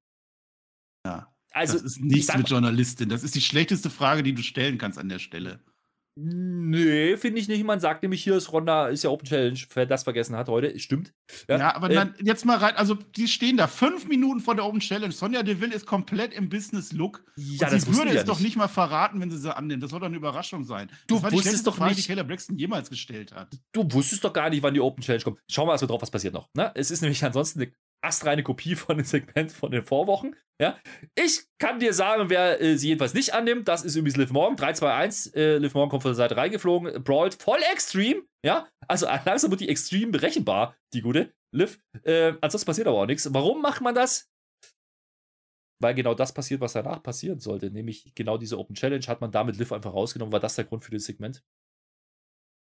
Ja. 1.06 1.34
Also, 1.52 1.74
das 1.74 1.84
ist 1.84 2.02
nichts 2.02 2.36
mit 2.36 2.50
Journalistin. 2.50 3.10
Das 3.10 3.24
ist 3.24 3.34
die 3.34 3.42
schlechteste 3.42 3.90
Frage, 3.90 4.22
die 4.24 4.34
du 4.34 4.44
stellen 4.44 4.78
kannst 4.78 5.00
an 5.00 5.10
der 5.10 5.20
Stelle. 5.20 5.64
Nee, 6.20 7.16
finde 7.16 7.40
ich 7.40 7.48
nicht. 7.48 7.64
Man 7.64 7.80
sagt 7.80 8.02
nämlich 8.02 8.24
hier, 8.24 8.36
ist 8.36 8.52
Ronda 8.52 8.88
ist 8.88 9.04
ja 9.04 9.12
Open 9.12 9.28
Challenge, 9.28 9.60
wer 9.76 9.86
das 9.86 10.02
vergessen 10.02 10.36
hat 10.36 10.50
heute. 10.50 10.78
Stimmt. 10.80 11.14
Ja, 11.48 11.60
ja 11.60 11.76
aber 11.76 11.92
äh, 11.92 11.94
dann 11.94 12.16
jetzt 12.20 12.44
mal 12.44 12.58
rein. 12.58 12.76
Also, 12.76 12.96
die 12.96 13.28
stehen 13.28 13.58
da 13.58 13.68
fünf 13.68 14.08
Minuten 14.08 14.40
vor 14.40 14.56
der 14.56 14.66
Open 14.66 14.80
Challenge. 14.80 15.12
Sonja 15.12 15.44
Deville 15.44 15.76
ist 15.76 15.86
komplett 15.86 16.34
im 16.34 16.50
Business-Look. 16.50 17.24
Ja, 17.36 17.70
sie 17.70 17.96
würde 17.96 18.10
es 18.10 18.16
ja 18.16 18.24
doch 18.24 18.40
nicht 18.40 18.56
mal 18.56 18.68
verraten, 18.68 19.22
wenn 19.22 19.30
sie 19.30 19.38
sie 19.38 19.56
annimmt. 19.56 19.84
Das 19.84 19.92
soll 19.92 20.00
doch 20.00 20.08
eine 20.08 20.18
Überraschung 20.18 20.64
sein. 20.64 20.90
Du 21.06 21.20
das 21.20 21.32
wusstest 21.32 21.68
doch 21.68 21.76
Frage, 21.76 21.94
nicht, 21.94 22.04
die 22.04 22.08
Taylor 22.08 22.24
Braxton 22.24 22.58
jemals 22.58 22.90
gestellt 22.90 23.32
hat. 23.34 23.56
Du 23.72 23.88
wusstest 23.92 24.24
doch 24.24 24.34
gar 24.34 24.50
nicht, 24.50 24.64
wann 24.64 24.74
die 24.74 24.82
Open 24.82 25.04
Challenge 25.04 25.24
kommt. 25.24 25.40
Schauen 25.52 25.68
wir 25.68 25.74
erstmal 25.74 25.90
drauf, 25.90 26.02
was 26.02 26.10
passiert 26.10 26.34
noch. 26.34 26.50
Ne? 26.56 26.72
Es 26.74 26.90
ist 26.90 27.02
nämlich 27.02 27.24
ansonsten 27.24 27.62
eine 27.62 27.72
astreine 28.02 28.42
Kopie 28.42 28.74
von 28.74 28.98
dem 28.98 29.06
Segment 29.06 29.52
von 29.52 29.70
den 29.70 29.84
Vorwochen. 29.84 30.36
Ja, 30.60 30.80
ich 31.14 31.46
kann 31.60 31.80
dir 31.80 31.94
sagen, 31.94 32.32
wer 32.32 32.60
äh, 32.60 32.78
sie 32.78 32.88
jedenfalls 32.88 33.14
nicht 33.14 33.34
annimmt, 33.34 33.68
das 33.68 33.86
ist 33.86 33.96
übrigens 33.96 34.18
Liv 34.18 34.32
Morgan. 34.32 34.58
3-2-1, 34.58 35.36
äh, 35.36 35.58
Liv 35.58 35.76
Morgan 35.76 35.90
kommt 35.90 36.02
von 36.02 36.10
der 36.10 36.16
Seite 36.16 36.36
reingeflogen, 36.36 37.04
brawlt 37.04 37.36
voll 37.36 37.60
extrem. 37.72 38.28
Ja, 38.44 38.68
also 38.88 39.06
langsam 39.06 39.52
wird 39.52 39.62
die 39.62 39.70
extrem 39.70 40.12
berechenbar, 40.12 40.76
die 40.94 41.02
gute 41.02 41.32
Liv. 41.54 41.80
Äh, 42.04 42.34
ansonsten 42.42 42.66
passiert 42.66 42.88
aber 42.88 42.98
auch 42.98 43.06
nichts. 43.06 43.32
Warum 43.32 43.62
macht 43.62 43.82
man 43.82 43.94
das? 43.94 44.32
Weil 45.80 45.94
genau 45.94 46.16
das 46.16 46.34
passiert, 46.34 46.60
was 46.60 46.74
danach 46.74 47.04
passieren 47.04 47.40
sollte. 47.40 47.70
Nämlich 47.70 48.16
genau 48.16 48.38
diese 48.40 48.58
Open 48.58 48.76
Challenge 48.76 49.06
hat 49.06 49.22
man 49.22 49.32
damit 49.32 49.58
Liv 49.58 49.72
einfach 49.72 49.94
rausgenommen. 49.94 50.34
War 50.34 50.40
das 50.40 50.56
der 50.56 50.66
Grund 50.66 50.84
für 50.84 50.92
das 50.92 51.04
Segment? 51.04 51.44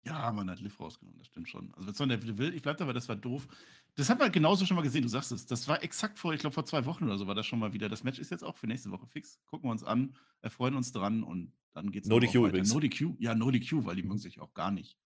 Ja, 0.04 0.32
man 0.32 0.50
hat 0.50 0.60
Liv 0.60 0.80
rausgenommen, 0.80 1.20
das 1.20 1.28
stimmt 1.28 1.48
schon. 1.48 1.72
Also, 1.76 2.00
wenn 2.00 2.10
der 2.10 2.38
will, 2.38 2.56
ich 2.56 2.62
bleib 2.62 2.78
dabei, 2.78 2.94
das 2.94 3.08
war 3.08 3.16
doof. 3.16 3.48
Das 3.96 4.10
hat 4.10 4.20
man 4.20 4.32
genauso 4.32 4.66
schon 4.66 4.76
mal 4.76 4.82
gesehen, 4.82 5.04
du 5.04 5.10
sagst 5.10 5.32
es. 5.32 5.46
Das 5.46 5.68
war 5.68 5.84
exakt 5.84 6.18
vor, 6.18 6.34
ich 6.34 6.40
glaube, 6.40 6.54
vor 6.54 6.66
zwei 6.66 6.86
Wochen 6.86 7.04
oder 7.04 7.18
so 7.18 7.28
war 7.28 7.36
das 7.36 7.46
schon 7.46 7.60
mal 7.60 7.74
wieder. 7.74 7.88
Das 7.88 8.04
Match 8.04 8.18
ist 8.18 8.32
jetzt 8.32 8.44
auch 8.44 8.58
für 8.58 8.66
nächste 8.66 8.90
Woche 8.90 9.06
fix. 9.06 9.40
Gucken 9.46 9.68
wir 9.68 9.72
uns 9.72 9.84
an, 9.84 10.16
erfreuen 10.42 10.76
uns 10.76 10.92
dran 10.92 11.24
und 11.24 11.52
dann 11.74 11.92
geht's 11.92 12.08
No 12.08 12.20
DQ 12.20 12.36
übrigens. 12.36 12.74
No 12.74 12.80
DQ, 12.80 13.16
ja, 13.20 13.36
No 13.36 13.52
DQ, 13.52 13.86
weil 13.86 13.96
die 13.96 14.04
mögen 14.04 14.18
sich 14.18 14.40
auch 14.40 14.54
gar 14.54 14.72
nicht. 14.72 14.98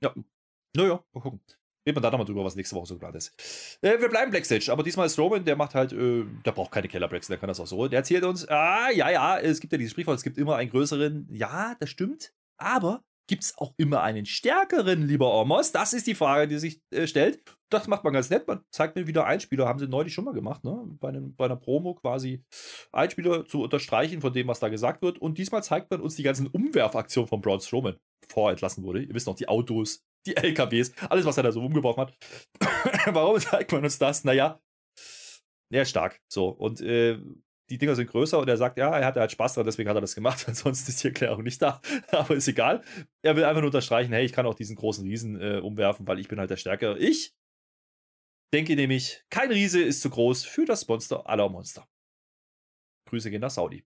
Ja. 0.00 0.14
Naja, 0.74 1.04
mal 1.12 1.20
gucken. 1.20 1.40
Reden 1.86 1.96
wir 1.96 2.00
da 2.02 2.10
nochmal 2.10 2.26
drüber, 2.26 2.44
was 2.44 2.56
nächste 2.56 2.76
Woche 2.76 2.86
so 2.86 2.98
gerade 2.98 3.18
ist. 3.18 3.78
Äh, 3.80 4.00
wir 4.00 4.08
bleiben 4.08 4.30
Backstage, 4.30 4.70
aber 4.70 4.82
diesmal 4.82 5.06
ist 5.06 5.18
Roman, 5.18 5.44
der 5.44 5.56
macht 5.56 5.74
halt, 5.74 5.92
äh, 5.92 6.24
der 6.44 6.52
braucht 6.52 6.70
keine 6.70 6.88
Keller 6.88 7.08
der 7.08 7.38
kann 7.38 7.48
das 7.48 7.58
auch 7.58 7.66
so. 7.66 7.88
Der 7.88 8.00
erzählt 8.00 8.24
uns, 8.24 8.46
ah, 8.48 8.90
ja, 8.90 9.10
ja, 9.10 9.38
es 9.38 9.60
gibt 9.60 9.72
ja 9.72 9.78
dieses 9.78 9.92
Sprichwort, 9.92 10.18
es 10.18 10.22
gibt 10.22 10.36
immer 10.36 10.56
einen 10.56 10.70
größeren. 10.70 11.28
Ja, 11.30 11.74
das 11.80 11.90
stimmt, 11.90 12.32
aber 12.58 13.02
gibt 13.28 13.44
es 13.44 13.56
auch 13.58 13.74
immer 13.76 14.02
einen 14.02 14.26
stärkeren, 14.26 15.06
lieber 15.06 15.26
Ormos? 15.26 15.72
Das 15.72 15.92
ist 15.92 16.06
die 16.06 16.14
Frage, 16.14 16.48
die 16.48 16.58
sich 16.58 16.80
äh, 16.90 17.06
stellt. 17.06 17.42
Das 17.70 17.86
macht 17.86 18.02
man 18.02 18.12
ganz 18.12 18.30
nett. 18.30 18.48
Man 18.48 18.64
zeigt 18.70 18.96
mir 18.96 19.06
wieder 19.06 19.26
Einspieler, 19.26 19.66
haben 19.68 19.78
sie 19.78 19.86
neulich 19.86 20.12
schon 20.12 20.24
mal 20.24 20.34
gemacht, 20.34 20.64
ne? 20.64 20.82
Bei, 21.00 21.08
einem, 21.08 21.36
bei 21.36 21.44
einer 21.44 21.56
Promo 21.56 21.94
quasi 21.94 22.44
Einspieler 22.90 23.46
zu 23.46 23.62
unterstreichen 23.62 24.20
von 24.20 24.32
dem, 24.32 24.48
was 24.48 24.58
da 24.58 24.68
gesagt 24.68 25.02
wird. 25.02 25.18
Und 25.18 25.38
diesmal 25.38 25.62
zeigt 25.62 25.90
man 25.90 26.00
uns 26.00 26.16
die 26.16 26.24
ganzen 26.24 26.48
Umwerfaktionen 26.48 27.28
von 27.28 27.40
Braun 27.40 27.60
Strowman 27.60 27.96
vorentlassen 28.28 28.82
wurde. 28.82 29.02
Ihr 29.02 29.14
wisst 29.14 29.26
noch, 29.26 29.36
die 29.36 29.48
Autos, 29.48 30.04
die 30.26 30.36
LKWs, 30.36 30.92
alles, 31.08 31.24
was 31.24 31.36
er 31.36 31.44
da 31.44 31.52
so 31.52 31.62
umgeworfen 31.64 32.00
hat. 32.02 32.16
Warum 33.14 33.38
zeigt 33.38 33.72
man 33.72 33.84
uns 33.84 33.98
das? 33.98 34.24
Naja, 34.24 34.60
er 35.70 35.82
ist 35.82 35.90
stark. 35.90 36.20
So. 36.28 36.48
Und 36.48 36.80
äh, 36.80 37.18
die 37.70 37.78
Dinger 37.78 37.94
sind 37.94 38.10
größer 38.10 38.38
und 38.38 38.48
er 38.48 38.56
sagt, 38.56 38.76
ja, 38.78 38.90
er 38.98 39.06
hatte 39.06 39.20
halt 39.20 39.30
Spaß 39.30 39.54
dran, 39.54 39.64
deswegen 39.64 39.88
hat 39.88 39.96
er 39.96 40.00
das 40.00 40.14
gemacht. 40.14 40.44
Ansonsten 40.48 40.90
ist 40.90 41.02
die 41.02 41.08
Erklärung 41.08 41.42
nicht 41.42 41.62
da. 41.62 41.80
Aber 42.10 42.34
ist 42.34 42.48
egal. 42.48 42.82
Er 43.22 43.36
will 43.36 43.44
einfach 43.44 43.60
nur 43.62 43.68
unterstreichen, 43.68 44.12
hey, 44.12 44.24
ich 44.24 44.32
kann 44.32 44.46
auch 44.46 44.54
diesen 44.54 44.76
großen 44.76 45.04
Riesen 45.04 45.40
äh, 45.40 45.60
umwerfen, 45.60 46.06
weil 46.06 46.18
ich 46.18 46.28
bin 46.28 46.38
halt 46.38 46.50
der 46.50 46.56
Stärkere. 46.56 46.98
Ich 46.98 47.34
denke 48.52 48.74
nämlich, 48.74 49.24
kein 49.30 49.50
Riese 49.50 49.80
ist 49.80 50.02
zu 50.02 50.10
groß 50.10 50.44
für 50.44 50.64
das 50.64 50.86
Monster 50.88 51.28
aller 51.28 51.48
Monster. 51.48 51.88
Grüße 53.06 53.30
gehen 53.30 53.40
nach 53.40 53.50
Saudi. 53.50 53.84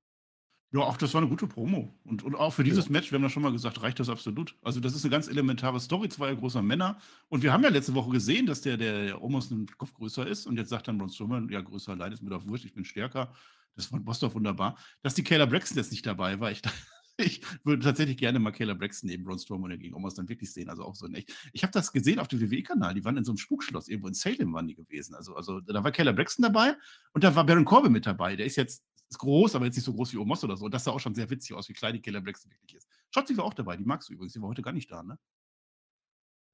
Ja, 0.75 0.81
auch 0.81 0.97
das 0.97 1.14
war 1.14 1.20
eine 1.20 1.31
gute 1.31 1.47
Promo. 1.47 1.94
Und, 2.05 2.25
und 2.25 2.35
auch 2.35 2.53
für 2.53 2.64
dieses 2.64 2.87
Ja. 2.87 2.90
Match, 2.90 3.12
wir 3.12 3.16
haben 3.16 3.23
ja 3.23 3.31
schon 3.31 3.44
mal 3.44 3.53
gesagt, 3.53 3.81
reicht 3.81 4.01
das 4.01 4.09
absolut. 4.09 4.57
Also, 4.61 4.81
das 4.81 4.92
ist 4.97 5.05
eine 5.05 5.12
ganz 5.12 5.29
elementare 5.29 5.79
Story 5.79 6.09
zweier 6.09 6.35
großer 6.35 6.62
Männer. 6.62 6.99
Und 7.29 7.44
wir 7.44 7.53
haben 7.53 7.62
ja 7.62 7.68
letzte 7.68 7.94
Woche 7.94 8.11
gesehen, 8.11 8.47
dass 8.47 8.61
der, 8.61 8.77
der, 8.77 9.05
der 9.05 9.23
Omos 9.23 9.53
einen 9.53 9.68
Kopf 9.79 9.94
größer 9.94 10.27
ist. 10.27 10.47
Und 10.47 10.57
jetzt 10.57 10.70
sagt 10.70 10.88
dann 10.88 10.99
Braun 10.99 11.11
Strowman, 11.11 11.49
ja, 11.49 11.61
größer 11.61 11.92
allein 11.92 12.11
ist 12.11 12.23
mir 12.23 12.31
doch 12.31 12.44
wurscht, 12.49 12.64
ich 12.64 12.75
bin 12.75 12.85
stärker. 12.85 13.33
Das 13.76 13.92
war 13.92 14.00
doch 14.00 14.34
wunderbar. 14.34 14.78
Dass 15.02 15.14
die 15.14 15.24
Kayla 15.24 15.46
Braxton 15.46 15.78
jetzt 15.78 15.90
nicht 15.90 16.06
dabei 16.06 16.38
war, 16.40 16.50
ich, 16.50 16.62
ich 17.16 17.42
würde 17.64 17.82
tatsächlich 17.82 18.16
gerne 18.16 18.38
mal 18.38 18.52
Kayla 18.52 18.74
Braxton 18.74 19.08
neben 19.08 19.24
Braun 19.24 19.38
Strowman 19.38 19.78
gegen 19.78 19.94
Omos 19.94 20.14
dann 20.14 20.28
wirklich 20.28 20.52
sehen. 20.52 20.68
Also 20.68 20.84
auch 20.84 20.94
so 20.94 21.06
in 21.06 21.14
echt. 21.14 21.32
Ich 21.52 21.62
habe 21.62 21.72
das 21.72 21.92
gesehen 21.92 22.18
auf 22.18 22.28
dem 22.28 22.40
WWE-Kanal. 22.40 22.94
Die 22.94 23.04
waren 23.04 23.16
in 23.16 23.24
so 23.24 23.32
einem 23.32 23.38
Spukschloss, 23.38 23.88
irgendwo 23.88 24.08
in 24.08 24.14
Salem 24.14 24.52
waren 24.52 24.66
die 24.66 24.74
gewesen. 24.74 25.14
Also, 25.14 25.34
also 25.34 25.60
da 25.60 25.82
war 25.82 25.92
Kayla 25.92 26.12
Braxton 26.12 26.42
dabei 26.42 26.76
und 27.12 27.24
da 27.24 27.34
war 27.34 27.44
Baron 27.44 27.64
Corbin 27.64 27.92
mit 27.92 28.06
dabei. 28.06 28.37
Der 28.37 28.46
ist 28.46 28.56
jetzt 28.56 28.84
ist 29.10 29.18
groß, 29.18 29.54
aber 29.54 29.66
jetzt 29.66 29.76
nicht 29.76 29.84
so 29.84 29.92
groß 29.92 30.12
wie 30.12 30.18
Omos 30.18 30.42
oder 30.44 30.56
so. 30.56 30.64
Und 30.64 30.74
das 30.74 30.84
sah 30.84 30.90
auch 30.90 31.00
schon 31.00 31.14
sehr 31.14 31.28
witzig 31.30 31.54
aus, 31.54 31.68
wie 31.68 31.72
klein 31.72 31.94
die 31.94 32.00
Kayla 32.00 32.20
Braxton 32.20 32.50
wirklich 32.50 32.74
ist. 32.74 32.88
Shotzi 33.12 33.37
war 33.37 33.44
auch 33.44 33.54
dabei, 33.54 33.76
die 33.76 33.84
magst 33.84 34.08
du 34.08 34.14
übrigens. 34.14 34.32
Die 34.32 34.40
war 34.40 34.48
heute 34.48 34.62
gar 34.62 34.72
nicht 34.72 34.90
da, 34.90 35.02
ne? 35.02 35.18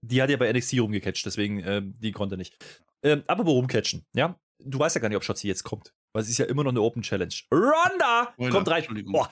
Die 0.02 0.22
hat 0.22 0.30
ja 0.30 0.36
bei 0.36 0.50
NXT 0.50 0.80
rumgecatcht, 0.80 1.26
deswegen, 1.26 1.60
ähm, 1.60 1.94
die 1.98 2.12
konnte 2.12 2.36
nicht. 2.36 2.56
Ähm, 3.02 3.22
apropos 3.26 3.52
rumcatchen, 3.52 4.06
ja? 4.14 4.38
Du 4.58 4.78
weißt 4.78 4.96
ja 4.96 5.00
gar 5.00 5.08
nicht, 5.08 5.16
ob 5.16 5.24
Shotzi 5.24 5.46
jetzt 5.46 5.62
kommt. 5.62 5.94
Weil 6.12 6.22
es 6.22 6.30
ist 6.30 6.38
ja 6.38 6.46
immer 6.46 6.64
noch 6.64 6.70
eine 6.70 6.80
Open 6.80 7.02
Challenge. 7.02 7.34
Ronda 7.52 8.32
Spoiler, 8.32 8.50
kommt 8.50 8.68
rein. 8.68 8.84
Boah, 9.06 9.30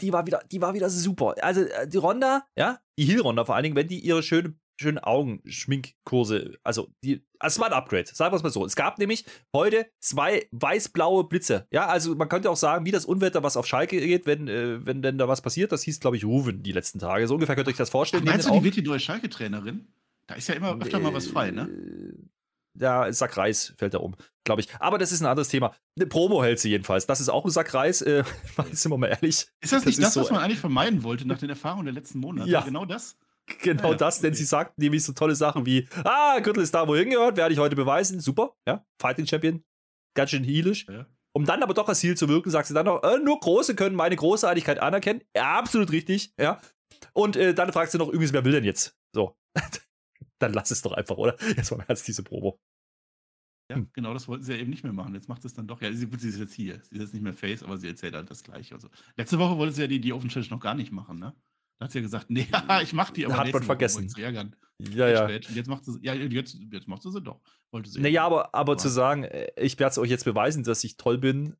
die 0.00 0.12
war 0.12 0.26
wieder, 0.26 0.42
die 0.50 0.60
war 0.60 0.74
wieder 0.74 0.90
super. 0.90 1.34
Also 1.40 1.62
äh, 1.62 1.88
die 1.88 1.96
Ronda, 1.96 2.46
ja, 2.56 2.80
die 2.98 3.04
Heel-Ronda 3.04 3.44
vor 3.44 3.54
allen 3.54 3.64
Dingen, 3.64 3.76
wenn 3.76 3.88
die 3.88 4.00
ihre 4.00 4.22
schöne, 4.22 4.54
schönen 4.80 4.98
Augenschminkkurse, 4.98 6.58
also 6.62 6.88
die, 7.02 7.24
also 7.38 7.54
es 7.54 7.60
war 7.60 7.68
ein 7.68 7.72
Upgrade, 7.72 8.06
sagen 8.12 8.32
wir 8.32 8.36
es 8.36 8.42
mal 8.42 8.50
so. 8.50 8.64
Es 8.66 8.76
gab 8.76 8.98
nämlich 8.98 9.24
heute 9.54 9.86
zwei 10.00 10.48
weiß-blaue 10.50 11.24
Blitze. 11.24 11.66
Ja, 11.70 11.86
also 11.86 12.14
man 12.14 12.28
könnte 12.28 12.50
auch 12.50 12.56
sagen, 12.56 12.84
wie 12.84 12.90
das 12.90 13.06
Unwetter, 13.06 13.42
was 13.42 13.56
auf 13.56 13.66
Schalke 13.66 14.00
geht, 14.00 14.26
wenn, 14.26 14.48
äh, 14.48 14.84
wenn 14.84 15.00
denn 15.02 15.18
da 15.18 15.28
was 15.28 15.40
passiert, 15.40 15.72
das 15.72 15.82
hieß, 15.82 16.00
glaube 16.00 16.16
ich, 16.16 16.24
Ruven 16.24 16.62
die 16.62 16.72
letzten 16.72 16.98
Tage. 16.98 17.26
So 17.26 17.34
ungefähr 17.34 17.54
könnt 17.54 17.68
ihr 17.68 17.70
euch 17.70 17.78
das 17.78 17.90
vorstellen. 17.90 18.24
neben 18.24 18.34
Meinst 18.34 18.48
du, 18.48 18.52
die 18.52 18.64
wird 18.64 18.76
die 18.76 18.82
neue 18.82 19.00
Schalke-Trainerin? 19.00 19.86
Da 20.26 20.34
ist 20.34 20.48
ja 20.48 20.56
immer 20.56 20.76
öfter 20.80 20.98
mal 20.98 21.14
was 21.14 21.28
frei, 21.28 21.52
ne? 21.52 21.68
Ja, 22.78 23.12
Sack 23.12 23.36
Reis 23.36 23.72
fällt 23.78 23.94
da 23.94 23.98
um, 23.98 24.14
glaube 24.44 24.60
ich. 24.60 24.68
Aber 24.80 24.98
das 24.98 25.12
ist 25.12 25.20
ein 25.20 25.26
anderes 25.26 25.48
Thema. 25.48 25.74
Eine 25.98 26.06
Promo 26.06 26.42
hält 26.42 26.58
sie 26.60 26.70
jedenfalls. 26.70 27.06
Das 27.06 27.20
ist 27.20 27.28
auch 27.28 27.44
ein 27.44 27.50
Sack 27.50 27.72
Reis, 27.74 28.02
äh, 28.02 28.24
sind 28.72 28.90
wir 28.92 28.98
mal 28.98 29.08
ehrlich. 29.08 29.46
Ist 29.60 29.72
das 29.72 29.84
nicht 29.84 29.98
das 29.98 30.04
das, 30.06 30.14
so- 30.14 30.20
was 30.22 30.30
man 30.30 30.40
eigentlich 30.42 30.60
vermeiden 30.60 31.02
wollte 31.02 31.26
nach 31.26 31.38
den 31.38 31.50
Erfahrungen 31.50 31.86
der 31.86 31.94
letzten 31.94 32.18
Monate? 32.20 32.48
Ja. 32.50 32.60
Genau 32.60 32.84
das? 32.84 33.16
Genau 33.62 33.84
Ja, 33.84 33.90
ja, 33.90 33.94
das, 33.96 34.20
denn 34.20 34.30
okay. 34.30 34.38
sie 34.38 34.44
sagt 34.44 34.76
nämlich 34.78 35.04
so 35.04 35.12
tolle 35.12 35.36
Sachen 35.36 35.64
wie, 35.66 35.88
ah, 36.04 36.40
Gürtel 36.40 36.62
ist 36.64 36.74
da, 36.74 36.88
wo 36.88 36.94
er 36.94 37.00
hingehört, 37.00 37.36
werde 37.36 37.52
ich 37.54 37.60
heute 37.60 37.76
beweisen. 37.76 38.18
Super, 38.20 38.54
ja, 38.66 38.84
Fighting 39.00 39.26
Champion, 39.26 39.62
ganz 40.16 40.30
schön 40.30 40.42
heelisch. 40.42 40.86
Ja. 40.90 41.06
Um 41.32 41.44
dann 41.44 41.62
aber 41.62 41.72
doch 41.74 41.86
als 41.88 42.02
Heel 42.02 42.16
zu 42.16 42.28
wirken, 42.28 42.50
sagt 42.50 42.66
sie 42.66 42.74
dann 42.74 42.86
noch, 42.86 43.02
äh, 43.04 43.18
nur 43.18 43.38
Große 43.38 43.76
können 43.76 43.94
meine 43.94 44.16
Großartigkeit 44.16 44.80
anerkennen. 44.80 45.20
Ja, 45.36 45.58
absolut 45.58 45.92
richtig, 45.92 46.32
ja. 46.40 46.60
Und 47.12 47.36
äh, 47.36 47.54
dann 47.54 47.72
fragt 47.72 47.92
sie 47.92 47.98
noch 47.98 48.08
übrigens, 48.08 48.32
wer 48.32 48.44
will 48.44 48.52
denn 48.52 48.64
jetzt? 48.64 48.96
So. 49.14 49.36
dann 50.38 50.52
lass 50.52 50.70
es 50.70 50.82
doch 50.82 50.92
einfach, 50.92 51.16
oder? 51.16 51.36
Jetzt 51.56 51.70
mal 51.70 51.84
ernst 51.88 52.06
diese 52.08 52.22
Promo. 52.22 52.58
Ja, 53.70 53.76
Hm. 53.76 53.90
genau, 53.94 54.14
das 54.14 54.28
wollten 54.28 54.44
sie 54.44 54.52
ja 54.52 54.58
eben 54.60 54.70
nicht 54.70 54.84
mehr 54.84 54.92
machen. 54.92 55.14
Jetzt 55.14 55.28
macht 55.28 55.44
es 55.44 55.54
dann 55.54 55.66
doch. 55.66 55.80
Ja, 55.82 55.92
sie, 55.92 56.06
gut, 56.06 56.20
sie 56.20 56.28
ist 56.28 56.38
jetzt 56.38 56.54
hier. 56.54 56.74
Sie 56.84 56.94
ist 56.96 57.00
jetzt 57.02 57.14
nicht 57.14 57.22
mehr 57.22 57.32
Face, 57.32 57.62
aber 57.64 57.76
sie 57.78 57.88
erzählt 57.88 58.14
halt 58.14 58.30
das 58.30 58.44
Gleiche. 58.44 58.74
Also, 58.74 58.88
letzte 59.16 59.38
Woche 59.40 59.56
wollte 59.58 59.74
sie 59.74 59.82
ja 59.82 59.88
die, 59.88 60.00
die 60.00 60.12
Open 60.12 60.28
Challenge 60.28 60.50
noch 60.50 60.60
gar 60.60 60.74
nicht 60.76 60.92
machen, 60.92 61.18
ne? 61.18 61.34
Da 61.80 61.84
hat 61.84 61.92
sie 61.92 61.98
ja 61.98 62.02
gesagt, 62.02 62.30
nee, 62.30 62.46
ich 62.82 62.92
mach 62.92 63.10
die, 63.10 63.26
aber 63.26 63.36
Hat 63.38 63.46
man 63.46 63.54
Woche, 63.54 63.62
vergessen. 63.64 64.08
zu 64.08 64.20
ärgern. 64.20 64.54
Ja, 64.78 65.08
ja. 65.08 65.24
Spät. 65.28 65.48
Und 65.48 65.56
jetzt 65.56 65.66
macht 65.68 65.84
sie, 65.84 65.98
ja, 66.02 66.14
jetzt, 66.14 66.54
jetzt 66.70 66.86
macht 66.86 67.02
sie 67.02 67.10
sie 67.10 67.20
doch. 67.20 67.40
Wollte 67.72 67.90
sie. 67.90 68.00
Naja, 68.00 68.24
aber, 68.24 68.54
aber 68.54 68.72
Aber- 68.72 68.76
zu 68.78 68.88
sagen, 68.88 69.24
äh, 69.24 69.48
ich 69.60 69.78
werde 69.80 69.90
es 69.90 69.98
euch 69.98 70.10
jetzt 70.10 70.24
beweisen, 70.24 70.62
dass 70.62 70.84
ich 70.84 70.96
toll 70.96 71.18
bin, 71.18 71.56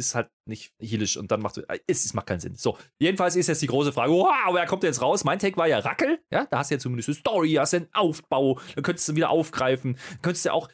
ist 0.00 0.14
halt 0.16 0.30
nicht 0.46 0.72
heelisch 0.82 1.16
und 1.16 1.30
dann 1.30 1.40
macht 1.40 1.58
äh, 1.58 1.78
es, 1.86 2.04
es 2.04 2.14
macht 2.14 2.26
keinen 2.26 2.40
Sinn. 2.40 2.56
So, 2.56 2.76
jedenfalls 2.98 3.36
ist 3.36 3.46
jetzt 3.46 3.62
die 3.62 3.66
große 3.68 3.92
Frage, 3.92 4.12
wow, 4.12 4.52
wer 4.54 4.66
kommt 4.66 4.82
jetzt 4.82 5.00
raus? 5.00 5.22
Mein 5.24 5.38
Take 5.38 5.56
war 5.56 5.68
ja 5.68 5.78
Rackel, 5.78 6.18
ja, 6.32 6.46
da 6.46 6.58
hast 6.58 6.70
du 6.70 6.74
ja 6.74 6.78
zumindest 6.80 7.08
eine 7.10 7.14
Story, 7.16 7.52
hast 7.52 7.72
du 7.74 7.76
einen 7.78 7.88
Aufbau, 7.92 8.58
dann 8.74 8.82
könntest 8.82 9.08
du 9.08 9.14
wieder 9.14 9.30
aufgreifen, 9.30 9.94
dann 10.10 10.22
könntest 10.22 10.46
du 10.46 10.52
auch 10.52 10.68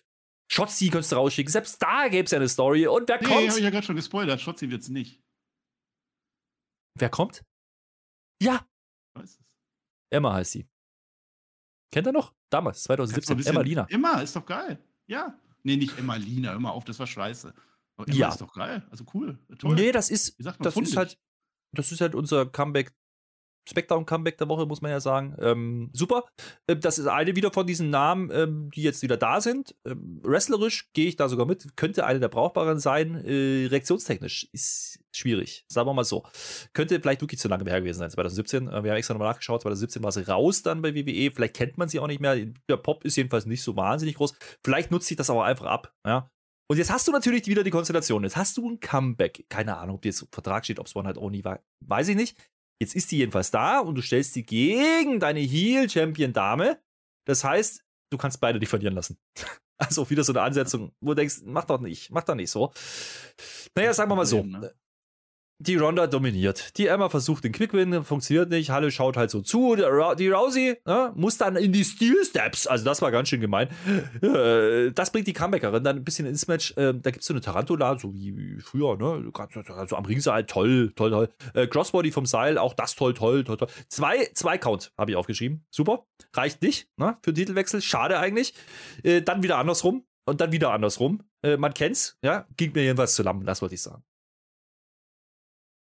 Shotzi 0.50 0.88
könntest 0.90 1.10
du 1.12 1.16
rausschicken, 1.16 1.50
selbst 1.52 1.82
da 1.82 2.08
gäbe 2.08 2.24
es 2.24 2.30
ja 2.30 2.38
eine 2.38 2.48
Story 2.48 2.86
und 2.86 3.08
wer 3.08 3.18
Nee, 3.20 3.26
kommt? 3.26 3.48
habe 3.48 3.58
ich 3.58 3.64
ja 3.64 3.70
gerade 3.70 3.84
schon 3.84 3.96
gespoilert. 3.96 4.40
Schotzi 4.40 4.70
wird's 4.70 4.88
nicht. 4.88 5.20
Wer 6.98 7.10
kommt? 7.10 7.44
Ja, 8.40 8.66
weiß 9.14 9.30
es. 9.30 9.44
Emma 10.10 10.34
heißt 10.34 10.52
sie. 10.52 10.68
Kennt 11.92 12.06
ihr 12.06 12.12
noch? 12.12 12.32
Damals, 12.50 12.84
Kannst 12.86 12.88
du 12.88 12.92
ein 12.92 12.96
2017, 13.08 13.36
bisschen- 13.36 13.52
Emma 13.54 13.60
Lina. 13.62 13.86
Emma, 13.90 14.20
ist 14.20 14.36
doch 14.36 14.46
geil. 14.46 14.78
Ja. 15.06 15.38
Nee, 15.62 15.76
nicht 15.76 15.98
Emma 15.98 16.14
Lina, 16.16 16.56
mal 16.58 16.70
auf, 16.70 16.84
das 16.84 16.98
war 17.00 17.06
scheiße. 17.06 17.52
Aber 17.96 18.10
Ja. 18.12 18.28
ist 18.28 18.40
doch 18.40 18.52
geil. 18.52 18.86
Also 18.90 19.04
cool. 19.14 19.38
Toll. 19.58 19.74
Nee, 19.74 19.92
das 19.92 20.10
ist, 20.10 20.38
man, 20.42 20.54
das 20.60 20.74
fundig. 20.74 20.90
ist 20.92 20.96
halt, 20.96 21.18
das 21.72 21.92
ist 21.92 22.00
halt 22.00 22.14
unser 22.14 22.46
Comeback, 22.46 22.92
Smackdown-Comeback 23.68 24.38
der 24.38 24.48
Woche, 24.48 24.64
muss 24.64 24.80
man 24.80 24.92
ja 24.92 25.00
sagen. 25.00 25.34
Ähm, 25.40 25.90
super. 25.92 26.24
Ähm, 26.68 26.78
das 26.80 27.00
ist 27.00 27.08
eine 27.08 27.34
wieder 27.34 27.50
von 27.52 27.66
diesen 27.66 27.90
Namen, 27.90 28.30
ähm, 28.32 28.70
die 28.70 28.82
jetzt 28.82 29.02
wieder 29.02 29.16
da 29.16 29.40
sind. 29.40 29.74
Ähm, 29.84 30.20
wrestlerisch 30.22 30.92
gehe 30.92 31.08
ich 31.08 31.16
da 31.16 31.28
sogar 31.28 31.46
mit. 31.46 31.76
Könnte 31.76 32.06
eine 32.06 32.20
der 32.20 32.28
brauchbaren 32.28 32.78
sein. 32.78 33.16
Äh, 33.24 33.66
reaktionstechnisch 33.66 34.48
ist 34.52 35.00
schwierig. 35.12 35.64
Sagen 35.66 35.88
wir 35.88 35.94
mal 35.94 36.04
so. 36.04 36.24
Könnte 36.74 37.00
vielleicht 37.00 37.22
wirklich 37.22 37.40
zu 37.40 37.48
lange 37.48 37.68
her 37.68 37.80
gewesen 37.80 37.98
sein, 37.98 38.10
2017. 38.10 38.68
Äh, 38.68 38.84
wir 38.84 38.90
haben 38.92 38.98
extra 38.98 39.14
nochmal 39.14 39.30
nachgeschaut. 39.30 39.62
2017 39.62 40.00
war 40.04 40.12
sie 40.12 40.28
raus 40.28 40.62
dann 40.62 40.80
bei 40.80 40.94
WWE. 40.94 41.32
Vielleicht 41.34 41.56
kennt 41.56 41.76
man 41.76 41.88
sie 41.88 41.98
auch 41.98 42.06
nicht 42.06 42.20
mehr. 42.20 42.36
Der 42.68 42.76
Pop 42.76 43.04
ist 43.04 43.16
jedenfalls 43.16 43.46
nicht 43.46 43.64
so 43.64 43.74
wahnsinnig 43.74 44.14
groß. 44.14 44.34
Vielleicht 44.62 44.92
nutzt 44.92 45.08
sich 45.08 45.16
das 45.16 45.28
aber 45.28 45.44
einfach 45.44 45.66
ab. 45.66 45.92
Ja. 46.06 46.30
Und 46.68 46.78
jetzt 46.78 46.90
hast 46.90 47.06
du 47.06 47.12
natürlich 47.12 47.46
wieder 47.46 47.62
die 47.62 47.70
Konstellation. 47.70 48.24
Jetzt 48.24 48.36
hast 48.36 48.56
du 48.56 48.68
ein 48.68 48.80
Comeback. 48.80 49.46
Keine 49.48 49.76
Ahnung, 49.76 49.96
ob 49.96 50.02
die 50.02 50.08
jetzt 50.08 50.22
im 50.22 50.28
Vertrag 50.32 50.64
steht, 50.64 50.80
ob 50.80 50.86
es 50.86 50.96
One 50.96 51.08
Night 51.08 51.18
Only 51.18 51.44
war. 51.44 51.60
Weiß 51.84 52.08
ich 52.08 52.16
nicht. 52.16 52.36
Jetzt 52.80 52.94
ist 52.94 53.10
die 53.10 53.18
jedenfalls 53.18 53.50
da 53.50 53.78
und 53.78 53.94
du 53.94 54.02
stellst 54.02 54.34
sie 54.34 54.44
gegen 54.44 55.20
deine 55.20 55.40
Heel-Champion-Dame. 55.40 56.78
Das 57.26 57.44
heißt, 57.44 57.82
du 58.10 58.18
kannst 58.18 58.40
beide 58.40 58.58
nicht 58.58 58.68
verlieren 58.68 58.94
lassen. 58.94 59.18
Also 59.78 60.08
wieder 60.08 60.24
so 60.24 60.32
eine 60.32 60.40
Ansetzung, 60.40 60.94
wo 61.02 61.10
du 61.10 61.16
denkst, 61.16 61.42
mach 61.44 61.66
doch 61.66 61.78
nicht, 61.78 62.10
mach 62.10 62.24
doch 62.24 62.34
nicht 62.34 62.50
so. 62.50 62.72
Naja, 63.74 63.92
sagen 63.92 64.10
wir 64.10 64.16
mal 64.16 64.24
so. 64.24 64.42
Die 65.58 65.76
Ronda 65.76 66.06
dominiert. 66.06 66.76
Die 66.76 66.86
Emma 66.86 67.08
versucht 67.08 67.42
den 67.44 67.52
Quick-Win, 67.52 68.04
funktioniert 68.04 68.50
nicht. 68.50 68.68
Halle 68.68 68.90
schaut 68.90 69.16
halt 69.16 69.30
so 69.30 69.40
zu. 69.40 69.74
Die 69.74 70.28
Rousey 70.28 70.76
ne, 70.84 71.12
muss 71.14 71.38
dann 71.38 71.56
in 71.56 71.72
die 71.72 71.82
Steel-Steps. 71.82 72.66
Also, 72.66 72.84
das 72.84 73.00
war 73.00 73.10
ganz 73.10 73.30
schön 73.30 73.40
gemein. 73.40 73.68
Äh, 74.20 74.92
das 74.92 75.10
bringt 75.12 75.26
die 75.26 75.32
Comebackerin 75.32 75.82
dann 75.82 75.96
ein 75.96 76.04
bisschen 76.04 76.26
ins 76.26 76.46
Match. 76.46 76.72
Äh, 76.76 76.92
da 76.94 77.10
gibt 77.10 77.22
es 77.22 77.26
so 77.26 77.32
eine 77.32 77.40
Tarantula, 77.40 77.98
so 77.98 78.12
wie 78.12 78.58
früher, 78.60 78.98
ne? 78.98 79.32
So 79.88 79.96
am 79.96 80.04
Ringseil, 80.04 80.44
toll, 80.44 80.92
toll, 80.94 81.10
toll. 81.10 81.30
Äh, 81.54 81.66
Crossbody 81.68 82.12
vom 82.12 82.26
Seil, 82.26 82.58
auch 82.58 82.74
das 82.74 82.94
toll, 82.94 83.14
toll, 83.14 83.42
toll, 83.44 83.56
toll. 83.56 83.68
Zwei, 83.88 84.28
zwei 84.34 84.58
Count 84.58 84.92
habe 84.98 85.10
ich 85.10 85.16
aufgeschrieben. 85.16 85.64
Super. 85.70 86.04
Reicht 86.34 86.60
nicht, 86.60 86.90
ne? 86.98 87.16
Für 87.22 87.32
den 87.32 87.36
Titelwechsel. 87.36 87.80
Schade 87.80 88.18
eigentlich. 88.18 88.52
Dann 89.02 89.42
wieder 89.42 89.56
andersrum. 89.56 90.04
Und 90.26 90.40
dann 90.42 90.52
wieder 90.52 90.72
andersrum. 90.72 91.22
Man 91.42 91.72
kennt's, 91.72 92.18
ja? 92.20 92.46
Ging 92.56 92.72
mir 92.72 92.82
jedenfalls 92.82 93.14
zu 93.14 93.22
lang, 93.22 93.44
das 93.44 93.62
wollte 93.62 93.76
ich 93.76 93.82
sagen. 93.82 94.02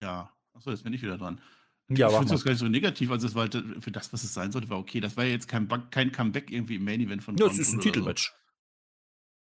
Ja, 0.01 0.31
achso, 0.53 0.71
jetzt 0.71 0.83
bin 0.83 0.93
ich 0.93 1.01
wieder 1.01 1.17
dran. 1.17 1.39
Ja, 1.89 2.07
ich 2.09 2.15
finde 2.15 2.31
das 2.31 2.43
gar 2.43 2.51
nicht 2.51 2.59
so 2.59 2.67
negativ, 2.69 3.11
also 3.11 3.27
es 3.27 3.35
war 3.35 3.49
für 3.51 3.91
das, 3.91 4.13
was 4.13 4.23
es 4.23 4.33
sein 4.33 4.51
sollte, 4.51 4.69
war 4.69 4.79
okay. 4.79 5.01
Das 5.01 5.17
war 5.17 5.25
ja 5.25 5.31
jetzt 5.31 5.47
kein, 5.47 5.67
kein 5.89 6.11
Comeback 6.11 6.49
irgendwie 6.49 6.75
im 6.75 6.85
Main 6.85 7.01
Event 7.01 7.23
von 7.23 7.35
Ja, 7.37 7.47
es 7.47 7.57
ist 7.57 7.69
ein 7.73 7.75
oder 7.75 7.83
so. 7.83 7.89
Titelmatch. 7.89 8.33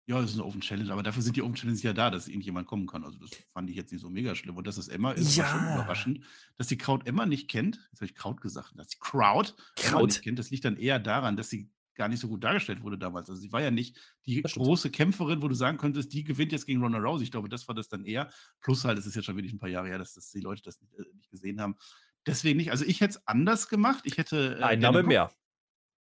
Ja, 0.07 0.21
das 0.21 0.31
ist 0.31 0.37
eine 0.37 0.45
Open 0.45 0.61
Challenge, 0.61 0.91
aber 0.91 1.03
dafür 1.03 1.21
sind 1.21 1.35
die 1.35 1.43
Open 1.43 1.53
Challenges 1.53 1.83
ja 1.83 1.93
da, 1.93 2.09
dass 2.09 2.27
irgendjemand 2.27 2.65
kommen 2.65 2.87
kann. 2.87 3.03
Also 3.03 3.19
das 3.19 3.29
fand 3.53 3.69
ich 3.69 3.75
jetzt 3.75 3.91
nicht 3.91 4.01
so 4.01 4.09
mega 4.09 4.33
schlimm. 4.33 4.57
Und 4.57 4.65
dass 4.65 4.77
es 4.77 4.87
Emma 4.87 5.11
ist, 5.11 5.37
war 5.37 5.45
schon 5.47 5.59
Ja. 5.67 5.75
überraschend. 5.75 6.23
Dass 6.57 6.65
die 6.67 6.77
Crowd 6.79 7.05
Emma 7.07 7.27
nicht 7.27 7.47
kennt, 7.47 7.75
jetzt 7.91 7.99
habe 8.01 8.05
ich 8.05 8.15
Kraut 8.15 8.41
gesagt, 8.41 8.71
dass 8.75 8.87
die 8.87 8.97
Crowd 8.99 9.53
Emma 9.75 9.89
Kraut. 9.97 10.07
nicht 10.07 10.23
kennt, 10.23 10.39
das 10.39 10.49
liegt 10.49 10.65
dann 10.65 10.77
eher 10.77 10.97
daran, 10.97 11.37
dass 11.37 11.49
sie 11.49 11.69
gar 11.99 12.07
nicht 12.07 12.21
so 12.21 12.29
gut 12.29 12.43
dargestellt 12.43 12.81
wurde 12.81 12.97
damals. 12.97 13.29
Also 13.29 13.41
sie 13.41 13.51
war 13.51 13.61
ja 13.61 13.71
nicht 13.71 13.99
die 14.25 14.41
große 14.41 14.89
Kämpferin, 14.89 15.41
wo 15.41 15.49
du 15.49 15.53
sagen 15.53 15.77
könntest, 15.77 16.13
die 16.13 16.23
gewinnt 16.23 16.53
jetzt 16.53 16.65
gegen 16.65 16.81
Ronda 16.81 16.97
Rousey. 16.97 17.25
Ich 17.25 17.31
glaube, 17.31 17.49
das 17.49 17.67
war 17.67 17.75
das 17.75 17.89
dann 17.89 18.05
eher. 18.05 18.31
Plus 18.61 18.85
halt, 18.85 18.97
es 18.97 19.05
ist 19.05 19.15
jetzt 19.15 19.25
schon 19.25 19.35
wirklich 19.35 19.53
ein 19.53 19.59
paar 19.59 19.69
Jahre 19.69 19.89
her, 19.89 19.97
dass 19.99 20.13
das 20.13 20.31
die 20.31 20.39
Leute 20.39 20.61
das 20.63 20.79
nicht, 20.79 20.93
äh, 20.93 21.03
nicht 21.13 21.29
gesehen 21.29 21.59
haben. 21.59 21.75
Deswegen 22.25 22.57
nicht. 22.57 22.71
Also 22.71 22.85
ich 22.85 23.01
hätte 23.01 23.17
es 23.17 23.27
anders 23.27 23.67
gemacht. 23.67 24.05
Ich 24.05 24.17
hätte 24.17 24.57
äh, 24.59 24.63
Ein 24.63 24.79
Name 24.79 25.03
mehr. 25.03 25.29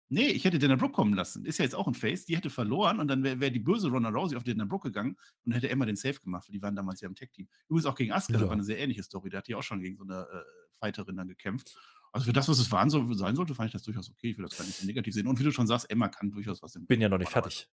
Nee, 0.09 0.29
ich 0.29 0.45
hätte 0.45 0.59
Dana 0.59 0.77
Brooke 0.77 0.93
kommen 0.93 1.15
lassen. 1.15 1.45
Ist 1.47 1.59
ja 1.59 1.65
jetzt 1.65 1.75
auch 1.75 1.89
ein 1.89 1.95
Face. 1.95 2.27
Die 2.27 2.37
hätte 2.37 2.51
verloren 2.51 3.01
und 3.01 3.09
dann 3.09 3.25
wäre 3.25 3.41
wär 3.41 3.51
die 3.51 3.59
böse 3.59 3.89
Ronda 3.89 4.11
Rousey 4.11 4.37
auf 4.37 4.45
Dana 4.45 4.65
Brooke 4.67 4.91
gegangen 4.91 5.17
und 5.45 5.53
hätte 5.53 5.69
Emma 5.71 5.85
den 5.87 5.97
Safe 5.97 6.21
gemacht, 6.21 6.47
weil 6.47 6.53
die 6.53 6.63
waren 6.63 6.77
damals 6.77 7.01
ja 7.01 7.09
im 7.09 7.15
Tech-Team. 7.15 7.49
Übrigens 7.69 7.87
auch 7.87 7.97
gegen 7.97 8.13
Asuka, 8.13 8.35
Ja. 8.35 8.39
das 8.41 8.49
war 8.49 8.53
eine 8.55 8.65
sehr 8.65 8.79
ähnliche 8.79 9.03
Story. 9.03 9.31
Da 9.31 9.39
hat 9.39 9.49
die 9.49 9.55
auch 9.55 9.63
schon 9.65 9.81
gegen 9.81 9.97
so 9.97 10.05
eine 10.05 10.21
äh, 10.21 10.43
Fighterin 10.79 11.17
dann 11.17 11.27
gekämpft. 11.27 11.77
Also 12.17 12.25
für 12.29 12.33
das, 12.33 12.49
was 12.49 12.59
es 12.59 12.73
waren 12.73 12.89
so, 12.89 13.13
sein 13.13 13.37
sollte, 13.37 13.55
fand 13.55 13.67
ich 13.69 13.73
das 13.75 13.83
durchaus 13.83 14.09
okay. 14.09 14.31
Ich 14.31 14.39
will 14.39 14.47
das 14.47 14.57
gar 14.57 14.65
nicht 14.65 14.79
so 14.79 14.87
negativ 14.87 15.13
sehen. 15.13 15.27
Und 15.27 15.39
wie 15.39 15.45
du 15.45 15.53
schon 15.53 15.67
sagst, 15.67 15.91
Emma 15.91 16.09
kann 16.09 16.31
durchaus 16.31 16.63
was 16.63 16.75
im 16.75 16.87
Bin 16.87 16.99
ja 17.03 17.11
noch 17.11 17.19
nicht 17.19 17.31
fertig. 17.31 17.69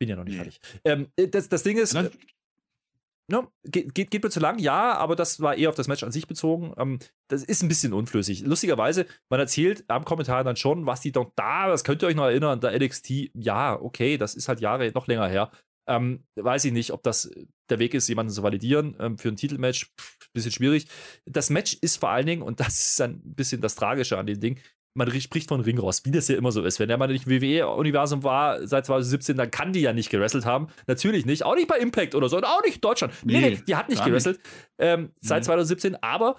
Bin 0.00 0.08
ja 0.08 0.16
noch 0.16 0.24
nicht 0.24 0.32
Nee. 0.34 0.42
fertig. 0.42 0.60
Ähm, 0.84 1.06
äh, 1.14 1.28
das, 1.28 1.48
das 1.48 1.62
Ding 1.62 1.78
ist, 1.78 1.94
Dann, 1.94 2.06
äh, 2.06 2.10
no, 3.30 3.52
geht, 3.62 3.94
geht, 3.94 4.10
geht 4.10 4.24
mir 4.24 4.30
zu 4.30 4.40
lang, 4.40 4.58
ja, 4.58 4.94
aber 4.94 5.14
das 5.14 5.38
war 5.40 5.54
eher 5.56 5.68
auf 5.68 5.76
das 5.76 5.86
Match 5.86 6.02
an 6.02 6.10
sich 6.10 6.26
bezogen. 6.26 6.74
Ähm, 6.78 6.98
das 7.28 7.44
ist 7.44 7.62
ein 7.62 7.68
bisschen 7.68 7.92
unflüssig. 7.92 8.40
Lustigerweise, 8.40 9.06
man 9.30 9.38
erzählt 9.38 9.84
am 9.88 10.04
Kommentar 10.04 10.42
dann 10.42 10.56
schon, 10.56 10.84
was 10.84 11.00
die 11.00 11.12
doch 11.12 11.30
da, 11.36 11.68
das 11.68 11.84
könnt 11.84 12.02
ihr 12.02 12.08
euch 12.08 12.16
noch 12.16 12.24
erinnern, 12.24 12.60
der 12.60 12.76
NXT, 12.78 13.30
ja, 13.34 13.80
okay, 13.80 14.18
das 14.18 14.34
ist 14.34 14.48
halt 14.48 14.60
Jahre 14.60 14.90
noch 14.92 15.06
länger 15.06 15.28
her. 15.28 15.52
Ähm, 15.88 16.24
weiß 16.34 16.64
ich 16.64 16.72
nicht, 16.72 16.90
ob 16.90 17.04
das 17.04 17.30
der 17.70 17.78
Weg 17.78 17.94
ist, 17.94 18.08
jemanden 18.08 18.32
zu 18.32 18.42
validieren 18.42 18.96
ähm, 18.98 19.18
für 19.18 19.28
ein 19.28 19.36
Titelmatch. 19.36 19.92
Pff, 19.96 20.15
bisschen 20.36 20.52
schwierig. 20.52 20.86
Das 21.26 21.50
Match 21.50 21.76
ist 21.80 21.96
vor 21.98 22.10
allen 22.10 22.26
Dingen, 22.26 22.42
und 22.42 22.60
das 22.60 22.78
ist 22.78 23.00
ein 23.00 23.20
bisschen 23.24 23.60
das 23.60 23.74
Tragische 23.74 24.16
an 24.18 24.26
dem 24.26 24.38
Ding, 24.40 24.58
man 24.94 25.08
ri- 25.10 25.20
spricht 25.20 25.48
von 25.48 25.60
Ringrost, 25.60 26.06
wie 26.06 26.10
das 26.10 26.26
ja 26.28 26.36
immer 26.38 26.52
so 26.52 26.62
ist. 26.64 26.80
Wenn 26.80 26.88
der 26.88 26.96
mal 26.96 27.06
nicht 27.08 27.26
im 27.26 27.32
WWE-Universum 27.32 28.22
war 28.24 28.66
seit 28.66 28.86
2017, 28.86 29.36
dann 29.36 29.50
kann 29.50 29.74
die 29.74 29.80
ja 29.80 29.92
nicht 29.92 30.08
gewrestelt 30.08 30.46
haben. 30.46 30.68
Natürlich 30.86 31.26
nicht. 31.26 31.44
Auch 31.44 31.54
nicht 31.54 31.68
bei 31.68 31.76
Impact 31.78 32.14
oder 32.14 32.30
so. 32.30 32.38
Und 32.38 32.44
auch 32.44 32.62
nicht 32.62 32.76
in 32.76 32.80
Deutschland. 32.80 33.12
Nee, 33.22 33.40
nee, 33.40 33.50
Nee, 33.50 33.62
die 33.68 33.76
hat 33.76 33.90
nicht 33.90 34.02
gewrestelt 34.02 34.40
ähm, 34.78 35.10
seit 35.20 35.42
Nee. 35.42 35.46
2017. 35.46 35.96
Aber 36.02 36.36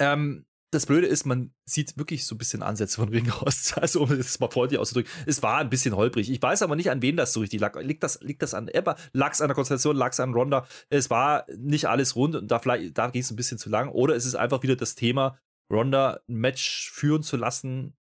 ähm, 0.00 0.44
das 0.76 0.86
Blöde 0.86 1.06
ist, 1.06 1.24
man 1.24 1.52
sieht 1.64 1.96
wirklich 1.96 2.26
so 2.26 2.34
ein 2.34 2.38
bisschen 2.38 2.62
Ansätze 2.62 2.96
von 2.96 3.08
Ringrost. 3.08 3.76
Also, 3.86 4.02
um 4.02 4.12
es 4.12 4.38
mal 4.40 4.50
freundlich 4.50 4.78
auszudrücken. 4.78 5.10
Es 5.26 5.42
war 5.42 5.58
ein 5.58 5.70
bisschen 5.70 5.96
holprig. 5.96 6.30
Ich 6.30 6.40
weiß 6.40 6.62
aber 6.62 6.76
nicht, 6.76 6.90
an 6.90 7.02
wen 7.02 7.16
das 7.16 7.32
so 7.32 7.40
richtig 7.40 7.60
lag. 7.60 7.74
Liegt 7.80 8.02
das, 8.02 8.20
liegt 8.20 8.42
das 8.42 8.54
an 8.54 8.68
Ebba? 8.68 8.96
Lag 9.12 9.32
es 9.32 9.40
an 9.40 9.48
der 9.48 9.54
Konstellation? 9.54 9.96
Lag 9.96 10.12
es 10.12 10.20
an 10.20 10.34
Ronda? 10.34 10.66
Es 10.88 11.10
war 11.10 11.46
nicht 11.56 11.86
alles 11.86 12.14
rund 12.16 12.36
und 12.36 12.50
da, 12.50 12.58
da 12.58 13.08
ging 13.08 13.22
es 13.22 13.30
ein 13.30 13.36
bisschen 13.36 13.58
zu 13.58 13.70
lang. 13.70 13.88
Oder 13.88 14.16
es 14.16 14.24
ist 14.26 14.34
einfach 14.34 14.62
wieder 14.62 14.76
das 14.76 14.94
Thema, 14.94 15.38
Ronda 15.72 16.20
ein 16.28 16.36
Match 16.36 16.90
führen 16.90 17.22
zu 17.22 17.36
lassen, 17.36 17.96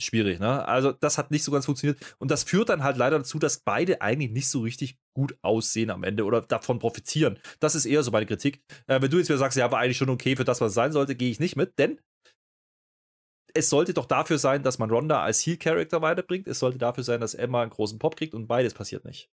schwierig, 0.00 0.40
ne? 0.40 0.66
Also, 0.66 0.92
das 0.92 1.18
hat 1.18 1.30
nicht 1.30 1.44
so 1.44 1.52
ganz 1.52 1.66
funktioniert. 1.66 1.98
Und 2.18 2.30
das 2.30 2.44
führt 2.44 2.68
dann 2.68 2.82
halt 2.82 2.96
leider 2.96 3.18
dazu, 3.18 3.38
dass 3.38 3.60
beide 3.60 4.00
eigentlich 4.00 4.30
nicht 4.30 4.48
so 4.48 4.60
richtig 4.60 4.98
gut 5.14 5.36
aussehen 5.42 5.90
am 5.90 6.04
Ende 6.04 6.24
oder 6.24 6.40
davon 6.40 6.78
profitieren. 6.78 7.38
Das 7.58 7.74
ist 7.74 7.86
eher 7.86 8.02
so 8.02 8.10
meine 8.10 8.26
Kritik. 8.26 8.62
Äh, 8.86 9.02
wenn 9.02 9.10
du 9.10 9.18
jetzt 9.18 9.28
wieder 9.28 9.38
sagst, 9.38 9.58
ja, 9.58 9.70
war 9.70 9.80
eigentlich 9.80 9.96
schon 9.96 10.10
okay 10.10 10.36
für 10.36 10.44
das, 10.44 10.60
was 10.60 10.74
sein 10.74 10.92
sollte, 10.92 11.14
gehe 11.14 11.30
ich 11.30 11.40
nicht 11.40 11.56
mit, 11.56 11.78
denn 11.78 11.98
es 13.54 13.70
sollte 13.70 13.94
doch 13.94 14.06
dafür 14.06 14.38
sein, 14.38 14.62
dass 14.62 14.78
man 14.78 14.90
Ronda 14.90 15.22
als 15.22 15.44
Heel-Character 15.44 16.02
weiterbringt. 16.02 16.48
Es 16.48 16.58
sollte 16.58 16.78
dafür 16.78 17.04
sein, 17.04 17.20
dass 17.20 17.34
Emma 17.34 17.62
einen 17.62 17.70
großen 17.70 17.98
Pop 17.98 18.16
kriegt 18.16 18.34
und 18.34 18.46
beides 18.46 18.74
passiert 18.74 19.04
nicht. 19.04 19.30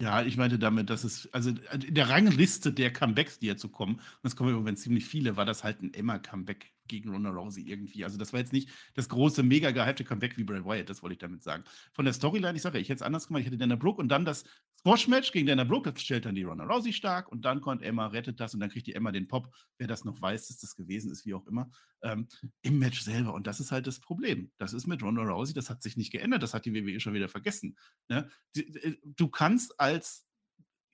Ja, 0.00 0.22
ich 0.22 0.36
meinte 0.36 0.58
damit, 0.58 0.90
dass 0.90 1.04
es, 1.04 1.28
also 1.32 1.50
in 1.50 1.94
der 1.94 2.08
Rangliste 2.08 2.72
der 2.72 2.92
Comebacks, 2.92 3.38
die 3.38 3.46
jetzt 3.46 3.60
so 3.60 3.68
kommen, 3.68 3.96
und 3.96 4.24
es 4.24 4.34
kommen 4.34 4.54
Moment 4.54 4.78
ziemlich 4.78 5.04
viele, 5.04 5.36
war 5.36 5.44
das 5.44 5.64
halt 5.64 5.82
ein 5.82 5.94
Emma-Comeback 5.94 6.72
gegen 6.92 7.10
Ronda 7.10 7.30
Rousey 7.30 7.62
irgendwie. 7.62 8.04
Also 8.04 8.18
das 8.18 8.32
war 8.32 8.40
jetzt 8.40 8.52
nicht 8.52 8.68
das 8.94 9.08
große, 9.08 9.42
mega 9.42 9.70
gehypte 9.70 10.04
Comeback 10.04 10.36
wie 10.36 10.44
Bray 10.44 10.64
Wyatt, 10.64 10.88
das 10.90 11.02
wollte 11.02 11.14
ich 11.14 11.18
damit 11.18 11.42
sagen. 11.42 11.64
Von 11.92 12.04
der 12.04 12.14
Storyline, 12.14 12.54
ich 12.54 12.62
sage, 12.62 12.78
ich 12.78 12.88
hätte 12.88 12.96
es 12.96 13.02
anders 13.02 13.26
gemacht, 13.26 13.40
ich 13.40 13.46
hätte 13.46 13.56
Dana 13.58 13.76
Brooke 13.76 14.00
und 14.00 14.08
dann 14.08 14.24
das 14.24 14.44
Squash-Match 14.78 15.32
gegen 15.32 15.46
Dana 15.46 15.64
Brooke, 15.64 15.90
das 15.92 16.02
stellt 16.02 16.26
dann 16.26 16.34
die 16.34 16.42
Ronda 16.42 16.64
Rousey 16.64 16.92
stark 16.92 17.30
und 17.32 17.44
dann 17.44 17.60
kommt 17.60 17.82
Emma, 17.82 18.06
rettet 18.08 18.38
das 18.40 18.54
und 18.54 18.60
dann 18.60 18.70
kriegt 18.70 18.86
die 18.86 18.94
Emma 18.94 19.10
den 19.12 19.28
Pop, 19.28 19.52
wer 19.78 19.86
das 19.86 20.04
noch 20.04 20.20
weiß, 20.20 20.48
dass 20.48 20.58
das 20.58 20.76
gewesen 20.76 21.10
ist, 21.10 21.24
wie 21.24 21.34
auch 21.34 21.46
immer, 21.46 21.70
ähm, 22.02 22.28
im 22.62 22.78
Match 22.78 23.00
selber. 23.02 23.32
Und 23.32 23.46
das 23.46 23.60
ist 23.60 23.72
halt 23.72 23.86
das 23.86 24.00
Problem. 24.00 24.50
Das 24.58 24.72
ist 24.72 24.86
mit 24.86 25.02
Ronda 25.02 25.22
Rousey, 25.22 25.54
das 25.54 25.70
hat 25.70 25.82
sich 25.82 25.96
nicht 25.96 26.12
geändert, 26.12 26.42
das 26.42 26.52
hat 26.54 26.64
die 26.66 26.74
WWE 26.74 27.00
schon 27.00 27.14
wieder 27.14 27.28
vergessen. 27.28 27.76
Ne? 28.08 28.28
Die- 28.54 28.98
Du 29.16 29.28
kannst 29.28 29.78
als 29.80 30.26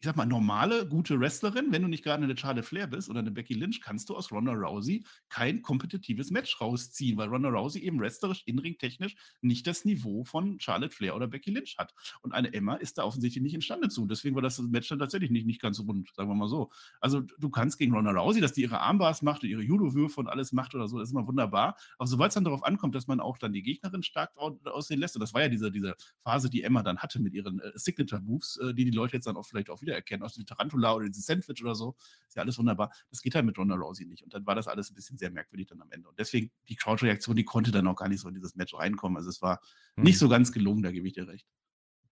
ich 0.01 0.07
sag 0.07 0.15
mal, 0.17 0.27
normale, 0.27 0.87
gute 0.87 1.19
Wrestlerin, 1.19 1.73
wenn 1.73 1.83
du 1.83 1.89
nicht 1.89 2.05
gerade 2.05 2.23
eine 2.23 2.37
Charlotte 2.37 2.63
Flair 2.67 2.87
bist 2.87 3.11
oder 3.11 3.19
eine 3.19 3.33
Becky 3.33 3.55
Lynch, 3.55 3.81
kannst 3.81 4.09
du 4.09 4.17
aus 4.17 4.31
Ronda 4.31 4.53
Rousey 4.53 5.05
kein 5.29 5.61
kompetitives 5.61 6.31
Match 6.31 6.61
rausziehen, 6.61 7.17
weil 7.17 7.29
Ronda 7.29 7.49
Rousey 7.49 7.81
eben 7.83 7.99
wrestlerisch, 7.99 8.45
inringtechnisch 8.47 9.17
nicht 9.41 9.67
das 9.67 9.85
Niveau 9.85 10.23
von 10.23 10.61
Charlotte 10.61 10.95
Flair 10.95 11.17
oder 11.17 11.27
Becky 11.27 11.51
Lynch 11.51 11.77
hat. 11.79 11.95
Und 12.23 12.33
eine 12.33 12.53
Emma 12.55 12.77
ist 12.77 12.99
da 12.99 13.03
offensichtlich 13.03 13.43
nicht 13.43 13.55
imstande 13.55 13.89
zu. 13.89 14.07
Deswegen 14.07 14.37
war 14.37 14.43
das 14.43 14.61
Match 14.61 14.89
dann 14.89 15.01
tatsächlich 15.01 15.31
nicht, 15.33 15.47
nicht 15.47 15.61
ganz 15.61 15.81
rund, 15.81 16.09
sagen 16.15 16.29
wir 16.29 16.37
mal 16.37 16.49
so. 16.49 16.71
Also 17.01 17.21
du 17.21 17.51
kannst 17.51 17.77
gegen 17.77 17.93
Ronda 17.93 18.13
Rousey, 18.13 18.41
dass 18.41 18.53
die 18.53 18.63
ihre 18.63 18.79
Armbars 18.81 19.23
macht 19.23 19.43
und 19.43 19.49
ihre 19.49 19.63
Judo-Würfe 19.63 20.21
und 20.21 20.29
alles 20.29 20.53
macht 20.53 20.77
oder 20.77 20.87
so, 20.87 20.99
das 21.01 21.09
ist 21.09 21.13
immer 21.13 21.27
wunderbar. 21.27 21.77
Aber 21.99 22.07
sobald 22.07 22.31
es 22.31 22.35
dann 22.35 22.45
darauf 22.45 22.63
ankommt, 22.63 22.95
dass 22.95 23.09
man 23.09 23.19
auch 23.19 23.37
dann 23.37 23.53
die 23.53 23.65
Gegnerin 23.65 24.05
stark 24.05 24.31
au- 24.37 24.61
aussehen 24.65 25.01
lässt, 25.01 25.17
und 25.17 25.21
das 25.21 25.35
war 25.35 25.43
ja 25.43 25.49
diese, 25.49 25.73
diese 25.73 25.97
Phase, 26.23 26.49
die 26.51 26.63
Emma 26.63 26.85
dann 26.85 26.99
hatte 26.99 27.21
mit 27.21 27.35
ihren 27.35 27.59
äh, 27.59 27.73
Signature-Moves, 27.75 28.59
äh, 28.59 28.75
die 28.75 28.85
die 28.85 28.93
Leute 28.93 29.15
jetzt 29.17 29.27
dann 29.27 29.37
auch 29.37 29.45
vielleicht 29.45 29.71
auch 29.71 29.83
wiedererkennen, 29.89 30.25
aus 30.25 30.35
dem 30.35 30.47
Tarantula 30.47 30.95
oder 30.95 31.07
diesem 31.09 31.23
Sandwich 31.23 31.63
oder 31.63 31.75
so, 31.75 31.97
ist 32.27 32.37
ja 32.37 32.43
alles 32.43 32.59
wunderbar. 32.59 32.93
Das 33.11 33.23
geht 33.23 33.35
halt 33.35 33.45
mit 33.45 33.59
Ronda 33.59 33.75
Rousey 33.75 34.05
nicht. 34.07 34.23
Und 34.23 34.35
dann 34.35 34.47
war 34.47 34.55
das 34.55 34.69
alles 34.69 34.91
ein 34.91 34.95
bisschen 34.95 35.19
sehr 35.19 35.31
merkwürdig 35.31 35.67
dann 35.67 35.81
am 35.81 35.91
Ende. 35.91 36.09
Und 36.09 36.19
deswegen, 36.19 36.51
die 36.69 36.77
Crowd-Reaktion, 36.77 37.37
die 37.37 37.45
konnte 37.45 37.71
dann 37.71 37.87
auch 37.87 37.97
gar 37.97 38.09
nicht 38.09 38.21
so 38.21 38.29
in 38.29 38.35
dieses 38.35 38.55
Match 38.55 38.75
reinkommen. 38.75 39.17
Also 39.17 39.31
es 39.31 39.43
war 39.43 39.61
Hm. 39.97 40.05
nicht 40.05 40.19
so 40.19 40.29
ganz 40.29 40.53
gelungen, 40.53 40.83
da 40.83 40.91
gebe 40.91 41.07
ich 41.07 41.15
dir 41.15 41.27
recht. 41.27 41.47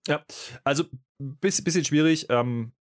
Ja, 0.09 0.25
also 0.65 0.85
ein 1.21 1.37
bisschen, 1.39 1.85
schwierig. 1.85 2.27
Ähm, 2.31 2.73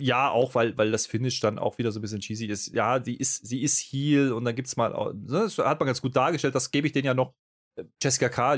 ja, 0.00 0.30
auch 0.30 0.54
weil, 0.54 0.76
weil 0.78 0.90
das 0.90 1.06
Finish 1.06 1.40
dann 1.40 1.58
auch 1.58 1.78
wieder 1.78 1.90
so 1.92 1.98
ein 1.98 2.02
bisschen 2.02 2.20
cheesy 2.20 2.46
ist. 2.46 2.68
Ja, 2.68 2.98
die 2.98 3.16
ist, 3.16 3.46
sie 3.46 3.62
ist 3.62 3.80
Heal 3.80 4.32
und 4.32 4.44
dann 4.44 4.54
gibt 4.54 4.68
es 4.68 4.76
mal, 4.76 4.90
ne, 5.14 5.40
das 5.42 5.58
hat 5.58 5.80
man 5.80 5.86
ganz 5.86 6.00
gut 6.00 6.14
dargestellt, 6.14 6.54
das 6.54 6.70
gebe 6.70 6.86
ich 6.86 6.92
denen 6.92 7.06
ja 7.06 7.14
noch. 7.14 7.34
Jessica 8.02 8.28
K., 8.28 8.56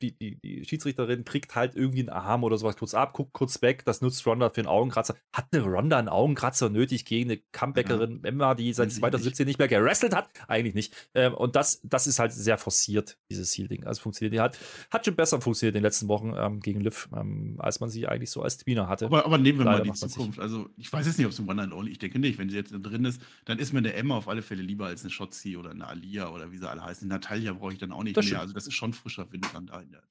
die, 0.00 0.12
die, 0.18 0.38
die 0.40 0.64
Schiedsrichterin, 0.64 1.24
kriegt 1.24 1.54
halt 1.54 1.74
irgendwie 1.74 2.00
einen 2.00 2.08
Arm 2.08 2.44
oder 2.44 2.56
sowas 2.58 2.76
kurz 2.76 2.94
ab, 2.94 3.12
guckt 3.12 3.32
kurz 3.32 3.62
weg, 3.62 3.84
das 3.84 4.00
nutzt 4.00 4.26
Ronda 4.26 4.50
für 4.50 4.60
einen 4.60 4.68
Augenkratzer. 4.68 5.14
Hat 5.32 5.46
eine 5.52 5.62
Ronda 5.62 5.98
einen 5.98 6.08
Augenkratzer 6.08 6.68
nötig 6.68 7.04
gegen 7.04 7.30
eine 7.30 7.40
Comebackerin 7.52 8.24
Emma, 8.24 8.54
die 8.54 8.72
seit 8.72 8.88
Weiß 8.88 8.94
ich 8.94 9.00
2017 9.00 9.46
nicht 9.46 9.58
mehr 9.58 9.68
gewrestelt 9.68 10.14
hat? 10.14 10.28
Eigentlich 10.48 10.74
nicht. 10.74 10.94
Ähm, 11.14 11.34
und 11.34 11.56
das, 11.56 11.80
das 11.84 12.06
ist 12.06 12.18
halt 12.18 12.32
sehr 12.32 12.58
forciert, 12.58 13.18
dieses 13.30 13.56
Heal-Ding. 13.56 13.84
Also 13.84 14.02
funktioniert 14.02 14.34
die 14.34 14.40
halt, 14.40 14.58
hat 14.90 15.04
schon 15.04 15.16
besser 15.16 15.40
funktioniert 15.40 15.74
in 15.74 15.80
den 15.80 15.84
letzten 15.84 16.08
Wochen 16.08 16.34
ähm, 16.36 16.60
gegen 16.60 16.80
Liv, 16.80 17.08
ähm, 17.14 17.56
als 17.58 17.80
man 17.80 17.90
sie 17.90 18.06
eigentlich 18.06 18.30
so 18.30 18.42
als 18.42 18.58
Tweener 18.58 18.88
hatte. 18.88 19.06
Aber, 19.06 19.24
aber 19.24 19.38
nehmen 19.38 19.58
wir 19.58 19.64
Leider 19.64 19.84
mal 19.84 19.92
die 19.92 19.98
Zukunft. 20.08 20.38
Also, 20.38 20.68
ich 20.76 20.92
weiß 20.92 21.06
jetzt 21.06 21.18
nicht, 21.18 21.26
ob 21.26 21.32
es 21.32 21.38
ein 21.38 21.48
One 21.48 21.62
and 21.62 21.72
Only 21.72 21.92
Ich 21.92 21.98
denke 21.98 22.18
nicht. 22.18 22.38
Wenn 22.38 22.48
sie 22.48 22.56
jetzt 22.56 22.72
drin 22.72 23.04
ist, 23.04 23.20
dann 23.44 23.58
ist 23.58 23.72
mir 23.72 23.78
eine 23.78 23.94
Emma 23.94 24.16
auf 24.16 24.28
alle 24.28 24.42
Fälle 24.42 24.62
lieber 24.62 24.86
als 24.86 25.02
eine 25.02 25.10
Shotzi 25.10 25.56
oder 25.56 25.70
eine 25.70 25.86
Alia 25.86 26.30
oder 26.30 26.50
wie 26.52 26.58
sie 26.58 26.68
alle 26.68 26.82
heißen. 26.84 27.06
Natalia 27.08 27.52
brauche 27.52 27.72
ich 27.72 27.78
dann 27.78 27.92
auch 27.92 28.02
nicht 28.02 28.16
Das 28.16 28.24
mehr. 28.24 28.30
stimmt. 28.30 28.42
Also, 28.42 28.54
das 28.62 28.68
ist 28.68 28.74
schon 28.74 28.92
frischer 28.92 29.30
Wind 29.32 29.46
dann 29.52 29.66
da 29.66 29.80
in 29.80 29.90
der. 29.90 30.02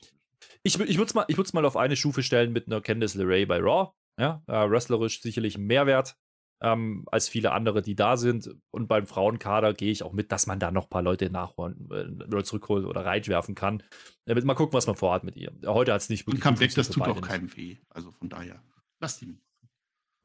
Ich, 0.64 0.80
ich 0.80 0.98
würde 0.98 1.08
es 1.08 1.14
mal, 1.14 1.26
ich 1.28 1.54
mal 1.54 1.66
auf 1.66 1.78
eine 1.78 1.96
Stufe 1.96 2.24
stellen 2.24 2.52
mit 2.52 2.68
einer 2.68 2.82
Candice 2.82 3.16
LeRae 3.16 3.46
bei 3.46 3.60
Raw. 3.60 3.92
Ja, 4.20 4.44
äh, 4.48 4.70
wrestlerisch 4.70 5.22
sicherlich 5.22 5.58
Mehrwert 5.58 6.18
ähm, 6.62 7.06
als 7.12 7.30
viele 7.30 7.52
andere, 7.54 7.82
die 7.82 7.96
da 7.96 8.18
sind. 8.18 8.54
Und 8.70 8.88
beim 8.88 9.08
Frauenkader 9.08 9.74
gehe 9.74 9.92
ich 9.92 10.04
auch 10.04 10.12
mit, 10.12 10.32
dass 10.32 10.48
man 10.48 10.60
da 10.60 10.72
noch 10.72 10.84
ein 10.84 10.90
paar 10.90 11.02
Leute 11.02 11.30
nachholen 11.30 11.88
äh, 11.92 12.24
oder 12.26 12.44
zurückholen 12.44 12.86
oder 12.86 13.06
reinwerfen 13.06 13.56
kann. 13.56 13.84
Damit 14.26 14.46
mal 14.46 14.54
gucken, 14.54 14.74
was 14.74 14.88
man 14.88 14.96
vorhat 14.96 15.24
mit 15.24 15.38
ihr. 15.38 15.52
Heute 15.66 15.94
hat 15.94 16.02
es 16.02 16.10
nicht 16.10 16.28
Und 16.28 16.34
wirklich. 16.34 16.44
Comeback, 16.44 16.70
gut 16.70 16.78
das 16.78 16.90
tut 16.90 17.04
auch 17.04 17.22
keinem 17.22 17.56
weh. 17.56 17.78
Also 17.90 18.12
von 18.12 18.30
daher, 18.30 18.62
lass 19.00 19.18
die. 19.18 19.38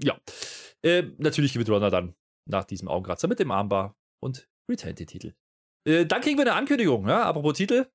Ja. 0.02 0.18
Äh, 0.82 1.04
natürlich 1.18 1.52
gewinnt 1.52 1.70
Ronda 1.70 1.90
dann 1.90 2.14
nach 2.46 2.64
diesem 2.64 2.88
Augenkratzer 2.88 3.28
mit 3.28 3.38
dem 3.38 3.50
Armbar 3.50 3.96
und 4.20 4.48
retaint 4.68 4.98
den 4.98 5.06
Titel. 5.06 5.34
Äh, 5.86 6.04
dann 6.04 6.20
kriegen 6.20 6.36
wir 6.36 6.42
eine 6.42 6.54
Ankündigung, 6.54 7.08
ja, 7.08 7.22
apropos 7.22 7.56
Titel. 7.56 7.86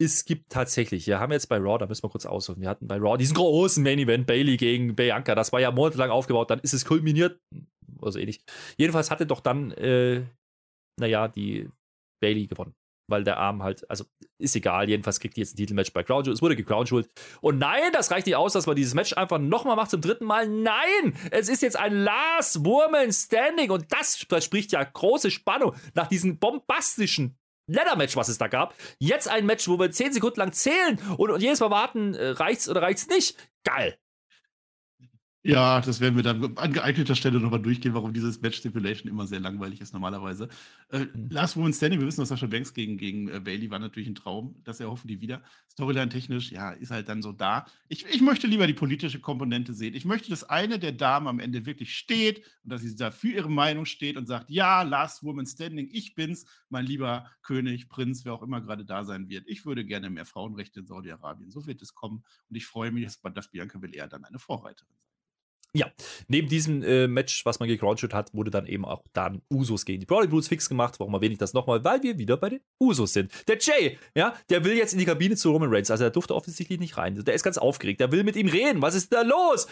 Es 0.00 0.24
gibt 0.24 0.50
tatsächlich, 0.50 1.06
wir 1.06 1.20
haben 1.20 1.30
jetzt 1.32 1.48
bei 1.48 1.56
Raw, 1.56 1.78
da 1.78 1.86
müssen 1.86 2.02
wir 2.02 2.10
kurz 2.10 2.26
aussuchen, 2.26 2.60
wir 2.60 2.68
hatten 2.68 2.88
bei 2.88 2.96
Raw 2.96 3.16
diesen 3.16 3.34
großen 3.36 3.82
Main 3.82 4.00
Event, 4.00 4.26
Bailey 4.26 4.56
gegen 4.56 4.96
Bianca, 4.96 5.34
das 5.34 5.52
war 5.52 5.60
ja 5.60 5.70
monatelang 5.70 6.10
aufgebaut, 6.10 6.50
dann 6.50 6.58
ist 6.60 6.72
es 6.72 6.84
kulminiert, 6.84 7.40
also 8.02 8.18
ähnlich. 8.18 8.40
Jedenfalls 8.76 9.10
hatte 9.10 9.26
doch 9.26 9.40
dann, 9.40 9.70
äh, 9.72 10.24
naja, 10.98 11.28
die 11.28 11.68
Bailey 12.20 12.46
gewonnen. 12.46 12.74
Weil 13.06 13.22
der 13.22 13.36
Arm 13.36 13.62
halt, 13.62 13.88
also 13.90 14.06
ist 14.38 14.56
egal, 14.56 14.88
jedenfalls 14.88 15.20
kriegt 15.20 15.36
die 15.36 15.42
jetzt 15.42 15.54
ein 15.54 15.56
Titelmatch 15.58 15.92
bei 15.92 16.02
Crown 16.02 16.24
Jewel. 16.24 16.32
Es 16.32 16.40
wurde 16.40 16.56
gecrown 16.56 16.86
Und 17.42 17.58
nein, 17.58 17.92
das 17.92 18.10
reicht 18.10 18.26
nicht 18.26 18.36
aus, 18.36 18.54
dass 18.54 18.66
man 18.66 18.76
dieses 18.76 18.94
Match 18.94 19.12
einfach 19.12 19.38
nochmal 19.38 19.76
macht 19.76 19.90
zum 19.90 20.00
dritten 20.00 20.24
Mal. 20.24 20.48
Nein, 20.48 21.14
es 21.30 21.50
ist 21.50 21.60
jetzt 21.60 21.78
ein 21.78 21.92
Last 21.92 22.64
Woman 22.64 23.12
Standing. 23.12 23.70
Und 23.70 23.92
das 23.92 24.16
verspricht 24.16 24.72
ja 24.72 24.82
große 24.82 25.30
Spannung 25.30 25.74
nach 25.92 26.06
diesem 26.06 26.38
bombastischen 26.38 27.36
Leather-Match, 27.66 28.16
was 28.16 28.28
es 28.28 28.38
da 28.38 28.48
gab. 28.48 28.74
Jetzt 28.98 29.28
ein 29.28 29.46
Match, 29.46 29.68
wo 29.68 29.78
wir 29.78 29.90
10 29.90 30.12
Sekunden 30.12 30.40
lang 30.40 30.52
zählen 30.52 30.98
und, 31.16 31.30
und 31.30 31.42
jedes 31.42 31.60
Mal 31.60 31.70
warten, 31.70 32.14
äh, 32.14 32.28
reicht's 32.28 32.68
oder 32.68 32.82
reicht's 32.82 33.08
nicht. 33.08 33.36
Geil. 33.64 33.96
Ja, 35.46 35.82
das 35.82 36.00
werden 36.00 36.16
wir 36.16 36.22
dann 36.22 36.56
an 36.56 36.72
geeigneter 36.72 37.14
Stelle 37.14 37.38
nochmal 37.38 37.60
durchgehen, 37.60 37.92
warum 37.92 38.14
dieses 38.14 38.40
Match 38.40 38.56
Stipulation 38.56 39.10
immer 39.10 39.26
sehr 39.26 39.40
langweilig 39.40 39.78
ist 39.82 39.92
normalerweise. 39.92 40.48
Äh, 40.88 41.00
mhm. 41.00 41.28
Last 41.28 41.58
Woman 41.58 41.74
Standing, 41.74 42.00
wir 42.00 42.06
wissen, 42.06 42.22
dass 42.22 42.30
Sascha 42.30 42.46
Banks 42.46 42.72
gegen, 42.72 42.96
gegen 42.96 43.28
äh, 43.28 43.40
Bailey 43.40 43.70
war 43.70 43.78
natürlich 43.78 44.08
ein 44.08 44.14
Traum. 44.14 44.56
Das 44.64 44.80
erhoffen 44.80 45.06
die 45.06 45.20
wieder. 45.20 45.42
Storyline 45.70 46.08
technisch, 46.08 46.50
ja, 46.50 46.70
ist 46.70 46.90
halt 46.90 47.10
dann 47.10 47.20
so 47.20 47.32
da. 47.32 47.66
Ich, 47.88 48.06
ich 48.06 48.22
möchte 48.22 48.46
lieber 48.46 48.66
die 48.66 48.72
politische 48.72 49.20
Komponente 49.20 49.74
sehen. 49.74 49.94
Ich 49.94 50.06
möchte, 50.06 50.30
dass 50.30 50.44
eine 50.44 50.78
der 50.78 50.92
Damen 50.92 51.28
am 51.28 51.40
Ende 51.40 51.66
wirklich 51.66 51.94
steht 51.94 52.38
und 52.62 52.72
dass 52.72 52.80
sie 52.80 52.96
da 52.96 53.10
für 53.10 53.28
ihre 53.28 53.50
Meinung 53.50 53.84
steht 53.84 54.16
und 54.16 54.26
sagt, 54.26 54.48
ja, 54.48 54.80
Last 54.80 55.24
Woman 55.24 55.44
Standing, 55.44 55.90
ich 55.92 56.14
bin's, 56.14 56.46
mein 56.70 56.86
lieber 56.86 57.30
König, 57.42 57.90
Prinz, 57.90 58.24
wer 58.24 58.32
auch 58.32 58.42
immer 58.42 58.62
gerade 58.62 58.86
da 58.86 59.04
sein 59.04 59.28
wird. 59.28 59.44
Ich 59.46 59.66
würde 59.66 59.84
gerne 59.84 60.08
mehr 60.08 60.24
Frauenrechte 60.24 60.80
in 60.80 60.86
Saudi-Arabien. 60.86 61.50
So 61.50 61.66
wird 61.66 61.82
es 61.82 61.94
kommen 61.94 62.24
und 62.48 62.56
ich 62.56 62.64
freue 62.64 62.92
mich, 62.92 63.04
dass, 63.04 63.20
dass 63.34 63.50
Bianca 63.50 63.76
Belair 63.76 64.08
dann 64.08 64.24
eine 64.24 64.38
Vorreiterin 64.38 64.88
sein 64.96 65.13
ja, 65.74 65.90
neben 66.28 66.48
diesem 66.48 66.82
äh, 66.84 67.08
Match, 67.08 67.44
was 67.44 67.58
man 67.58 67.68
gecrouched 67.68 68.14
hat, 68.14 68.32
wurde 68.32 68.50
dann 68.52 68.66
eben 68.66 68.84
auch 68.84 69.02
dann 69.12 69.42
Usos 69.50 69.84
gegen 69.84 69.98
die 70.00 70.06
Brawling 70.06 70.30
Brutes 70.30 70.48
fix 70.48 70.68
gemacht. 70.68 70.94
Warum 70.98 71.12
erwähne 71.14 71.32
ich 71.32 71.38
das 71.38 71.52
nochmal? 71.52 71.82
Weil 71.82 72.02
wir 72.04 72.16
wieder 72.16 72.36
bei 72.36 72.50
den 72.50 72.60
Usos 72.80 73.12
sind. 73.12 73.32
Der 73.48 73.58
Jay, 73.58 73.98
ja, 74.14 74.34
der 74.50 74.64
will 74.64 74.76
jetzt 74.76 74.92
in 74.92 75.00
die 75.00 75.04
Kabine 75.04 75.34
zu 75.34 75.50
Roman 75.50 75.70
Reigns. 75.70 75.90
Also 75.90 76.04
er 76.04 76.10
durfte 76.10 76.34
offensichtlich 76.34 76.78
nicht 76.78 76.96
rein. 76.96 77.22
Der 77.24 77.34
ist 77.34 77.42
ganz 77.42 77.58
aufgeregt. 77.58 78.00
Der 78.00 78.12
will 78.12 78.22
mit 78.22 78.36
ihm 78.36 78.46
reden. 78.46 78.82
Was 78.82 78.94
ist 78.94 79.12
da 79.12 79.22
los? 79.22 79.66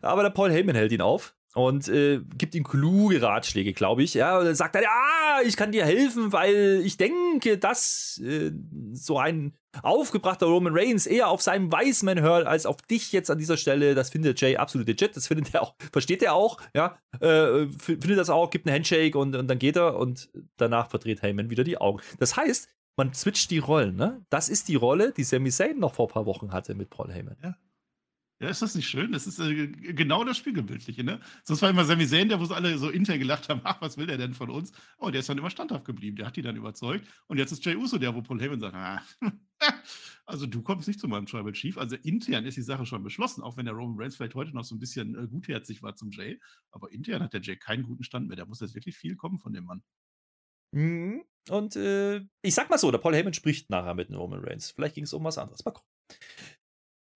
Aber 0.00 0.22
der 0.22 0.30
Paul 0.30 0.50
Heyman 0.50 0.74
hält 0.74 0.92
ihn 0.92 1.02
auf 1.02 1.34
und 1.54 1.86
äh, 1.88 2.20
gibt 2.38 2.54
ihm 2.54 2.64
kluge 2.64 3.20
Ratschläge, 3.20 3.74
glaube 3.74 4.02
ich. 4.02 4.14
Ja, 4.14 4.38
und 4.38 4.46
dann 4.46 4.54
sagt 4.54 4.74
er, 4.74 4.82
ja, 4.82 5.40
ich 5.44 5.56
kann 5.56 5.72
dir 5.72 5.84
helfen, 5.84 6.32
weil 6.32 6.80
ich 6.82 6.96
denke, 6.96 7.58
dass 7.58 8.20
äh, 8.24 8.52
so 8.92 9.18
ein 9.18 9.52
aufgebrachter 9.82 10.46
Roman 10.46 10.76
Reigns 10.76 11.06
eher 11.06 11.28
auf 11.28 11.42
seinen 11.42 11.72
Wiseman 11.72 12.20
hört, 12.20 12.46
als 12.46 12.66
auf 12.66 12.76
dich 12.82 13.12
jetzt 13.12 13.30
an 13.30 13.38
dieser 13.38 13.56
Stelle. 13.56 13.94
Das 13.94 14.10
findet 14.10 14.40
Jay 14.40 14.56
absolut 14.56 14.86
legit. 14.86 15.16
Das 15.16 15.26
findet 15.26 15.54
er 15.54 15.62
auch, 15.62 15.74
versteht 15.92 16.22
er 16.22 16.34
auch, 16.34 16.60
ja, 16.74 16.98
äh, 17.20 17.66
findet 17.78 18.18
das 18.18 18.30
auch, 18.30 18.50
gibt 18.50 18.66
einen 18.66 18.76
Handshake 18.76 19.16
und, 19.16 19.34
und 19.34 19.48
dann 19.48 19.58
geht 19.58 19.76
er 19.76 19.96
und 19.96 20.30
danach 20.56 20.90
verdreht 20.90 21.22
Heyman 21.22 21.50
wieder 21.50 21.64
die 21.64 21.78
Augen. 21.78 22.00
Das 22.18 22.36
heißt, 22.36 22.68
man 22.96 23.14
switcht 23.14 23.50
die 23.50 23.58
Rollen, 23.58 23.96
ne? 23.96 24.24
Das 24.28 24.48
ist 24.48 24.68
die 24.68 24.74
Rolle, 24.74 25.12
die 25.12 25.24
Sami 25.24 25.50
Zayn 25.50 25.78
noch 25.78 25.94
vor 25.94 26.08
ein 26.08 26.12
paar 26.12 26.26
Wochen 26.26 26.52
hatte 26.52 26.74
mit 26.74 26.90
Paul 26.90 27.10
Heyman. 27.10 27.36
Ja. 27.42 27.54
Ja, 28.42 28.48
ist 28.48 28.60
das 28.60 28.74
nicht 28.74 28.88
schön? 28.88 29.12
Das 29.12 29.28
ist 29.28 29.38
äh, 29.38 29.68
genau 29.68 30.24
das 30.24 30.36
Spiegelbildliche, 30.36 31.04
ne? 31.04 31.20
Sonst 31.44 31.62
war 31.62 31.70
immer 31.70 31.84
Sami 31.84 32.08
Zayn, 32.08 32.28
der, 32.28 32.40
wo 32.40 32.52
alle 32.52 32.76
so 32.76 32.90
intern 32.90 33.20
gelacht 33.20 33.48
haben, 33.48 33.60
ach, 33.62 33.80
was 33.80 33.96
will 33.96 34.06
der 34.08 34.18
denn 34.18 34.34
von 34.34 34.50
uns? 34.50 34.72
Oh, 34.98 35.10
der 35.10 35.20
ist 35.20 35.28
dann 35.28 35.38
immer 35.38 35.48
standhaft 35.48 35.84
geblieben, 35.84 36.16
der 36.16 36.26
hat 36.26 36.34
die 36.34 36.42
dann 36.42 36.56
überzeugt. 36.56 37.06
Und 37.28 37.38
jetzt 37.38 37.52
ist 37.52 37.64
Jay 37.64 37.76
Uso 37.76 37.98
der, 37.98 38.16
wo 38.16 38.20
Paul 38.20 38.40
Heyman 38.40 38.58
sagt, 38.58 38.74
ah, 38.74 39.00
also 40.26 40.46
du 40.46 40.60
kommst 40.60 40.88
nicht 40.88 40.98
zu 40.98 41.06
meinem 41.06 41.26
Tribal 41.26 41.52
Chief. 41.52 41.78
Also 41.78 41.94
intern 41.94 42.44
ist 42.44 42.56
die 42.56 42.62
Sache 42.62 42.84
schon 42.84 43.04
beschlossen, 43.04 43.44
auch 43.44 43.56
wenn 43.56 43.64
der 43.64 43.74
Roman 43.74 43.96
Reigns 43.96 44.16
vielleicht 44.16 44.34
heute 44.34 44.52
noch 44.56 44.64
so 44.64 44.74
ein 44.74 44.80
bisschen 44.80 45.14
äh, 45.14 45.28
gutherzig 45.28 45.80
war 45.84 45.94
zum 45.94 46.10
Jay. 46.10 46.40
Aber 46.72 46.90
intern 46.90 47.22
hat 47.22 47.34
der 47.34 47.42
Jay 47.42 47.56
keinen 47.56 47.84
guten 47.84 48.02
Stand 48.02 48.26
mehr. 48.26 48.36
Da 48.36 48.44
muss 48.44 48.58
jetzt 48.58 48.74
wirklich 48.74 48.96
viel 48.96 49.14
kommen 49.14 49.38
von 49.38 49.52
dem 49.52 49.66
Mann. 49.66 49.84
Mhm. 50.72 51.22
Und 51.48 51.76
äh, 51.76 52.22
ich 52.42 52.54
sag 52.56 52.70
mal 52.70 52.78
so, 52.78 52.90
der 52.90 52.98
Paul 52.98 53.14
Heyman 53.14 53.34
spricht 53.34 53.70
nachher 53.70 53.94
mit 53.94 54.10
Roman 54.10 54.40
Reigns. 54.40 54.72
Vielleicht 54.72 54.96
ging 54.96 55.04
es 55.04 55.12
um 55.12 55.22
was 55.22 55.38
anderes. 55.38 55.64
Mal 55.64 55.70
gucken. 55.70 55.88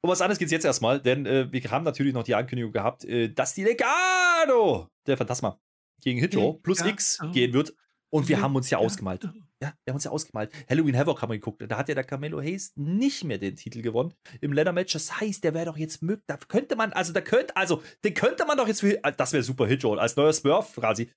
Um 0.07 0.13
was 0.13 0.21
anderes 0.21 0.39
geht 0.39 0.47
es 0.47 0.53
jetzt 0.53 0.65
erstmal, 0.65 1.01
denn 1.01 1.27
äh, 1.27 1.51
wir 1.51 1.61
haben 1.69 1.85
natürlich 1.85 2.15
noch 2.15 2.23
die 2.23 2.37
Ankündigung 2.37 2.71
gehabt, 2.71 3.05
äh, 3.05 3.29
dass 3.29 3.55
die 3.55 3.65
Legado 3.65 4.89
der 5.05 5.17
Phantasma 5.17 5.61
gegen 6.01 6.21
Hitro 6.21 6.61
plus 6.63 6.81
X 6.81 7.19
gehen 7.33 7.53
wird. 7.53 7.75
Und 8.09 8.29
wir 8.29 8.41
haben 8.41 8.55
uns 8.55 8.71
ja 8.71 8.79
ausgemalt. 8.79 9.25
Ja, 9.61 9.75
wir 9.85 9.91
haben 9.91 9.97
uns 9.97 10.05
ja 10.05 10.13
ausgemalt. 10.13 10.53
Halloween 10.71 10.97
Havoc 10.97 11.23
haben 11.23 11.31
wir 11.31 11.39
geguckt. 11.39 11.61
Da 11.67 11.77
hat 11.77 11.89
ja 11.89 11.97
der 11.97 12.05
Camelo 12.05 12.41
Hayes 12.41 12.73
nicht 12.77 13.25
mehr 13.25 13.39
den 13.39 13.57
Titel 13.57 13.83
gewonnen 13.83 14.15
im 14.41 14.53
Leather 14.53 14.73
Match. 14.73 14.93
Das 14.93 15.21
heißt, 15.21 15.43
der 15.43 15.55
wäre 15.55 15.67
doch 15.67 15.77
jetzt 15.77 16.03
möglich. 16.03 16.23
Da 16.29 16.37
könnte 16.37 16.77
man, 16.77 16.93
also 16.93 17.13
da 17.13 17.21
könnte, 17.21 17.57
also 17.57 17.83
den 18.05 18.15
könnte 18.15 18.47
man 18.47 18.57
doch 18.57 18.69
jetzt 18.69 18.83
für, 18.83 19.01
das 19.17 19.33
wäre 19.33 19.43
super 19.43 19.67
Hitro 19.67 19.95
als 19.95 20.15
neuer 20.15 20.33
Smurf 20.33 20.77
quasi. 20.77 21.11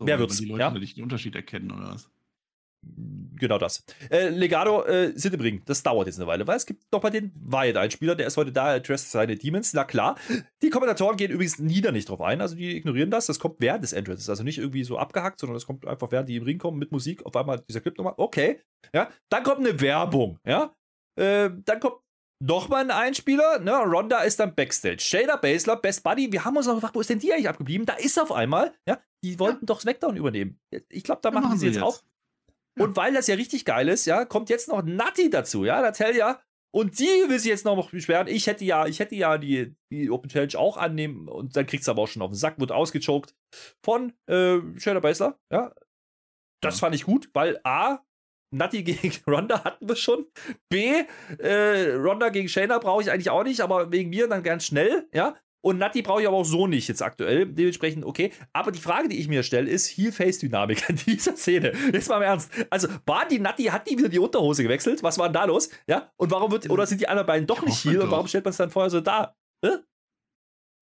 So, 0.00 0.06
Wer 0.06 0.18
wird's? 0.18 0.38
Die 0.38 0.46
Leute 0.46 0.60
ja? 0.62 0.70
nicht 0.72 0.96
den 0.96 1.04
Unterschied 1.04 1.36
erkennen 1.36 1.70
oder 1.70 1.92
was? 1.92 2.10
Genau 2.82 3.58
das. 3.58 3.84
Äh, 4.10 4.28
Legado 4.28 4.84
äh, 4.84 5.12
sind 5.14 5.34
im 5.34 5.40
Ring. 5.40 5.62
Das 5.64 5.82
dauert 5.82 6.06
jetzt 6.06 6.18
eine 6.18 6.26
Weile, 6.26 6.46
weil 6.46 6.56
es 6.56 6.66
gibt 6.66 6.90
noch 6.92 7.00
bei 7.00 7.10
den 7.10 7.32
Wyatt 7.34 7.76
einen 7.76 7.90
Spieler, 7.90 8.14
der 8.14 8.26
ist 8.26 8.36
heute 8.36 8.52
da, 8.52 8.74
addressed 8.74 9.10
seine 9.10 9.36
Demons. 9.36 9.72
Na 9.74 9.84
klar. 9.84 10.16
Die 10.62 10.70
Kommentatoren 10.70 11.16
gehen 11.16 11.30
übrigens 11.30 11.58
nieder 11.58 11.92
nicht 11.92 12.08
drauf 12.08 12.20
ein, 12.20 12.40
also 12.40 12.56
die 12.56 12.76
ignorieren 12.76 13.10
das. 13.10 13.26
Das 13.26 13.38
kommt 13.38 13.56
während 13.60 13.84
des 13.84 13.92
Entrances, 13.92 14.28
also 14.28 14.42
nicht 14.42 14.58
irgendwie 14.58 14.84
so 14.84 14.98
abgehackt, 14.98 15.38
sondern 15.38 15.54
das 15.54 15.66
kommt 15.66 15.86
einfach 15.86 16.10
während 16.10 16.28
die 16.28 16.36
im 16.36 16.44
Ring 16.44 16.58
kommen 16.58 16.78
mit 16.78 16.90
Musik. 16.90 17.24
Auf 17.26 17.36
einmal 17.36 17.60
dieser 17.68 17.80
Clip 17.80 17.96
nochmal. 17.96 18.14
Okay. 18.16 18.60
Ja. 18.92 19.08
Dann 19.28 19.44
kommt 19.44 19.58
eine 19.58 19.80
Werbung. 19.80 20.38
Ja. 20.44 20.74
Äh, 21.16 21.50
dann 21.64 21.80
kommt 21.80 21.98
Nochmal 22.40 22.84
ein 22.84 22.92
Einspieler, 22.92 23.58
ne? 23.58 23.72
Ronda 23.72 24.20
ist 24.20 24.38
dann 24.38 24.54
Backstage. 24.54 25.00
Shader 25.00 25.38
Basler, 25.38 25.74
Best 25.74 26.04
Buddy, 26.04 26.30
wir 26.30 26.44
haben 26.44 26.56
uns 26.56 26.68
noch 26.68 26.76
gefragt, 26.76 26.94
wo 26.94 27.00
ist 27.00 27.10
denn 27.10 27.18
die 27.18 27.32
eigentlich 27.32 27.48
abgeblieben? 27.48 27.84
Da 27.84 27.94
ist 27.94 28.16
auf 28.20 28.30
einmal, 28.30 28.72
ja, 28.86 29.00
die 29.24 29.40
wollten 29.40 29.62
ja. 29.62 29.66
doch 29.66 29.80
SmackDown 29.80 30.16
übernehmen. 30.16 30.60
Ich 30.88 31.02
glaube, 31.02 31.20
da 31.20 31.32
machen, 31.32 31.46
machen 31.46 31.58
sie 31.58 31.66
jetzt, 31.66 31.76
jetzt 31.76 31.84
auch. 31.84 32.00
Und 32.80 32.96
weil 32.96 33.14
das 33.14 33.26
ja 33.26 33.34
richtig 33.34 33.64
geil 33.64 33.88
ist, 33.88 34.06
ja, 34.06 34.24
kommt 34.24 34.50
jetzt 34.50 34.68
noch 34.68 34.82
Natti 34.82 35.30
dazu, 35.30 35.64
ja, 35.64 35.80
Natalia. 35.80 36.40
Und 36.70 36.98
die 36.98 37.04
will 37.04 37.38
sich 37.38 37.48
jetzt 37.48 37.64
noch 37.64 37.90
beschweren. 37.90 38.28
Ich 38.28 38.46
hätte 38.46 38.64
ja, 38.64 38.86
ich 38.86 39.00
hätte 39.00 39.14
ja 39.14 39.38
die, 39.38 39.74
die 39.90 40.10
Open 40.10 40.28
Challenge 40.28 40.58
auch 40.58 40.76
annehmen 40.76 41.26
und 41.28 41.56
dann 41.56 41.66
kriegst 41.66 41.86
du 41.86 41.92
aber 41.92 42.02
auch 42.02 42.08
schon 42.08 42.22
auf 42.22 42.30
den 42.30 42.36
Sack, 42.36 42.60
wird 42.60 42.72
ausgechoked 42.72 43.34
von 43.82 44.12
äh, 44.26 44.58
Shayna 44.76 45.00
Baszler, 45.00 45.38
ja. 45.50 45.74
Das 46.62 46.76
ja. 46.76 46.80
fand 46.80 46.94
ich 46.94 47.04
gut, 47.04 47.30
weil 47.32 47.58
A, 47.64 48.00
Natti 48.54 48.82
gegen 48.84 49.12
Ronda 49.26 49.64
hatten 49.64 49.88
wir 49.88 49.96
schon. 49.96 50.26
B, 50.68 51.04
äh, 51.38 51.94
Ronda 51.94 52.28
gegen 52.28 52.48
Shayna 52.48 52.78
brauche 52.78 53.02
ich 53.02 53.10
eigentlich 53.10 53.30
auch 53.30 53.44
nicht, 53.44 53.60
aber 53.60 53.90
wegen 53.90 54.10
mir 54.10 54.28
dann 54.28 54.42
ganz 54.42 54.66
schnell, 54.66 55.08
ja. 55.14 55.36
Und 55.68 55.76
Natti 55.76 56.00
brauche 56.00 56.22
ich 56.22 56.26
aber 56.26 56.38
auch 56.38 56.46
so 56.46 56.66
nicht 56.66 56.88
jetzt 56.88 57.02
aktuell. 57.02 57.44
Dementsprechend, 57.44 58.06
okay. 58.06 58.32
Aber 58.54 58.72
die 58.72 58.78
Frage, 58.78 59.10
die 59.10 59.20
ich 59.20 59.28
mir 59.28 59.42
stelle, 59.42 59.68
ist 59.68 59.86
Heel-Face-Dynamik 59.86 60.88
an 60.88 60.98
dieser 61.06 61.36
Szene. 61.36 61.74
Jetzt 61.92 62.08
mal 62.08 62.16
im 62.16 62.22
Ernst. 62.22 62.50
Also, 62.70 62.88
war 63.04 63.28
die 63.28 63.38
Natti, 63.38 63.64
hat 63.64 63.86
die 63.86 63.98
wieder 63.98 64.08
die 64.08 64.18
Unterhose 64.18 64.62
gewechselt? 64.62 65.02
Was 65.02 65.18
war 65.18 65.28
denn 65.28 65.34
da 65.34 65.44
los? 65.44 65.68
Ja? 65.86 66.10
Und 66.16 66.30
warum 66.30 66.52
wird, 66.52 66.70
oder 66.70 66.86
sind 66.86 67.02
die 67.02 67.08
anderen 67.08 67.26
beiden 67.26 67.46
doch 67.46 67.62
nicht 67.62 67.84
Heel? 67.84 68.00
Und 68.00 68.10
warum 68.10 68.26
stellt 68.26 68.46
man 68.46 68.52
es 68.52 68.56
dann 68.56 68.70
vorher 68.70 68.88
so 68.88 69.02
da? 69.02 69.36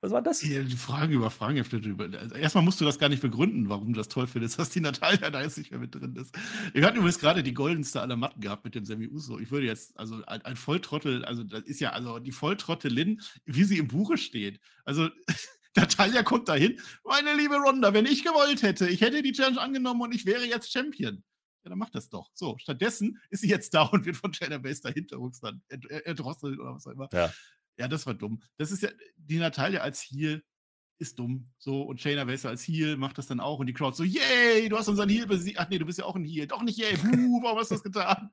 Was 0.07 0.13
war 0.13 0.23
das? 0.23 0.41
Ja, 0.41 0.63
die 0.63 0.77
Frage 0.77 1.17
über 1.17 1.33
Fragen 1.33 1.59
also 1.59 2.35
Erstmal 2.37 2.63
musst 2.63 2.81
du 2.81 2.85
das 2.85 3.01
gar 3.01 3.09
nicht 3.09 3.23
begründen, 3.23 3.69
warum 3.69 3.93
du 3.93 3.99
das 3.99 4.07
toll 4.07 4.29
findest, 4.29 4.57
dass 4.57 4.71
die 4.71 4.79
Natalia 4.79 5.31
da 5.31 5.43
jetzt 5.43 5.59
nicht 5.59 5.73
mehr 5.73 5.81
mit 5.81 5.97
drin 5.97 6.15
ist. 6.15 6.33
Wir 6.73 6.87
hatten 6.87 6.99
übrigens 6.99 7.19
gerade 7.19 7.43
die 7.43 7.53
goldenste 7.53 8.01
aller 8.01 8.15
Matten 8.15 8.41
gehabt 8.41 8.65
mit 8.65 8.77
dem 8.77 8.85
Semi 8.85 9.09
Uso. 9.09 9.41
Ich 9.41 9.51
würde 9.51 9.67
jetzt, 9.67 9.99
also 9.99 10.25
ein, 10.27 10.43
ein 10.43 10.55
Volltrottel, 10.55 11.25
also 11.25 11.43
das 11.43 11.65
ist 11.65 11.81
ja, 11.81 11.91
also 11.91 12.21
die 12.21 12.31
Volltrottelin, 12.31 13.21
wie 13.47 13.65
sie 13.65 13.79
im 13.79 13.89
Buche 13.89 14.17
steht. 14.17 14.61
Also 14.85 15.09
Natalia 15.75 16.23
kommt 16.23 16.49
dahin. 16.49 16.79
Meine 17.05 17.35
liebe 17.35 17.57
Ronda, 17.57 17.93
wenn 17.93 18.07
ich 18.07 18.23
gewollt 18.23 18.63
hätte, 18.63 18.89
ich 18.89 19.01
hätte 19.01 19.25
die 19.25 19.33
Challenge 19.33 19.61
angenommen 19.61 20.03
und 20.03 20.15
ich 20.15 20.25
wäre 20.25 20.45
jetzt 20.45 20.71
Champion. 20.71 21.25
Ja, 21.65 21.71
dann 21.71 21.81
macht 21.81 21.97
das 21.97 22.09
doch. 22.09 22.31
So, 22.33 22.57
stattdessen 22.59 23.21
ist 23.31 23.41
sie 23.41 23.49
jetzt 23.49 23.75
da 23.75 23.83
und 23.83 24.07
wird 24.07 24.17
von 24.17 24.31
China 24.31 24.59
Base 24.59 24.83
dahinter 24.83 25.19
dann 25.43 25.63
erdrosselt 25.69 26.61
oder 26.61 26.77
was 26.77 26.87
auch 26.87 26.93
immer. 26.93 27.09
Ja. 27.13 27.33
Ja, 27.79 27.89
das 27.89 28.07
war 28.07 28.15
dumm. 28.15 28.41
Das 28.57 28.71
ist 28.71 28.83
ja, 28.83 28.91
die 29.17 29.39
Natalia 29.39 29.81
als 29.81 30.03
Heal 30.03 30.43
ist 30.99 31.19
dumm. 31.19 31.51
So, 31.59 31.83
und 31.83 32.01
Shayna 32.01 32.25
Baszler 32.25 32.51
als 32.51 32.67
Heal 32.67 32.97
macht 32.97 33.19
das 33.19 33.27
dann 33.27 33.41
auch 33.41 33.59
und 33.59 33.67
die 33.67 33.75
Crowd 33.75 33.97
so, 33.97 34.05
yay, 34.05 34.69
du 34.69 34.79
hast 34.79 34.89
unseren 34.89 35.09
Heal 35.09 35.27
besiegt. 35.27 35.59
Ach 35.59 35.69
nee, 35.69 35.79
du 35.79 35.85
bist 35.85 35.99
ja 35.99 36.07
auch 36.07 36.17
ein 36.17 36.25
Heal. 36.25 36.47
Doch 36.47 36.63
nicht 36.63 36.79
yay, 36.79 36.97
buh, 36.97 37.43
warum 37.43 37.59
hast 37.59 37.71
du 37.71 37.75
das 37.75 37.83
getan? 37.83 38.31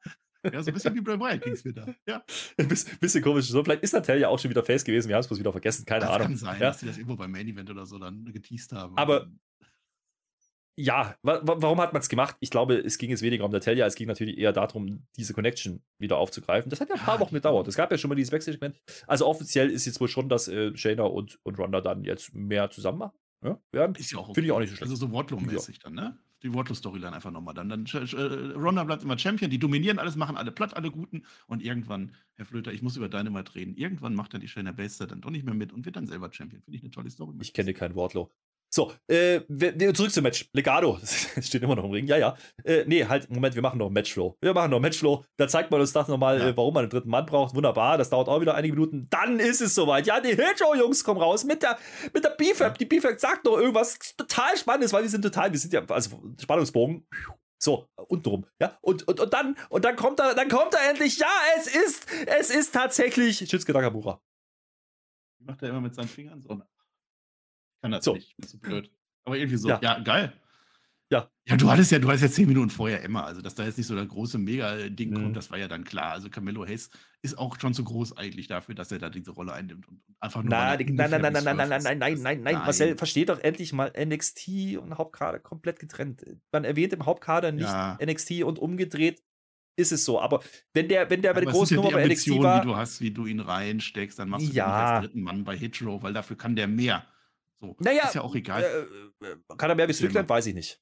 Ja, 0.52 0.62
so 0.62 0.72
ein 0.72 0.74
bisschen 0.74 0.94
wie 0.96 1.02
Bray 1.02 1.20
Wyatt 1.20 1.42
ging 1.42 1.54
es 1.54 1.64
wieder. 1.64 1.96
Ja. 2.06 2.22
Ein 2.58 2.68
bisschen, 2.68 2.98
bisschen 3.00 3.24
komisch. 3.24 3.48
So, 3.48 3.64
vielleicht 3.64 3.84
ist 3.84 3.94
Natalia 3.94 4.28
auch 4.28 4.38
schon 4.38 4.52
wieder 4.52 4.64
Face 4.64 4.84
gewesen. 4.84 5.08
Wir 5.08 5.16
haben 5.16 5.22
es 5.22 5.28
bloß 5.28 5.40
wieder 5.40 5.54
vergessen. 5.54 5.86
Keine 5.86 6.02
das 6.02 6.10
Ahnung. 6.10 6.28
Kann 6.28 6.38
sein, 6.38 6.60
ja. 6.60 6.68
dass 6.68 6.82
sie 6.82 6.86
das 6.86 6.98
irgendwo 6.98 7.16
beim 7.16 7.32
Main 7.32 7.48
Event 7.48 7.70
oder 7.70 7.86
so 7.86 7.98
dann 7.98 8.26
geteased 8.26 8.74
haben. 8.74 8.98
Aber 8.98 9.32
ja, 10.76 11.16
wa 11.22 11.40
wa 11.44 11.56
warum 11.62 11.80
hat 11.80 11.94
man 11.94 12.02
es 12.02 12.10
gemacht? 12.10 12.36
Ich 12.40 12.50
glaube, 12.50 12.76
es 12.78 12.98
ging 12.98 13.10
jetzt 13.12 13.22
weniger 13.22 13.46
um 13.46 13.52
Natalia, 13.52 13.86
es 13.86 13.96
ging 13.96 14.08
natürlich 14.08 14.38
eher 14.38 14.54
darum, 14.54 15.06
diese 15.18 15.34
Connection 15.34 15.84
wieder 16.00 16.18
aufzugreifen. 16.18 16.70
Das 16.70 16.82
hat 16.82 16.90
ja 16.90 16.96
ein 16.96 17.02
paar 17.02 17.16
Ja, 17.16 17.20
Wochen 17.20 17.36
gedauert. 17.36 17.68
Es 17.68 17.76
gab 17.76 17.92
ja 17.92 17.98
schon 17.98 18.10
mal 18.10 18.16
dieses 18.16 18.32
Backstage-Segment. 18.32 18.82
Also 19.08 19.28
offiziell 19.28 19.70
ist 19.70 19.86
jetzt 19.86 20.02
wohl 20.02 20.08
schon, 20.08 20.30
dass 20.30 20.48
äh, 20.48 20.76
Shayna 20.76 21.04
und, 21.04 21.40
und 21.44 21.60
Ronda 21.60 21.82
dann 21.82 22.04
jetzt 22.04 22.34
mehr 22.34 22.72
zusammen 22.72 23.00
machen 23.00 23.18
ja, 23.44 23.60
werden. 23.72 23.96
Ist 23.96 24.12
ja 24.12 24.20
auch 24.20 24.34
Finde 24.34 24.48
ich 24.48 24.52
auch 24.52 24.60
nicht 24.60 24.70
so 24.70 24.76
schlecht. 24.78 24.92
Also 24.92 25.08
so 25.08 25.14
Wardlow-mäßig 25.14 25.80
dann, 25.80 25.94
ne? 25.94 26.18
Die 26.42 26.54
Wardlow-Storyline 26.54 27.14
einfach 27.14 27.32
nochmal. 27.32 27.54
Dann, 27.54 27.70
dann 27.70 27.86
äh, 27.86 28.58
Ronda 28.58 28.84
bleibt 28.84 29.04
immer 29.04 29.18
Champion, 29.18 29.50
die 29.50 29.60
dominieren 29.60 30.00
alles, 30.00 30.16
machen 30.16 30.36
alle 30.36 30.52
platt, 30.52 30.76
alle 30.76 30.92
Guten. 30.92 31.24
Und 31.48 31.64
irgendwann, 31.64 32.16
Herr 32.34 32.46
Flöter, 32.46 32.74
ich 32.74 32.82
muss 32.82 32.98
über 32.98 33.08
deine 33.08 33.30
mal 33.30 33.46
reden. 33.56 33.76
Irgendwann 33.76 34.14
macht 34.14 34.34
dann 34.34 34.42
die 34.42 34.50
Shayna 34.50 34.74
Baszler 34.74 35.08
dann 35.08 35.22
doch 35.22 35.30
nicht 35.30 35.46
mehr 35.46 35.54
mit 35.54 35.72
und 35.72 35.86
wird 35.86 35.96
dann 35.96 36.08
selber 36.08 36.34
Champion. 36.34 36.62
Finde 36.62 36.78
ich 36.78 36.84
eine 36.84 36.92
tolle 36.92 37.10
Story. 37.10 37.38
Ich 37.42 37.54
kenne 37.54 37.74
kein 37.74 37.96
Wortlo. 37.96 38.30
So, 38.76 38.92
äh, 39.08 39.42
zurück 39.94 40.12
zum 40.12 40.24
Match. 40.24 40.50
Legado, 40.52 40.98
steht 41.42 41.62
immer 41.62 41.76
noch 41.76 41.84
im 41.84 41.92
Ring. 41.92 42.08
Ja, 42.08 42.18
ja. 42.18 42.36
Äh, 42.64 42.86
nee, 42.88 43.06
halt, 43.06 43.30
Moment, 43.30 43.54
wir 43.54 43.62
machen 43.62 43.78
noch 43.78 43.92
Matchflow. 43.92 44.36
Wir 44.42 44.52
machen 44.56 44.72
noch 44.72 44.80
Matchflow. 44.80 45.24
Da 45.38 45.48
zeigt 45.48 45.70
man 45.70 45.80
uns 45.80 45.94
das 45.94 46.08
nochmal, 46.08 46.40
Ja. 46.40 46.48
äh, 46.48 46.58
warum 46.58 46.74
man 46.74 46.82
einen 46.82 46.90
dritten 46.90 47.12
Mann 47.12 47.28
braucht. 47.28 47.54
Wunderbar, 47.54 48.00
das 48.00 48.10
dauert 48.10 48.28
auch 48.30 48.42
wieder 48.42 48.56
einige 48.56 48.74
Minuten. 48.74 49.06
Dann 49.12 49.40
ist 49.40 49.62
es 49.62 49.76
soweit. 49.76 50.08
Ja, 50.08 50.20
die 50.20 50.36
Hillshow-Jungs 50.36 51.04
kommen 51.04 51.22
raus 51.22 51.44
mit 51.44 51.62
der, 51.62 51.78
mit 52.16 52.24
der 52.24 52.32
BFAB. 52.32 52.80
Die 52.80 52.86
BFAB 52.86 53.20
sagt 53.20 53.46
noch 53.46 53.60
irgendwas 53.60 54.16
total 54.18 54.58
Spannendes, 54.58 54.92
weil 54.92 55.04
wir 55.04 55.10
sind 55.10 55.22
total, 55.22 55.52
wir 55.52 55.60
sind 55.60 55.72
ja, 55.72 55.86
also 55.90 56.24
Spannungsbogen. 56.42 57.06
So, 57.62 57.88
untenrum, 58.08 58.48
ja. 58.60 58.76
Und, 58.82 59.08
und, 59.08 59.20
und 59.20 59.34
dann, 59.36 59.56
und 59.70 59.86
dann 59.86 59.96
kommt 59.96 60.20
er, 60.20 60.34
dann 60.34 60.50
kommt 60.50 60.74
er 60.74 60.90
endlich. 60.90 61.20
Ja, 61.20 61.30
es 61.58 61.68
ist, 61.68 62.08
es 62.26 62.50
ist 62.50 62.74
tatsächlich 62.74 63.38
Shinsuke 63.38 63.72
Nakamura. 63.72 64.20
Macht 65.46 65.62
er 65.62 65.70
immer 65.70 65.82
mit 65.82 65.94
seinen 65.94 66.08
Fingern 66.08 66.42
so. 66.42 66.50
Ich 66.54 66.73
kann 67.84 67.92
das 67.92 68.06
So. 68.06 68.16
nicht, 68.16 68.30
ich 68.30 68.36
bin 68.38 68.48
zu 68.48 68.60
blöd. 68.60 68.90
Aber 69.26 69.38
irgendwie 69.38 69.58
so. 69.58 69.70
Ja. 69.70 69.80
Ja, 69.84 70.00
geil. 70.00 70.34
Ja. 71.12 71.30
Ja, 71.48 71.58
du 71.58 71.70
hattest 71.70 71.92
ja, 71.92 72.00
du 72.00 72.08
hattest 72.08 72.24
ja 72.24 72.30
zehn 72.32 72.48
Minuten 72.48 72.70
vorher 72.72 73.02
immer. 73.04 73.26
Also, 73.26 73.42
dass 73.42 73.54
da 73.54 73.64
jetzt 73.66 73.78
nicht 73.78 73.86
so 73.86 73.94
der 73.96 74.06
große 74.06 74.38
Mega-Ding 74.40 75.12
Mhm. 75.12 75.14
kommt, 75.16 75.36
das 75.38 75.52
war 75.52 75.60
ja 75.60 75.68
dann 75.68 75.84
klar. 75.84 76.14
Also, 76.14 76.30
Camillo 76.30 76.66
Hayes 76.66 76.90
ist 77.22 77.38
auch 77.38 77.60
schon 77.60 77.74
zu 77.74 77.84
groß 77.84 78.18
eigentlich 78.18 78.48
dafür, 78.48 78.74
dass 78.74 78.92
er 78.92 78.98
da 79.00 79.10
diese 79.10 79.32
Rolle 79.32 79.54
einnimmt 79.54 79.88
und 79.88 80.02
einfach 80.20 80.42
nur. 80.42 80.50
Nein, 80.50 80.70
er 80.72 80.78
die- 80.78 80.86
nein, 80.94 81.12
nein, 81.12 81.22
nein, 81.22 81.34
nein, 81.34 81.44
nein, 81.44 81.44
12 81.44 81.58
nein, 81.58 81.70
nein, 81.70 81.78
ist. 81.78 81.84
nein, 81.84 82.22
nein, 82.24 82.42
nein, 82.44 82.56
Marcel, 82.56 82.98
versteht 82.98 83.30
doch 83.30 83.40
endlich 83.42 83.74
mal 83.74 83.92
NXT 83.96 84.78
und 84.78 84.98
Hauptkader 84.98 85.40
komplett 85.40 85.80
getrennt. 85.80 86.26
Man 86.52 86.64
erwähnt 86.64 86.94
im 86.94 87.06
Hauptkader 87.06 87.52
nicht 87.52 87.64
Ja. 87.66 87.98
NXT 88.02 88.44
und 88.44 88.58
umgedreht 88.58 89.22
ist 89.76 89.92
es 89.92 90.06
so. 90.06 90.20
Aber 90.22 90.42
wenn 90.74 90.88
der, 90.88 91.10
wenn 91.10 91.22
der 91.22 91.34
bei 91.34 91.42
der 91.42 91.50
Aber 91.50 91.58
großen 91.58 91.78
ja 91.78 91.84
Nummer 91.84 91.96
bei 91.98 92.06
NXT 92.08 92.30
war, 92.42 92.62
die 92.62 92.68
du 92.68 92.76
hast, 92.76 93.02
wie 93.02 93.12
du 93.12 93.26
ihn 93.28 93.40
reinsteckst, 93.40 94.18
dann 94.18 94.30
machst 94.30 94.48
du 94.48 94.54
Ja. 94.54 94.66
ihn 94.66 94.72
als 94.96 95.06
dritten 95.06 95.22
Mann 95.22 95.44
bei 95.44 95.56
Hitro, 95.58 96.02
weil 96.02 96.14
dafür 96.14 96.38
kann 96.38 96.56
der 96.56 96.68
mehr. 96.68 97.06
So, 97.64 97.78
naja, 97.80 98.04
ist 98.08 98.16
ja 98.16 98.22
auch 98.22 98.36
egal. 98.36 98.62
äh, 98.62 99.26
äh, 99.26 99.36
kann 99.58 99.70
er 99.70 99.76
mehr 99.76 99.88
wie 99.88 99.92
Erzähl 99.92 100.08
Strickland, 100.08 100.28
weiß 100.28 100.48
ich 100.48 100.54
nicht. 100.54 100.82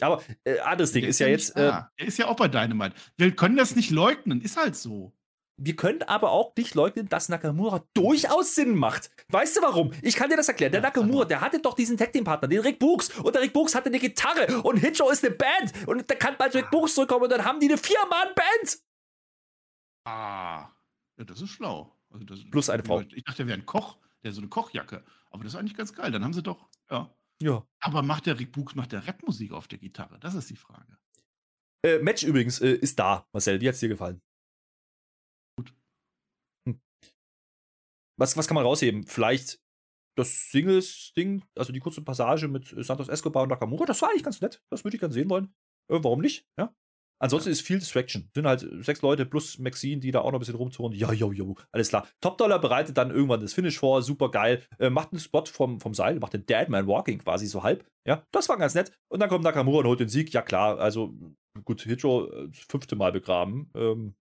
Aber 0.00 0.22
äh, 0.44 0.58
anderes 0.60 0.92
Ding 0.92 1.02
Der 1.02 1.10
ist 1.10 1.18
ja 1.18 1.26
nicht 1.26 1.48
jetzt, 1.48 1.56
äh. 1.56 1.70
Der 1.98 2.06
ist 2.06 2.16
ja 2.18 2.26
auch 2.28 2.36
bei 2.36 2.48
Dynamite. 2.48 2.96
Wir 3.18 3.36
können 3.36 3.56
das 3.56 3.76
nicht 3.76 3.90
leugnen, 3.90 4.40
ist 4.40 4.56
halt 4.56 4.74
so. 4.74 5.12
wir 5.58 5.76
können 5.76 6.02
aber 6.04 6.32
auch 6.32 6.56
nicht 6.56 6.74
leugnen, 6.74 7.10
dass 7.10 7.28
Nakamura 7.28 7.84
durchaus 7.92 8.54
Sinn 8.54 8.74
macht. 8.74 9.10
Weißt 9.28 9.58
du 9.58 9.60
warum? 9.60 9.92
Ich 10.00 10.16
kann 10.16 10.30
dir 10.30 10.36
das 10.38 10.48
erklären. 10.48 10.72
Der 10.72 10.80
Ja, 10.80 10.88
Nakamura, 10.88 11.26
der 11.26 11.42
hatte 11.42 11.60
doch 11.60 11.74
diesen 11.74 11.98
Tag-Team-Partner, 11.98 12.48
den 12.48 12.60
Rick 12.60 12.78
Books. 12.78 13.10
Und 13.18 13.34
der 13.34 13.42
Rick 13.42 13.52
Books 13.52 13.74
hatte 13.74 13.90
eine 13.90 13.98
Gitarre. 13.98 14.62
Und 14.62 14.78
Hitcho 14.78 15.10
ist 15.10 15.22
eine 15.24 15.34
Band. 15.34 15.86
Und 15.86 16.10
da 16.10 16.14
kann 16.14 16.36
bald 16.38 16.54
Rick 16.54 16.70
Books 16.70 16.94
zurückkommen 16.94 17.24
und 17.24 17.30
dann 17.30 17.44
haben 17.44 17.60
die 17.60 17.68
eine 17.68 17.76
Vier-Mann-Band. 17.76 18.78
Ah, 20.04 20.68
ja, 21.18 21.24
das 21.24 21.42
ist 21.42 21.50
schlau. 21.50 21.94
Also 22.10 22.24
das, 22.24 22.38
Plus 22.50 22.70
eine 22.70 22.82
Frau. 22.82 23.00
Ich 23.00 23.24
dachte, 23.24 23.38
der 23.38 23.46
wäre 23.48 23.58
ein 23.58 23.66
Koch, 23.66 23.98
der 24.24 24.32
so 24.32 24.40
eine 24.40 24.48
Kochjacke. 24.48 25.04
Aber 25.30 25.44
das 25.44 25.54
ist 25.54 25.58
eigentlich 25.58 25.76
ganz 25.76 25.92
geil. 25.92 26.10
Dann 26.10 26.24
haben 26.24 26.32
sie 26.32 26.42
doch, 26.42 26.68
ja. 26.90 27.14
Ja. 27.42 27.66
Aber 27.80 28.02
macht 28.02 28.26
der 28.26 28.38
Rick 28.38 28.52
Books, 28.52 28.74
macht 28.74 28.92
der 28.92 29.06
Rapmusik 29.06 29.52
auf 29.52 29.66
der 29.66 29.78
Gitarre? 29.78 30.18
Das 30.20 30.34
ist 30.34 30.48
die 30.48 30.56
Frage. 30.56 30.98
Äh, 31.84 31.98
Match 31.98 32.22
übrigens 32.22 32.60
äh, 32.60 32.74
ist 32.74 32.98
da, 32.98 33.26
Marcel. 33.32 33.60
Wie 33.60 33.68
hat's 33.68 33.80
dir 33.80 33.88
gefallen? 33.88 34.22
Gut. 35.58 35.74
Hm. 36.68 36.80
Was, 38.16 38.36
was 38.36 38.46
kann 38.46 38.54
man 38.54 38.64
rausheben? 38.64 39.04
Vielleicht 39.04 39.60
das 40.16 40.50
Singles-Ding, 40.50 41.44
also 41.56 41.72
die 41.72 41.80
kurze 41.80 42.02
Passage 42.02 42.46
mit 42.46 42.72
äh, 42.72 42.84
Santos 42.84 43.08
Escobar 43.08 43.42
und 43.44 43.48
Nakamura, 43.48 43.86
das 43.86 44.02
war 44.02 44.10
eigentlich 44.10 44.22
ganz 44.22 44.40
nett. 44.40 44.62
Das 44.70 44.84
würde 44.84 44.96
ich 44.96 45.00
gerne 45.00 45.14
sehen 45.14 45.30
wollen. 45.30 45.54
Äh, 45.90 45.98
warum 46.02 46.20
nicht? 46.20 46.46
Ja. 46.56 46.74
Ansonsten 47.22 47.50
ist 47.50 47.60
viel 47.60 47.78
Distraction. 47.78 48.28
Sind 48.34 48.48
halt 48.48 48.66
sechs 48.84 49.00
Leute 49.00 49.24
plus 49.24 49.56
Maxine, 49.60 50.00
die 50.00 50.10
da 50.10 50.22
auch 50.22 50.32
noch 50.32 50.38
ein 50.38 50.40
bisschen 50.40 50.56
rumtouren. 50.56 50.92
Ja, 50.92 51.12
jo, 51.12 51.30
jo, 51.30 51.54
alles 51.70 51.88
klar. 51.88 52.08
Top 52.20 52.36
Dollar 52.36 52.60
bereitet 52.60 52.96
dann 52.98 53.12
irgendwann 53.12 53.40
das 53.40 53.54
Finish 53.54 53.78
vor, 53.78 54.02
super 54.02 54.28
geil. 54.28 54.60
Äh, 54.80 54.90
macht 54.90 55.12
einen 55.12 55.20
Spot 55.20 55.44
vom, 55.44 55.80
vom 55.80 55.94
Seil, 55.94 56.18
macht 56.18 56.32
den 56.32 56.46
Deadman 56.46 56.88
Walking 56.88 57.20
quasi 57.20 57.46
so 57.46 57.62
halb. 57.62 57.86
Ja, 58.04 58.26
das 58.32 58.48
war 58.48 58.58
ganz 58.58 58.74
nett. 58.74 58.90
Und 59.08 59.20
dann 59.20 59.28
kommt 59.28 59.44
Nakamura 59.44 59.78
und 59.78 59.86
holt 59.86 60.00
den 60.00 60.08
Sieg. 60.08 60.32
Ja, 60.32 60.42
klar, 60.42 60.80
also 60.80 61.14
gut, 61.64 61.82
Hitcho 61.82 62.28
äh, 62.28 62.48
das 62.48 62.58
fünfte 62.68 62.96
Mal 62.96 63.12
begraben. 63.12 63.70
Ähm, 63.76 64.16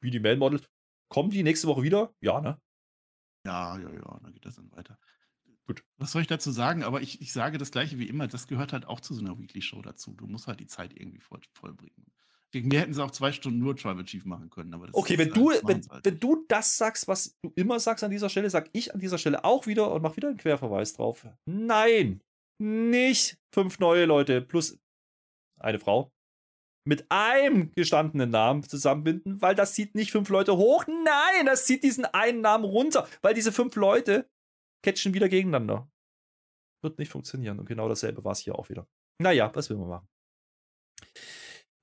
wie 0.00 0.10
die 0.10 0.20
Mail 0.20 0.38
Models. 0.38 0.70
Kommen 1.10 1.28
die 1.28 1.42
nächste 1.42 1.68
Woche 1.68 1.82
wieder? 1.82 2.14
Ja, 2.22 2.40
ne? 2.40 2.58
Ja, 3.44 3.78
ja, 3.78 3.92
ja, 3.92 4.20
dann 4.22 4.32
geht 4.32 4.46
das 4.46 4.56
dann 4.56 4.72
weiter. 4.72 4.98
Gut. 5.66 5.84
Was 5.98 6.12
soll 6.12 6.22
ich 6.22 6.28
dazu 6.28 6.50
sagen? 6.50 6.82
Aber 6.82 7.02
ich, 7.02 7.20
ich 7.20 7.30
sage 7.30 7.58
das 7.58 7.72
gleiche 7.72 7.98
wie 7.98 8.08
immer. 8.08 8.26
Das 8.26 8.46
gehört 8.46 8.72
halt 8.72 8.86
auch 8.86 9.00
zu 9.00 9.12
so 9.12 9.20
einer 9.20 9.38
Weekly 9.38 9.60
Show 9.60 9.82
dazu. 9.82 10.14
Du 10.14 10.26
musst 10.26 10.46
halt 10.46 10.60
die 10.60 10.66
Zeit 10.66 10.98
irgendwie 10.98 11.20
voll, 11.20 11.42
vollbringen. 11.52 12.06
Wegen 12.54 12.68
mir 12.68 12.80
hätten 12.80 12.94
sie 12.94 13.04
auch 13.04 13.10
zwei 13.10 13.30
Stunden 13.32 13.58
nur 13.58 13.76
Tribal 13.76 14.04
Chief 14.04 14.24
machen 14.24 14.48
können. 14.48 14.72
Aber 14.72 14.86
das 14.86 14.94
Okay, 14.94 15.14
ist 15.14 15.18
wenn 15.18 15.28
halt- 15.28 15.36
du, 15.36 15.68
wenn, 15.68 15.88
halt 15.90 16.04
wenn 16.04 16.18
du 16.20 16.44
das 16.48 16.78
sagst, 16.78 17.06
was 17.06 17.36
du 17.42 17.52
immer 17.56 17.78
sagst 17.78 18.02
an 18.04 18.10
dieser 18.10 18.30
Stelle, 18.30 18.48
sag 18.48 18.70
ich 18.72 18.94
an 18.94 19.00
dieser 19.00 19.18
Stelle 19.18 19.44
auch 19.44 19.66
wieder 19.66 19.92
und 19.92 20.00
mach 20.02 20.16
wieder 20.16 20.28
einen 20.28 20.38
Querverweis 20.38 20.94
drauf. 20.94 21.26
Nein, 21.46 22.22
nicht 22.62 23.38
fünf 23.54 23.78
neue 23.78 24.06
Leute 24.06 24.40
plus 24.40 24.78
eine 25.60 25.78
Frau 25.78 26.10
mit 26.86 27.04
einem 27.10 27.70
gestandenen 27.74 28.30
Namen 28.30 28.62
zusammenbinden, 28.62 29.42
weil 29.42 29.54
das 29.54 29.74
zieht 29.74 29.94
nicht 29.94 30.10
fünf 30.10 30.30
Leute 30.30 30.56
hoch. 30.56 30.86
Nein, 30.86 31.44
das 31.44 31.66
zieht 31.66 31.82
diesen 31.82 32.06
einen 32.06 32.40
Namen 32.40 32.64
runter, 32.64 33.06
weil 33.20 33.34
diese 33.34 33.52
fünf 33.52 33.76
Leute 33.76 34.26
catchen 34.82 35.12
wieder 35.12 35.28
gegeneinander. 35.28 35.90
Wird 36.82 36.98
nicht 36.98 37.10
funktionieren. 37.12 37.58
Und 37.58 37.66
genau 37.66 37.88
dasselbe 37.90 38.24
war 38.24 38.32
es 38.32 38.38
hier 38.38 38.54
auch 38.58 38.70
wieder. 38.70 38.88
Naja, 39.20 39.50
was 39.54 39.68
will 39.68 39.76
man 39.76 39.88
machen? 39.88 40.08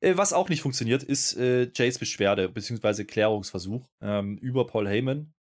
Äh, 0.05 0.17
Was 0.17 0.33
auch 0.33 0.49
nicht 0.49 0.61
funktioniert, 0.61 1.03
ist 1.03 1.35
äh, 1.35 1.69
Jays 1.73 1.97
Beschwerde 1.97 2.47
bzw. 2.49 3.05
Klärungsversuch 3.05 3.89
ähm, 4.01 4.37
über 4.37 4.67
Paul 4.67 4.87
Heyman 4.87 5.33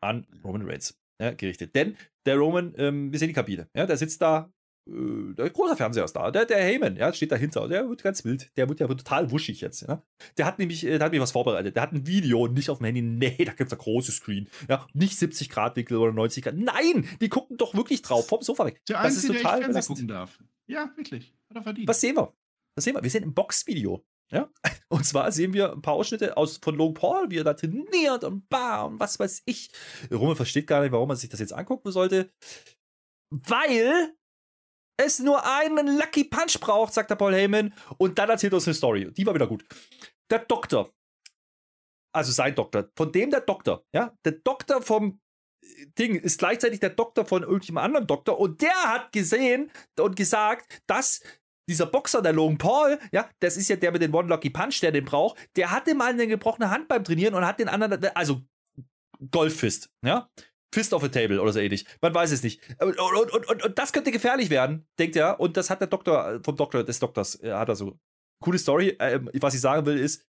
an 0.00 0.26
Roman 0.42 0.62
Reigns 0.62 0.98
ja, 1.20 1.32
gerichtet. 1.32 1.74
Denn 1.74 1.96
der 2.24 2.36
Roman, 2.36 2.74
ähm, 2.78 3.12
wir 3.12 3.18
sehen 3.18 3.28
die 3.28 3.34
Kabine, 3.34 3.68
ja, 3.74 3.84
der 3.84 3.98
sitzt 3.98 4.22
da, 4.22 4.50
äh, 4.88 5.34
der 5.34 5.50
große 5.50 5.76
Fernseher 5.76 6.04
ist 6.04 6.14
da, 6.14 6.30
der, 6.30 6.46
der 6.46 6.58
Heyman, 6.58 6.96
ja, 6.96 7.12
steht 7.12 7.32
dahinter, 7.32 7.68
der 7.68 7.86
wird 7.88 8.02
ganz 8.02 8.24
wild, 8.24 8.50
der 8.56 8.68
wird 8.68 8.80
ja 8.80 8.86
total 8.86 9.30
wuschig 9.30 9.60
jetzt, 9.60 9.82
ja. 9.82 10.02
Der 10.38 10.46
hat 10.46 10.58
nämlich, 10.58 10.86
äh, 10.86 10.96
der 10.96 11.06
hat 11.06 11.12
mir 11.12 11.20
was 11.20 11.32
vorbereitet, 11.32 11.76
der 11.76 11.82
hat 11.82 11.92
ein 11.92 12.06
Video 12.06 12.46
nicht 12.46 12.70
auf 12.70 12.78
dem 12.78 12.86
Handy, 12.86 13.02
nee, 13.02 13.44
da 13.44 13.52
gibt's 13.52 13.72
ein 13.74 13.78
großes 13.78 14.16
Screen, 14.16 14.48
ja, 14.70 14.86
nicht 14.94 15.18
70 15.18 15.50
Grad 15.50 15.76
Winkel 15.76 15.98
oder 15.98 16.12
90 16.12 16.44
Grad, 16.44 16.56
nein, 16.56 17.06
die 17.20 17.28
gucken 17.28 17.58
doch 17.58 17.74
wirklich 17.74 18.00
drauf, 18.00 18.26
vom 18.26 18.40
Sofa 18.40 18.64
weg. 18.64 18.80
Der 18.88 19.02
das 19.02 19.16
ist 19.16 19.24
Einzige, 19.24 19.32
der 19.34 19.42
total 19.42 19.58
echt 19.58 19.64
Fernsehen 19.64 19.72
belastend. 19.72 19.98
gucken 19.98 20.08
darf. 20.08 20.38
Ja, 20.66 20.92
wirklich. 20.96 21.34
Hat 21.48 21.56
er 21.56 21.62
verdient. 21.62 21.88
Was 21.88 22.00
sehen 22.00 22.16
wir? 22.16 22.32
Was 22.78 22.84
sehen 22.84 22.94
wir? 22.94 23.02
Wir 23.02 23.10
sehen 23.10 23.24
ein 23.24 23.34
Boxvideo. 23.34 24.04
Ja? 24.30 24.48
Und 24.88 25.04
zwar 25.04 25.32
sehen 25.32 25.52
wir 25.52 25.72
ein 25.72 25.82
paar 25.82 25.94
Ausschnitte 25.94 26.36
aus, 26.36 26.58
von 26.58 26.76
Logan 26.76 26.94
Paul, 26.94 27.30
wie 27.30 27.38
er 27.38 27.44
da 27.44 27.54
trainiert 27.54 28.22
und 28.22 28.48
bam 28.48 28.92
und 28.92 29.00
was 29.00 29.18
weiß 29.18 29.42
ich. 29.46 29.70
Roman 30.12 30.36
versteht 30.36 30.68
gar 30.68 30.80
nicht, 30.82 30.92
warum 30.92 31.08
man 31.08 31.16
sich 31.16 31.28
das 31.28 31.40
jetzt 31.40 31.52
angucken 31.52 31.90
sollte. 31.90 32.30
Weil 33.30 34.14
es 34.96 35.18
nur 35.18 35.44
einen 35.44 35.98
Lucky 35.98 36.22
Punch 36.22 36.60
braucht, 36.60 36.94
sagt 36.94 37.10
der 37.10 37.16
Paul 37.16 37.34
Heyman. 37.34 37.74
Und 37.96 38.16
dann 38.16 38.30
erzählt 38.30 38.52
er 38.52 38.56
uns 38.56 38.68
eine 38.68 38.74
Story. 38.74 39.12
Die 39.12 39.26
war 39.26 39.34
wieder 39.34 39.48
gut. 39.48 39.64
Der 40.30 40.38
Doktor, 40.38 40.94
also 42.14 42.30
sein 42.30 42.54
Doktor, 42.54 42.90
von 42.96 43.10
dem 43.10 43.30
der 43.30 43.40
Doktor, 43.40 43.84
ja, 43.92 44.16
der 44.24 44.32
Doktor 44.32 44.82
vom 44.82 45.20
Ding 45.98 46.14
ist 46.14 46.38
gleichzeitig 46.38 46.78
der 46.78 46.90
Doktor 46.90 47.26
von 47.26 47.42
irgendjemand 47.42 47.86
anderem 47.86 48.06
Doktor 48.06 48.38
und 48.38 48.62
der 48.62 48.74
hat 48.84 49.10
gesehen 49.10 49.72
und 49.98 50.14
gesagt, 50.14 50.80
dass 50.86 51.20
dieser 51.68 51.86
Boxer, 51.86 52.22
der 52.22 52.32
Logan 52.32 52.58
Paul, 52.58 52.98
ja, 53.12 53.28
das 53.40 53.56
ist 53.56 53.68
ja 53.68 53.76
der 53.76 53.92
mit 53.92 54.02
dem 54.02 54.14
One 54.14 54.28
Lucky 54.28 54.50
Punch, 54.50 54.80
der 54.80 54.92
den 54.92 55.04
braucht, 55.04 55.38
der 55.56 55.70
hatte 55.70 55.94
mal 55.94 56.12
eine 56.12 56.26
gebrochene 56.26 56.70
Hand 56.70 56.88
beim 56.88 57.04
Trainieren 57.04 57.34
und 57.34 57.46
hat 57.46 57.60
den 57.60 57.68
anderen, 57.68 58.04
also 58.14 58.42
Golffist, 59.30 59.90
ja, 60.04 60.28
Fist 60.74 60.92
of 60.92 61.02
a 61.02 61.08
Table 61.08 61.40
oder 61.40 61.52
so 61.52 61.60
ähnlich. 61.60 61.86
Man 62.00 62.14
weiß 62.14 62.30
es 62.30 62.42
nicht. 62.42 62.60
Und, 62.80 62.98
und, 62.98 63.32
und, 63.32 63.64
und, 63.64 63.78
das 63.78 63.92
könnte 63.92 64.10
gefährlich 64.10 64.50
werden, 64.50 64.86
denkt 64.98 65.16
er. 65.16 65.40
Und 65.40 65.56
das 65.56 65.70
hat 65.70 65.80
der 65.80 65.88
Doktor, 65.88 66.40
vom 66.44 66.56
Doktor, 66.56 66.84
des 66.84 66.98
Doktors, 66.98 67.42
äh, 67.42 67.52
hat 67.52 67.68
er 67.68 67.76
so. 67.76 67.98
Coole 68.40 68.58
Story. 68.58 68.96
Ähm, 69.00 69.30
was 69.40 69.54
ich 69.54 69.60
sagen 69.60 69.86
will, 69.86 69.98
ist, 69.98 70.26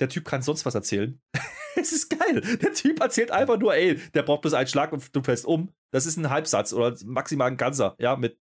der 0.00 0.08
Typ 0.08 0.24
kann 0.24 0.42
sonst 0.42 0.66
was 0.66 0.74
erzählen. 0.74 1.20
es 1.76 1.92
ist 1.92 2.10
geil. 2.10 2.40
Der 2.58 2.74
Typ 2.74 3.00
erzählt 3.00 3.30
einfach 3.30 3.58
nur, 3.58 3.74
ey, 3.74 3.96
der 4.10 4.22
braucht 4.22 4.42
bloß 4.42 4.54
einen 4.54 4.68
Schlag 4.68 4.92
und 4.92 5.14
du 5.16 5.22
fällst 5.22 5.46
um. 5.46 5.72
Das 5.92 6.06
ist 6.06 6.16
ein 6.16 6.30
Halbsatz 6.30 6.72
oder 6.72 6.96
maximal 7.04 7.50
ein 7.50 7.56
ganzer, 7.56 7.96
ja, 7.98 8.16
mit 8.16 8.38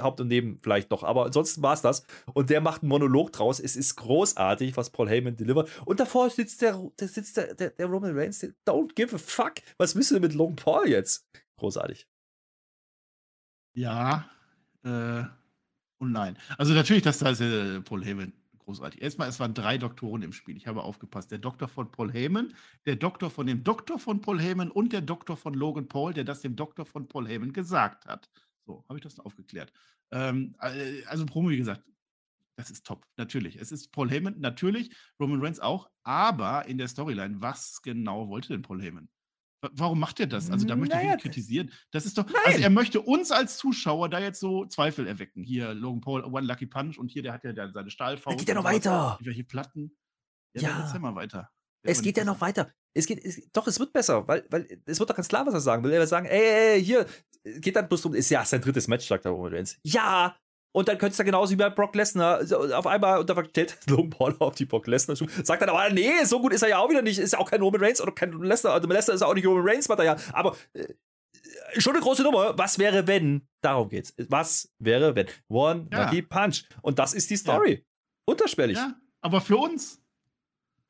Haupt 0.00 0.20
und 0.20 0.28
Neben 0.28 0.58
vielleicht 0.62 0.90
noch. 0.90 1.02
Aber 1.02 1.26
ansonsten 1.26 1.62
war 1.62 1.74
es 1.74 1.82
das. 1.82 2.04
Und 2.34 2.50
der 2.50 2.60
macht 2.60 2.82
einen 2.82 2.90
Monolog 2.90 3.32
draus. 3.32 3.60
Es 3.60 3.76
ist 3.76 3.96
großartig, 3.96 4.76
was 4.76 4.90
Paul 4.90 5.08
Heyman 5.08 5.36
delivert. 5.36 5.70
Und 5.86 6.00
davor 6.00 6.30
sitzt 6.30 6.62
der, 6.62 6.90
der, 6.98 7.08
sitzt 7.08 7.36
der, 7.36 7.54
der, 7.54 7.70
der 7.70 7.86
Roman 7.86 8.16
Reigns, 8.16 8.40
der 8.40 8.50
don't 8.66 8.94
give 8.94 9.14
a 9.14 9.18
fuck. 9.18 9.54
Was 9.78 9.94
willst 9.94 10.10
du 10.10 10.20
mit 10.20 10.34
Logan 10.34 10.56
Paul 10.56 10.88
jetzt? 10.88 11.26
Großartig. 11.56 12.06
Ja, 13.74 14.30
äh, 14.84 15.24
und 15.98 16.12
nein. 16.12 16.38
Also 16.58 16.74
natürlich, 16.74 17.02
dass 17.02 17.18
da 17.18 17.30
ist 17.30 17.40
äh, 17.40 17.80
Paul 17.80 18.04
Heyman 18.04 18.32
großartig. 18.66 19.00
Erstmal, 19.00 19.28
es 19.28 19.40
waren 19.40 19.54
drei 19.54 19.78
Doktoren 19.78 20.22
im 20.22 20.32
Spiel. 20.32 20.56
Ich 20.56 20.66
habe 20.66 20.82
aufgepasst. 20.82 21.30
Der 21.30 21.38
Doktor 21.38 21.68
von 21.68 21.90
Paul 21.90 22.12
Heyman, 22.12 22.52
der 22.84 22.96
Doktor 22.96 23.30
von 23.30 23.46
dem 23.46 23.64
Doktor 23.64 23.98
von 23.98 24.20
Paul 24.20 24.40
Heyman 24.40 24.70
und 24.70 24.92
der 24.92 25.00
Doktor 25.00 25.36
von 25.36 25.54
Logan 25.54 25.88
Paul, 25.88 26.12
der 26.12 26.24
das 26.24 26.40
dem 26.42 26.56
Doktor 26.56 26.84
von 26.84 27.08
Paul 27.08 27.28
Heyman 27.28 27.52
gesagt 27.52 28.06
hat. 28.06 28.28
So, 28.66 28.84
habe 28.88 28.98
ich 28.98 29.02
das 29.02 29.20
aufgeklärt. 29.20 29.72
Ähm, 30.10 30.56
äh, 30.60 31.04
also 31.06 31.24
Promo, 31.24 31.50
wie 31.50 31.56
gesagt, 31.56 31.82
das 32.56 32.70
ist 32.70 32.84
top, 32.86 33.06
natürlich. 33.16 33.56
Es 33.56 33.70
ist 33.70 33.92
Paul 33.92 34.10
Heyman, 34.10 34.40
natürlich, 34.40 34.90
Roman 35.20 35.40
Reigns 35.40 35.60
auch, 35.60 35.90
aber 36.02 36.66
in 36.66 36.78
der 36.78 36.88
Storyline, 36.88 37.40
was 37.40 37.80
genau 37.82 38.28
wollte 38.28 38.48
denn 38.48 38.62
Paul 38.62 38.82
Heyman? 38.82 39.08
Warum 39.72 39.98
macht 39.98 40.20
er 40.20 40.26
das? 40.26 40.50
Also 40.50 40.66
da 40.66 40.76
möchte 40.76 40.94
naja, 40.94 41.08
ich 41.08 41.14
ihn 41.14 41.20
kritisieren. 41.20 41.72
Das 41.90 42.06
ist 42.06 42.16
doch, 42.18 42.26
nein. 42.26 42.36
also 42.44 42.60
er 42.60 42.70
möchte 42.70 43.00
uns 43.00 43.32
als 43.32 43.56
Zuschauer 43.56 44.08
da 44.08 44.20
jetzt 44.20 44.38
so 44.38 44.66
Zweifel 44.66 45.06
erwecken. 45.06 45.42
Hier 45.42 45.74
Logan 45.74 46.00
Paul, 46.00 46.24
One 46.24 46.46
Lucky 46.46 46.66
Punch 46.66 46.98
und 46.98 47.10
hier, 47.10 47.22
der 47.22 47.32
hat 47.32 47.42
ja 47.42 47.72
seine 47.72 47.90
Stahlfaust. 47.90 48.38
Geht 48.38 48.48
ja 48.48 48.54
noch 48.54 48.64
weiter. 48.64 49.18
Welche 49.20 49.44
Platten. 49.44 49.96
Ja, 50.54 50.62
ja. 50.62 50.90
ja 50.92 50.98
mal 50.98 51.14
weiter. 51.14 51.50
Es 51.86 52.02
geht 52.02 52.16
ja 52.16 52.24
noch 52.24 52.40
weiter. 52.40 52.70
Es 52.94 53.06
geht, 53.06 53.24
es, 53.24 53.40
doch, 53.52 53.66
es 53.66 53.78
wird 53.78 53.92
besser, 53.92 54.26
weil, 54.26 54.44
weil 54.50 54.66
es 54.86 54.98
wird 54.98 55.10
doch 55.10 55.16
ganz 55.16 55.28
klar, 55.28 55.46
was 55.46 55.54
er 55.54 55.60
sagen 55.60 55.84
will. 55.84 55.92
Er 55.92 56.00
will 56.00 56.06
sagen, 56.06 56.26
ey, 56.26 56.74
ey, 56.74 56.84
hier, 56.84 57.06
geht 57.44 57.76
dann 57.76 57.88
bloß 57.88 58.06
um, 58.06 58.14
ist 58.14 58.30
ja 58.30 58.44
sein 58.44 58.60
drittes 58.60 58.88
Match, 58.88 59.06
sagt 59.06 59.24
er 59.24 59.32
Roman 59.32 59.52
Reigns. 59.52 59.78
Ja, 59.82 60.36
und 60.76 60.88
dann 60.88 60.98
könnte 60.98 61.12
es 61.12 61.18
ja 61.18 61.24
genauso 61.24 61.52
wie 61.52 61.56
bei 61.56 61.70
Brock 61.70 61.94
Lesnar 61.94 62.42
auf 62.74 62.86
einmal 62.86 63.18
unter 63.18 63.42
stellt 63.46 63.78
Logan 63.88 64.10
Paul 64.10 64.36
auf 64.40 64.56
die 64.56 64.66
Brock 64.66 64.86
Lesnar 64.86 65.16
sagt 65.16 65.62
dann 65.62 65.70
aber 65.70 65.88
nee 65.88 66.22
so 66.24 66.38
gut 66.38 66.52
ist 66.52 66.62
er 66.62 66.68
ja 66.68 66.78
auch 66.78 66.90
wieder 66.90 67.00
nicht 67.00 67.18
ist 67.18 67.32
ja 67.32 67.38
auch 67.38 67.50
kein 67.50 67.62
Roman 67.62 67.82
Reigns 67.82 67.98
oder 68.02 68.12
kein 68.12 68.32
Lesnar 68.42 68.74
also 68.74 68.86
Lesnar 68.86 69.14
ist 69.14 69.22
auch 69.22 69.32
nicht 69.32 69.46
Roman 69.46 69.66
Reigns 69.66 69.88
Material 69.88 70.18
aber 70.34 70.54
äh, 70.74 70.92
schon 71.78 71.94
eine 71.94 72.02
große 72.02 72.22
Nummer 72.22 72.58
was 72.58 72.78
wäre 72.78 73.06
wenn 73.06 73.48
darum 73.62 73.88
geht's 73.88 74.12
was 74.28 74.70
wäre 74.78 75.14
wenn 75.14 75.28
One 75.48 75.88
ja. 75.90 76.04
Lucky 76.04 76.20
Punch 76.20 76.64
und 76.82 76.98
das 76.98 77.14
ist 77.14 77.30
die 77.30 77.38
Story 77.38 77.72
ja. 77.72 77.80
unterschwellig 78.26 78.76
ja 78.76 79.00
aber 79.22 79.40
für 79.40 79.56
uns 79.56 80.02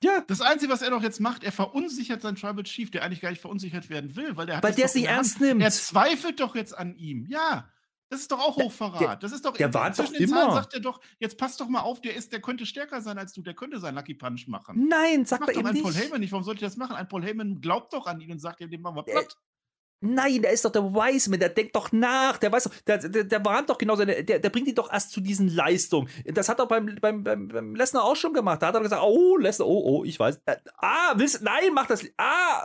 ja. 0.02 0.22
Das 0.26 0.40
Einzige, 0.40 0.72
was 0.72 0.82
er 0.82 0.90
doch 0.90 1.02
jetzt 1.02 1.20
macht, 1.20 1.44
er 1.44 1.52
verunsichert 1.52 2.22
seinen 2.22 2.36
Tribal 2.36 2.64
Chief, 2.64 2.90
der 2.90 3.02
eigentlich 3.02 3.20
gar 3.20 3.30
nicht 3.30 3.40
verunsichert 3.40 3.88
werden 3.88 4.14
will, 4.16 4.36
weil 4.36 4.46
der 4.46 4.56
hat 4.56 4.64
weil 4.64 4.74
der 4.74 4.86
es 4.86 4.94
nicht 4.94 5.06
ernst 5.06 5.40
nimmt. 5.40 5.62
Er 5.62 5.70
zweifelt 5.70 6.40
doch 6.40 6.54
jetzt 6.54 6.76
an 6.76 6.94
ihm. 6.96 7.26
Ja. 7.28 7.70
Das 8.08 8.20
ist 8.20 8.30
doch 8.30 8.38
auch 8.38 8.56
Hochverrat. 8.56 9.00
Der, 9.00 9.16
das 9.16 9.32
ist 9.32 9.44
doch 9.44 9.56
der 9.56 9.74
war 9.74 9.90
doch 9.90 10.12
immer. 10.12 10.28
Zahlen 10.28 10.54
sagt 10.54 10.74
er 10.74 10.80
doch, 10.80 11.00
jetzt 11.18 11.36
passt 11.38 11.60
doch 11.60 11.68
mal 11.68 11.80
auf, 11.80 12.00
der 12.00 12.14
ist, 12.14 12.32
der 12.32 12.40
könnte 12.40 12.64
stärker 12.64 13.00
sein 13.00 13.18
als 13.18 13.32
du, 13.32 13.42
der 13.42 13.54
könnte 13.54 13.80
seinen 13.80 13.96
Lucky 13.96 14.14
Punch 14.14 14.46
machen. 14.46 14.86
Nein, 14.88 15.24
sagt 15.24 15.48
er 15.48 15.56
eben 15.56 15.66
ein 15.66 15.74
nicht. 15.74 15.82
Paul 15.82 15.92
Heyman 15.92 16.20
nicht. 16.20 16.30
Warum 16.30 16.44
sollte 16.44 16.64
ich 16.64 16.70
das 16.70 16.76
machen? 16.76 16.94
Ein 16.94 17.08
Paul 17.08 17.24
Heyman 17.24 17.60
glaubt 17.60 17.92
doch 17.92 18.06
an 18.06 18.20
ihn 18.20 18.30
und 18.30 18.38
sagt 18.38 18.60
ihm, 18.60 18.70
den 18.70 18.80
machen 18.80 18.96
wir 18.96 19.02
platt. 19.02 19.36
Nein, 20.00 20.42
der 20.42 20.52
ist 20.52 20.64
doch 20.64 20.72
der 20.72 20.84
Wiseman, 20.84 21.40
der 21.40 21.48
denkt 21.48 21.74
doch 21.74 21.90
nach, 21.90 22.36
der 22.36 22.52
weiß 22.52 22.64
doch, 22.64 22.74
der, 22.86 22.98
der, 22.98 23.24
der 23.24 23.44
warnt 23.44 23.70
doch 23.70 23.78
genau 23.78 23.96
seine, 23.96 24.22
der, 24.22 24.38
der 24.38 24.50
bringt 24.50 24.68
ihn 24.68 24.74
doch 24.74 24.92
erst 24.92 25.10
zu 25.10 25.20
diesen 25.20 25.48
Leistungen. 25.48 26.08
Das 26.26 26.48
hat 26.48 26.58
er 26.58 26.66
beim, 26.66 26.96
beim, 27.00 27.24
beim, 27.24 27.48
beim 27.48 27.74
Lesnar 27.74 28.04
auch 28.04 28.16
schon 28.16 28.34
gemacht. 28.34 28.60
Da 28.60 28.68
hat 28.68 28.74
er 28.74 28.82
gesagt, 28.82 29.02
oh, 29.02 29.36
Lesnar, 29.38 29.66
oh, 29.66 29.98
oh, 29.98 30.04
ich 30.04 30.20
weiß. 30.20 30.40
Äh, 30.44 30.56
ah, 30.78 31.14
willst, 31.16 31.42
nein, 31.42 31.72
mach 31.72 31.86
das, 31.86 32.04
ah, 32.18 32.62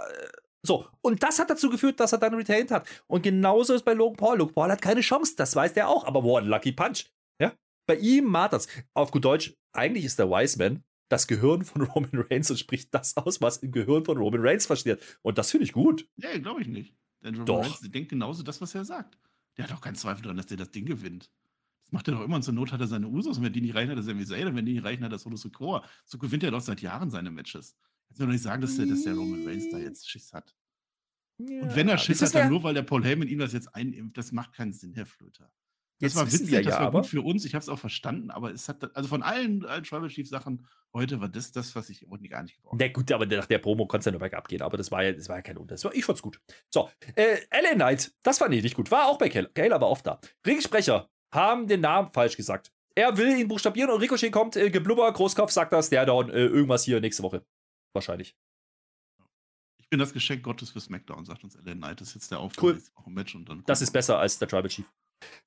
so, 0.63 0.85
und 1.01 1.23
das 1.23 1.39
hat 1.39 1.49
dazu 1.49 1.69
geführt, 1.69 1.99
dass 1.99 2.11
er 2.11 2.19
dann 2.19 2.35
retained 2.35 2.71
hat. 2.71 2.87
Und 3.07 3.23
genauso 3.23 3.73
ist 3.73 3.83
bei 3.83 3.93
Logan 3.93 4.17
Paul. 4.17 4.37
Logan 4.37 4.53
Paul 4.53 4.71
hat 4.71 4.81
keine 4.81 5.01
Chance, 5.01 5.35
das 5.35 5.55
weiß 5.55 5.73
der 5.73 5.87
auch, 5.87 6.05
aber 6.05 6.23
one 6.23 6.47
lucky 6.47 6.71
punch. 6.71 7.11
Ja? 7.39 7.53
Bei 7.87 7.95
ihm 7.95 8.25
martert's. 8.25 8.67
Auf 8.93 9.11
gut 9.11 9.25
Deutsch, 9.25 9.55
eigentlich 9.73 10.05
ist 10.05 10.19
der 10.19 10.29
Wiseman 10.29 10.83
das 11.09 11.27
Gehirn 11.27 11.63
von 11.65 11.81
Roman 11.93 12.25
Reigns 12.29 12.51
und 12.51 12.57
spricht 12.57 12.93
das 12.93 13.17
aus, 13.17 13.41
was 13.41 13.57
im 13.57 13.71
Gehirn 13.71 14.05
von 14.05 14.17
Roman 14.17 14.41
Reigns 14.41 14.65
versteht. 14.65 15.01
Und 15.23 15.37
das 15.37 15.51
finde 15.51 15.65
ich 15.65 15.73
gut. 15.73 16.07
Nee, 16.15 16.39
glaube 16.39 16.61
ich 16.61 16.67
nicht. 16.67 16.95
Denn 17.23 17.35
Roman 17.35 17.45
doch. 17.45 17.63
Reigns 17.63 17.81
denkt 17.81 18.09
genauso 18.09 18.43
das, 18.43 18.61
was 18.61 18.75
er 18.75 18.85
sagt. 18.85 19.17
Der 19.57 19.65
hat 19.65 19.73
auch 19.73 19.81
keinen 19.81 19.95
Zweifel 19.95 20.23
daran, 20.23 20.37
dass 20.37 20.47
der 20.47 20.57
das 20.57 20.71
Ding 20.71 20.85
gewinnt. 20.85 21.29
Das 21.83 21.91
macht 21.91 22.07
er 22.07 22.15
doch 22.15 22.21
immer 22.21 22.35
und 22.35 22.43
zur 22.43 22.53
Not 22.53 22.71
hat 22.71 22.81
er 22.81 22.87
seine 22.87 23.07
Usos 23.07 23.37
und 23.37 23.43
wenn 23.43 23.53
die 23.53 23.61
nicht 23.61 23.75
reichen, 23.75 23.91
hat 23.91 23.97
er 23.97 24.03
Sami 24.03 24.25
Zayn 24.25 24.47
und 24.47 24.55
wenn 24.55 24.65
die 24.65 24.73
nicht 24.73 24.83
reichen, 24.83 25.03
hat 25.03 25.11
er 25.11 25.19
Solo 25.19 25.35
Secure. 25.35 25.83
So 26.05 26.17
gewinnt 26.17 26.43
er 26.43 26.51
doch 26.51 26.61
seit 26.61 26.81
Jahren 26.81 27.09
seine 27.09 27.31
Matches. 27.31 27.75
Kannst 28.07 28.19
du 28.19 28.25
doch 28.25 28.31
nicht 28.31 28.43
sagen, 28.43 28.61
dass 28.61 28.75
der, 28.75 28.85
dass 28.85 29.03
der 29.03 29.15
Roman 29.15 29.45
Reigns 29.47 29.69
da 29.69 29.77
jetzt 29.77 30.09
Schiss 30.09 30.33
hat. 30.33 30.55
Ja, 31.37 31.61
und 31.63 31.75
wenn 31.75 31.87
er 31.87 31.97
Schiss 31.97 32.21
hat, 32.21 32.35
dann 32.35 32.49
nur, 32.49 32.63
weil 32.63 32.73
der 32.73 32.83
Paul 32.83 33.03
Heyman 33.03 33.27
ihm 33.27 33.39
das 33.39 33.53
jetzt 33.53 33.73
einimpft. 33.73 34.17
Das 34.17 34.31
macht 34.31 34.53
keinen 34.53 34.73
Sinn, 34.73 34.93
Herr 34.93 35.05
Flöter. 35.05 35.51
Das 36.01 36.13
jetzt 36.13 36.15
war 36.15 36.31
witzig, 36.31 36.49
ja, 36.49 36.61
das 36.61 36.79
war 36.79 36.91
gut 36.91 37.05
für 37.05 37.21
uns. 37.21 37.45
Ich 37.45 37.53
habe 37.53 37.61
es 37.61 37.69
auch 37.69 37.77
verstanden, 37.77 38.31
aber 38.31 38.51
es 38.51 38.67
hat, 38.67 38.95
also 38.95 39.07
von 39.07 39.21
allen, 39.21 39.65
allen 39.65 39.83
Tribal 39.83 40.09
Chief 40.09 40.27
Sachen 40.27 40.65
heute 40.93 41.21
war 41.21 41.29
das 41.29 41.51
das, 41.51 41.75
was 41.75 41.89
ich 41.89 42.05
gar 42.29 42.41
nicht 42.43 42.55
gebraucht 42.55 42.73
habe. 42.73 42.83
Na 42.83 42.91
gut, 42.91 43.11
aber 43.11 43.25
nach 43.25 43.45
der 43.45 43.59
Promo 43.59 43.85
konnte 43.85 44.01
es 44.01 44.05
ja 44.05 44.11
nur 44.11 44.19
bergab 44.19 44.47
gehen, 44.47 44.61
aber 44.61 44.77
das 44.77 44.91
war 44.91 45.03
ja, 45.03 45.11
das 45.13 45.29
war 45.29 45.37
ja 45.37 45.41
kein 45.41 45.57
Unterschied. 45.57 45.93
Ich 45.93 46.03
fand's 46.03 46.21
gut. 46.21 46.41
So, 46.69 46.89
äh, 47.15 47.37
LA 47.51 47.75
Knight, 47.75 48.13
das 48.23 48.41
war 48.41 48.49
nicht 48.49 48.75
gut. 48.75 48.89
War 48.89 49.07
auch 49.07 49.17
bei 49.17 49.29
Kayla. 49.29 49.49
Kayla 49.53 49.79
war 49.79 49.89
oft 49.89 50.05
da. 50.07 50.19
Ringsprecher 50.45 51.09
haben 51.31 51.67
den 51.67 51.81
Namen 51.81 52.11
falsch 52.11 52.35
gesagt. 52.35 52.73
Er 52.95 53.15
will 53.15 53.37
ihn 53.37 53.47
buchstabieren 53.47 53.91
und 53.91 54.01
Ricochet 54.01 54.31
kommt, 54.31 54.55
äh, 54.57 54.69
geblubber, 54.69 55.11
Großkopf, 55.13 55.51
sagt 55.51 55.71
das, 55.71 55.89
der 55.89 56.05
Down, 56.05 56.29
äh, 56.29 56.45
irgendwas 56.45 56.83
hier 56.83 56.99
nächste 56.99 57.23
Woche. 57.23 57.45
Wahrscheinlich 57.93 58.35
bin 59.91 59.99
das 59.99 60.13
Geschenk 60.13 60.41
Gottes 60.41 60.71
für 60.71 60.79
SmackDown, 60.79 61.25
sagt 61.25 61.43
uns 61.43 61.55
LA 61.55 61.73
Knight. 61.73 62.01
Das 62.01 62.07
ist 62.09 62.15
jetzt 62.15 62.31
der 62.31 62.39
Aufbau 62.39 62.67
cool. 62.67 62.81
Match 63.07 63.35
und 63.35 63.47
dann 63.47 63.63
das 63.65 63.81
ist 63.81 63.91
besser 63.91 64.17
als 64.17 64.39
der 64.39 64.47
Tribal 64.47 64.69
Chief. 64.69 64.85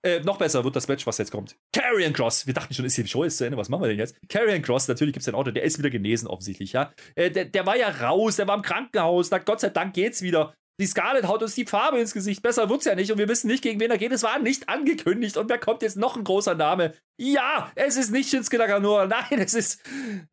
Äh, 0.03 0.21
noch 0.21 0.39
besser 0.39 0.65
wird 0.65 0.77
das 0.77 0.89
Match, 0.89 1.07
was 1.07 1.19
jetzt 1.19 1.31
kommt. 1.31 1.57
Carrion 1.73 2.13
Cross. 2.13 2.47
Wir 2.47 2.55
dachten 2.55 2.75
schon, 2.75 2.85
ist 2.85 2.97
die 2.97 3.07
Show 3.07 3.25
jetzt 3.25 3.39
zu 3.39 3.45
Ende. 3.45 3.57
Was 3.57 3.69
machen 3.69 3.83
wir 3.83 3.89
denn 3.89 3.99
jetzt? 3.99 4.17
Carrion 4.29 4.63
Cross, 4.63 4.89
natürlich 4.89 5.13
gibt 5.13 5.23
es 5.23 5.29
ein 5.29 5.35
Auto. 5.35 5.51
Der 5.51 5.63
ist 5.63 5.79
wieder 5.79 5.91
genesen, 5.91 6.29
offensichtlich, 6.29 6.73
ja. 6.73 6.93
Äh, 7.15 7.31
der, 7.31 7.47
der 7.47 7.67
war 7.67 7.77
ja 7.77 7.89
raus, 7.89 8.37
der 8.37 8.49
war 8.49 8.57
im 8.57 8.63
Krankenhaus. 8.63 9.31
Na, 9.31 9.39
Gott 9.39 9.61
sei 9.61 9.71
Dank 9.71 9.95
geht's 9.95 10.23
wieder. 10.23 10.55
Die 10.81 10.87
Scarlett 10.87 11.29
haut 11.29 11.43
uns 11.43 11.55
die 11.55 11.67
Farbe 11.67 12.01
ins 12.01 12.13
Gesicht. 12.13 12.43
Besser 12.43 12.69
wird's 12.69 12.85
ja 12.85 12.97
nicht. 12.97 13.13
Und 13.13 13.19
wir 13.19 13.29
wissen 13.29 13.47
nicht, 13.47 13.63
gegen 13.63 13.79
wen 13.79 13.91
er 13.91 13.99
geht. 13.99 14.11
Es 14.11 14.25
war 14.25 14.41
nicht 14.41 14.69
angekündigt. 14.69 15.37
Und 15.37 15.49
wer 15.49 15.59
kommt 15.59 15.83
jetzt 15.83 15.97
noch 15.97 16.17
ein 16.17 16.25
großer 16.25 16.57
Name? 16.57 16.95
Ja, 17.17 17.71
es 17.77 17.97
ist 17.97 18.11
nicht 18.11 18.29
Shinsuke 18.29 18.59
Nakamura. 18.59 19.07
Nein, 19.31 19.39
es 19.39 19.55
ist 19.55 19.81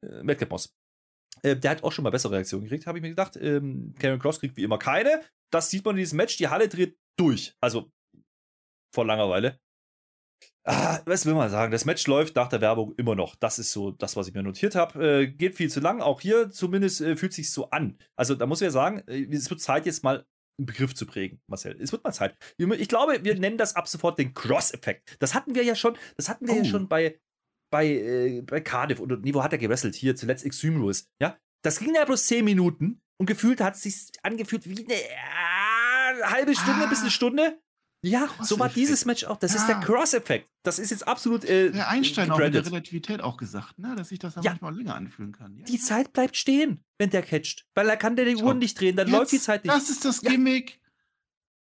äh, 0.01 0.23
Madcap 0.23 0.49
Moss. 0.49 0.73
Äh, 1.43 1.55
der 1.55 1.71
hat 1.71 1.83
auch 1.83 1.91
schon 1.91 2.03
mal 2.03 2.09
bessere 2.09 2.33
Reaktionen 2.33 2.63
gekriegt, 2.63 2.87
habe 2.87 2.97
ich 2.97 3.01
mir 3.03 3.09
gedacht. 3.09 3.37
Ähm, 3.37 3.93
Cross 3.99 4.39
kriegt 4.39 4.57
wie 4.57 4.63
immer 4.63 4.79
keine. 4.79 5.21
Das 5.51 5.69
sieht 5.69 5.85
man 5.85 5.95
in 5.95 5.99
diesem 5.99 6.17
Match. 6.17 6.37
Die 6.37 6.47
Halle 6.47 6.67
dreht 6.67 6.97
durch. 7.17 7.53
Also 7.61 7.91
vor 8.91 9.05
Langeweile. 9.05 9.59
Ah, 10.63 10.99
was 11.05 11.25
will 11.25 11.33
man 11.33 11.49
sagen? 11.49 11.71
Das 11.71 11.85
Match 11.85 12.05
läuft 12.05 12.35
nach 12.35 12.47
der 12.47 12.61
Werbung 12.61 12.93
immer 12.97 13.15
noch. 13.15 13.35
Das 13.35 13.57
ist 13.57 13.71
so 13.71 13.91
das, 13.91 14.15
was 14.15 14.27
ich 14.27 14.33
mir 14.33 14.43
notiert 14.43 14.75
habe. 14.75 15.21
Äh, 15.21 15.27
geht 15.27 15.55
viel 15.55 15.71
zu 15.71 15.79
lang. 15.79 16.01
Auch 16.01 16.21
hier 16.21 16.51
zumindest 16.51 17.01
äh, 17.01 17.15
fühlt 17.15 17.33
sich 17.33 17.51
so 17.51 17.71
an. 17.71 17.97
Also 18.15 18.35
da 18.35 18.45
muss 18.45 18.61
ich 18.61 18.65
ja 18.65 18.71
sagen, 18.71 19.01
äh, 19.07 19.25
es 19.31 19.49
wird 19.49 19.59
Zeit 19.59 19.87
jetzt 19.87 20.03
mal 20.03 20.25
einen 20.59 20.65
Begriff 20.67 20.93
zu 20.93 21.07
prägen, 21.07 21.41
Marcel. 21.47 21.75
Es 21.81 21.91
wird 21.91 22.03
mal 22.03 22.11
Zeit. 22.11 22.37
Ich 22.57 22.87
glaube, 22.87 23.23
wir 23.23 23.39
nennen 23.39 23.57
das 23.57 23.75
ab 23.75 23.87
sofort 23.87 24.19
den 24.19 24.35
Cross-Effekt. 24.35 25.17
Das 25.19 25.33
hatten 25.33 25.55
wir 25.55 25.63
ja 25.63 25.73
schon, 25.73 25.97
das 26.15 26.29
hatten 26.29 26.47
wir 26.47 26.53
oh. 26.53 26.57
ja 26.57 26.65
schon 26.65 26.87
bei 26.87 27.19
bei, 27.71 27.87
äh, 27.87 28.41
bei 28.41 28.61
Cardiff 28.61 28.99
und 28.99 29.23
nee, 29.23 29.33
wo 29.33 29.41
hat 29.41 29.53
er 29.53 29.57
gewrestelt? 29.57 29.95
Hier 29.95 30.15
zuletzt 30.15 30.45
Extreme 30.45 30.79
Rules. 30.79 31.09
Ja, 31.19 31.37
das 31.63 31.79
ging 31.79 31.95
ja 31.95 32.05
bloß 32.05 32.27
10 32.27 32.45
Minuten 32.45 33.01
und 33.17 33.25
gefühlt 33.25 33.61
hat 33.61 33.75
es 33.75 33.83
sich 33.83 34.11
angefühlt 34.21 34.69
wie 34.69 34.85
eine 34.85 36.29
halbe 36.29 36.53
Stunde 36.53 36.85
ah. 36.85 36.89
bis 36.89 37.01
eine 37.01 37.09
Stunde. 37.09 37.59
Ja, 38.03 38.27
so 38.41 38.57
war 38.57 38.69
dieses 38.69 39.05
Match 39.05 39.25
auch. 39.25 39.37
Das 39.37 39.53
ja. 39.53 39.59
ist 39.59 39.67
der 39.67 39.79
Cross-Effekt. 39.79 40.49
Das 40.63 40.79
ist 40.79 40.89
jetzt 40.89 41.07
absolut. 41.07 41.45
Äh, 41.45 41.71
der 41.71 41.87
Einstein 41.87 42.29
gebrandet. 42.29 42.47
auch 42.47 42.55
mit 42.55 42.65
der 42.65 42.71
Relativität 42.71 43.21
auch 43.21 43.37
gesagt, 43.37 43.77
ne? 43.77 43.95
dass 43.95 44.09
sich 44.09 44.17
das 44.17 44.33
dann 44.33 44.43
ja. 44.43 44.51
manchmal 44.51 44.75
länger 44.75 44.95
anfühlen 44.95 45.31
kann. 45.31 45.55
Ja. 45.57 45.65
Die 45.65 45.77
Zeit 45.77 46.11
bleibt 46.11 46.35
stehen, 46.35 46.83
wenn 46.97 47.11
der 47.11 47.21
catcht. 47.21 47.67
Weil 47.75 47.87
er 47.89 47.97
kann 47.97 48.15
der 48.15 48.25
die 48.25 48.37
Uhren 48.37 48.57
nicht 48.57 48.79
drehen, 48.79 48.95
dann 48.95 49.07
jetzt, 49.07 49.17
läuft 49.17 49.31
die 49.31 49.39
Zeit 49.39 49.63
nicht. 49.63 49.75
Das 49.75 49.89
ist 49.89 50.03
das 50.03 50.21
Gimmick. 50.21 50.79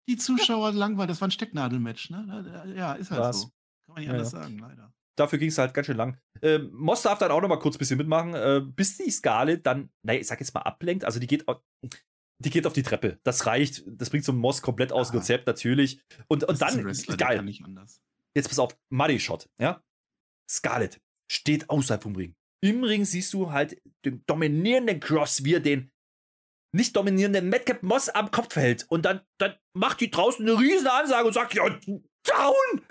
Die 0.07 0.17
Zuschauer 0.17 0.71
langweilen. 0.71 1.09
Das 1.09 1.19
war 1.21 1.27
ein 1.27 1.31
Stecknadelmatch, 1.31 2.09
ne? 2.09 2.73
Ja, 2.75 2.93
ist 2.93 3.11
halt 3.11 3.21
Was? 3.21 3.41
so. 3.41 3.47
Kann 3.47 3.95
man 3.95 4.01
nicht 4.01 4.09
anders 4.09 4.31
sagen, 4.31 4.57
leider 4.59 4.93
dafür 5.19 5.39
ging 5.39 5.49
es 5.49 5.57
halt 5.57 5.73
ganz 5.73 5.87
schön 5.87 5.97
lang. 5.97 6.17
Ähm, 6.41 6.69
Moss 6.73 7.01
darf 7.01 7.19
dann 7.19 7.31
auch 7.31 7.41
noch 7.41 7.49
mal 7.49 7.59
kurz 7.59 7.75
ein 7.75 7.79
bisschen 7.79 7.97
mitmachen, 7.97 8.33
äh, 8.33 8.61
bis 8.63 8.97
die 8.97 9.11
Skala 9.11 9.57
dann, 9.57 9.89
naja, 10.03 10.19
ich 10.19 10.27
sag 10.27 10.39
jetzt 10.39 10.53
mal, 10.53 10.61
ablenkt. 10.61 11.05
Also 11.05 11.19
die 11.19 11.27
geht, 11.27 11.45
die 12.39 12.49
geht 12.49 12.65
auf 12.65 12.73
die 12.73 12.83
Treppe. 12.83 13.19
Das 13.23 13.45
reicht. 13.45 13.83
Das 13.87 14.09
bringt 14.09 14.25
so 14.25 14.31
einen 14.31 14.41
Moss 14.41 14.61
komplett 14.61 14.91
aus 14.91 15.09
dem 15.09 15.17
Konzept, 15.17 15.45
natürlich. 15.45 16.01
Und, 16.27 16.45
und 16.45 16.61
dann, 16.61 16.83
Wrestler, 16.85 17.17
geil. 17.17 17.45
Jetzt 18.33 18.47
pass 18.47 18.59
auf, 18.59 18.77
Muddy 18.89 19.19
Shot, 19.19 19.49
ja. 19.59 19.83
Scarlett 20.49 21.01
steht 21.29 21.69
außerhalb 21.69 22.01
vom 22.01 22.15
Ring. 22.15 22.35
Im 22.61 22.83
Ring 22.83 23.05
siehst 23.05 23.33
du 23.33 23.51
halt 23.51 23.81
den 24.05 24.23
dominierenden 24.25 24.99
Cross, 24.99 25.43
wie 25.43 25.55
er 25.55 25.59
den 25.59 25.91
nicht 26.71 26.95
dominierenden 26.95 27.49
Madcap 27.49 27.83
Moss 27.83 28.09
am 28.09 28.31
Kopf 28.31 28.55
hält. 28.55 28.85
Und 28.89 29.03
dann, 29.03 29.21
dann 29.37 29.55
macht 29.73 30.01
die 30.01 30.11
draußen 30.11 30.47
eine 30.47 30.59
riesen 30.59 30.87
Ansage 30.87 31.27
und 31.27 31.33
sagt, 31.33 31.53
ja, 31.55 31.67
down! 31.69 32.81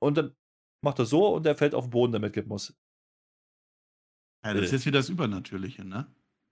Und 0.00 0.16
dann 0.16 0.36
macht 0.82 0.98
er 0.98 1.06
so 1.06 1.34
und 1.34 1.46
er 1.46 1.56
fällt 1.56 1.74
auf 1.74 1.86
den 1.86 1.90
Boden, 1.90 2.12
damit 2.12 2.32
gibt 2.32 2.48
muss. 2.48 2.76
Ja, 4.44 4.54
das 4.54 4.64
ist 4.64 4.72
äh. 4.72 4.76
jetzt 4.76 4.86
wieder 4.86 4.98
das 5.00 5.08
Übernatürliche, 5.08 5.84
ne? 5.84 6.06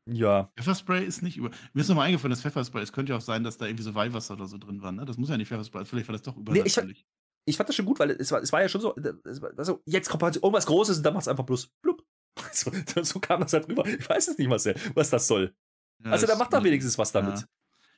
Ja. 0.07 0.51
Pfefferspray 0.57 1.05
ist 1.05 1.23
nicht 1.23 1.37
über. 1.37 1.51
Mir 1.73 1.81
ist 1.81 1.89
nochmal 1.89 2.07
eingefallen, 2.07 2.31
das 2.31 2.43
Pfefferspray. 2.43 2.83
Es 2.83 2.93
könnte 2.93 3.13
ja 3.13 3.17
auch 3.17 3.23
sein, 3.23 3.43
dass 3.43 3.57
da 3.57 3.67
irgendwie 3.67 3.85
so 3.85 3.95
Weihwasser 3.95 4.35
oder 4.35 4.47
so 4.47 4.59
drin 4.59 4.83
war, 4.83 4.93
ne? 4.93 5.05
Das 5.05 5.17
muss 5.17 5.31
ja 5.31 5.37
nicht 5.37 5.49
Pfefferspray. 5.49 5.85
Vielleicht 5.85 6.09
war 6.09 6.13
das 6.13 6.23
doch 6.23 6.37
übernatürlich. 6.37 6.77
Nee, 6.77 6.93
ich, 6.93 7.07
ich, 7.47 7.57
fand 7.57 7.69
das 7.69 7.77
schon 7.77 7.87
gut, 7.87 7.99
weil 7.99 8.11
es 8.11 8.31
war, 8.31 8.43
es 8.43 8.53
war 8.53 8.61
ja 8.61 8.69
schon 8.69 8.83
so, 8.83 8.95
war 8.95 9.65
so 9.65 9.83
jetzt 9.87 10.11
kommt 10.11 10.23
halt 10.23 10.37
irgendwas 10.37 10.67
Großes 10.67 10.99
und 10.99 11.03
dann 11.05 11.15
macht 11.15 11.23
es 11.23 11.29
einfach 11.29 11.45
bloß 11.45 11.69
blub. 11.83 12.03
So, 12.53 12.71
so, 13.03 13.21
kam 13.21 13.41
das 13.41 13.53
halt 13.53 13.69
rüber. 13.69 13.87
Ich 13.87 14.09
weiß 14.09 14.29
es 14.29 14.39
nicht, 14.39 14.51
was, 14.51 14.67
was 14.95 15.11
das 15.11 15.27
soll. 15.27 15.55
Ja, 16.05 16.11
also 16.13 16.27
da 16.27 16.37
macht 16.37 16.53
er 16.53 16.63
wenigstens 16.63 16.99
was 16.99 17.13
damit. 17.13 17.39
Ja. 17.39 17.45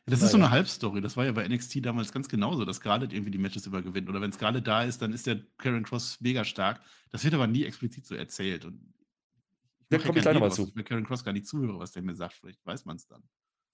Das 0.08 0.22
ist 0.22 0.30
so 0.30 0.36
eine 0.36 0.50
Halbstory. 0.50 1.00
Das 1.00 1.16
war 1.16 1.24
ja 1.24 1.32
bei 1.32 1.46
NXT 1.48 1.84
damals 1.84 2.12
ganz 2.12 2.28
genauso, 2.28 2.64
dass 2.64 2.76
Scarlett 2.76 3.12
irgendwie 3.12 3.32
die 3.32 3.38
Matches 3.38 3.66
immer 3.66 3.82
gewinnt. 3.82 4.08
Oder 4.08 4.20
wenn 4.20 4.32
Scarlett 4.32 4.66
da 4.66 4.84
ist, 4.84 5.02
dann 5.02 5.12
ist 5.12 5.26
der 5.26 5.40
Karen 5.58 5.82
Cross 5.82 6.20
mega 6.20 6.44
stark. 6.44 6.80
Das 7.10 7.24
wird 7.24 7.34
aber 7.34 7.48
nie 7.48 7.64
explizit 7.64 8.06
so 8.06 8.14
erzählt. 8.14 8.64
Und 8.64 8.94
Da 9.88 9.98
komme 9.98 10.18
ich 10.18 10.22
gleich 10.22 10.34
noch 10.34 10.40
Hehl 10.40 10.40
mal 10.40 10.46
draus, 10.48 10.56
zu. 10.56 10.74
bei 10.74 10.82
Karen 10.82 11.04
Cross 11.06 11.24
gar 11.24 11.32
nicht 11.32 11.46
zuhöre, 11.46 11.78
was 11.78 11.92
der 11.92 12.02
mir 12.02 12.14
sagt. 12.14 12.34
Vielleicht 12.34 12.64
weiß 12.66 12.84
man 12.84 12.96
es 12.96 13.06
dann. 13.06 13.22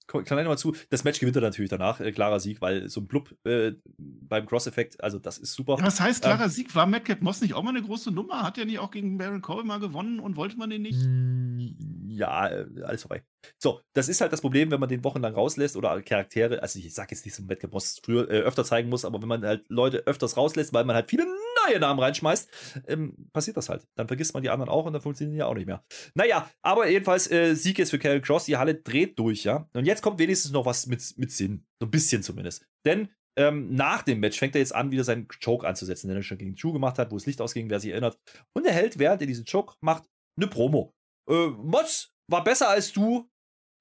Komm, 0.05 0.25
Kleiner 0.25 0.49
mal 0.49 0.57
zu, 0.57 0.75
das 0.89 1.05
Match 1.05 1.21
gewinnt 1.21 1.37
er 1.37 1.41
natürlich 1.41 1.69
danach, 1.69 2.01
äh, 2.01 2.11
klarer 2.11 2.41
Sieg, 2.41 2.59
weil 2.59 2.89
so 2.89 2.99
ein 2.99 3.07
Blub 3.07 3.33
äh, 3.45 3.71
beim 3.97 4.45
Cross-Effekt, 4.45 5.01
also 5.01 5.17
das 5.17 5.37
ist 5.37 5.53
super. 5.53 5.77
Ja, 5.79 5.85
was 5.85 6.01
heißt 6.01 6.25
Ähm, 6.25 6.31
klarer 6.31 6.49
Sieg? 6.49 6.75
War 6.75 6.85
Madcap 6.85 7.21
Moss 7.21 7.39
nicht 7.39 7.53
auch 7.53 7.63
mal 7.63 7.69
eine 7.69 7.81
große 7.81 8.11
Nummer? 8.11 8.43
Hat 8.43 8.57
er 8.57 8.65
nicht 8.65 8.79
auch 8.79 8.91
gegen 8.91 9.17
Baron 9.17 9.41
Cole 9.41 9.63
mal 9.63 9.79
gewonnen 9.79 10.19
und 10.19 10.35
wollte 10.35 10.57
man 10.57 10.69
den 10.69 10.81
nicht? 10.81 10.99
Mm, 11.01 12.09
Ja, 12.09 12.47
äh, 12.49 12.65
alles 12.83 13.03
vorbei. 13.03 13.23
So, 13.57 13.79
das 13.93 14.09
ist 14.09 14.19
halt 14.19 14.33
das 14.33 14.41
Problem, 14.41 14.71
wenn 14.71 14.79
man 14.81 14.89
den 14.89 15.05
wochenlang 15.05 15.33
rauslässt 15.35 15.77
oder 15.77 16.01
Charaktere, 16.01 16.61
also 16.61 16.79
ich 16.79 16.93
sage 16.93 17.15
jetzt 17.15 17.23
nicht 17.25 17.35
so 17.35 17.43
Madcap 17.43 17.71
Moss 17.71 18.01
früher 18.03 18.29
äh, 18.29 18.41
öfter 18.41 18.65
zeigen 18.65 18.89
muss, 18.89 19.05
aber 19.05 19.21
wenn 19.21 19.29
man 19.29 19.45
halt 19.45 19.63
Leute 19.69 19.99
öfters 20.05 20.35
rauslässt, 20.35 20.73
weil 20.73 20.83
man 20.83 20.97
halt 20.97 21.09
viele 21.09 21.25
neue 21.67 21.79
Namen 21.79 21.99
reinschmeißt, 21.99 22.83
ähm, 22.87 23.29
passiert 23.33 23.57
das 23.57 23.69
halt. 23.69 23.87
Dann 23.95 24.07
vergisst 24.07 24.33
man 24.33 24.43
die 24.43 24.49
anderen 24.49 24.69
auch 24.69 24.85
und 24.85 24.93
dann 24.93 25.01
funktionieren 25.01 25.33
die 25.33 25.39
ja 25.39 25.45
auch 25.45 25.55
nicht 25.55 25.67
mehr. 25.67 25.83
Naja, 26.13 26.49
aber 26.61 26.87
jedenfalls 26.87 27.29
äh, 27.31 27.55
Sieg 27.55 27.77
jetzt 27.77 27.91
für 27.91 27.99
Karen 27.99 28.21
Cross, 28.21 28.45
die 28.45 28.57
Halle 28.57 28.75
dreht 28.75 29.17
durch, 29.19 29.43
ja. 29.43 29.67
Und 29.73 29.85
jetzt 29.85 30.01
kommt 30.01 30.19
wenigstens 30.19 30.51
noch 30.51 30.65
was 30.65 30.87
mit, 30.87 31.01
mit 31.17 31.31
Sinn. 31.31 31.65
So 31.79 31.87
ein 31.87 31.91
bisschen 31.91 32.23
zumindest. 32.23 32.65
Denn 32.85 33.09
ähm, 33.35 33.73
nach 33.73 34.03
dem 34.03 34.19
Match 34.19 34.37
fängt 34.37 34.55
er 34.55 34.59
jetzt 34.59 34.75
an, 34.75 34.91
wieder 34.91 35.03
seinen 35.03 35.27
Choke 35.43 35.67
anzusetzen, 35.67 36.07
den 36.07 36.17
er 36.17 36.23
schon 36.23 36.37
gegen 36.37 36.55
Drew 36.55 36.71
gemacht 36.71 36.99
hat, 36.99 37.11
wo 37.11 37.15
das 37.15 37.25
Licht 37.25 37.41
ausging, 37.41 37.69
wer 37.69 37.79
sich 37.79 37.91
erinnert. 37.91 38.19
Und 38.53 38.65
er 38.65 38.73
hält, 38.73 38.99
während 38.99 39.21
er 39.21 39.27
diesen 39.27 39.45
Choke 39.45 39.75
macht, 39.81 40.03
eine 40.37 40.47
Promo. 40.47 40.93
Äh, 41.29 41.47
Mods 41.47 42.13
war 42.29 42.43
besser 42.43 42.69
als 42.69 42.91
du, 42.91 43.29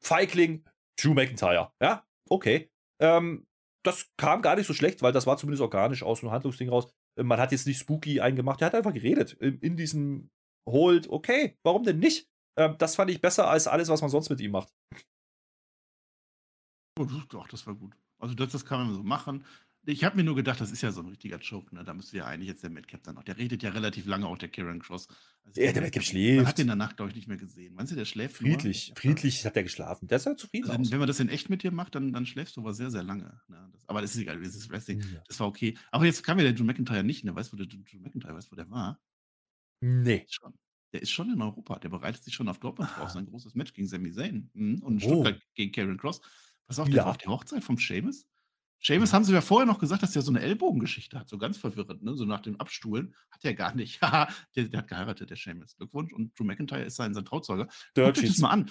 Feigling, 0.02 0.64
Drew 1.00 1.14
McIntyre. 1.14 1.72
Ja, 1.80 2.06
okay. 2.28 2.70
Ähm, 3.00 3.46
das 3.84 4.10
kam 4.16 4.42
gar 4.42 4.56
nicht 4.56 4.66
so 4.66 4.74
schlecht, 4.74 5.02
weil 5.02 5.12
das 5.12 5.26
war 5.26 5.36
zumindest 5.36 5.62
organisch 5.62 6.02
aus 6.02 6.20
dem 6.20 6.30
Handlungsding 6.30 6.68
raus. 6.68 6.92
Man 7.16 7.38
hat 7.38 7.52
jetzt 7.52 7.66
nicht 7.66 7.78
spooky 7.78 8.20
eingemacht, 8.20 8.60
er 8.60 8.66
hat 8.66 8.74
einfach 8.74 8.94
geredet. 8.94 9.34
In, 9.34 9.58
in 9.60 9.76
diesem 9.76 10.30
Hold, 10.68 11.08
okay, 11.08 11.58
warum 11.62 11.84
denn 11.84 11.98
nicht? 11.98 12.28
Ähm, 12.56 12.76
das 12.78 12.96
fand 12.96 13.10
ich 13.10 13.20
besser 13.20 13.48
als 13.48 13.66
alles, 13.66 13.88
was 13.88 14.00
man 14.00 14.10
sonst 14.10 14.30
mit 14.30 14.40
ihm 14.40 14.52
macht. 14.52 14.72
Oh, 16.98 17.06
doch, 17.28 17.48
das 17.48 17.66
war 17.66 17.74
gut. 17.74 17.96
Also 18.18 18.34
das, 18.34 18.52
das 18.52 18.64
kann 18.64 18.86
man 18.86 18.94
so 18.94 19.02
machen. 19.02 19.44
Ich 19.84 20.04
habe 20.04 20.16
mir 20.16 20.22
nur 20.22 20.36
gedacht, 20.36 20.60
das 20.60 20.70
ist 20.70 20.80
ja 20.82 20.92
so 20.92 21.00
ein 21.00 21.08
richtiger 21.08 21.40
Choke, 21.40 21.74
ne? 21.74 21.82
Da 21.82 21.92
müsste 21.92 22.16
ja 22.16 22.26
eigentlich 22.26 22.48
jetzt 22.48 22.62
der 22.62 22.70
Madcap 22.70 23.02
dann 23.02 23.16
noch. 23.16 23.24
Der 23.24 23.36
redet 23.36 23.64
ja 23.64 23.70
relativ 23.70 24.06
lange 24.06 24.28
auch, 24.28 24.38
der 24.38 24.48
Kieran 24.48 24.78
Cross. 24.78 25.08
Also 25.44 25.60
Ja, 25.60 25.72
der 25.72 25.82
Madcap 25.82 26.02
Man 26.02 26.04
schläft. 26.04 26.46
hat 26.46 26.58
den 26.58 26.68
danach, 26.68 26.94
glaube 26.94 27.10
ich, 27.10 27.16
nicht 27.16 27.26
mehr 27.26 27.36
gesehen. 27.36 27.74
Meinst 27.74 27.90
du, 27.90 27.96
der 27.96 28.04
schläft 28.04 28.40
nur? 28.40 28.52
Friedlich, 28.52 28.88
Ja, 28.88 28.94
friedlich 28.96 29.44
hat 29.44 29.56
er 29.56 29.64
geschlafen. 29.64 30.06
Der 30.06 30.20
sah 30.20 30.36
zufrieden 30.36 30.70
Also, 30.70 30.92
wenn 30.92 30.98
man 31.00 31.08
das 31.08 31.18
in 31.18 31.28
echt 31.28 31.50
mit 31.50 31.64
dir 31.64 31.72
macht, 31.72 31.96
dann, 31.96 32.12
dann 32.12 32.26
schläfst 32.26 32.56
du 32.56 32.60
aber 32.60 32.74
sehr, 32.74 32.92
sehr 32.92 33.02
lange. 33.02 33.40
Ne? 33.48 33.70
Das, 33.72 33.88
aber 33.88 34.00
das 34.00 34.14
ist 34.14 34.20
egal, 34.20 34.40
das 34.40 34.54
ist 34.54 34.70
Wrestling. 34.70 35.00
Ja. 35.00 35.20
Das 35.26 35.40
war 35.40 35.48
okay. 35.48 35.76
Aber 35.90 36.04
jetzt 36.06 36.22
kam 36.22 36.38
ja 36.38 36.44
der 36.44 36.52
Drew 36.52 36.62
McIntyre 36.64 37.02
nicht. 37.02 37.24
Ne? 37.24 37.34
Weißt 37.34 37.50
du, 37.52 37.54
wo 37.54 37.58
der 37.58 37.66
Drew 37.66 37.78
McIntyre, 37.98 38.34
weißt, 38.34 38.52
wo 38.52 38.56
der 38.56 38.70
war? 38.70 39.00
Nee. 39.80 40.26
Schon. 40.28 40.54
Der 40.92 41.02
ist 41.02 41.10
schon 41.10 41.28
in 41.32 41.42
Europa. 41.42 41.78
Der 41.80 41.88
bereitet 41.88 42.22
sich 42.22 42.34
schon 42.34 42.48
auf 42.48 42.58
Dortmund 42.60 42.88
vor. 42.90 43.04
auf 43.04 43.10
sein 43.10 43.26
großes 43.26 43.54
Match 43.56 43.72
gegen 43.72 43.88
Sami 43.88 44.12
Zayn. 44.12 44.50
Mhm. 44.54 44.82
Und 44.82 45.02
Oh. 45.02 45.08
Stuttgart 45.24 45.40
gegen 45.54 45.72
Karen 45.72 45.96
Cross. 45.96 46.20
Pass 46.68 46.78
auf, 46.78 46.86
der 46.88 46.98
Ja. 46.98 47.04
war 47.04 47.10
auf 47.12 47.18
die 47.18 47.26
Hochzeit 47.28 47.64
vom 47.64 47.78
Seamus. 47.78 48.26
Seamus 48.82 49.12
haben 49.12 49.24
sie 49.24 49.32
ja 49.32 49.40
vorher 49.40 49.66
noch 49.66 49.78
gesagt, 49.78 50.02
dass 50.02 50.12
der 50.12 50.22
so 50.22 50.32
eine 50.32 50.40
Ellbogengeschichte 50.40 51.18
hat. 51.18 51.28
So 51.28 51.38
ganz 51.38 51.56
verwirrend, 51.56 52.02
ne? 52.02 52.16
So 52.16 52.24
nach 52.24 52.40
dem 52.40 52.60
Abstuhlen. 52.60 53.14
Hat 53.30 53.44
er 53.44 53.54
gar 53.54 53.74
nicht. 53.74 54.00
Der, 54.56 54.64
der 54.64 54.78
hat 54.78 54.88
geheiratet, 54.88 55.30
der 55.30 55.36
Seamus. 55.36 55.76
Glückwunsch. 55.76 56.12
Und 56.12 56.38
Drew 56.38 56.44
McIntyre 56.44 56.82
ist 56.82 56.96
sein, 56.96 57.14
sein 57.14 57.24
Trauzeuger. 57.24 57.68
Guckt 57.94 58.18
euch 58.18 58.26
das 58.26 58.38
mal 58.38 58.50
an. 58.50 58.70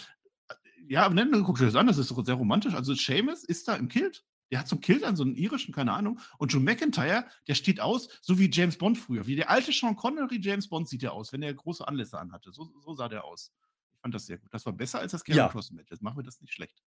Ja, 0.88 1.06
aber 1.06 1.16
dann 1.16 1.32
guckt 1.44 1.62
euch 1.62 1.68
das 1.68 1.76
an, 1.76 1.88
das 1.88 1.98
ist 1.98 2.10
sehr 2.10 2.36
romantisch. 2.36 2.74
Also 2.74 2.94
Seamus 2.94 3.44
ist 3.44 3.68
da 3.68 3.76
im 3.76 3.88
Kilt. 3.88 4.26
Der 4.52 4.60
hat 4.60 4.70
einen 4.72 4.82
Kilt 4.82 5.04
an, 5.06 5.16
so 5.16 5.24
einen 5.24 5.36
irischen, 5.36 5.74
keine 5.74 5.94
Ahnung. 5.94 6.20
Und 6.38 6.52
Joe 6.52 6.62
McIntyre, 6.62 7.26
der 7.48 7.56
steht 7.56 7.80
aus, 7.80 8.10
so 8.22 8.38
wie 8.38 8.50
James 8.52 8.78
Bond 8.78 8.98
früher. 8.98 9.26
Wie 9.26 9.36
der 9.38 9.50
alte 9.50 9.72
Sean 9.72 9.96
Connery 9.96 10.40
James 10.42 10.68
Bond 10.68 10.90
sieht 10.90 11.04
er 11.04 11.14
aus, 11.14 11.32
wenn 11.32 11.42
er 11.42 11.54
große 11.54 11.88
Anlässe 11.88 12.20
anhatte. 12.20 12.52
So, 12.52 12.70
so 12.82 12.94
sah 12.94 13.08
der 13.08 13.24
aus. 13.24 13.54
Ich 13.94 14.02
fand 14.02 14.14
das 14.14 14.26
sehr 14.26 14.38
gut. 14.38 14.54
Das 14.54 14.66
war 14.66 14.74
besser 14.74 15.00
als 15.00 15.14
das 15.14 15.24
Karen 15.24 15.38
Ja. 15.38 15.48
Cross 15.48 15.72
Match. 15.72 15.90
Jetzt 15.90 16.02
machen 16.04 16.18
wir 16.18 16.24
das 16.24 16.42
nicht 16.42 16.54
schlecht. 16.54 16.84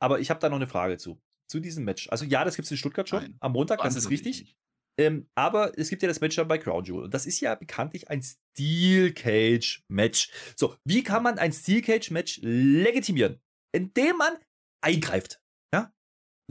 Aber 0.00 0.18
ich 0.18 0.30
habe 0.30 0.40
da 0.40 0.48
noch 0.48 0.56
eine 0.56 0.66
Frage 0.66 0.98
zu. 0.98 1.20
Zu 1.48 1.60
diesem 1.60 1.84
Match. 1.84 2.08
Also 2.10 2.24
ja, 2.24 2.44
das 2.44 2.56
gibt 2.56 2.66
es 2.66 2.70
in 2.72 2.76
Stuttgart 2.76 3.08
schon 3.08 3.22
Nein. 3.22 3.36
am 3.40 3.52
Montag, 3.52 3.80
das 3.82 3.96
ist 3.96 4.10
richtig. 4.10 4.56
Ähm, 4.98 5.28
aber 5.34 5.78
es 5.78 5.90
gibt 5.90 6.02
ja 6.02 6.08
das 6.08 6.20
Match 6.20 6.36
dann 6.36 6.48
bei 6.48 6.58
Crown 6.58 6.84
Jewel. 6.84 7.04
Und 7.04 7.14
das 7.14 7.26
ist 7.26 7.40
ja 7.40 7.54
bekanntlich 7.54 8.08
ein 8.08 8.22
Steel 8.22 9.12
Cage 9.12 9.84
Match. 9.88 10.30
So, 10.56 10.76
wie 10.84 11.02
kann 11.02 11.22
man 11.22 11.38
ein 11.38 11.52
Steel 11.52 11.82
Cage 11.82 12.10
Match 12.10 12.40
legitimieren? 12.42 13.40
Indem 13.72 14.16
man 14.16 14.36
eingreift. 14.82 15.42
Ja? 15.74 15.92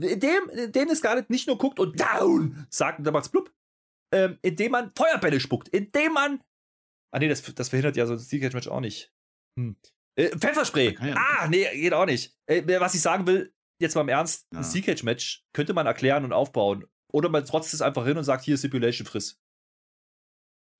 Indem, 0.00 0.48
indem 0.50 0.90
es 0.90 1.02
gar 1.02 1.16
nicht, 1.16 1.28
nicht 1.28 1.46
nur 1.48 1.58
guckt 1.58 1.80
und 1.80 1.98
down 2.00 2.66
sagt 2.70 2.98
und 2.98 3.04
dann 3.04 3.14
macht's 3.14 3.30
blub. 3.30 3.52
Ähm, 4.14 4.38
indem 4.42 4.72
man 4.72 4.92
Feuerbälle 4.94 5.40
spuckt. 5.40 5.68
Indem 5.68 6.12
man. 6.12 6.40
Ah, 7.12 7.18
nee, 7.18 7.28
das, 7.28 7.42
das 7.42 7.68
verhindert 7.68 7.96
ja 7.96 8.06
so 8.06 8.12
ein 8.12 8.20
Steel 8.20 8.40
Cage 8.40 8.54
Match 8.54 8.68
auch 8.68 8.80
nicht. 8.80 9.12
Hm. 9.58 9.76
Äh, 10.16 10.38
Pfefferspray. 10.38 10.96
Ja- 11.00 11.16
ah, 11.16 11.48
nee, 11.48 11.68
geht 11.74 11.92
auch 11.92 12.06
nicht. 12.06 12.36
Äh, 12.46 12.62
was 12.80 12.94
ich 12.94 13.00
sagen 13.00 13.26
will, 13.26 13.52
jetzt 13.78 13.94
mal 13.94 14.02
im 14.02 14.08
Ernst, 14.08 14.46
Ja. 14.52 14.60
ein 14.60 14.82
Cage 14.82 15.02
Match 15.02 15.44
könnte 15.52 15.74
man 15.74 15.86
erklären 15.86 16.24
und 16.24 16.32
aufbauen. 16.32 16.84
Oder 17.08 17.28
man 17.28 17.44
trotzt 17.44 17.72
es 17.74 17.82
einfach 17.82 18.04
hin 18.06 18.16
und 18.18 18.24
sagt, 18.24 18.44
hier 18.44 18.56
Stipulation 18.56 19.06
friss. 19.06 19.40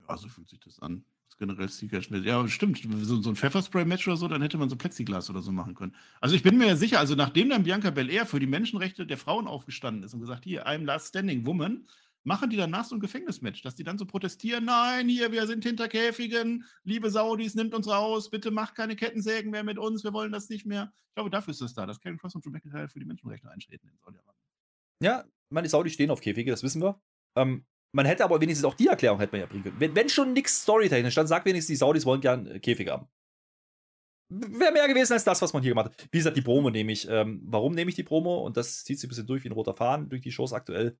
Ja, 0.07 0.17
so 0.17 0.27
fühlt 0.27 0.49
sich 0.49 0.59
das 0.59 0.79
an. 0.79 1.03
Das 1.25 1.33
ist 1.35 1.37
generell 1.39 1.69
Steel 1.69 1.89
Match. 2.09 2.25
Ja, 2.25 2.47
stimmt. 2.47 2.81
So, 3.01 3.21
so 3.21 3.29
ein 3.29 3.35
Pfefferspray-Match 3.35 4.07
oder 4.07 4.17
so, 4.17 4.27
dann 4.27 4.41
hätte 4.41 4.57
man 4.57 4.69
so 4.69 4.75
Plexiglas 4.75 5.29
oder 5.29 5.41
so 5.41 5.51
machen 5.51 5.75
können. 5.75 5.95
Also 6.21 6.35
ich 6.35 6.43
bin 6.43 6.57
mir 6.57 6.67
ja 6.67 6.75
sicher, 6.75 6.99
also 6.99 7.15
nachdem 7.15 7.49
dann 7.49 7.63
Bianca 7.63 7.89
Belair 7.89 8.25
für 8.25 8.39
die 8.39 8.47
Menschenrechte 8.47 9.05
der 9.05 9.17
Frauen 9.17 9.47
aufgestanden 9.47 10.03
ist 10.03 10.13
und 10.13 10.19
gesagt, 10.21 10.43
hier, 10.45 10.67
I'm 10.67 10.85
last 10.85 11.09
standing 11.09 11.45
woman, 11.45 11.87
machen 12.27 12.49
die 12.49 12.57
danach 12.57 12.83
so 12.83 12.93
ein 12.93 12.99
Gefängnismatch, 12.99 13.61
dass 13.61 13.75
die 13.75 13.85
dann 13.85 13.97
so 13.97 14.05
protestieren, 14.05 14.65
nein, 14.65 15.07
hier, 15.07 15.31
wir 15.31 15.47
sind 15.47 15.63
hinter 15.63 15.87
Käfigen, 15.87 16.65
liebe 16.83 17.09
Saudis, 17.09 17.55
nimmt 17.55 17.73
uns 17.73 17.87
raus, 17.87 18.29
bitte 18.29 18.51
macht 18.51 18.75
keine 18.75 18.97
Kettensägen 18.97 19.49
mehr 19.49 19.63
mit 19.63 19.79
uns, 19.79 20.03
wir 20.03 20.11
wollen 20.11 20.33
das 20.33 20.49
nicht 20.49 20.65
mehr. 20.65 20.91
Ich 20.93 21.15
glaube, 21.15 21.29
dafür 21.29 21.51
ist 21.51 21.61
das 21.61 21.73
da, 21.73 21.85
dass 21.85 22.01
Karen 22.01 22.17
Cross 22.17 22.35
und 22.35 22.45
Drew 22.45 22.51
McIntyre 22.51 22.89
für 22.89 22.99
die 22.99 23.05
Menschenrechte 23.05 23.49
eintreten 23.49 23.87
in 23.87 23.97
Saudi-Arabien. 23.97 24.43
Ja, 25.01 25.23
meine 25.49 25.69
Saudis 25.69 25.93
stehen 25.93 26.11
auf 26.11 26.19
Käfige, 26.19 26.51
das 26.51 26.63
wissen 26.63 26.81
wir. 26.81 26.99
Ähm, 27.37 27.65
man 27.95 28.05
hätte 28.05 28.25
aber 28.25 28.41
wenigstens 28.41 28.65
auch 28.65 28.75
die 28.75 28.87
Erklärung 28.87 29.19
hätte 29.19 29.31
man 29.31 29.39
ja 29.39 29.47
bringen 29.47 29.63
können. 29.63 29.79
Wenn, 29.79 29.95
wenn 29.95 30.09
schon 30.09 30.33
nichts 30.33 30.63
storytechnisch, 30.63 31.15
dann 31.15 31.27
sagt 31.27 31.45
wenigstens, 31.45 31.69
die 31.69 31.77
Saudis 31.77 32.05
wollen 32.05 32.19
gern 32.19 32.45
äh, 32.47 32.59
Käfige 32.59 32.91
haben. 32.91 33.07
Wäre 34.29 34.73
mehr 34.73 34.89
gewesen 34.89 35.13
als 35.13 35.23
das, 35.23 35.41
was 35.41 35.53
man 35.53 35.63
hier 35.63 35.71
gemacht 35.71 35.85
hat. 35.85 36.09
Wie 36.11 36.17
gesagt, 36.17 36.35
die 36.35 36.41
Promo 36.41 36.69
nehme 36.69 36.91
ich. 36.91 37.07
Ähm, 37.07 37.41
warum 37.45 37.73
nehme 37.73 37.87
ich 37.87 37.95
die 37.95 38.03
Promo? 38.03 38.45
Und 38.45 38.57
das 38.57 38.83
zieht 38.83 38.99
sich 38.99 39.07
ein 39.07 39.11
bisschen 39.11 39.27
durch 39.27 39.45
wie 39.45 39.47
ein 39.47 39.53
roter 39.53 39.73
Faden 39.73 40.09
durch 40.09 40.21
die 40.21 40.33
Shows 40.33 40.51
aktuell. 40.51 40.97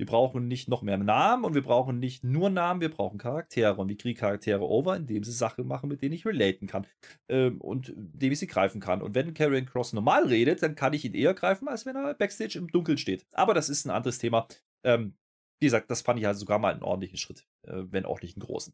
Wir 0.00 0.06
brauchen 0.06 0.48
nicht 0.48 0.66
noch 0.66 0.80
mehr 0.80 0.96
Namen 0.96 1.44
und 1.44 1.52
wir 1.52 1.60
brauchen 1.60 1.98
nicht 1.98 2.24
nur 2.24 2.48
Namen, 2.48 2.80
wir 2.80 2.88
brauchen 2.88 3.18
Charaktere. 3.18 3.76
Und 3.78 3.90
wir 3.90 3.98
kriegen 3.98 4.18
Charaktere 4.18 4.66
over, 4.66 4.96
indem 4.96 5.22
sie 5.24 5.30
Sachen 5.30 5.66
machen, 5.66 5.90
mit 5.90 6.00
denen 6.00 6.14
ich 6.14 6.24
relaten 6.24 6.66
kann. 6.66 6.86
Ähm, 7.28 7.60
und 7.60 7.90
indem 7.90 8.32
ich 8.32 8.38
sie 8.38 8.46
greifen 8.46 8.80
kann. 8.80 9.02
Und 9.02 9.14
wenn 9.14 9.34
Karrion 9.34 9.66
Cross 9.66 9.92
normal 9.92 10.26
redet, 10.26 10.62
dann 10.62 10.74
kann 10.74 10.94
ich 10.94 11.04
ihn 11.04 11.12
eher 11.12 11.34
greifen, 11.34 11.68
als 11.68 11.84
wenn 11.84 11.96
er 11.96 12.14
Backstage 12.14 12.56
im 12.56 12.68
Dunkeln 12.68 12.96
steht. 12.96 13.26
Aber 13.32 13.52
das 13.52 13.68
ist 13.68 13.84
ein 13.84 13.90
anderes 13.90 14.16
Thema. 14.16 14.48
Ähm, 14.86 15.18
wie 15.60 15.66
gesagt, 15.66 15.90
das 15.90 16.00
fand 16.00 16.18
ich 16.18 16.24
halt 16.24 16.38
sogar 16.38 16.58
mal 16.58 16.72
einen 16.72 16.82
ordentlichen 16.82 17.18
Schritt, 17.18 17.46
äh, 17.66 17.82
wenn 17.90 18.06
auch 18.06 18.22
nicht 18.22 18.38
einen 18.38 18.46
großen. 18.46 18.72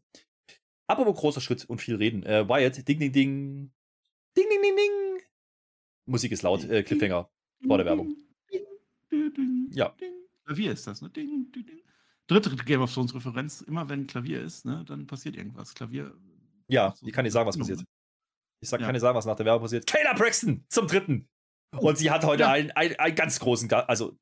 Apropos 0.89 1.19
großer 1.19 1.41
Schritt 1.41 1.65
und 1.65 1.81
viel 1.81 1.95
reden. 1.95 2.23
Äh, 2.23 2.47
Wyatt, 2.47 2.87
ding, 2.87 2.99
ding, 2.99 3.11
ding. 3.11 3.73
Ding, 4.37 4.45
ding, 4.49 4.61
ding, 4.61 4.75
ding. 4.77 5.21
Musik 6.05 6.31
ist 6.31 6.43
laut, 6.43 6.63
äh, 6.69 6.83
Cliffhanger. 6.83 7.29
Vor 7.67 7.77
der 7.77 7.85
Werbung. 7.85 8.15
Ding, 8.49 8.63
ding, 9.35 9.71
Ja. 9.73 9.93
Klavier 10.47 10.71
ist 10.71 10.87
das, 10.87 11.01
ne? 11.01 11.09
Ding, 11.09 11.51
ding, 11.51 11.65
ding. 11.65 11.81
Dritte 12.27 12.49
Game 12.55 12.81
of 12.81 12.93
Thrones 12.93 13.13
Referenz, 13.13 13.61
immer 13.61 13.87
wenn 13.89 14.07
Klavier 14.07 14.41
ist, 14.41 14.65
ne, 14.65 14.83
dann 14.87 15.07
passiert 15.07 15.35
irgendwas. 15.35 15.73
Klavier. 15.73 16.13
Ja, 16.67 16.93
so 16.95 17.05
ich 17.05 17.13
kann 17.13 17.23
dir 17.25 17.31
sagen, 17.31 17.47
was 17.47 17.57
passiert. 17.57 17.83
Ich 18.61 18.69
sag, 18.69 18.79
Ja. 18.81 18.85
kann 18.87 18.93
dir 18.93 18.99
sagen, 18.99 19.15
was 19.17 19.25
nach 19.25 19.35
der 19.35 19.45
Werbung 19.45 19.61
passiert. 19.63 19.85
Kayla 19.87 20.13
Braxton 20.13 20.65
zum 20.69 20.87
dritten. 20.87 21.29
Und 21.77 21.97
sie 21.97 22.09
hat 22.11 22.25
heute 22.25 22.43
Ja. 22.43 22.51
einen, 22.51 22.71
einen, 22.71 22.95
einen 22.95 23.15
ganz 23.15 23.39
großen, 23.39 23.71
also 23.71 24.17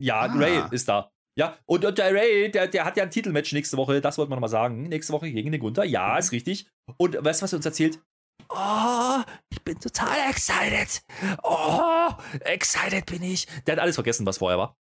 ja, 0.00 0.20
Ah. 0.20 0.26
Ray 0.26 0.62
ist 0.72 0.88
da. 0.88 1.10
Ja, 1.38 1.56
und, 1.66 1.84
und 1.84 1.96
der 1.98 2.12
Ray, 2.14 2.50
der, 2.50 2.68
der 2.68 2.84
hat 2.84 2.96
ja 2.96 3.04
ein 3.04 3.10
Titelmatch 3.10 3.52
nächste 3.52 3.76
Woche, 3.76 4.00
das 4.00 4.18
wollte 4.18 4.30
man 4.30 4.36
nochmal 4.36 4.50
sagen. 4.50 4.82
Nächste 4.84 5.12
Woche 5.12 5.30
gegen 5.32 5.50
den 5.52 5.60
Gunther, 5.60 5.84
ja, 5.84 6.12
Mhm. 6.12 6.18
ist 6.18 6.32
richtig. 6.32 6.68
Und 6.96 7.14
weißt 7.24 7.40
du, 7.40 7.44
was 7.44 7.52
er 7.52 7.56
uns 7.56 7.66
erzählt? 7.66 8.00
Oh, 8.48 9.22
ich 9.50 9.62
bin 9.62 9.78
total 9.78 10.28
excited. 10.30 11.02
Oh, 11.42 12.10
excited 12.40 13.06
bin 13.06 13.22
ich. 13.22 13.46
Der 13.66 13.76
hat 13.76 13.80
alles 13.82 13.94
vergessen, 13.96 14.26
was 14.26 14.38
vorher 14.38 14.58
war. 14.58 14.76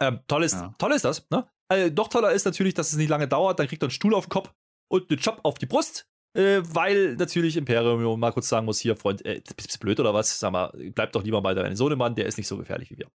Ähm, 0.00 0.20
toll, 0.26 0.44
ist, 0.44 0.54
Ja. 0.54 0.74
toll 0.78 0.92
ist 0.92 1.04
das, 1.04 1.28
ne? 1.30 1.48
Äh, 1.70 1.90
noch 1.90 2.08
toller 2.08 2.32
ist 2.32 2.44
natürlich, 2.44 2.74
dass 2.74 2.90
es 2.92 2.96
nicht 2.96 3.08
lange 3.08 3.28
dauert, 3.28 3.58
dann 3.58 3.68
kriegt 3.68 3.82
er 3.82 3.86
einen 3.86 3.90
Stuhl 3.90 4.14
auf 4.14 4.26
den 4.26 4.30
Kopf 4.30 4.52
und 4.88 5.10
einen 5.10 5.20
Job 5.20 5.40
auf 5.42 5.58
die 5.58 5.66
Brust. 5.66 6.06
Äh, 6.34 6.60
weil 6.62 7.16
natürlich 7.16 7.56
Imperium 7.56 8.20
mal 8.20 8.32
kurz 8.32 8.48
sagen 8.48 8.66
muss, 8.66 8.78
hier, 8.80 8.96
Freund, 8.96 9.24
äh, 9.24 9.42
bist 9.56 9.74
du 9.74 9.78
blöd 9.78 9.98
oder 9.98 10.14
was? 10.14 10.38
Sag 10.38 10.52
mal, 10.52 10.72
bleib 10.94 11.12
doch 11.12 11.24
lieber 11.24 11.40
bei 11.42 11.54
deinem 11.54 11.74
Sohnemann, 11.74 12.14
der 12.14 12.26
ist 12.26 12.36
nicht 12.38 12.48
so 12.48 12.56
gefährlich 12.56 12.90
wie 12.90 12.98
wir. 12.98 13.10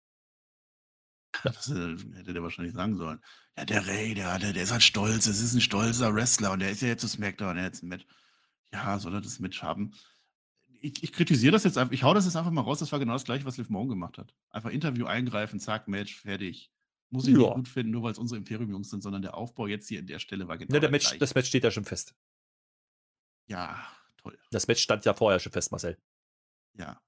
Das 1.44 1.70
äh, 1.70 1.96
hätte 2.16 2.34
der 2.34 2.44
wahrscheinlich 2.44 2.74
sagen 2.74 2.96
sollen. 2.96 3.20
Ja, 3.58 3.66
der 3.66 3.88
Ray, 3.88 4.14
der, 4.14 4.38
der, 4.40 4.54
der 4.54 4.64
ist 4.64 4.72
halt 4.72 4.84
stolz. 4.84 5.26
Es 5.26 5.42
ist 5.42 5.54
ein 5.54 5.62
stolzer 5.62 6.14
Wrestler 6.14 6.52
und 6.52 6.60
der 6.60 6.72
ist 6.72 6.82
ja 6.82 6.90
jetzt 6.90 7.02
zu 7.02 7.08
SmackDown, 7.08 7.56
der 7.56 7.66
jetzt 7.66 7.84
ein 7.84 7.88
Match. 7.90 8.06
Ja, 8.72 9.00
soll 9.00 9.14
er 9.14 9.22
das 9.22 9.40
Match 9.40 9.62
haben? 9.62 9.94
ich, 10.84 11.02
ich 11.02 11.14
kritisiere 11.14 11.54
das 11.54 11.64
jetzt 11.64 11.78
einfach, 11.78 11.94
ich 11.94 12.04
hau 12.04 12.14
das 12.14 12.26
jetzt 12.26 12.36
einfach 12.36 12.52
mal 12.52 12.62
raus, 12.62 12.80
das 12.80 12.92
war 12.92 13.00
genau 13.00 13.14
das 13.14 13.24
gleiche, 13.24 13.46
was 13.46 13.58
Liv 13.58 13.70
Morgan 13.70 13.92
gemacht 13.92 14.18
hat. 14.18 14.36
Einfach 14.50 14.70
Interview 14.70 15.06
eingreifen, 15.06 15.60
zack, 15.60 15.88
Match, 15.88 16.16
fertig. 16.20 16.73
Muss 17.14 17.28
ich 17.28 17.34
Ja. 17.34 17.40
nicht 17.42 17.54
gut 17.54 17.68
finden, 17.68 17.92
nur 17.92 18.02
weil 18.04 18.12
es 18.12 18.18
unsere 18.18 18.40
Imperium-Jungs 18.40 18.90
sind, 18.90 19.04
sondern 19.04 19.22
der 19.22 19.36
Aufbau 19.36 19.68
jetzt 19.68 19.88
hier 19.88 20.00
in 20.00 20.08
der 20.08 20.18
Stelle 20.18 20.48
war 20.48 20.58
genau 20.58 20.74
Ne, 20.74 20.80
der 20.80 20.90
Match, 20.90 21.16
das 21.20 21.36
Match 21.36 21.48
steht 21.48 21.64
ja 21.64 21.70
schon 21.70 21.86
fest. 21.86 22.16
Ja, 23.48 23.88
toll. 24.18 24.38
Das 24.52 24.68
Match 24.68 24.82
stand 24.82 25.06
ja 25.06 25.14
vorher 25.14 25.40
schon 25.40 25.52
fest, 25.52 25.72
Marcel. 25.72 25.98
Ja. 26.74 27.00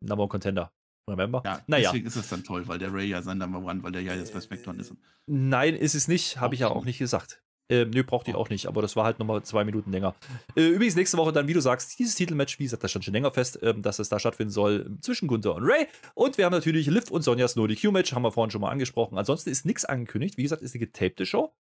Number 0.00 0.22
One 0.22 0.28
Contender. 0.28 0.72
Remember? 1.08 1.42
Ja, 1.44 1.64
naja. 1.66 1.90
deswegen 1.90 2.06
ist 2.06 2.14
es 2.14 2.28
dann 2.28 2.44
toll, 2.44 2.68
weil 2.68 2.78
der 2.78 2.92
Ray 2.92 3.08
ja 3.08 3.22
sein 3.22 3.38
Number 3.38 3.58
One, 3.58 3.82
weil 3.82 3.90
der 3.90 4.02
ja 4.02 4.14
jetzt 4.14 4.32
bei 4.32 4.40
SmackDown 4.40 4.78
ist. 4.78 4.94
Nein, 5.26 5.74
ist 5.74 5.96
es 5.96 6.06
nicht. 6.06 6.38
Habe 6.38 6.54
ich 6.54 6.60
ja 6.60 6.68
auch 6.68 6.84
nicht 6.84 6.98
gesagt. 6.98 7.42
Ähm, 7.70 7.90
nö, 7.90 8.02
braucht 8.02 8.26
die 8.26 8.34
auch 8.34 8.50
nicht, 8.50 8.66
aber 8.66 8.82
das 8.82 8.96
war 8.96 9.04
halt 9.04 9.20
nochmal 9.20 9.42
zwei 9.42 9.64
Minuten 9.64 9.92
länger. 9.92 10.14
Äh, 10.56 10.66
übrigens, 10.66 10.96
nächste 10.96 11.16
Woche 11.16 11.32
dann, 11.32 11.46
wie 11.46 11.52
du 11.52 11.60
sagst, 11.60 11.96
dieses 11.98 12.16
Titelmatch, 12.16 12.58
wie 12.58 12.64
gesagt, 12.64 12.82
das 12.82 12.90
stand 12.90 13.04
schon 13.04 13.14
länger 13.14 13.30
fest, 13.30 13.60
ähm, 13.62 13.80
dass 13.82 14.00
es 14.00 14.08
da 14.08 14.18
stattfinden 14.18 14.50
soll 14.50 14.98
zwischen 15.00 15.28
Gunther 15.28 15.54
und 15.54 15.62
Ray. 15.64 15.86
Und 16.14 16.36
wir 16.36 16.44
haben 16.44 16.52
natürlich 16.52 16.88
Liv 16.88 17.10
und 17.10 17.22
Sonjas 17.22 17.54
No 17.54 17.68
DQ-Match, 17.68 18.12
haben 18.12 18.22
wir 18.22 18.32
vorhin 18.32 18.50
schon 18.50 18.60
mal 18.60 18.70
angesprochen. 18.70 19.16
Ansonsten 19.16 19.50
ist 19.50 19.64
nichts 19.64 19.84
angekündigt. 19.84 20.36
Wie 20.36 20.42
gesagt, 20.42 20.62
ist 20.62 20.74
eine 20.74 20.80
getapte 20.80 21.24
Show. 21.24 21.54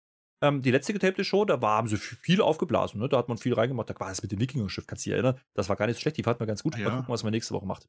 Ähm, 0.42 0.62
die 0.62 0.70
letzte 0.70 0.92
getapte 0.92 1.24
Show, 1.24 1.44
da 1.44 1.60
war, 1.60 1.76
haben 1.76 1.88
sie 1.88 1.98
viel 1.98 2.40
aufgeblasen. 2.40 3.00
Ne? 3.00 3.08
Da 3.08 3.18
hat 3.18 3.28
man 3.28 3.36
viel 3.36 3.52
reingemacht. 3.52 3.90
Da 3.90 3.94
war 3.98 4.08
das 4.08 4.22
mit 4.22 4.32
dem 4.32 4.40
Wikinger-Schiff, 4.40 4.86
kannst 4.86 5.04
du 5.04 5.10
dich 5.10 5.14
erinnern? 5.14 5.38
Das 5.54 5.68
war 5.68 5.76
gar 5.76 5.86
nicht 5.86 5.96
so 5.96 6.00
schlecht. 6.00 6.16
Die 6.16 6.22
fand 6.22 6.40
man 6.40 6.46
ganz 6.46 6.62
gut. 6.62 6.74
Ah, 6.76 6.78
Mal 6.78 6.84
ja. 6.84 6.96
gucken, 6.96 7.12
was 7.12 7.22
man 7.22 7.32
nächste 7.32 7.54
Woche 7.54 7.66
macht. 7.66 7.86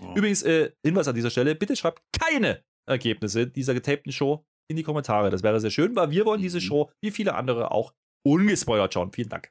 Oh. 0.00 0.14
Übrigens, 0.14 0.42
äh, 0.42 0.72
Hinweis 0.82 1.08
an 1.08 1.14
dieser 1.14 1.30
Stelle, 1.30 1.54
bitte 1.54 1.76
schreibt 1.76 2.02
keine 2.18 2.62
Ergebnisse 2.86 3.46
dieser 3.46 3.74
getapten 3.74 4.12
Show 4.12 4.46
in 4.68 4.76
die 4.76 4.82
Kommentare. 4.82 5.30
Das 5.30 5.42
wäre 5.42 5.60
sehr 5.60 5.70
schön, 5.70 5.96
weil 5.96 6.10
wir 6.10 6.24
wollen 6.26 6.40
diese 6.42 6.58
Mhm. 6.58 6.62
Show, 6.62 6.90
wie 7.02 7.10
viele 7.10 7.34
andere 7.34 7.70
auch, 7.70 7.92
ungespoilert 8.26 8.92
schauen. 8.94 9.12
Vielen 9.12 9.28
Dank. 9.28 9.50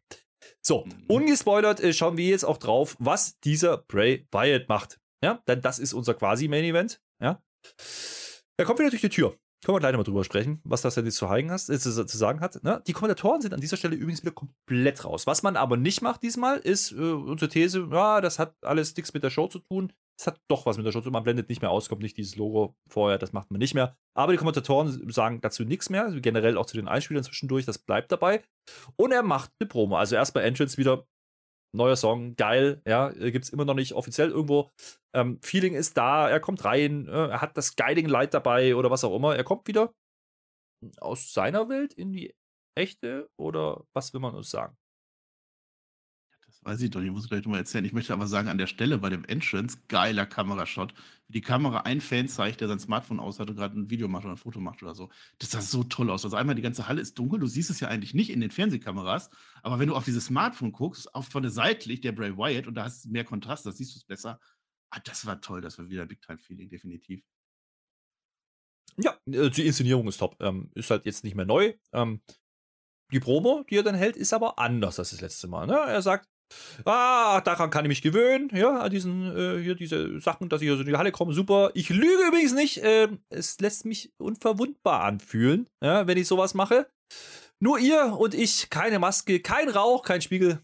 So, 0.66 0.86
Mhm. 0.86 1.06
ungespoilert 1.08 1.80
äh, 1.80 1.94
schauen 1.94 2.18
wir 2.18 2.28
jetzt 2.28 2.44
auch 2.46 2.58
drauf, 2.58 2.96
was 3.00 3.40
dieser 3.40 3.78
Bray 3.78 4.28
Wyatt 4.32 4.70
macht. 4.70 5.00
Ja, 5.24 5.42
denn 5.48 5.62
das 5.62 5.80
ist 5.80 5.94
unser 5.94 6.14
quasi 6.14 6.48
Main 6.48 6.64
Event. 6.64 7.02
Ja. 7.22 7.42
Er 8.58 8.66
kommt 8.66 8.80
wieder 8.80 8.90
durch 8.92 9.02
die 9.02 9.10
Tür. 9.10 9.36
Können 9.66 9.76
wir 9.76 9.80
gleich 9.80 9.92
noch 9.94 9.98
mal 10.00 10.04
drüber 10.04 10.24
sprechen, 10.24 10.62
was 10.64 10.84
das 10.84 10.94
denn 10.94 11.06
jetzt 11.06 11.18
zu, 11.18 11.30
heigen 11.30 11.50
hast, 11.50 11.70
äh, 11.70 11.80
zu, 11.80 12.06
zu 12.06 12.18
sagen 12.18 12.40
hat. 12.42 12.64
Ne? 12.64 12.82
Die 12.86 12.94
Kommentatoren 12.94 13.42
sind 13.42 13.56
an 13.56 13.60
dieser 13.60 13.76
Stelle 13.78 13.96
übrigens 13.96 14.22
wieder 14.22 14.32
komplett 14.34 15.04
raus. 15.04 15.26
Was 15.26 15.42
man 15.42 15.56
aber 15.58 15.78
nicht 15.78 16.04
macht 16.04 16.22
diesmal, 16.22 16.58
ist 16.60 16.92
äh, 16.92 16.96
unsere 16.96 17.50
These, 17.50 17.88
ja, 17.92 18.22
das 18.22 18.38
hat 18.38 18.54
alles 18.62 18.96
nichts 18.96 19.14
mit 19.16 19.24
der 19.24 19.32
Show 19.32 19.48
zu 19.48 19.60
tun. 19.60 19.92
Es 20.20 20.26
hat 20.26 20.42
doch 20.48 20.66
was 20.66 20.78
mit 20.78 20.86
der 20.86 20.94
zu 20.94 21.02
tun. 21.02 21.14
Man 21.14 21.24
blendet 21.24 21.50
nicht 21.50 21.62
mehr 21.62 21.70
aus, 21.70 21.90
kommt 21.90 22.02
nicht 22.02 22.18
dieses 22.18 22.36
Logo 22.36 22.76
vorher, 22.90 23.20
das 23.20 23.34
macht 23.34 23.52
man 23.52 23.60
nicht 23.60 23.76
mehr. 23.76 23.96
Aber 24.16 24.32
die 24.32 24.38
Kommentatoren 24.38 25.12
sagen 25.12 25.42
dazu 25.42 25.64
nichts 25.64 25.90
mehr, 25.90 26.10
generell 26.20 26.58
auch 26.58 26.66
zu 26.66 26.76
den 26.76 26.88
Einspielern 26.88 27.24
zwischendurch, 27.24 27.66
das 27.66 27.78
bleibt 27.78 28.12
dabei. 28.12 28.44
Und 28.96 29.12
er 29.12 29.22
macht 29.22 29.52
eine 29.60 29.68
Promo. 29.68 29.96
Also 29.96 30.16
erstmal 30.16 30.44
Entrance 30.44 30.78
wieder, 30.78 31.06
neuer 31.76 31.96
Song, 31.96 32.36
geil, 32.36 32.82
ja, 32.88 33.10
gibt 33.10 33.46
es 33.46 33.52
immer 33.52 33.66
noch 33.66 33.76
nicht 33.76 33.94
offiziell 33.94 34.30
irgendwo. 34.32 34.72
Ähm, 35.16 35.40
Feeling 35.44 35.76
ist 35.76 35.98
da, 35.98 36.30
er 36.30 36.40
kommt 36.40 36.66
rein, 36.66 37.08
äh, 37.08 37.28
er 37.28 37.42
hat 37.42 37.56
das 37.56 37.76
Guiding 37.76 38.08
Light 38.08 38.34
dabei 38.34 38.76
oder 38.76 38.90
was 38.90 39.04
auch 39.04 39.16
immer. 39.16 39.36
Er 39.36 39.44
kommt 39.44 39.68
wieder 39.68 39.94
aus 41.00 41.34
seiner 41.34 41.70
Welt 41.70 41.94
in 41.94 42.12
die 42.12 42.36
echte 42.76 43.30
oder 43.38 43.86
was 43.94 44.14
will 44.14 44.22
man 44.22 44.36
uns 44.36 44.50
sagen? 44.50 44.78
Weiß 46.68 46.82
ich 46.82 46.90
doch, 46.90 47.02
ich 47.02 47.10
muss 47.10 47.30
gleich 47.30 47.46
nochmal 47.46 47.62
erzählen. 47.62 47.86
Ich 47.86 47.94
möchte 47.94 48.12
aber 48.12 48.28
sagen, 48.28 48.50
an 48.50 48.58
der 48.58 48.68
Stelle 48.68 48.98
bei 48.98 49.10
dem 49.10 49.24
Entrance, 49.24 49.78
geiler 49.88 50.26
Kamerashot, 50.26 50.94
wie 51.30 51.32
die 51.32 51.42
Kamera 51.42 51.84
einen 51.84 52.02
Fan 52.02 52.28
zeigt, 52.28 52.60
der 52.60 52.68
sein 52.68 52.78
Smartphone 52.78 53.22
aus 53.22 53.40
hat 53.40 53.50
und 53.50 53.56
gerade 53.56 53.80
ein 53.80 53.90
Video 53.90 54.10
macht 54.10 54.26
oder 54.26 54.34
ein 54.34 54.38
Foto 54.38 54.60
macht 54.60 54.84
oder 54.84 54.94
so. 54.94 55.10
Das 55.40 55.52
sah 55.52 55.62
so 55.62 55.86
toll 55.86 56.10
aus. 56.10 56.26
Also 56.26 56.36
einmal 56.36 56.56
die 56.56 56.62
ganze 56.62 56.90
Halle 56.90 57.00
ist 57.00 57.18
dunkel, 57.18 57.40
du 57.40 57.48
siehst 57.48 57.70
es 57.70 57.80
ja 57.80 57.88
eigentlich 57.88 58.14
nicht 58.14 58.30
in 58.30 58.42
den 58.42 58.52
Fernsehkameras, 58.52 59.30
aber 59.64 59.80
wenn 59.80 59.88
du 59.88 59.96
auf 59.96 60.04
dieses 60.04 60.26
Smartphone 60.26 60.74
guckst, 60.74 61.16
auf 61.16 61.30
von 61.30 61.42
der 61.42 61.54
Seite 61.54 61.88
liegt 61.88 62.04
der 62.04 62.12
Bray 62.12 62.38
Wyatt 62.38 62.68
und 62.68 62.76
da 62.76 62.84
hast 62.84 63.06
du 63.06 63.12
mehr 63.12 63.24
Kontrast, 63.24 63.66
da 63.66 63.72
siehst 63.72 63.96
du 63.96 64.00
es 64.00 64.04
besser. 64.04 64.38
Ah, 64.90 65.00
das 65.06 65.26
war 65.26 65.40
toll, 65.40 65.62
das 65.62 65.80
war 65.80 65.88
wieder 65.88 66.06
Big 66.06 66.22
Time 66.22 66.38
Feeling, 66.38 66.68
definitiv. 66.68 67.24
Ja, 68.98 69.18
äh, 69.26 69.50
die 69.50 69.68
Inszenierung 69.68 70.06
ist 70.10 70.18
top. 70.18 70.36
Ähm, 70.42 70.70
ist 70.76 70.92
halt 70.92 71.06
jetzt 71.06 71.24
nicht 71.24 71.36
mehr 71.36 71.46
neu. 71.46 71.76
Ähm, 71.94 72.20
die 73.14 73.22
Promo, 73.22 73.64
die 73.70 73.78
er 73.78 73.84
dann 73.84 73.96
hält, 73.96 74.18
ist 74.18 74.34
aber 74.34 74.60
anders 74.60 75.00
als 75.00 75.12
das 75.12 75.22
letzte 75.22 75.48
Mal. 75.48 75.66
Ne? 75.66 75.78
Er 75.78 76.02
sagt, 76.02 76.28
ah, 76.86 77.42
daran 77.42 77.70
kann 77.70 77.86
ich 77.86 77.90
mich 77.90 78.02
gewöhnen, 78.02 78.50
ja, 78.54 78.80
an 78.80 78.92
diesen, 78.92 79.36
äh, 79.36 79.62
hier 79.62 79.76
diese 79.76 80.20
Sachen, 80.20 80.50
dass 80.50 80.62
ich 80.62 80.68
hier 80.68 80.76
so 80.76 80.82
in 80.82 80.88
die 80.88 80.96
Halle 80.96 81.12
komme, 81.12 81.34
super. 81.34 81.72
Ich 81.74 81.90
lüge 81.90 82.28
übrigens 82.28 82.54
nicht. 82.54 82.82
Ähm, 82.84 83.20
es 83.30 83.60
lässt 83.60 83.86
mich 83.86 84.12
unverwundbar 84.18 85.04
anfühlen, 85.04 85.68
ja, 85.84 86.08
wenn 86.08 86.18
ich 86.18 86.28
sowas 86.28 86.54
mache. 86.54 86.88
Nur 87.60 87.80
ihr 87.80 88.16
und 88.18 88.34
ich, 88.34 88.70
keine 88.70 89.00
Maske, 89.00 89.40
kein 89.40 89.70
Rauch, 89.70 90.04
kein 90.04 90.22
Spiegel. 90.22 90.62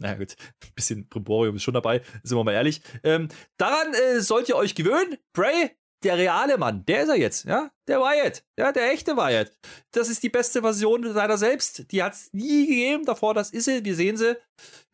Na 0.00 0.14
gut, 0.14 0.36
ein 0.64 0.72
bisschen 0.74 1.08
Brimborium 1.08 1.56
ist 1.56 1.62
schon 1.62 1.74
dabei, 1.74 2.02
sind 2.22 2.36
wir 2.36 2.44
mal 2.44 2.52
ehrlich. 2.52 2.82
Ähm, 3.04 3.28
daran 3.56 3.94
äh, 3.94 4.20
sollt 4.20 4.48
ihr 4.48 4.56
euch 4.56 4.74
gewöhnen. 4.74 5.16
Bray, 5.32 5.76
der 6.04 6.18
reale 6.18 6.58
Mann, 6.58 6.84
der 6.86 7.02
ist 7.02 7.08
er 7.08 7.16
jetzt, 7.16 7.44
ja? 7.44 7.70
Der 7.88 8.00
Wyatt, 8.00 8.44
ja, 8.58 8.72
der 8.72 8.92
echte 8.92 9.16
Wyatt. 9.16 9.56
Das 9.92 10.08
ist 10.08 10.22
die 10.22 10.28
beste 10.28 10.60
Version 10.60 11.12
seiner 11.12 11.38
selbst. 11.38 11.90
Die 11.92 12.02
hat 12.02 12.14
es 12.14 12.32
nie 12.32 12.66
gegeben 12.66 13.04
davor, 13.04 13.34
das 13.34 13.50
ist 13.50 13.64
sie, 13.64 13.84
wir 13.84 13.94
sehen 13.94 14.16
sie. 14.16 14.36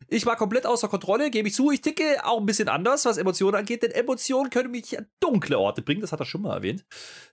Ich 0.07 0.25
war 0.25 0.35
komplett 0.35 0.65
außer 0.65 0.87
Kontrolle, 0.87 1.29
gebe 1.29 1.47
ich 1.47 1.53
zu. 1.53 1.71
Ich 1.71 1.81
ticke 1.81 2.25
auch 2.25 2.39
ein 2.39 2.45
bisschen 2.45 2.69
anders, 2.69 3.05
was 3.05 3.17
Emotionen 3.17 3.55
angeht, 3.55 3.83
denn 3.83 3.91
Emotionen 3.91 4.49
können 4.49 4.71
mich 4.71 4.97
an 4.97 5.07
dunkle 5.19 5.59
Orte 5.59 5.81
bringen, 5.81 6.01
das 6.01 6.11
hat 6.11 6.19
er 6.19 6.25
schon 6.25 6.41
mal 6.41 6.55
erwähnt. 6.55 6.85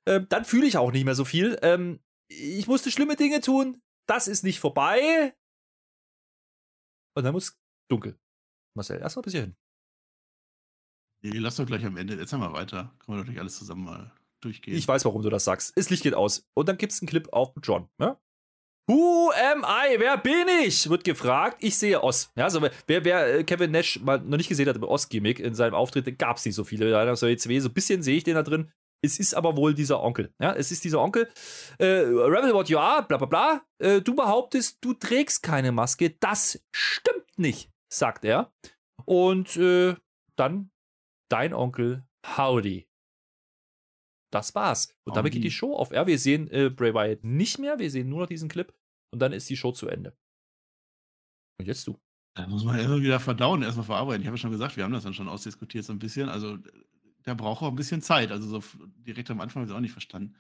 Ähm, 0.07 0.27
dann 0.29 0.45
fühle 0.45 0.67
ich 0.67 0.77
auch 0.77 0.93
nicht 0.93 1.05
mehr 1.05 1.15
so 1.15 1.25
viel. 1.25 1.59
Ähm, 1.63 2.01
ich 2.29 2.67
musste 2.67 2.91
schlimme 2.91 3.17
Dinge 3.17 3.41
tun, 3.41 3.81
das 4.09 4.29
ist 4.29 4.45
nicht 4.45 4.61
vorbei. 4.61 5.35
Und 7.17 7.25
dann 7.25 7.33
muss 7.33 7.59
dunkel. 7.91 8.19
Marcel, 8.77 9.01
erstmal 9.01 9.23
bis 9.23 9.33
hierhin. 9.33 9.57
Nee, 11.23 11.39
lass 11.39 11.57
doch 11.57 11.67
gleich 11.67 11.85
am 11.85 11.97
Ende, 11.97 12.15
jetzt 12.15 12.33
haben 12.33 12.41
wir 12.41 12.53
weiter. 12.53 12.93
Können 13.05 13.19
wir 13.19 13.25
doch 13.25 13.31
nicht 13.31 13.41
alles 13.41 13.59
zusammen 13.59 13.85
mal 13.85 14.13
durchgehen. 14.41 14.77
Ich 14.77 14.87
weiß, 14.87 15.05
warum 15.05 15.23
du 15.23 15.31
das 15.31 15.45
sagst. 15.45 15.77
Das 15.77 15.91
Licht 15.91 16.03
geht 16.03 16.15
aus. 16.15 16.47
Und 16.55 16.69
dann 16.69 16.79
gibt 16.79 16.93
es 16.93 17.01
einen 17.01 17.09
Clip 17.09 17.29
auf 17.33 17.53
John. 17.63 17.89
Ja? 18.01 18.19
Who 18.89 19.33
am 19.33 19.65
I? 19.65 19.99
Wer 19.99 20.17
bin 20.19 20.47
ich? 20.65 20.89
Wird 20.89 21.03
gefragt. 21.03 21.59
Ich 21.61 21.77
sehe 21.77 22.03
Oz. 22.05 22.31
Ja, 22.37 22.45
also 22.45 22.63
wer, 22.63 23.05
wer 23.05 23.39
äh, 23.39 23.45
Kevin 23.45 23.73
Nash 23.73 24.01
mal 24.01 24.21
noch 24.21 24.37
nicht 24.37 24.49
gesehen 24.49 24.69
hat 24.69 24.77
im 24.77 24.85
Oz-Gimmick 24.85 25.41
in 25.41 25.55
seinem 25.55 25.75
Auftritt, 25.75 26.19
gab 26.19 26.37
es 26.37 26.45
nicht 26.45 26.55
so 26.55 26.63
viele. 26.63 26.91
Da 26.91 27.11
auf 27.11 27.19
der 27.19 27.31
ECW, 27.31 27.59
so 27.59 27.69
ein 27.69 27.75
bisschen 27.75 28.03
sehe 28.03 28.19
ich 28.19 28.25
den 28.25 28.37
da 28.37 28.45
drin. 28.45 28.71
Es 29.05 29.19
ist 29.19 29.35
aber 29.35 29.57
wohl 29.57 29.75
dieser 29.75 30.03
Onkel. 30.03 30.33
Ja, 30.41 30.55
es 30.55 30.71
ist 30.71 30.85
dieser 30.85 31.01
Onkel. 31.01 31.29
Äh, 31.79 31.85
Rebel 31.85 32.55
what 32.55 32.69
you 32.69 32.79
are, 32.79 33.03
bla 33.03 33.19
bla 33.19 33.27
bla. 33.27 33.63
Äh, 33.79 34.01
du 34.01 34.15
behauptest, 34.15 34.79
du 34.81 34.95
trägst 34.95 35.43
keine 35.43 35.73
Maske. 35.73 36.11
Das 36.21 36.61
stimmt 36.73 37.27
nicht, 37.37 37.71
sagt 37.93 38.25
er. 38.25 38.53
Und 39.05 39.57
äh, 39.57 39.97
dann 40.37 40.71
dein 41.29 41.53
Onkel 41.53 42.07
Howdy. 42.37 42.89
Das 44.31 44.55
war's. 44.55 44.95
Und 45.05 45.17
damit 45.17 45.33
geht 45.33 45.45
die 45.45 45.51
Show 45.51 45.75
auf 45.77 45.93
R. 45.93 46.07
Wir 46.07 46.19
sehen 46.19 46.49
äh, 46.51 46.69
Bray 46.69 46.93
Wyatt 46.93 47.25
nicht 47.25 47.59
mehr. 47.59 47.79
Wir 47.79 47.91
sehen 47.91 48.09
nur 48.09 48.21
noch 48.21 48.27
diesen 48.27 48.49
Clip. 48.49 48.75
Und 49.13 49.21
dann 49.21 49.33
ist 49.33 49.49
die 49.49 49.57
Show 49.57 49.73
zu 49.73 49.89
Ende. 49.89 50.17
Und 51.59 51.67
jetzt 51.67 51.87
du. 51.87 51.99
Da 52.35 52.47
muss 52.47 52.65
man 52.65 52.77
erstmal 52.77 53.01
wieder 53.01 53.21
verdauen, 53.21 53.63
erstmal 53.63 53.87
verarbeiten. 53.87 54.21
Ich 54.21 54.27
habe 54.27 54.37
ja 54.37 54.41
schon 54.41 54.51
gesagt, 54.51 54.77
wir 54.77 54.85
haben 54.85 54.93
das 54.93 55.05
dann 55.05 55.15
schon 55.15 55.29
ausdiskutiert 55.29 55.85
so 55.85 55.93
ein 55.93 55.99
bisschen. 55.99 56.29
Also 56.29 56.59
der 57.25 57.35
braucht 57.35 57.63
auch 57.63 57.69
ein 57.69 57.77
bisschen 57.77 58.03
Zeit. 58.03 58.31
Also 58.31 58.61
so 58.61 58.79
direkt 59.07 59.31
am 59.31 59.41
Anfang 59.41 59.63
habe 59.63 59.67
ich 59.67 59.73
es 59.73 59.77
auch 59.77 59.81
nicht 59.81 59.93
verstanden. 59.93 60.37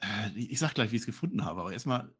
Äh, 0.00 0.30
ich 0.34 0.50
ich 0.50 0.58
sag 0.58 0.74
gleich, 0.74 0.90
wie 0.90 0.96
ich 0.96 1.02
es 1.02 1.06
gefunden 1.06 1.44
habe, 1.44 1.60
aber 1.60 1.72
erstmal, 1.72 2.14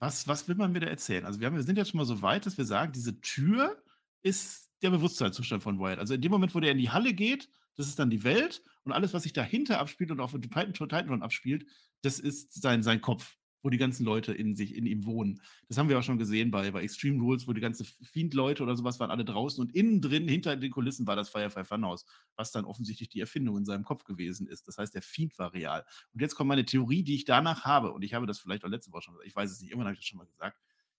was, 0.00 0.26
was 0.26 0.48
will 0.48 0.56
man 0.56 0.72
mir 0.72 0.80
da 0.80 0.88
erzählen? 0.88 1.26
Also 1.26 1.38
wir, 1.38 1.46
haben, 1.46 1.56
wir 1.56 1.62
sind 1.62 1.76
jetzt 1.76 1.90
schon 1.90 1.98
mal 1.98 2.04
so 2.04 2.22
weit, 2.22 2.46
dass 2.46 2.58
wir 2.58 2.64
sagen, 2.64 2.92
diese 2.92 3.20
Tür 3.20 3.80
ist 4.22 4.70
der 4.82 4.90
Bewusstseinszustand 4.90 5.62
von 5.62 5.78
Wyatt. 5.78 5.98
Also 5.98 6.14
in 6.14 6.20
dem 6.20 6.30
Moment, 6.30 6.54
wo 6.54 6.60
der 6.60 6.72
in 6.72 6.78
die 6.78 6.90
Halle 6.90 7.14
geht, 7.14 7.48
das 7.76 7.86
ist 7.88 7.98
dann 7.98 8.10
die 8.10 8.24
Welt 8.24 8.62
und 8.84 8.92
alles, 8.92 9.12
was 9.14 9.22
sich 9.22 9.32
dahinter 9.32 9.78
abspielt 9.80 10.10
und 10.10 10.20
auch 10.20 10.32
mit 10.32 10.42
Titan 10.42 10.72
Titan 10.72 11.22
abspielt, 11.22 11.66
das 12.02 12.18
ist 12.18 12.60
sein, 12.60 12.82
sein 12.82 13.00
Kopf, 13.00 13.36
wo 13.62 13.70
die 13.70 13.78
ganzen 13.78 14.04
Leute 14.04 14.32
in 14.32 14.54
sich, 14.54 14.74
in 14.74 14.86
ihm 14.86 15.04
wohnen. 15.04 15.40
Das 15.68 15.78
haben 15.78 15.88
wir 15.88 15.98
auch 15.98 16.02
schon 16.02 16.18
gesehen 16.18 16.50
bei, 16.50 16.70
bei 16.70 16.82
Extreme 16.82 17.20
Rules, 17.20 17.46
wo 17.46 17.52
die 17.52 17.60
ganzen 17.60 17.84
Fiend-Leute 17.84 18.62
oder 18.62 18.76
sowas 18.76 19.00
waren 19.00 19.10
alle 19.10 19.24
draußen 19.24 19.60
und 19.60 19.74
innen 19.74 20.00
drin, 20.00 20.28
hinter 20.28 20.56
den 20.56 20.70
Kulissen, 20.70 21.06
war 21.06 21.16
das 21.16 21.28
Firefly 21.28 21.64
Funhouse, 21.64 22.04
was 22.36 22.52
dann 22.52 22.64
offensichtlich 22.64 23.08
die 23.08 23.20
Erfindung 23.20 23.56
in 23.56 23.64
seinem 23.64 23.84
Kopf 23.84 24.04
gewesen 24.04 24.46
ist. 24.46 24.68
Das 24.68 24.78
heißt, 24.78 24.94
der 24.94 25.02
Fiend 25.02 25.38
war 25.38 25.52
real. 25.52 25.84
Und 26.12 26.20
jetzt 26.20 26.34
kommt 26.34 26.48
meine 26.48 26.64
Theorie, 26.64 27.02
die 27.02 27.14
ich 27.14 27.24
danach 27.24 27.64
habe, 27.64 27.92
und 27.92 28.02
ich 28.02 28.14
habe 28.14 28.26
das 28.26 28.38
vielleicht 28.38 28.64
auch 28.64 28.68
letzte 28.68 28.92
Woche 28.92 29.02
schon 29.02 29.14
gesagt, 29.14 29.28
ich 29.28 29.36
weiß 29.36 29.50
es 29.50 29.60
nicht, 29.60 29.72
immer 29.72 29.84
habe 29.84 29.94
ich 29.94 30.00
das 30.00 30.06
schon 30.06 30.18
mal 30.18 30.26
gesagt. 30.26 30.58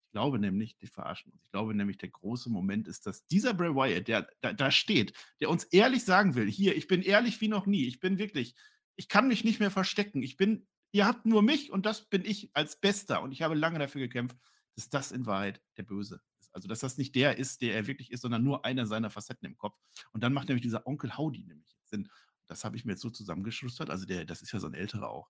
Ich 0.10 0.14
glaube 0.14 0.40
nämlich, 0.40 0.76
die 0.76 0.88
verarschen 0.88 1.32
uns. 1.32 1.44
Ich 1.44 1.52
glaube 1.52 1.76
nämlich, 1.76 2.00
der 2.00 2.10
große 2.10 2.50
Moment 2.50 2.88
ist, 2.88 3.06
dass 3.06 3.28
dieser 3.28 3.54
Bray 3.54 3.76
Wyatt, 3.76 4.08
der 4.08 4.28
da, 4.42 4.54
da 4.54 4.72
steht, 4.72 5.14
der 5.40 5.52
uns 5.52 5.66
ehrlich 5.66 6.04
sagen 6.04 6.34
will, 6.34 6.50
hier, 6.50 6.76
ich 6.76 6.88
bin 6.88 7.04
ehrlich 7.04 7.40
wie 7.42 7.48
noch 7.48 7.68
nie, 7.68 7.86
ich 7.86 8.00
bin 8.00 8.18
wirklich, 8.18 8.56
ich 8.96 9.08
kann 9.08 9.28
mich 9.28 9.44
nicht 9.44 9.60
mehr 9.60 9.70
verstecken, 9.70 10.24
ich 10.24 10.36
bin, 10.36 10.68
ihr 10.94 11.06
habt 11.06 11.28
nur 11.28 11.44
mich 11.44 11.72
und 11.72 11.86
das 11.86 12.10
bin 12.10 12.26
ich 12.26 12.50
als 12.54 12.80
Bester 12.80 13.22
und 13.22 13.34
ich 13.34 13.44
habe 13.44 13.54
lange 13.54 13.78
dafür 13.78 14.02
gekämpft, 14.02 14.36
dass 14.76 14.90
das 14.90 15.12
in 15.12 15.28
Wahrheit 15.28 15.62
der 15.78 15.84
Böse 15.84 16.22
ist. 16.40 16.56
Also, 16.56 16.68
dass 16.68 16.80
das 16.80 16.98
nicht 16.98 17.14
der 17.14 17.38
ist, 17.38 17.62
der 17.62 17.76
er 17.76 17.86
wirklich 17.86 18.12
ist, 18.12 18.22
sondern 18.22 18.44
nur 18.44 18.66
einer 18.66 18.88
seiner 18.88 19.12
Facetten 19.12 19.46
im 19.46 19.58
Kopf. 19.58 19.78
Und 20.12 20.24
dann 20.24 20.34
macht 20.34 20.48
nämlich 20.48 20.64
dieser 20.64 20.88
Onkel 20.88 21.16
Howdy 21.20 21.44
nämlich 21.44 21.78
Sinn. 21.84 22.10
Das 22.48 22.64
habe 22.64 22.78
ich 22.78 22.84
mir 22.84 22.94
jetzt 22.94 23.02
so 23.02 23.12
zusammengeschustert. 23.12 23.92
Also, 23.92 24.08
der, 24.08 24.26
das 24.26 24.42
ist 24.42 24.54
ja 24.54 24.60
so 24.60 24.66
ein 24.66 24.74
älterer 24.74 25.12
auch. 25.12 25.30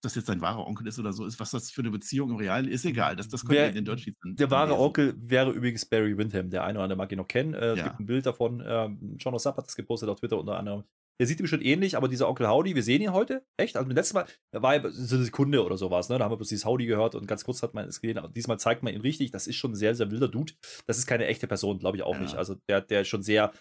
Das 0.00 0.14
jetzt 0.14 0.26
sein 0.26 0.40
wahrer 0.40 0.66
Onkel 0.66 0.86
ist 0.86 0.98
oder 0.98 1.12
so 1.12 1.24
ist, 1.26 1.38
was 1.40 1.50
das 1.50 1.70
für 1.70 1.82
eine 1.82 1.90
Beziehung 1.90 2.30
im 2.30 2.36
Realen 2.36 2.68
ist, 2.68 2.84
egal. 2.84 3.16
Das, 3.16 3.28
das 3.28 3.42
können 3.44 3.58
wir 3.58 3.68
in 3.68 3.74
den 3.74 3.84
Deutschen 3.84 4.14
Der 4.24 4.50
wahre 4.50 4.78
Onkel 4.78 5.14
wäre 5.18 5.50
übrigens 5.50 5.84
Barry 5.86 6.16
Windham. 6.16 6.50
Der 6.50 6.64
eine 6.64 6.78
oder 6.78 6.84
andere 6.84 6.96
mag 6.96 7.10
ihn 7.12 7.18
noch 7.18 7.28
kennen. 7.28 7.54
Äh, 7.54 7.70
Es 7.72 7.78
Ja. 7.78 7.84
gibt 7.84 8.00
ein 8.00 8.06
Bild 8.06 8.24
davon. 8.26 8.62
Ähm, 8.66 9.16
John 9.18 9.34
Ossap 9.34 9.56
hat 9.56 9.66
das 9.66 9.76
gepostet 9.76 10.08
auf 10.08 10.20
Twitter 10.20 10.38
unter 10.38 10.58
anderem. 10.58 10.84
Der 11.20 11.26
sieht 11.26 11.38
ihm 11.38 11.46
schon 11.46 11.60
ähnlich, 11.60 11.98
aber 11.98 12.08
dieser 12.08 12.30
Onkel 12.30 12.48
Howdy, 12.48 12.74
wir 12.74 12.82
sehen 12.82 13.02
ihn 13.02 13.12
heute. 13.12 13.44
Echt? 13.58 13.76
Also, 13.76 13.86
beim 13.86 13.94
letzten 13.94 14.14
Mal 14.14 14.24
war 14.52 14.74
er 14.76 14.90
so 14.90 15.16
eine 15.16 15.24
Sekunde 15.26 15.62
oder 15.62 15.76
sowas. 15.76 16.08
Ne? 16.08 16.16
Da 16.16 16.24
haben 16.24 16.32
wir 16.32 16.38
bloß 16.38 16.48
dieses 16.48 16.64
Howdy 16.64 16.86
gehört 16.86 17.14
und 17.14 17.26
ganz 17.26 17.44
kurz 17.44 17.62
hat 17.62 17.74
man 17.74 17.86
es 17.86 18.00
gesehen. 18.00 18.16
Aber 18.16 18.28
diesmal 18.28 18.58
zeigt 18.58 18.82
man 18.82 18.94
ihn 18.94 19.02
richtig. 19.02 19.30
Das 19.30 19.46
ist 19.46 19.56
schon 19.56 19.72
ein 19.72 19.74
sehr, 19.74 19.94
sehr 19.94 20.10
wilder 20.10 20.28
Dude. 20.28 20.54
Das 20.86 20.96
ist 20.96 21.06
keine 21.06 21.26
echte 21.26 21.46
Person, 21.46 21.78
glaube 21.78 21.98
ich 21.98 22.02
auch 22.04 22.14
Ja. 22.14 22.20
nicht. 22.22 22.36
Also, 22.36 22.56
der, 22.70 22.80
der 22.80 23.02
ist 23.02 23.08
schon 23.08 23.22
sehr 23.22 23.52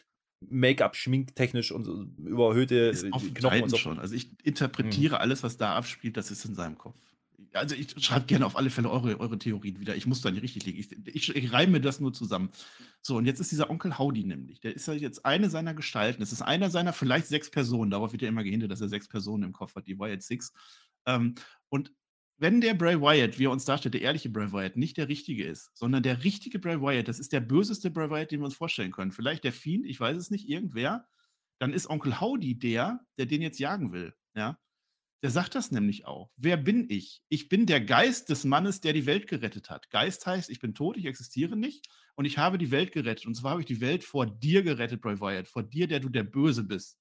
Make-up, 0.48 0.96
schminktechnisch 0.96 1.72
und 1.72 1.84
so 1.84 2.06
überhöhte 2.18 2.94
Knochen 3.34 3.64
und 3.64 3.70
so. 3.70 3.78
schon. 3.78 4.00
Also 4.00 4.16
ich 4.16 4.30
interpretiere 4.44 5.20
alles, 5.20 5.44
was 5.44 5.58
da 5.58 5.76
abspielt, 5.76 6.18
das 6.18 6.32
ist 6.32 6.46
in 6.46 6.56
seinem 6.56 6.78
Kopf. 6.78 6.96
Also 7.54 7.76
ich 7.76 7.94
schreibe 8.04 8.26
gerne 8.28 8.46
auf 8.46 8.56
alle 8.56 8.70
Fälle 8.70 8.90
eure, 8.90 9.20
eure 9.20 9.40
Theorien 9.40 9.80
wieder. 9.80 9.96
Ich 9.96 10.06
muss 10.06 10.22
da 10.22 10.30
nicht 10.30 10.44
richtig 10.44 10.66
liegen. 10.66 10.80
Ich, 10.80 11.16
ich, 11.16 11.36
ich 11.36 11.52
reime 11.52 11.82
das 11.82 12.00
nur 12.00 12.14
zusammen. 12.14 12.50
So, 13.02 13.18
und 13.18 13.26
jetzt 13.26 13.40
ist 13.40 13.52
dieser 13.52 13.70
Onkel 13.70 13.98
Howdy 13.98 14.24
nämlich. 14.24 14.62
Der 14.62 14.76
ist 14.76 14.88
ja 14.88 14.94
jetzt 14.94 15.26
eine 15.26 15.50
seiner 15.50 15.74
Gestalten. 15.74 16.22
Es 16.22 16.32
ist 16.32 16.42
einer 16.42 16.70
seiner 16.70 16.94
vielleicht 16.94 17.28
sechs 17.28 17.50
Personen. 17.50 17.90
Darauf 17.90 18.12
wird 18.12 18.22
ja 18.22 18.28
immer 18.30 18.44
gehintet, 18.44 18.72
dass 18.72 18.82
er 18.82 18.90
sechs 18.90 19.08
Personen 19.08 19.44
im 19.44 19.54
Kopf 19.54 19.76
hat. 19.76 19.88
Die 19.88 19.98
Wyatt 19.98 20.22
Six. 20.22 20.54
Ähm, 21.06 21.36
und 21.70 21.92
wenn 22.40 22.62
der 22.62 22.74
Bray 22.74 23.00
Wyatt, 23.00 23.38
wie 23.38 23.46
er 23.46 23.52
uns 23.52 23.66
darstellt, 23.66 23.94
der 23.94 24.02
ehrliche 24.02 24.30
Bray 24.30 24.52
Wyatt, 24.52 24.78
nicht 24.78 24.98
der 24.98 25.10
richtige 25.10 25.46
ist, 25.46 25.72
sondern 25.78 26.04
der 26.04 26.24
richtige 26.24 26.58
Bray 26.58 26.82
Wyatt, 26.82 27.08
das 27.08 27.20
ist 27.20 27.34
der 27.34 27.42
böseste 27.42 27.92
Bray 27.92 28.10
Wyatt, 28.10 28.32
den 28.32 28.40
wir 28.40 28.46
uns 28.46 28.56
vorstellen 28.56 28.92
können. 28.92 29.12
Vielleicht 29.12 29.44
der 29.44 29.52
Fiend, 29.52 29.86
ich 29.86 30.00
weiß 30.00 30.18
es 30.18 30.32
nicht, 30.32 30.48
irgendwer. 30.48 31.06
Dann 31.60 31.74
ist 31.74 31.90
Onkel 31.90 32.22
Howdy 32.22 32.58
der, 32.58 33.02
der 33.18 33.26
den 33.26 33.42
jetzt 33.42 33.60
jagen 33.60 33.92
will. 33.92 34.14
Ja. 34.36 34.58
Der 35.22 35.32
sagt 35.32 35.54
das 35.54 35.72
nämlich 35.72 36.06
auch. 36.06 36.32
Wer 36.38 36.56
bin 36.56 36.90
ich? 36.90 37.22
Ich 37.28 37.50
bin 37.50 37.66
der 37.66 37.82
Geist 37.82 38.30
des 38.30 38.46
Mannes, 38.46 38.80
der 38.80 38.94
die 38.94 39.06
Welt 39.06 39.28
gerettet 39.28 39.70
hat. 39.70 39.90
Geist 39.90 40.26
heißt, 40.26 40.50
ich 40.50 40.62
bin 40.62 40.74
tot, 40.74 40.96
ich 40.96 41.06
existiere 41.06 41.58
nicht 41.58 41.90
und 42.16 42.24
ich 42.24 42.38
habe 42.38 42.58
die 42.58 42.72
Welt 42.72 42.94
gerettet. 42.94 43.26
Und 43.26 43.36
zwar 43.36 43.52
habe 43.52 43.62
ich 43.62 43.68
die 43.68 43.82
Welt 43.82 44.06
vor 44.06 44.26
dir 44.26 44.64
gerettet, 44.64 45.02
Bray 45.02 45.20
Wyatt. 45.20 45.50
Vor 45.50 45.64
dir, 45.64 45.88
der 45.88 46.00
du 46.00 46.08
der 46.08 46.24
Böse 46.24 46.64
bist. 46.64 46.98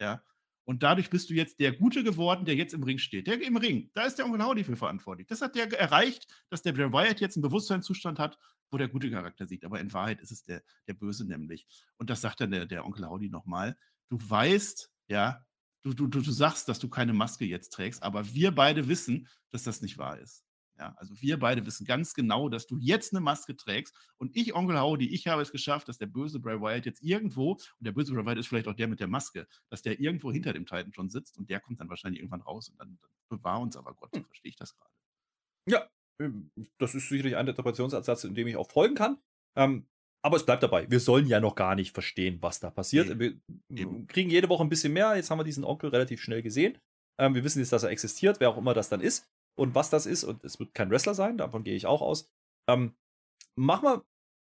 Ja. 0.00 0.22
Und 0.68 0.82
dadurch 0.82 1.08
bist 1.08 1.30
du 1.30 1.34
jetzt 1.34 1.60
der 1.60 1.72
Gute 1.72 2.04
geworden, 2.04 2.44
der 2.44 2.54
jetzt 2.54 2.74
im 2.74 2.82
Ring 2.82 2.98
steht. 2.98 3.26
Der 3.26 3.40
im 3.40 3.56
Ring, 3.56 3.90
da 3.94 4.02
ist 4.02 4.18
der 4.18 4.26
Onkel 4.26 4.44
Howdy 4.44 4.64
für 4.64 4.76
verantwortlich. 4.76 5.26
Das 5.26 5.40
hat 5.40 5.54
der 5.54 5.72
erreicht, 5.72 6.26
dass 6.50 6.60
der 6.60 6.74
Bray 6.74 6.92
Wyatt 6.92 7.20
jetzt 7.20 7.36
einen 7.36 7.42
Bewusstseinszustand 7.42 8.18
hat, 8.18 8.38
wo 8.70 8.76
der 8.76 8.88
gute 8.88 9.10
Charakter 9.10 9.46
siegt. 9.46 9.64
Aber 9.64 9.80
in 9.80 9.90
Wahrheit 9.94 10.20
ist 10.20 10.30
es 10.30 10.42
der, 10.42 10.62
der 10.86 10.92
Böse 10.92 11.26
nämlich. 11.26 11.66
Und 11.96 12.10
das 12.10 12.20
sagt 12.20 12.42
dann 12.42 12.50
der, 12.50 12.66
der 12.66 12.84
Onkel 12.84 13.08
Howdy 13.08 13.30
nochmal. 13.30 13.78
Du 14.10 14.18
weißt, 14.20 14.92
ja, 15.06 15.42
du, 15.84 15.94
du, 15.94 16.06
du 16.06 16.20
sagst, 16.30 16.68
dass 16.68 16.78
du 16.78 16.90
keine 16.90 17.14
Maske 17.14 17.46
jetzt 17.46 17.70
trägst, 17.70 18.02
aber 18.02 18.34
wir 18.34 18.54
beide 18.54 18.88
wissen, 18.88 19.26
dass 19.50 19.62
das 19.62 19.80
nicht 19.80 19.96
wahr 19.96 20.18
ist. 20.18 20.44
Ja, 20.78 20.94
also 20.96 21.20
wir 21.20 21.38
beide 21.38 21.66
wissen 21.66 21.84
ganz 21.84 22.14
genau, 22.14 22.48
dass 22.48 22.66
du 22.66 22.78
jetzt 22.78 23.12
eine 23.12 23.20
Maske 23.20 23.56
trägst 23.56 23.96
und 24.16 24.36
ich, 24.36 24.54
Onkel 24.54 24.80
Howdy, 24.80 25.08
ich 25.12 25.26
habe 25.26 25.42
es 25.42 25.50
geschafft, 25.50 25.88
dass 25.88 25.98
der 25.98 26.06
böse 26.06 26.38
Bray 26.38 26.60
Wyatt 26.60 26.86
jetzt 26.86 27.02
irgendwo, 27.02 27.52
und 27.52 27.62
der 27.80 27.90
böse 27.90 28.14
Bray 28.14 28.24
Wyatt 28.24 28.38
ist 28.38 28.46
vielleicht 28.46 28.68
auch 28.68 28.74
der 28.74 28.86
mit 28.86 29.00
der 29.00 29.08
Maske, 29.08 29.48
dass 29.70 29.82
der 29.82 29.98
irgendwo 29.98 30.30
hinter 30.30 30.52
dem 30.52 30.66
Titan 30.66 30.92
schon 30.92 31.10
sitzt 31.10 31.36
und 31.36 31.50
der 31.50 31.58
kommt 31.58 31.80
dann 31.80 31.88
wahrscheinlich 31.88 32.20
irgendwann 32.20 32.42
raus 32.42 32.68
und 32.68 32.78
dann, 32.78 32.96
dann 33.00 33.38
bewahr 33.38 33.60
uns 33.60 33.76
aber 33.76 33.94
Gott, 33.94 34.10
so 34.14 34.22
verstehe 34.22 34.50
ich 34.50 34.56
das 34.56 34.76
gerade. 34.76 34.92
Ja, 35.68 35.88
ähm, 36.20 36.50
das 36.78 36.94
ist 36.94 37.08
sicherlich 37.08 37.36
ein 37.36 37.48
Interpretationsansatz, 37.48 38.22
in 38.22 38.34
dem 38.34 38.46
ich 38.46 38.56
auch 38.56 38.70
folgen 38.70 38.94
kann. 38.94 39.18
Ähm, 39.56 39.88
aber 40.22 40.36
es 40.36 40.46
bleibt 40.46 40.62
dabei. 40.62 40.88
Wir 40.90 41.00
sollen 41.00 41.26
ja 41.26 41.40
noch 41.40 41.56
gar 41.56 41.74
nicht 41.74 41.92
verstehen, 41.92 42.38
was 42.40 42.60
da 42.60 42.70
passiert. 42.70 43.08
Nee, 43.08 43.18
wir 43.68 43.82
eben. 43.82 44.06
kriegen 44.06 44.30
jede 44.30 44.48
Woche 44.48 44.62
ein 44.62 44.68
bisschen 44.68 44.92
mehr. 44.92 45.16
Jetzt 45.16 45.30
haben 45.30 45.38
wir 45.38 45.44
diesen 45.44 45.64
Onkel 45.64 45.90
relativ 45.90 46.20
schnell 46.20 46.42
gesehen. 46.42 46.78
Ähm, 47.18 47.34
wir 47.34 47.44
wissen 47.44 47.60
jetzt, 47.60 47.72
dass 47.72 47.82
er 47.82 47.90
existiert, 47.90 48.38
wer 48.40 48.50
auch 48.50 48.58
immer 48.58 48.74
das 48.74 48.88
dann 48.88 49.00
ist 49.00 49.28
und 49.58 49.74
was 49.74 49.90
das 49.90 50.06
ist. 50.06 50.24
Und 50.24 50.44
es 50.44 50.58
wird 50.58 50.74
kein 50.74 50.90
Wrestler 50.90 51.14
sein, 51.14 51.38
davon 51.38 51.64
gehe 51.64 51.74
ich 51.74 51.86
auch 51.86 52.00
aus. 52.00 52.30
Ähm, 52.68 52.94
mach 53.56 53.82
mal 53.82 54.02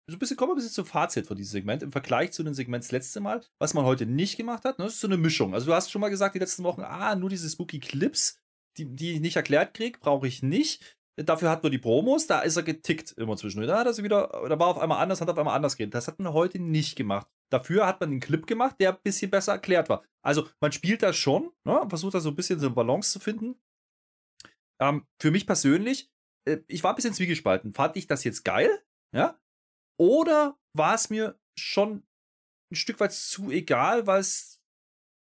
so 0.10 0.16
ein 0.16 0.20
bisschen, 0.20 0.38
kommen 0.38 0.52
wir 0.52 0.54
ein 0.54 0.58
bisschen 0.58 0.74
zum 0.74 0.86
Fazit 0.86 1.28
von 1.28 1.36
diesem 1.36 1.52
Segment 1.52 1.84
im 1.84 1.92
Vergleich 1.92 2.32
zu 2.32 2.44
dem 2.44 2.54
Segment 2.54 2.84
das 2.84 2.92
letzte 2.92 3.20
Mal, 3.20 3.44
was 3.60 3.74
man 3.74 3.84
heute 3.84 4.06
nicht 4.06 4.38
gemacht 4.38 4.64
hat. 4.64 4.80
Ne? 4.80 4.86
Das 4.86 4.96
ist 4.96 5.02
so 5.02 5.08
eine 5.08 5.18
Mischung. 5.18 5.54
Also, 5.54 5.68
du 5.68 5.74
hast 5.74 5.92
schon 5.92 6.00
mal 6.00 6.10
gesagt, 6.10 6.36
die 6.36 6.40
letzten 6.40 6.64
Wochen, 6.64 6.82
ah, 6.82 7.16
nur 7.16 7.30
diese 7.30 7.50
spooky 7.50 7.80
Clips, 7.80 8.40
die, 8.78 8.86
die 8.86 9.14
ich 9.14 9.20
nicht 9.20 9.36
erklärt 9.36 9.74
kriege, 9.74 10.00
brauche 10.00 10.28
ich 10.28 10.42
nicht. 10.44 10.98
Dafür 11.18 11.50
hat 11.50 11.64
nur 11.64 11.72
die 11.72 11.80
Promos, 11.80 12.28
da 12.28 12.42
ist 12.42 12.58
er 12.58 12.64
getickt 12.64 13.14
immer 13.14 13.36
zwischendurch. 13.36 13.68
Da 13.68 13.80
hat 13.80 13.88
er 13.88 13.94
sie 13.94 14.04
wieder, 14.04 14.28
da 14.48 14.60
war 14.60 14.68
auf 14.68 14.78
einmal 14.78 15.02
anders, 15.02 15.20
hat 15.20 15.30
auf 15.30 15.38
einmal 15.38 15.56
anders 15.56 15.76
geredet. 15.76 15.96
Das 15.96 16.08
hat 16.08 16.20
man 16.20 16.32
heute 16.32 16.60
nicht 16.60 16.96
gemacht. 16.96 17.28
Dafür 17.52 17.88
hat 17.88 18.00
man 18.00 18.12
einen 18.12 18.20
Clip 18.20 18.46
gemacht, 18.46 18.76
der 18.80 18.92
ein 18.92 19.00
bisschen 19.04 19.32
besser 19.32 19.54
erklärt 19.54 19.90
war. 19.90 20.04
Also 20.24 20.48
man 20.62 20.72
spielt 20.72 21.02
das 21.02 21.16
schon, 21.16 21.52
ne, 21.66 21.86
versucht 21.90 22.14
da 22.14 22.20
so 22.20 22.30
ein 22.30 22.36
bisschen 22.36 22.60
so 22.60 22.68
eine 22.68 22.76
Balance 22.76 23.12
zu 23.12 23.20
finden. 23.20 23.56
Ähm, 24.82 25.06
für 25.22 25.32
mich 25.32 25.48
persönlich, 25.48 26.12
äh, 26.48 26.60
ich 26.68 26.84
war 26.84 26.94
ein 26.94 26.96
bisschen 26.96 27.14
zwiegespalten. 27.14 27.74
Fand 27.74 27.96
ich 27.96 28.08
das 28.08 28.24
jetzt 28.24 28.44
geil? 28.44 28.70
Ja? 29.14 29.40
Oder 30.00 30.58
war 30.74 30.96
es 30.96 31.10
mir 31.10 31.40
schon 31.58 32.04
ein 32.72 32.76
Stück 32.76 33.00
weit 33.00 33.14
zu 33.14 33.50
egal, 33.52 34.08
weil 34.08 34.20
es 34.20 34.64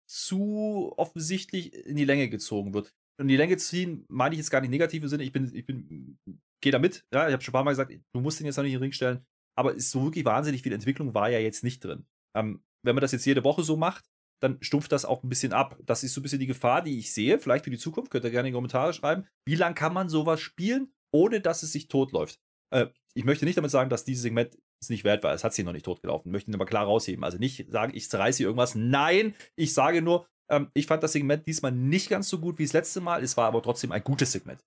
zu 0.08 0.92
offensichtlich 0.96 1.74
in 1.74 1.96
die 1.96 2.04
Länge 2.04 2.28
gezogen 2.28 2.74
wird? 2.74 2.94
Und 3.20 3.28
die 3.28 3.36
Länge 3.36 3.56
ziehen 3.56 4.04
meine 4.08 4.34
ich 4.34 4.38
jetzt 4.38 4.50
gar 4.50 4.60
nicht 4.60 4.70
negativ 4.70 5.02
im 5.02 5.08
Sinne. 5.08 5.24
Ich 5.24 5.32
bin, 5.32 5.52
ich 5.54 5.66
bin, 5.66 6.18
gehe 6.62 6.72
da 6.72 6.78
mit. 6.78 7.04
Ja, 7.12 7.26
ich 7.26 7.32
habe 7.32 7.42
schon 7.42 7.52
ein 7.52 7.56
paar 7.56 7.64
Mal 7.64 7.72
gesagt, 7.72 7.92
du 7.92 8.20
musst 8.20 8.38
den 8.38 8.46
jetzt 8.46 8.56
noch 8.56 8.64
nicht 8.64 8.72
in 8.72 8.78
den 8.78 8.84
Ring 8.84 8.92
stellen. 8.92 9.26
Aber 9.56 9.74
ist 9.74 9.90
so 9.90 10.04
wirklich 10.04 10.24
wahnsinnig 10.24 10.62
viel 10.62 10.72
Entwicklung 10.72 11.14
war 11.14 11.28
ja 11.28 11.40
jetzt 11.40 11.64
nicht 11.64 11.82
drin. 11.82 12.06
Ähm, 12.36 12.62
wenn 12.84 12.94
man 12.94 13.02
das 13.02 13.10
jetzt 13.10 13.24
jede 13.24 13.42
Woche 13.42 13.64
so 13.64 13.76
macht, 13.76 14.04
dann 14.40 14.58
stumpft 14.60 14.92
das 14.92 15.04
auch 15.04 15.22
ein 15.22 15.28
bisschen 15.28 15.52
ab. 15.52 15.76
Das 15.84 16.04
ist 16.04 16.14
so 16.14 16.20
ein 16.20 16.22
bisschen 16.22 16.40
die 16.40 16.46
Gefahr, 16.46 16.82
die 16.82 16.98
ich 16.98 17.12
sehe. 17.12 17.38
Vielleicht 17.38 17.64
für 17.64 17.70
die 17.70 17.78
Zukunft 17.78 18.10
könnt 18.10 18.24
ihr 18.24 18.30
gerne 18.30 18.48
in 18.48 18.52
die 18.52 18.56
Kommentare 18.56 18.92
schreiben. 18.92 19.26
Wie 19.44 19.54
lange 19.54 19.74
kann 19.74 19.94
man 19.94 20.08
sowas 20.08 20.40
spielen, 20.40 20.92
ohne 21.12 21.40
dass 21.40 21.62
es 21.62 21.72
sich 21.72 21.88
totläuft? 21.88 22.40
Äh, 22.70 22.86
ich 23.14 23.24
möchte 23.24 23.44
nicht 23.44 23.58
damit 23.58 23.70
sagen, 23.70 23.90
dass 23.90 24.04
dieses 24.04 24.22
Segment 24.22 24.56
es 24.80 24.90
nicht 24.90 25.04
wert 25.04 25.24
war. 25.24 25.34
Es 25.34 25.44
hat 25.44 25.54
sich 25.54 25.64
noch 25.64 25.72
nicht 25.72 25.84
totgelaufen. 25.84 26.30
Möchte 26.30 26.50
ihn 26.50 26.54
aber 26.54 26.66
klar 26.66 26.84
rausheben. 26.84 27.24
Also 27.24 27.38
nicht 27.38 27.70
sagen, 27.70 27.92
ich 27.94 28.08
zerreiße 28.08 28.42
irgendwas. 28.42 28.74
Nein, 28.74 29.34
ich 29.56 29.74
sage 29.74 30.02
nur, 30.02 30.28
ähm, 30.48 30.70
ich 30.74 30.86
fand 30.86 31.02
das 31.02 31.12
Segment 31.12 31.46
diesmal 31.46 31.72
nicht 31.72 32.08
ganz 32.08 32.28
so 32.28 32.38
gut 32.38 32.58
wie 32.58 32.64
das 32.64 32.72
letzte 32.72 33.00
Mal. 33.00 33.22
Es 33.22 33.36
war 33.36 33.46
aber 33.46 33.62
trotzdem 33.62 33.92
ein 33.92 34.04
gutes 34.04 34.32
Segment. 34.32 34.64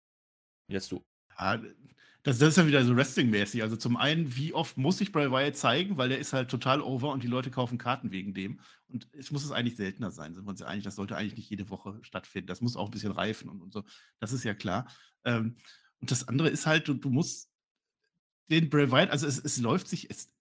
Jetzt 0.67 0.91
du. 0.91 1.03
Das, 2.23 2.37
das 2.37 2.49
ist 2.49 2.57
ja 2.57 2.67
wieder 2.67 2.83
so 2.83 2.95
Wrestling-mäßig. 2.95 3.63
Also 3.63 3.75
zum 3.75 3.97
einen, 3.97 4.35
wie 4.35 4.53
oft 4.53 4.77
muss 4.77 4.99
sich 4.99 5.11
Bray 5.11 5.31
Wyatt 5.31 5.55
zeigen, 5.55 5.97
weil 5.97 6.09
der 6.09 6.19
ist 6.19 6.33
halt 6.33 6.51
total 6.51 6.81
over 6.81 7.09
und 7.09 7.23
die 7.23 7.27
Leute 7.27 7.49
kaufen 7.49 7.77
Karten 7.77 8.11
wegen 8.11 8.33
dem. 8.33 8.59
Und 8.91 9.07
es 9.13 9.31
muss 9.31 9.43
es 9.43 9.51
eigentlich 9.51 9.77
seltener 9.77 10.11
sein, 10.11 10.33
sind 10.33 10.45
wir 10.45 10.49
uns 10.49 10.59
ja 10.59 10.67
einig. 10.67 10.83
Das 10.83 10.95
sollte 10.95 11.15
eigentlich 11.15 11.37
nicht 11.37 11.49
jede 11.49 11.69
Woche 11.69 11.99
stattfinden. 12.01 12.47
Das 12.47 12.61
muss 12.61 12.75
auch 12.75 12.85
ein 12.85 12.91
bisschen 12.91 13.11
reifen 13.11 13.49
und, 13.49 13.61
und 13.61 13.73
so. 13.73 13.83
Das 14.19 14.33
ist 14.33 14.43
ja 14.43 14.53
klar. 14.53 14.87
Ähm, 15.23 15.55
und 15.99 16.11
das 16.11 16.27
andere 16.27 16.49
ist 16.49 16.65
halt, 16.65 16.87
du, 16.87 16.93
du 16.93 17.09
musst 17.09 17.51
den 18.49 18.69
Bray 18.69 18.91
Wyatt, 18.91 19.11
also 19.11 19.27
es, 19.27 19.39
es 19.39 19.59
läuft 19.59 19.87
sich, 19.87 20.09
es, 20.09 20.33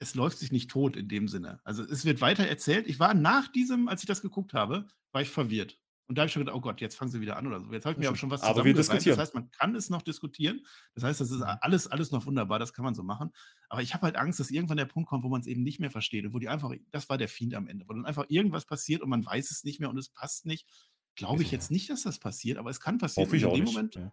es 0.00 0.14
läuft 0.14 0.38
sich 0.38 0.50
nicht 0.50 0.70
tot 0.70 0.96
in 0.96 1.08
dem 1.08 1.28
Sinne. 1.28 1.60
Also 1.64 1.84
es 1.84 2.04
wird 2.04 2.20
weiter 2.20 2.46
erzählt. 2.46 2.88
Ich 2.88 2.98
war 2.98 3.14
nach 3.14 3.50
diesem, 3.52 3.88
als 3.88 4.02
ich 4.02 4.08
das 4.08 4.22
geguckt 4.22 4.52
habe, 4.52 4.88
war 5.12 5.22
ich 5.22 5.30
verwirrt. 5.30 5.78
Und 6.12 6.16
da 6.16 6.22
habe 6.22 6.26
ich 6.26 6.34
schon 6.34 6.42
gedacht, 6.42 6.54
oh 6.56 6.60
Gott, 6.60 6.82
jetzt 6.82 6.94
fangen 6.94 7.10
sie 7.10 7.22
wieder 7.22 7.38
an 7.38 7.46
oder 7.46 7.58
so. 7.58 7.72
Jetzt 7.72 7.86
habe 7.86 7.94
ich 7.94 7.98
mir 7.98 8.08
aber 8.08 8.18
schon 8.18 8.30
was 8.30 8.42
Aber 8.42 8.66
wir 8.66 8.74
diskutieren. 8.74 9.16
Das 9.16 9.28
heißt, 9.28 9.34
man 9.34 9.50
kann 9.50 9.74
es 9.74 9.88
noch 9.88 10.02
diskutieren. 10.02 10.66
Das 10.94 11.04
heißt, 11.04 11.22
das 11.22 11.30
ist 11.30 11.40
alles, 11.40 11.86
alles 11.86 12.10
noch 12.10 12.26
wunderbar, 12.26 12.58
das 12.58 12.74
kann 12.74 12.84
man 12.84 12.94
so 12.94 13.02
machen. 13.02 13.30
Aber 13.70 13.80
ich 13.80 13.94
habe 13.94 14.02
halt 14.02 14.16
Angst, 14.16 14.38
dass 14.38 14.50
irgendwann 14.50 14.76
der 14.76 14.84
Punkt 14.84 15.08
kommt, 15.08 15.24
wo 15.24 15.30
man 15.30 15.40
es 15.40 15.46
eben 15.46 15.62
nicht 15.62 15.80
mehr 15.80 15.90
versteht 15.90 16.26
und 16.26 16.34
wo 16.34 16.38
die 16.38 16.50
einfach, 16.50 16.70
das 16.90 17.08
war 17.08 17.16
der 17.16 17.28
Fiend 17.28 17.54
am 17.54 17.66
Ende, 17.66 17.88
wo 17.88 17.94
dann 17.94 18.04
einfach 18.04 18.26
irgendwas 18.28 18.66
passiert 18.66 19.00
und 19.00 19.08
man 19.08 19.24
weiß 19.24 19.50
es 19.50 19.64
nicht 19.64 19.80
mehr 19.80 19.88
und 19.88 19.96
es 19.96 20.10
passt 20.10 20.44
nicht. 20.44 20.68
Glaube 21.14 21.42
ich 21.42 21.50
jetzt 21.50 21.70
nicht, 21.70 21.88
dass 21.88 22.02
das 22.02 22.18
passiert, 22.18 22.58
aber 22.58 22.68
es 22.68 22.78
kann 22.78 22.98
passieren. 22.98 23.26
Hoffe 23.26 23.38
ich 23.38 23.46
Und 23.46 23.50
auch 23.52 23.54
in 23.56 23.60
dem 23.60 23.64
nicht. 23.64 23.74
Moment, 23.74 23.94
Ja. 23.94 24.12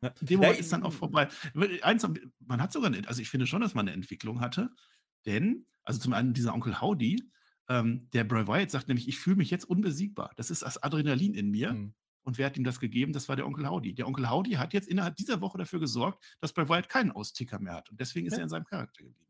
Ja. 0.00 0.14
in 0.22 0.26
dem 0.28 0.40
Ja, 0.40 0.46
Moment 0.46 0.60
ist 0.60 0.72
dann 0.72 0.82
auch 0.82 0.94
vorbei. 0.94 1.28
Eins, 1.82 2.08
man 2.38 2.62
hat 2.62 2.72
sogar, 2.72 2.90
eine, 2.90 3.06
also 3.06 3.20
ich 3.20 3.28
finde 3.28 3.46
schon, 3.46 3.60
dass 3.60 3.74
man 3.74 3.86
eine 3.86 3.94
Entwicklung 3.94 4.40
hatte, 4.40 4.70
denn, 5.26 5.66
also 5.84 6.00
zum 6.00 6.14
einen 6.14 6.32
dieser 6.32 6.54
Onkel 6.54 6.80
Howdy, 6.80 7.22
ähm, 7.68 8.08
der 8.12 8.24
Bray 8.24 8.46
Wyatt 8.46 8.70
sagt 8.70 8.88
nämlich, 8.88 9.08
ich 9.08 9.18
fühle 9.18 9.36
mich 9.36 9.50
jetzt 9.50 9.64
unbesiegbar. 9.68 10.32
Das 10.36 10.50
ist 10.50 10.62
das 10.62 10.82
Adrenalin 10.82 11.34
in 11.34 11.50
mir. 11.50 11.72
Mhm. 11.72 11.94
Und 12.22 12.36
wer 12.38 12.46
hat 12.46 12.56
ihm 12.58 12.64
das 12.64 12.78
gegeben? 12.80 13.12
Das 13.12 13.28
war 13.28 13.36
der 13.36 13.46
Onkel 13.46 13.68
Howdy. 13.68 13.94
Der 13.94 14.06
Onkel 14.06 14.28
Howdy 14.30 14.52
hat 14.52 14.74
jetzt 14.74 14.88
innerhalb 14.88 15.16
dieser 15.16 15.40
Woche 15.40 15.56
dafür 15.58 15.80
gesorgt, 15.80 16.22
dass 16.40 16.52
Bray 16.52 16.68
Wyatt 16.68 16.88
keinen 16.88 17.10
Austicker 17.10 17.58
mehr 17.58 17.74
hat. 17.74 17.90
Und 17.90 18.00
deswegen 18.00 18.26
ist 18.26 18.34
Ja. 18.34 18.40
er 18.40 18.42
in 18.44 18.48
seinem 18.50 18.64
Charakter 18.66 19.02
geblieben. 19.04 19.24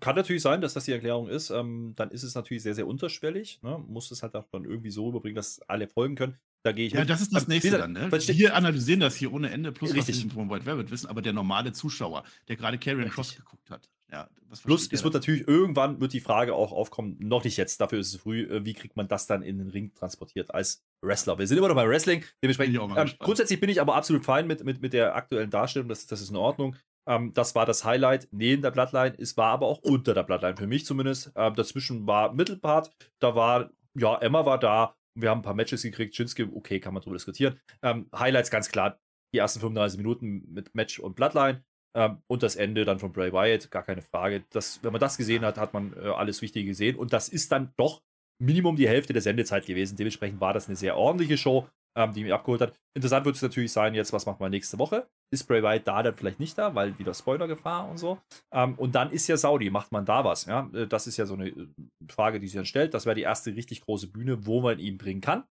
Kann 0.00 0.16
natürlich 0.16 0.42
sein, 0.42 0.60
dass 0.60 0.74
das 0.74 0.86
die 0.86 0.92
Erklärung 0.92 1.28
ist. 1.28 1.50
Ähm, 1.50 1.92
dann 1.96 2.10
ist 2.10 2.24
es 2.24 2.34
natürlich 2.34 2.62
sehr, 2.64 2.74
sehr 2.74 2.86
unterschwellig. 2.86 3.62
Ne? 3.62 3.78
Muss 3.86 4.10
es 4.10 4.22
halt 4.22 4.34
auch 4.34 4.48
dann 4.50 4.64
irgendwie 4.64 4.90
so 4.90 5.08
überbringen, 5.08 5.36
dass 5.36 5.60
alle 5.62 5.86
folgen 5.88 6.16
können. 6.16 6.38
Da 6.64 6.72
gehe 6.72 6.86
ich 6.86 6.92
Ja, 6.92 7.00
mit. 7.00 7.10
das 7.10 7.20
ist 7.20 7.34
das 7.34 7.46
nächste 7.48 7.78
dann. 7.78 7.92
Ne? 7.92 8.10
Wir 8.10 8.56
analysieren 8.56 9.00
das 9.00 9.14
hier 9.14 9.32
ohne 9.32 9.50
Ende, 9.50 9.72
plus 9.72 9.94
Richtig. 9.94 10.16
was 10.16 10.24
wir 10.24 10.30
von 10.30 10.50
White 10.50 10.66
Rabbit 10.66 10.90
wissen, 10.90 11.06
aber 11.06 11.22
der 11.22 11.32
normale 11.32 11.72
Zuschauer, 11.72 12.24
der 12.48 12.56
gerade 12.56 12.78
Carrion. 12.78 13.08
Cross 13.10 13.36
geguckt 13.36 13.70
hat. 13.70 13.88
Ja, 14.10 14.28
was 14.48 14.62
Plus, 14.62 14.88
es 14.90 15.04
wird 15.04 15.12
natürlich 15.12 15.46
irgendwann 15.46 16.00
wird 16.00 16.14
die 16.14 16.20
Frage 16.20 16.54
auch 16.54 16.72
aufkommen, 16.72 17.16
noch 17.20 17.44
nicht 17.44 17.58
jetzt, 17.58 17.78
dafür 17.80 17.98
ist 17.98 18.14
es 18.14 18.20
früh, 18.22 18.44
äh, 18.44 18.64
wie 18.64 18.72
kriegt 18.72 18.96
man 18.96 19.06
das 19.06 19.26
dann 19.26 19.42
in 19.42 19.58
den 19.58 19.68
Ring 19.68 19.92
transportiert 19.94 20.54
als 20.54 20.82
Wrestler? 21.02 21.38
Wir 21.38 21.46
sind 21.46 21.58
immer 21.58 21.68
noch 21.68 21.74
beim 21.74 21.88
Wrestling, 21.88 22.24
dementsprechend. 22.42 22.78
Bin 22.78 22.96
Ähm, 22.96 23.10
grundsätzlich 23.18 23.60
bin 23.60 23.68
ich 23.68 23.82
aber 23.82 23.96
absolut 23.96 24.24
fein 24.24 24.46
mit, 24.46 24.64
mit, 24.64 24.80
mit 24.80 24.94
der 24.94 25.14
aktuellen 25.14 25.50
Darstellung, 25.50 25.88
das, 25.90 26.06
das 26.06 26.22
ist 26.22 26.30
in 26.30 26.36
Ordnung. 26.36 26.74
Ähm, 27.06 27.32
das 27.34 27.54
war 27.54 27.66
das 27.66 27.84
Highlight 27.84 28.28
neben 28.30 28.62
der 28.62 28.70
Bloodline, 28.70 29.14
es 29.18 29.36
war 29.36 29.48
aber 29.52 29.66
auch 29.66 29.78
unter 29.82 30.14
der 30.14 30.22
Bloodline, 30.22 30.56
für 30.56 30.66
mich 30.66 30.86
zumindest. 30.86 31.30
Ähm, 31.36 31.54
dazwischen 31.54 32.06
war 32.06 32.32
Mittelpart, 32.32 32.90
da 33.18 33.34
war, 33.34 33.70
ja, 33.94 34.16
Emma 34.18 34.46
war 34.46 34.58
da, 34.58 34.94
Wir 35.20 35.30
haben 35.30 35.40
ein 35.40 35.42
paar 35.42 35.54
Matches 35.54 35.82
gekriegt. 35.82 36.14
Shinsuke, 36.14 36.50
okay, 36.54 36.80
kann 36.80 36.94
man 36.94 37.02
drüber 37.02 37.16
diskutieren. 37.16 37.58
Ähm, 37.82 38.08
Highlights 38.16 38.50
ganz 38.50 38.70
klar, 38.70 38.98
die 39.34 39.38
ersten 39.38 39.60
35 39.60 39.98
Minuten 39.98 40.52
mit 40.52 40.74
Match 40.74 40.98
und 40.98 41.16
Bloodline. 41.16 41.64
Ähm, 41.94 42.18
und 42.26 42.42
das 42.42 42.56
Ende 42.56 42.84
dann 42.84 42.98
von 42.98 43.12
Bray 43.12 43.32
Wyatt, 43.32 43.70
gar 43.70 43.82
keine 43.82 44.02
Frage. 44.02 44.44
Das, 44.50 44.82
wenn 44.82 44.92
man 44.92 45.00
das 45.00 45.16
gesehen 45.16 45.44
hat, 45.44 45.58
hat 45.58 45.72
man 45.74 45.94
äh, 45.94 46.08
alles 46.08 46.42
Wichtige 46.42 46.66
gesehen. 46.66 46.96
Und 46.96 47.12
das 47.12 47.28
ist 47.28 47.50
dann 47.52 47.72
doch 47.76 48.02
Minimum 48.40 48.76
die 48.76 48.88
Hälfte 48.88 49.12
der 49.12 49.22
Sendezeit 49.22 49.66
gewesen. 49.66 49.96
Dementsprechend 49.96 50.40
war 50.40 50.54
das 50.54 50.68
eine 50.68 50.76
sehr 50.76 50.96
ordentliche 50.96 51.36
Show, 51.36 51.68
ähm, 51.98 52.12
die 52.12 52.22
mich 52.22 52.32
abgeholt 52.32 52.60
hat. 52.60 52.74
Interessant 52.94 53.26
wird 53.26 53.36
es 53.36 53.42
natürlich 53.42 53.72
sein, 53.72 53.94
jetzt, 53.94 54.12
was 54.12 54.24
macht 54.24 54.38
man 54.38 54.50
nächste 54.50 54.78
Woche? 54.78 55.08
Ist 55.32 55.48
Bray 55.48 55.62
Wyatt 55.62 55.86
da 55.86 56.02
dann 56.02 56.16
vielleicht 56.16 56.38
nicht 56.38 56.56
da, 56.56 56.74
weil 56.74 56.96
wieder 56.98 57.12
Spoilergefahr 57.12 57.88
und 57.88 57.98
so. 57.98 58.18
Ähm, 58.52 58.74
und 58.76 58.94
dann 58.94 59.10
ist 59.10 59.26
ja 59.26 59.36
Saudi, 59.36 59.68
macht 59.68 59.90
man 59.90 60.06
da 60.06 60.24
was? 60.24 60.46
Ja? 60.46 60.70
Äh, 60.72 60.86
das 60.86 61.08
ist 61.08 61.16
ja 61.16 61.26
so 61.26 61.34
eine 61.34 61.48
äh, 61.48 61.68
Frage, 62.08 62.38
die 62.38 62.46
sich 62.46 62.56
dann 62.56 62.64
stellt. 62.64 62.94
Das 62.94 63.04
wäre 63.04 63.16
die 63.16 63.22
erste 63.22 63.54
richtig 63.54 63.80
große 63.80 64.06
Bühne, 64.06 64.46
wo 64.46 64.60
man 64.60 64.78
ihn 64.78 64.96
bringen 64.96 65.20
kann. 65.20 65.44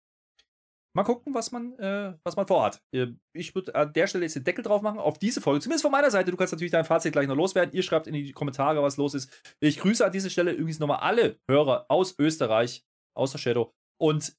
Mal 0.95 1.03
gucken, 1.03 1.35
was 1.35 1.51
man, 1.51 1.77
äh, 1.77 2.17
was 2.23 2.37
man 2.37 2.47
vorhat. 2.47 2.81
Äh, 2.95 3.07
ich 3.35 3.53
würde 3.53 3.75
an 3.75 3.91
der 3.91 4.07
Stelle 4.07 4.23
jetzt 4.23 4.37
den 4.37 4.45
Deckel 4.45 4.63
drauf 4.63 4.81
machen, 4.81 4.99
auf 4.99 5.19
diese 5.19 5.41
Folge. 5.41 5.59
Zumindest 5.59 5.83
von 5.83 5.91
meiner 5.91 6.09
Seite. 6.09 6.31
Du 6.31 6.37
kannst 6.37 6.53
natürlich 6.53 6.71
dein 6.71 6.85
Fazit 6.85 7.11
gleich 7.11 7.27
noch 7.27 7.35
loswerden. 7.35 7.75
Ihr 7.75 7.83
schreibt 7.83 8.07
in 8.07 8.13
die 8.13 8.31
Kommentare, 8.31 8.81
was 8.81 8.97
los 8.97 9.13
ist. 9.13 9.29
Ich 9.59 9.79
grüße 9.79 10.03
an 10.03 10.11
dieser 10.11 10.29
Stelle 10.29 10.53
übrigens 10.53 10.79
nochmal 10.79 10.99
alle 10.99 11.37
Hörer 11.49 11.85
aus 11.89 12.17
Österreich, 12.17 12.83
außer 13.15 13.37
Shadow. 13.37 13.73
Und 14.01 14.33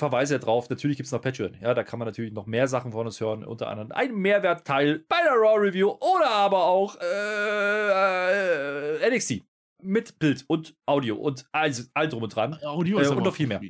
verweise 0.00 0.40
darauf, 0.40 0.68
natürlich 0.68 0.96
gibt 0.96 1.06
es 1.06 1.12
noch 1.12 1.20
Patreon. 1.22 1.56
Ja, 1.60 1.74
da 1.74 1.84
kann 1.84 2.00
man 2.00 2.06
natürlich 2.08 2.32
noch 2.32 2.46
mehr 2.46 2.66
Sachen 2.66 2.90
von 2.90 3.06
uns 3.06 3.20
hören. 3.20 3.44
Unter 3.44 3.68
anderem 3.68 3.92
ein 3.92 4.16
Mehrwertteil 4.16 5.04
bei 5.08 5.22
der 5.22 5.34
Raw 5.34 5.60
Review 5.60 5.90
oder 6.00 6.28
aber 6.30 6.64
auch 6.64 6.96
äh, 7.00 8.96
äh, 9.06 9.16
NXT 9.16 9.42
mit 9.82 10.18
Bild 10.18 10.44
und 10.48 10.74
Audio 10.86 11.16
und 11.16 11.46
all, 11.52 11.72
all 11.94 12.08
drum 12.08 12.24
und 12.24 12.34
dran. 12.34 12.58
Audio 12.64 12.98
äh, 12.98 13.02
ist 13.02 13.10
und 13.10 13.22
noch 13.22 13.34
viel 13.34 13.46
mehr. 13.46 13.60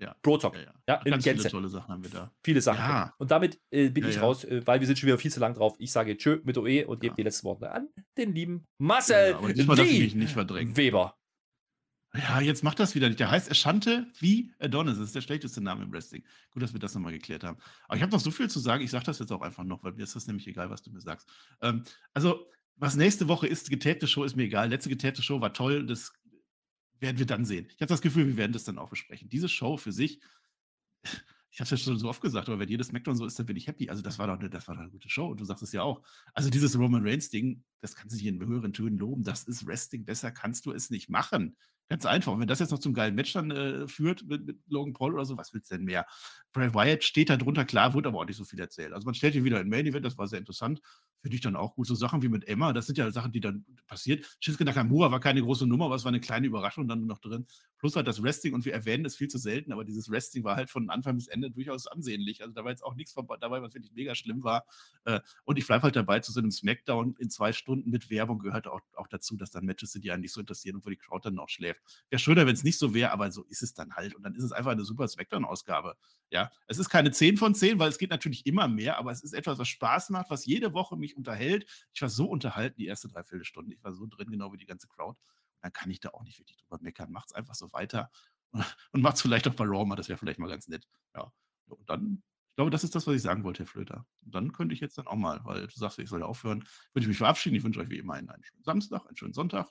Ja. 0.00 0.14
Pro 0.22 0.36
Talk. 0.38 0.54
Ja, 0.54 0.60
ja. 0.60 0.72
Ja, 0.88 0.94
in 1.04 1.10
Ganz 1.10 1.24
Gänze. 1.24 1.42
viele 1.42 1.50
tolle 1.50 1.68
Sachen 1.68 1.92
haben 1.92 2.04
wir 2.04 2.10
da. 2.10 2.30
Viele 2.44 2.60
Sachen. 2.60 2.78
Ja. 2.78 3.14
Und 3.18 3.32
damit 3.32 3.58
äh, 3.72 3.88
bin 3.88 4.04
Ja, 4.04 4.10
ich 4.10 4.16
ja. 4.16 4.22
raus, 4.22 4.44
äh, 4.44 4.64
weil 4.64 4.78
wir 4.78 4.86
sind 4.86 4.96
schon 4.96 5.08
wieder 5.08 5.18
viel 5.18 5.32
zu 5.32 5.40
lang 5.40 5.54
drauf. 5.54 5.74
Ich 5.78 5.90
sage 5.90 6.16
Tschö 6.16 6.38
mit 6.44 6.56
OE 6.56 6.84
und 6.86 7.00
gebe 7.00 7.12
Ja. 7.12 7.16
die 7.16 7.22
letzten 7.24 7.46
Worte 7.48 7.72
an 7.72 7.88
den 8.16 8.32
lieben 8.32 8.64
Marcel 8.80 9.30
Ja, 9.30 9.38
aber 9.38 9.52
diesmal 9.52 9.76
darf 9.76 9.86
ich 9.86 9.92
die 9.96 10.02
mich 10.04 10.14
nicht 10.14 10.32
verdrängen. 10.34 10.76
Weber. 10.76 11.17
Ja, 12.14 12.40
jetzt 12.40 12.64
macht 12.64 12.80
das 12.80 12.94
wieder 12.94 13.08
nicht. 13.08 13.20
Der 13.20 13.30
heißt 13.30 13.50
Eschante 13.50 14.10
wie 14.18 14.54
Adonis. 14.58 14.96
Das 14.96 15.08
ist 15.08 15.14
der 15.14 15.20
schlechteste 15.20 15.60
Name 15.60 15.84
im 15.84 15.92
Wrestling. 15.92 16.24
Gut, 16.50 16.62
dass 16.62 16.72
wir 16.72 16.80
das 16.80 16.94
nochmal 16.94 17.12
geklärt 17.12 17.44
haben. 17.44 17.58
Aber 17.86 17.96
ich 17.96 18.02
habe 18.02 18.12
noch 18.12 18.20
so 18.20 18.30
viel 18.30 18.48
zu 18.48 18.60
sagen. 18.60 18.82
Ich 18.82 18.90
sage 18.90 19.04
das 19.04 19.18
jetzt 19.18 19.30
auch 19.30 19.42
einfach 19.42 19.64
noch, 19.64 19.84
weil 19.84 19.92
mir 19.92 20.04
ist 20.04 20.16
das 20.16 20.26
nämlich 20.26 20.46
egal, 20.46 20.70
was 20.70 20.82
du 20.82 20.90
mir 20.90 21.00
sagst. 21.02 21.28
Ähm, 21.60 21.84
also, 22.14 22.46
was 22.76 22.96
nächste 22.96 23.28
Woche 23.28 23.46
ist, 23.46 23.68
getapte 23.68 24.06
Show 24.06 24.24
ist 24.24 24.36
mir 24.36 24.44
egal. 24.44 24.70
Letzte 24.70 24.88
getapte 24.88 25.22
Show 25.22 25.40
war 25.42 25.52
toll. 25.52 25.84
Das 25.86 26.12
werden 26.98 27.18
wir 27.18 27.26
dann 27.26 27.44
sehen. 27.44 27.66
Ich 27.68 27.82
habe 27.82 27.88
das 27.88 28.00
Gefühl, 28.00 28.26
wir 28.26 28.36
werden 28.38 28.52
das 28.52 28.64
dann 28.64 28.78
auch 28.78 28.88
besprechen. 28.88 29.28
Diese 29.28 29.48
Show 29.48 29.76
für 29.76 29.92
sich, 29.92 30.20
ich 31.50 31.60
habe 31.60 31.64
es 31.64 31.70
ja 31.70 31.76
schon 31.76 31.98
so 31.98 32.08
oft 32.08 32.22
gesagt, 32.22 32.48
aber 32.48 32.58
wenn 32.58 32.70
jedes 32.70 32.86
Smackdown 32.86 33.16
so 33.16 33.26
ist, 33.26 33.38
dann 33.38 33.46
bin 33.46 33.56
ich 33.56 33.66
happy. 33.66 33.90
Also, 33.90 34.00
das 34.00 34.18
war 34.18 34.28
doch 34.28 34.38
eine, 34.38 34.48
das 34.48 34.66
war 34.66 34.76
doch 34.76 34.82
eine 34.82 34.90
gute 34.90 35.10
Show. 35.10 35.26
Und 35.26 35.40
du 35.40 35.44
sagst 35.44 35.62
es 35.62 35.72
ja 35.72 35.82
auch. 35.82 36.00
Also, 36.32 36.48
dieses 36.48 36.78
Roman 36.78 37.06
Reigns-Ding, 37.06 37.64
das 37.82 37.94
kann 37.94 38.08
sich 38.08 38.24
in 38.24 38.40
höheren 38.40 38.72
Tönen 38.72 38.96
loben. 38.96 39.24
Das 39.24 39.44
ist 39.44 39.66
Wrestling. 39.66 40.06
Besser 40.06 40.30
kannst 40.30 40.64
du 40.64 40.72
es 40.72 40.88
nicht 40.88 41.10
machen. 41.10 41.54
Ganz 41.90 42.04
einfach. 42.04 42.32
Und 42.32 42.40
wenn 42.40 42.48
das 42.48 42.58
jetzt 42.58 42.70
noch 42.70 42.78
zum 42.78 42.92
geilen 42.92 43.14
Match 43.14 43.32
dann 43.32 43.50
äh, 43.50 43.88
führt 43.88 44.26
mit, 44.26 44.44
mit 44.44 44.58
Logan 44.68 44.92
Paul 44.92 45.14
oder 45.14 45.24
so, 45.24 45.38
was 45.38 45.54
willst 45.54 45.70
du 45.70 45.76
denn 45.76 45.86
mehr? 45.86 46.06
Bray 46.52 46.74
Wyatt 46.74 47.02
steht 47.02 47.30
da 47.30 47.36
drunter, 47.38 47.64
klar, 47.64 47.94
wurde 47.94 48.08
aber 48.08 48.18
auch 48.18 48.26
nicht 48.26 48.36
so 48.36 48.44
viel 48.44 48.60
erzählt. 48.60 48.92
Also 48.92 49.06
man 49.06 49.14
stellt 49.14 49.34
ihn 49.34 49.44
wieder 49.44 49.60
in 49.60 49.70
Main 49.70 49.86
Event, 49.86 50.04
das 50.04 50.18
war 50.18 50.28
sehr 50.28 50.38
interessant. 50.38 50.82
Finde 51.20 51.34
ich 51.34 51.40
dann 51.40 51.56
auch 51.56 51.74
gut. 51.74 51.86
So 51.86 51.94
Sachen 51.94 52.22
wie 52.22 52.28
mit 52.28 52.46
Emma, 52.46 52.72
das 52.72 52.86
sind 52.86 52.96
ja 52.96 53.10
Sachen, 53.10 53.32
die 53.32 53.40
dann 53.40 53.64
passiert. 53.86 54.24
Shinsuke 54.40 54.64
Nakamura 54.64 55.10
war 55.10 55.18
keine 55.18 55.42
große 55.42 55.66
Nummer, 55.66 55.86
aber 55.86 55.96
es 55.96 56.04
war 56.04 56.10
eine 56.10 56.20
kleine 56.20 56.46
Überraschung 56.46 56.86
dann 56.86 57.06
noch 57.06 57.18
drin. 57.18 57.46
Plus 57.78 57.96
halt 57.96 58.06
das 58.06 58.22
Wrestling, 58.22 58.54
und 58.54 58.64
wir 58.64 58.72
erwähnen 58.72 59.04
es 59.04 59.16
viel 59.16 59.28
zu 59.28 59.38
selten, 59.38 59.72
aber 59.72 59.84
dieses 59.84 60.10
Wrestling 60.10 60.44
war 60.44 60.56
halt 60.56 60.70
von 60.70 60.90
Anfang 60.90 61.16
bis 61.16 61.26
Ende 61.26 61.50
durchaus 61.50 61.86
ansehnlich. 61.86 62.42
Also 62.42 62.54
da 62.54 62.62
war 62.64 62.70
jetzt 62.70 62.84
auch 62.84 62.94
nichts 62.94 63.14
dabei, 63.14 63.62
was 63.62 63.74
wirklich 63.74 63.92
mega 63.92 64.14
schlimm 64.14 64.44
war. 64.44 64.64
Äh, 65.04 65.20
Und 65.44 65.58
ich 65.58 65.66
bleibe 65.66 65.82
halt 65.82 65.96
dabei, 65.96 66.20
zu 66.20 66.32
so 66.32 66.40
einem 66.40 66.50
Smackdown 66.50 67.16
in 67.18 67.30
zwei 67.30 67.52
Stunden 67.52 67.90
mit 67.90 68.10
Werbung 68.10 68.38
gehört 68.38 68.68
auch, 68.68 68.80
auch 68.94 69.08
dazu, 69.08 69.36
dass 69.36 69.50
dann 69.50 69.64
Matches 69.64 69.92
sind, 69.92 70.04
die 70.04 70.12
einen 70.12 70.22
nicht 70.22 70.32
so 70.32 70.40
interessieren 70.40 70.76
und 70.76 70.86
wo 70.86 70.90
die 70.90 70.96
Crowd 70.96 71.28
dann 71.28 71.38
auch 71.38 71.48
schläft. 71.48 71.80
Wäre 72.10 72.20
schöner, 72.20 72.46
wenn 72.46 72.54
es 72.54 72.64
nicht 72.64 72.78
so 72.78 72.94
wäre, 72.94 73.10
aber 73.10 73.30
so 73.32 73.44
ist 73.44 73.62
es 73.62 73.74
dann 73.74 73.94
halt. 73.94 74.14
Und 74.14 74.22
dann 74.22 74.34
ist 74.34 74.44
es 74.44 74.52
einfach 74.52 74.72
eine 74.72 74.84
super 74.84 75.08
Smackdown-Ausgabe. 75.08 75.96
Ja, 76.30 76.50
es 76.66 76.78
ist 76.78 76.90
keine 76.90 77.10
10 77.10 77.38
von 77.38 77.54
10, 77.54 77.78
weil 77.78 77.88
es 77.88 77.98
geht 77.98 78.10
natürlich 78.10 78.44
immer 78.44 78.68
mehr, 78.68 78.98
aber 78.98 79.10
es 79.12 79.22
ist 79.22 79.32
etwas, 79.32 79.58
was 79.58 79.68
Spaß 79.68 80.10
macht, 80.10 80.30
was 80.30 80.44
jede 80.44 80.74
Woche 80.74 80.96
mich 80.96 81.07
unterhält. 81.16 81.66
Ich 81.92 82.02
war 82.02 82.08
so 82.08 82.26
unterhalten 82.26 82.76
die 82.78 82.86
erste 82.86 83.08
Dreiviertelstunde. 83.08 83.74
Ich 83.74 83.82
war 83.82 83.92
so 83.92 84.06
drin, 84.06 84.30
genau 84.30 84.52
wie 84.52 84.58
die 84.58 84.66
ganze 84.66 84.88
Crowd. 84.88 85.18
Dann 85.60 85.72
kann 85.72 85.90
ich 85.90 86.00
da 86.00 86.10
auch 86.10 86.22
nicht 86.22 86.38
wirklich 86.38 86.58
drüber 86.58 86.78
meckern. 86.80 87.10
Macht's 87.10 87.32
einfach 87.32 87.54
so 87.54 87.72
weiter 87.72 88.10
und 88.92 89.02
macht's 89.02 89.22
vielleicht 89.22 89.48
auch 89.48 89.54
bei 89.54 89.64
Raw 89.64 89.84
mal. 89.84 89.96
Das 89.96 90.08
wäre 90.08 90.18
vielleicht 90.18 90.38
mal 90.38 90.48
ganz 90.48 90.68
nett. 90.68 90.86
Ja, 91.14 91.32
und 91.66 91.88
dann, 91.88 92.22
ich 92.50 92.56
glaube, 92.56 92.70
das 92.70 92.84
ist 92.84 92.94
das, 92.94 93.06
was 93.06 93.14
ich 93.14 93.22
sagen 93.22 93.44
wollte, 93.44 93.60
Herr 93.60 93.66
Flöter. 93.66 94.06
Und 94.24 94.34
dann 94.34 94.52
könnte 94.52 94.74
ich 94.74 94.80
jetzt 94.80 94.98
dann 94.98 95.06
auch 95.06 95.16
mal, 95.16 95.40
weil 95.44 95.66
du 95.66 95.78
sagst, 95.78 95.98
ich 95.98 96.08
soll 96.08 96.20
ja 96.20 96.26
aufhören, 96.26 96.60
würde 96.92 97.04
ich 97.04 97.08
mich 97.08 97.18
verabschieden. 97.18 97.56
Ich 97.56 97.64
wünsche 97.64 97.80
euch 97.80 97.90
wie 97.90 97.98
immer 97.98 98.14
einen 98.14 98.28
schönen 98.42 98.64
Samstag, 98.64 99.06
einen 99.06 99.16
schönen 99.16 99.34
Sonntag. 99.34 99.68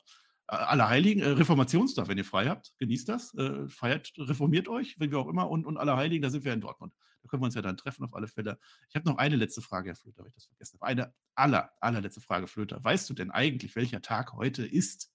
Allerheiligen, 0.48 1.22
äh, 1.22 1.30
Reformationstag, 1.30 2.08
wenn 2.08 2.18
ihr 2.18 2.26
frei 2.26 2.48
habt, 2.48 2.74
genießt 2.80 3.10
das, 3.10 3.34
äh, 3.36 3.68
feiert, 3.68 4.14
reformiert 4.18 4.68
euch, 4.68 4.98
wenn 5.00 5.12
wir 5.12 5.20
auch 5.20 5.28
immer, 5.28 5.50
und, 5.50 5.66
und 5.66 5.78
Allerheiligen, 5.78 6.22
da 6.22 6.30
sind 6.30 6.46
wir 6.46 6.54
in 6.54 6.62
Dortmund. 6.62 6.94
Da 7.22 7.30
können 7.30 7.42
wir 7.42 7.46
uns 7.48 7.56
ja 7.56 7.62
dann 7.62 7.76
treffen 7.76 8.06
auf 8.06 8.14
alle 8.14 8.28
Fälle. 8.28 8.58
Ich 8.90 8.96
habe 8.96 9.08
noch 9.08 9.18
eine 9.18 9.36
letzte 9.36 9.62
Frage, 9.62 9.90
Herr 9.90 9.96
Flöter, 9.96 10.22
weil 10.22 10.30
ich 10.30 10.36
das 10.36 10.46
vergessen 10.46 10.80
habe. 10.80 10.90
Eine 10.90 11.14
aller, 11.36 11.72
allerletzte 11.82 12.22
Frage, 12.22 12.48
Flöter. 12.48 12.82
Weißt 12.82 13.10
du 13.10 13.14
denn 13.14 13.32
eigentlich, 13.32 13.76
welcher 13.76 14.02
Tag 14.02 14.34
heute 14.34 14.66
ist? 14.66 15.12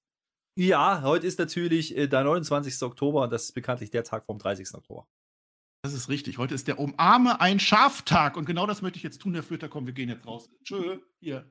Ja, 0.55 1.01
heute 1.03 1.27
ist 1.27 1.39
natürlich 1.39 1.97
äh, 1.97 2.09
der 2.09 2.25
29. 2.25 2.83
Oktober 2.83 3.23
und 3.23 3.33
das 3.33 3.45
ist 3.45 3.53
bekanntlich 3.53 3.91
der 3.91 4.05
Tag 4.05 4.27
vom 4.27 4.39
30. 4.39 4.75
Oktober. 4.75 5.09
Das 5.83 5.95
ist 5.95 6.09
richtig. 6.11 6.39
Heute 6.39 6.55
ist 6.55 6.69
der 6.69 6.79
Umarme 6.79 7.41
ein 7.41 7.59
Schaftag. 7.59 8.37
Und 8.37 8.45
genau 8.45 8.67
das 8.67 8.83
möchte 8.83 8.99
ich 8.99 9.03
jetzt 9.03 9.21
tun, 9.21 9.35
Herr 9.35 9.43
Flöter. 9.43 9.69
Komm, 9.69 9.87
wir 9.87 9.95
gehen 9.95 10.09
jetzt 10.09 10.27
raus. 10.27 10.51
Tschö. 10.63 11.01
Hier. 11.21 11.51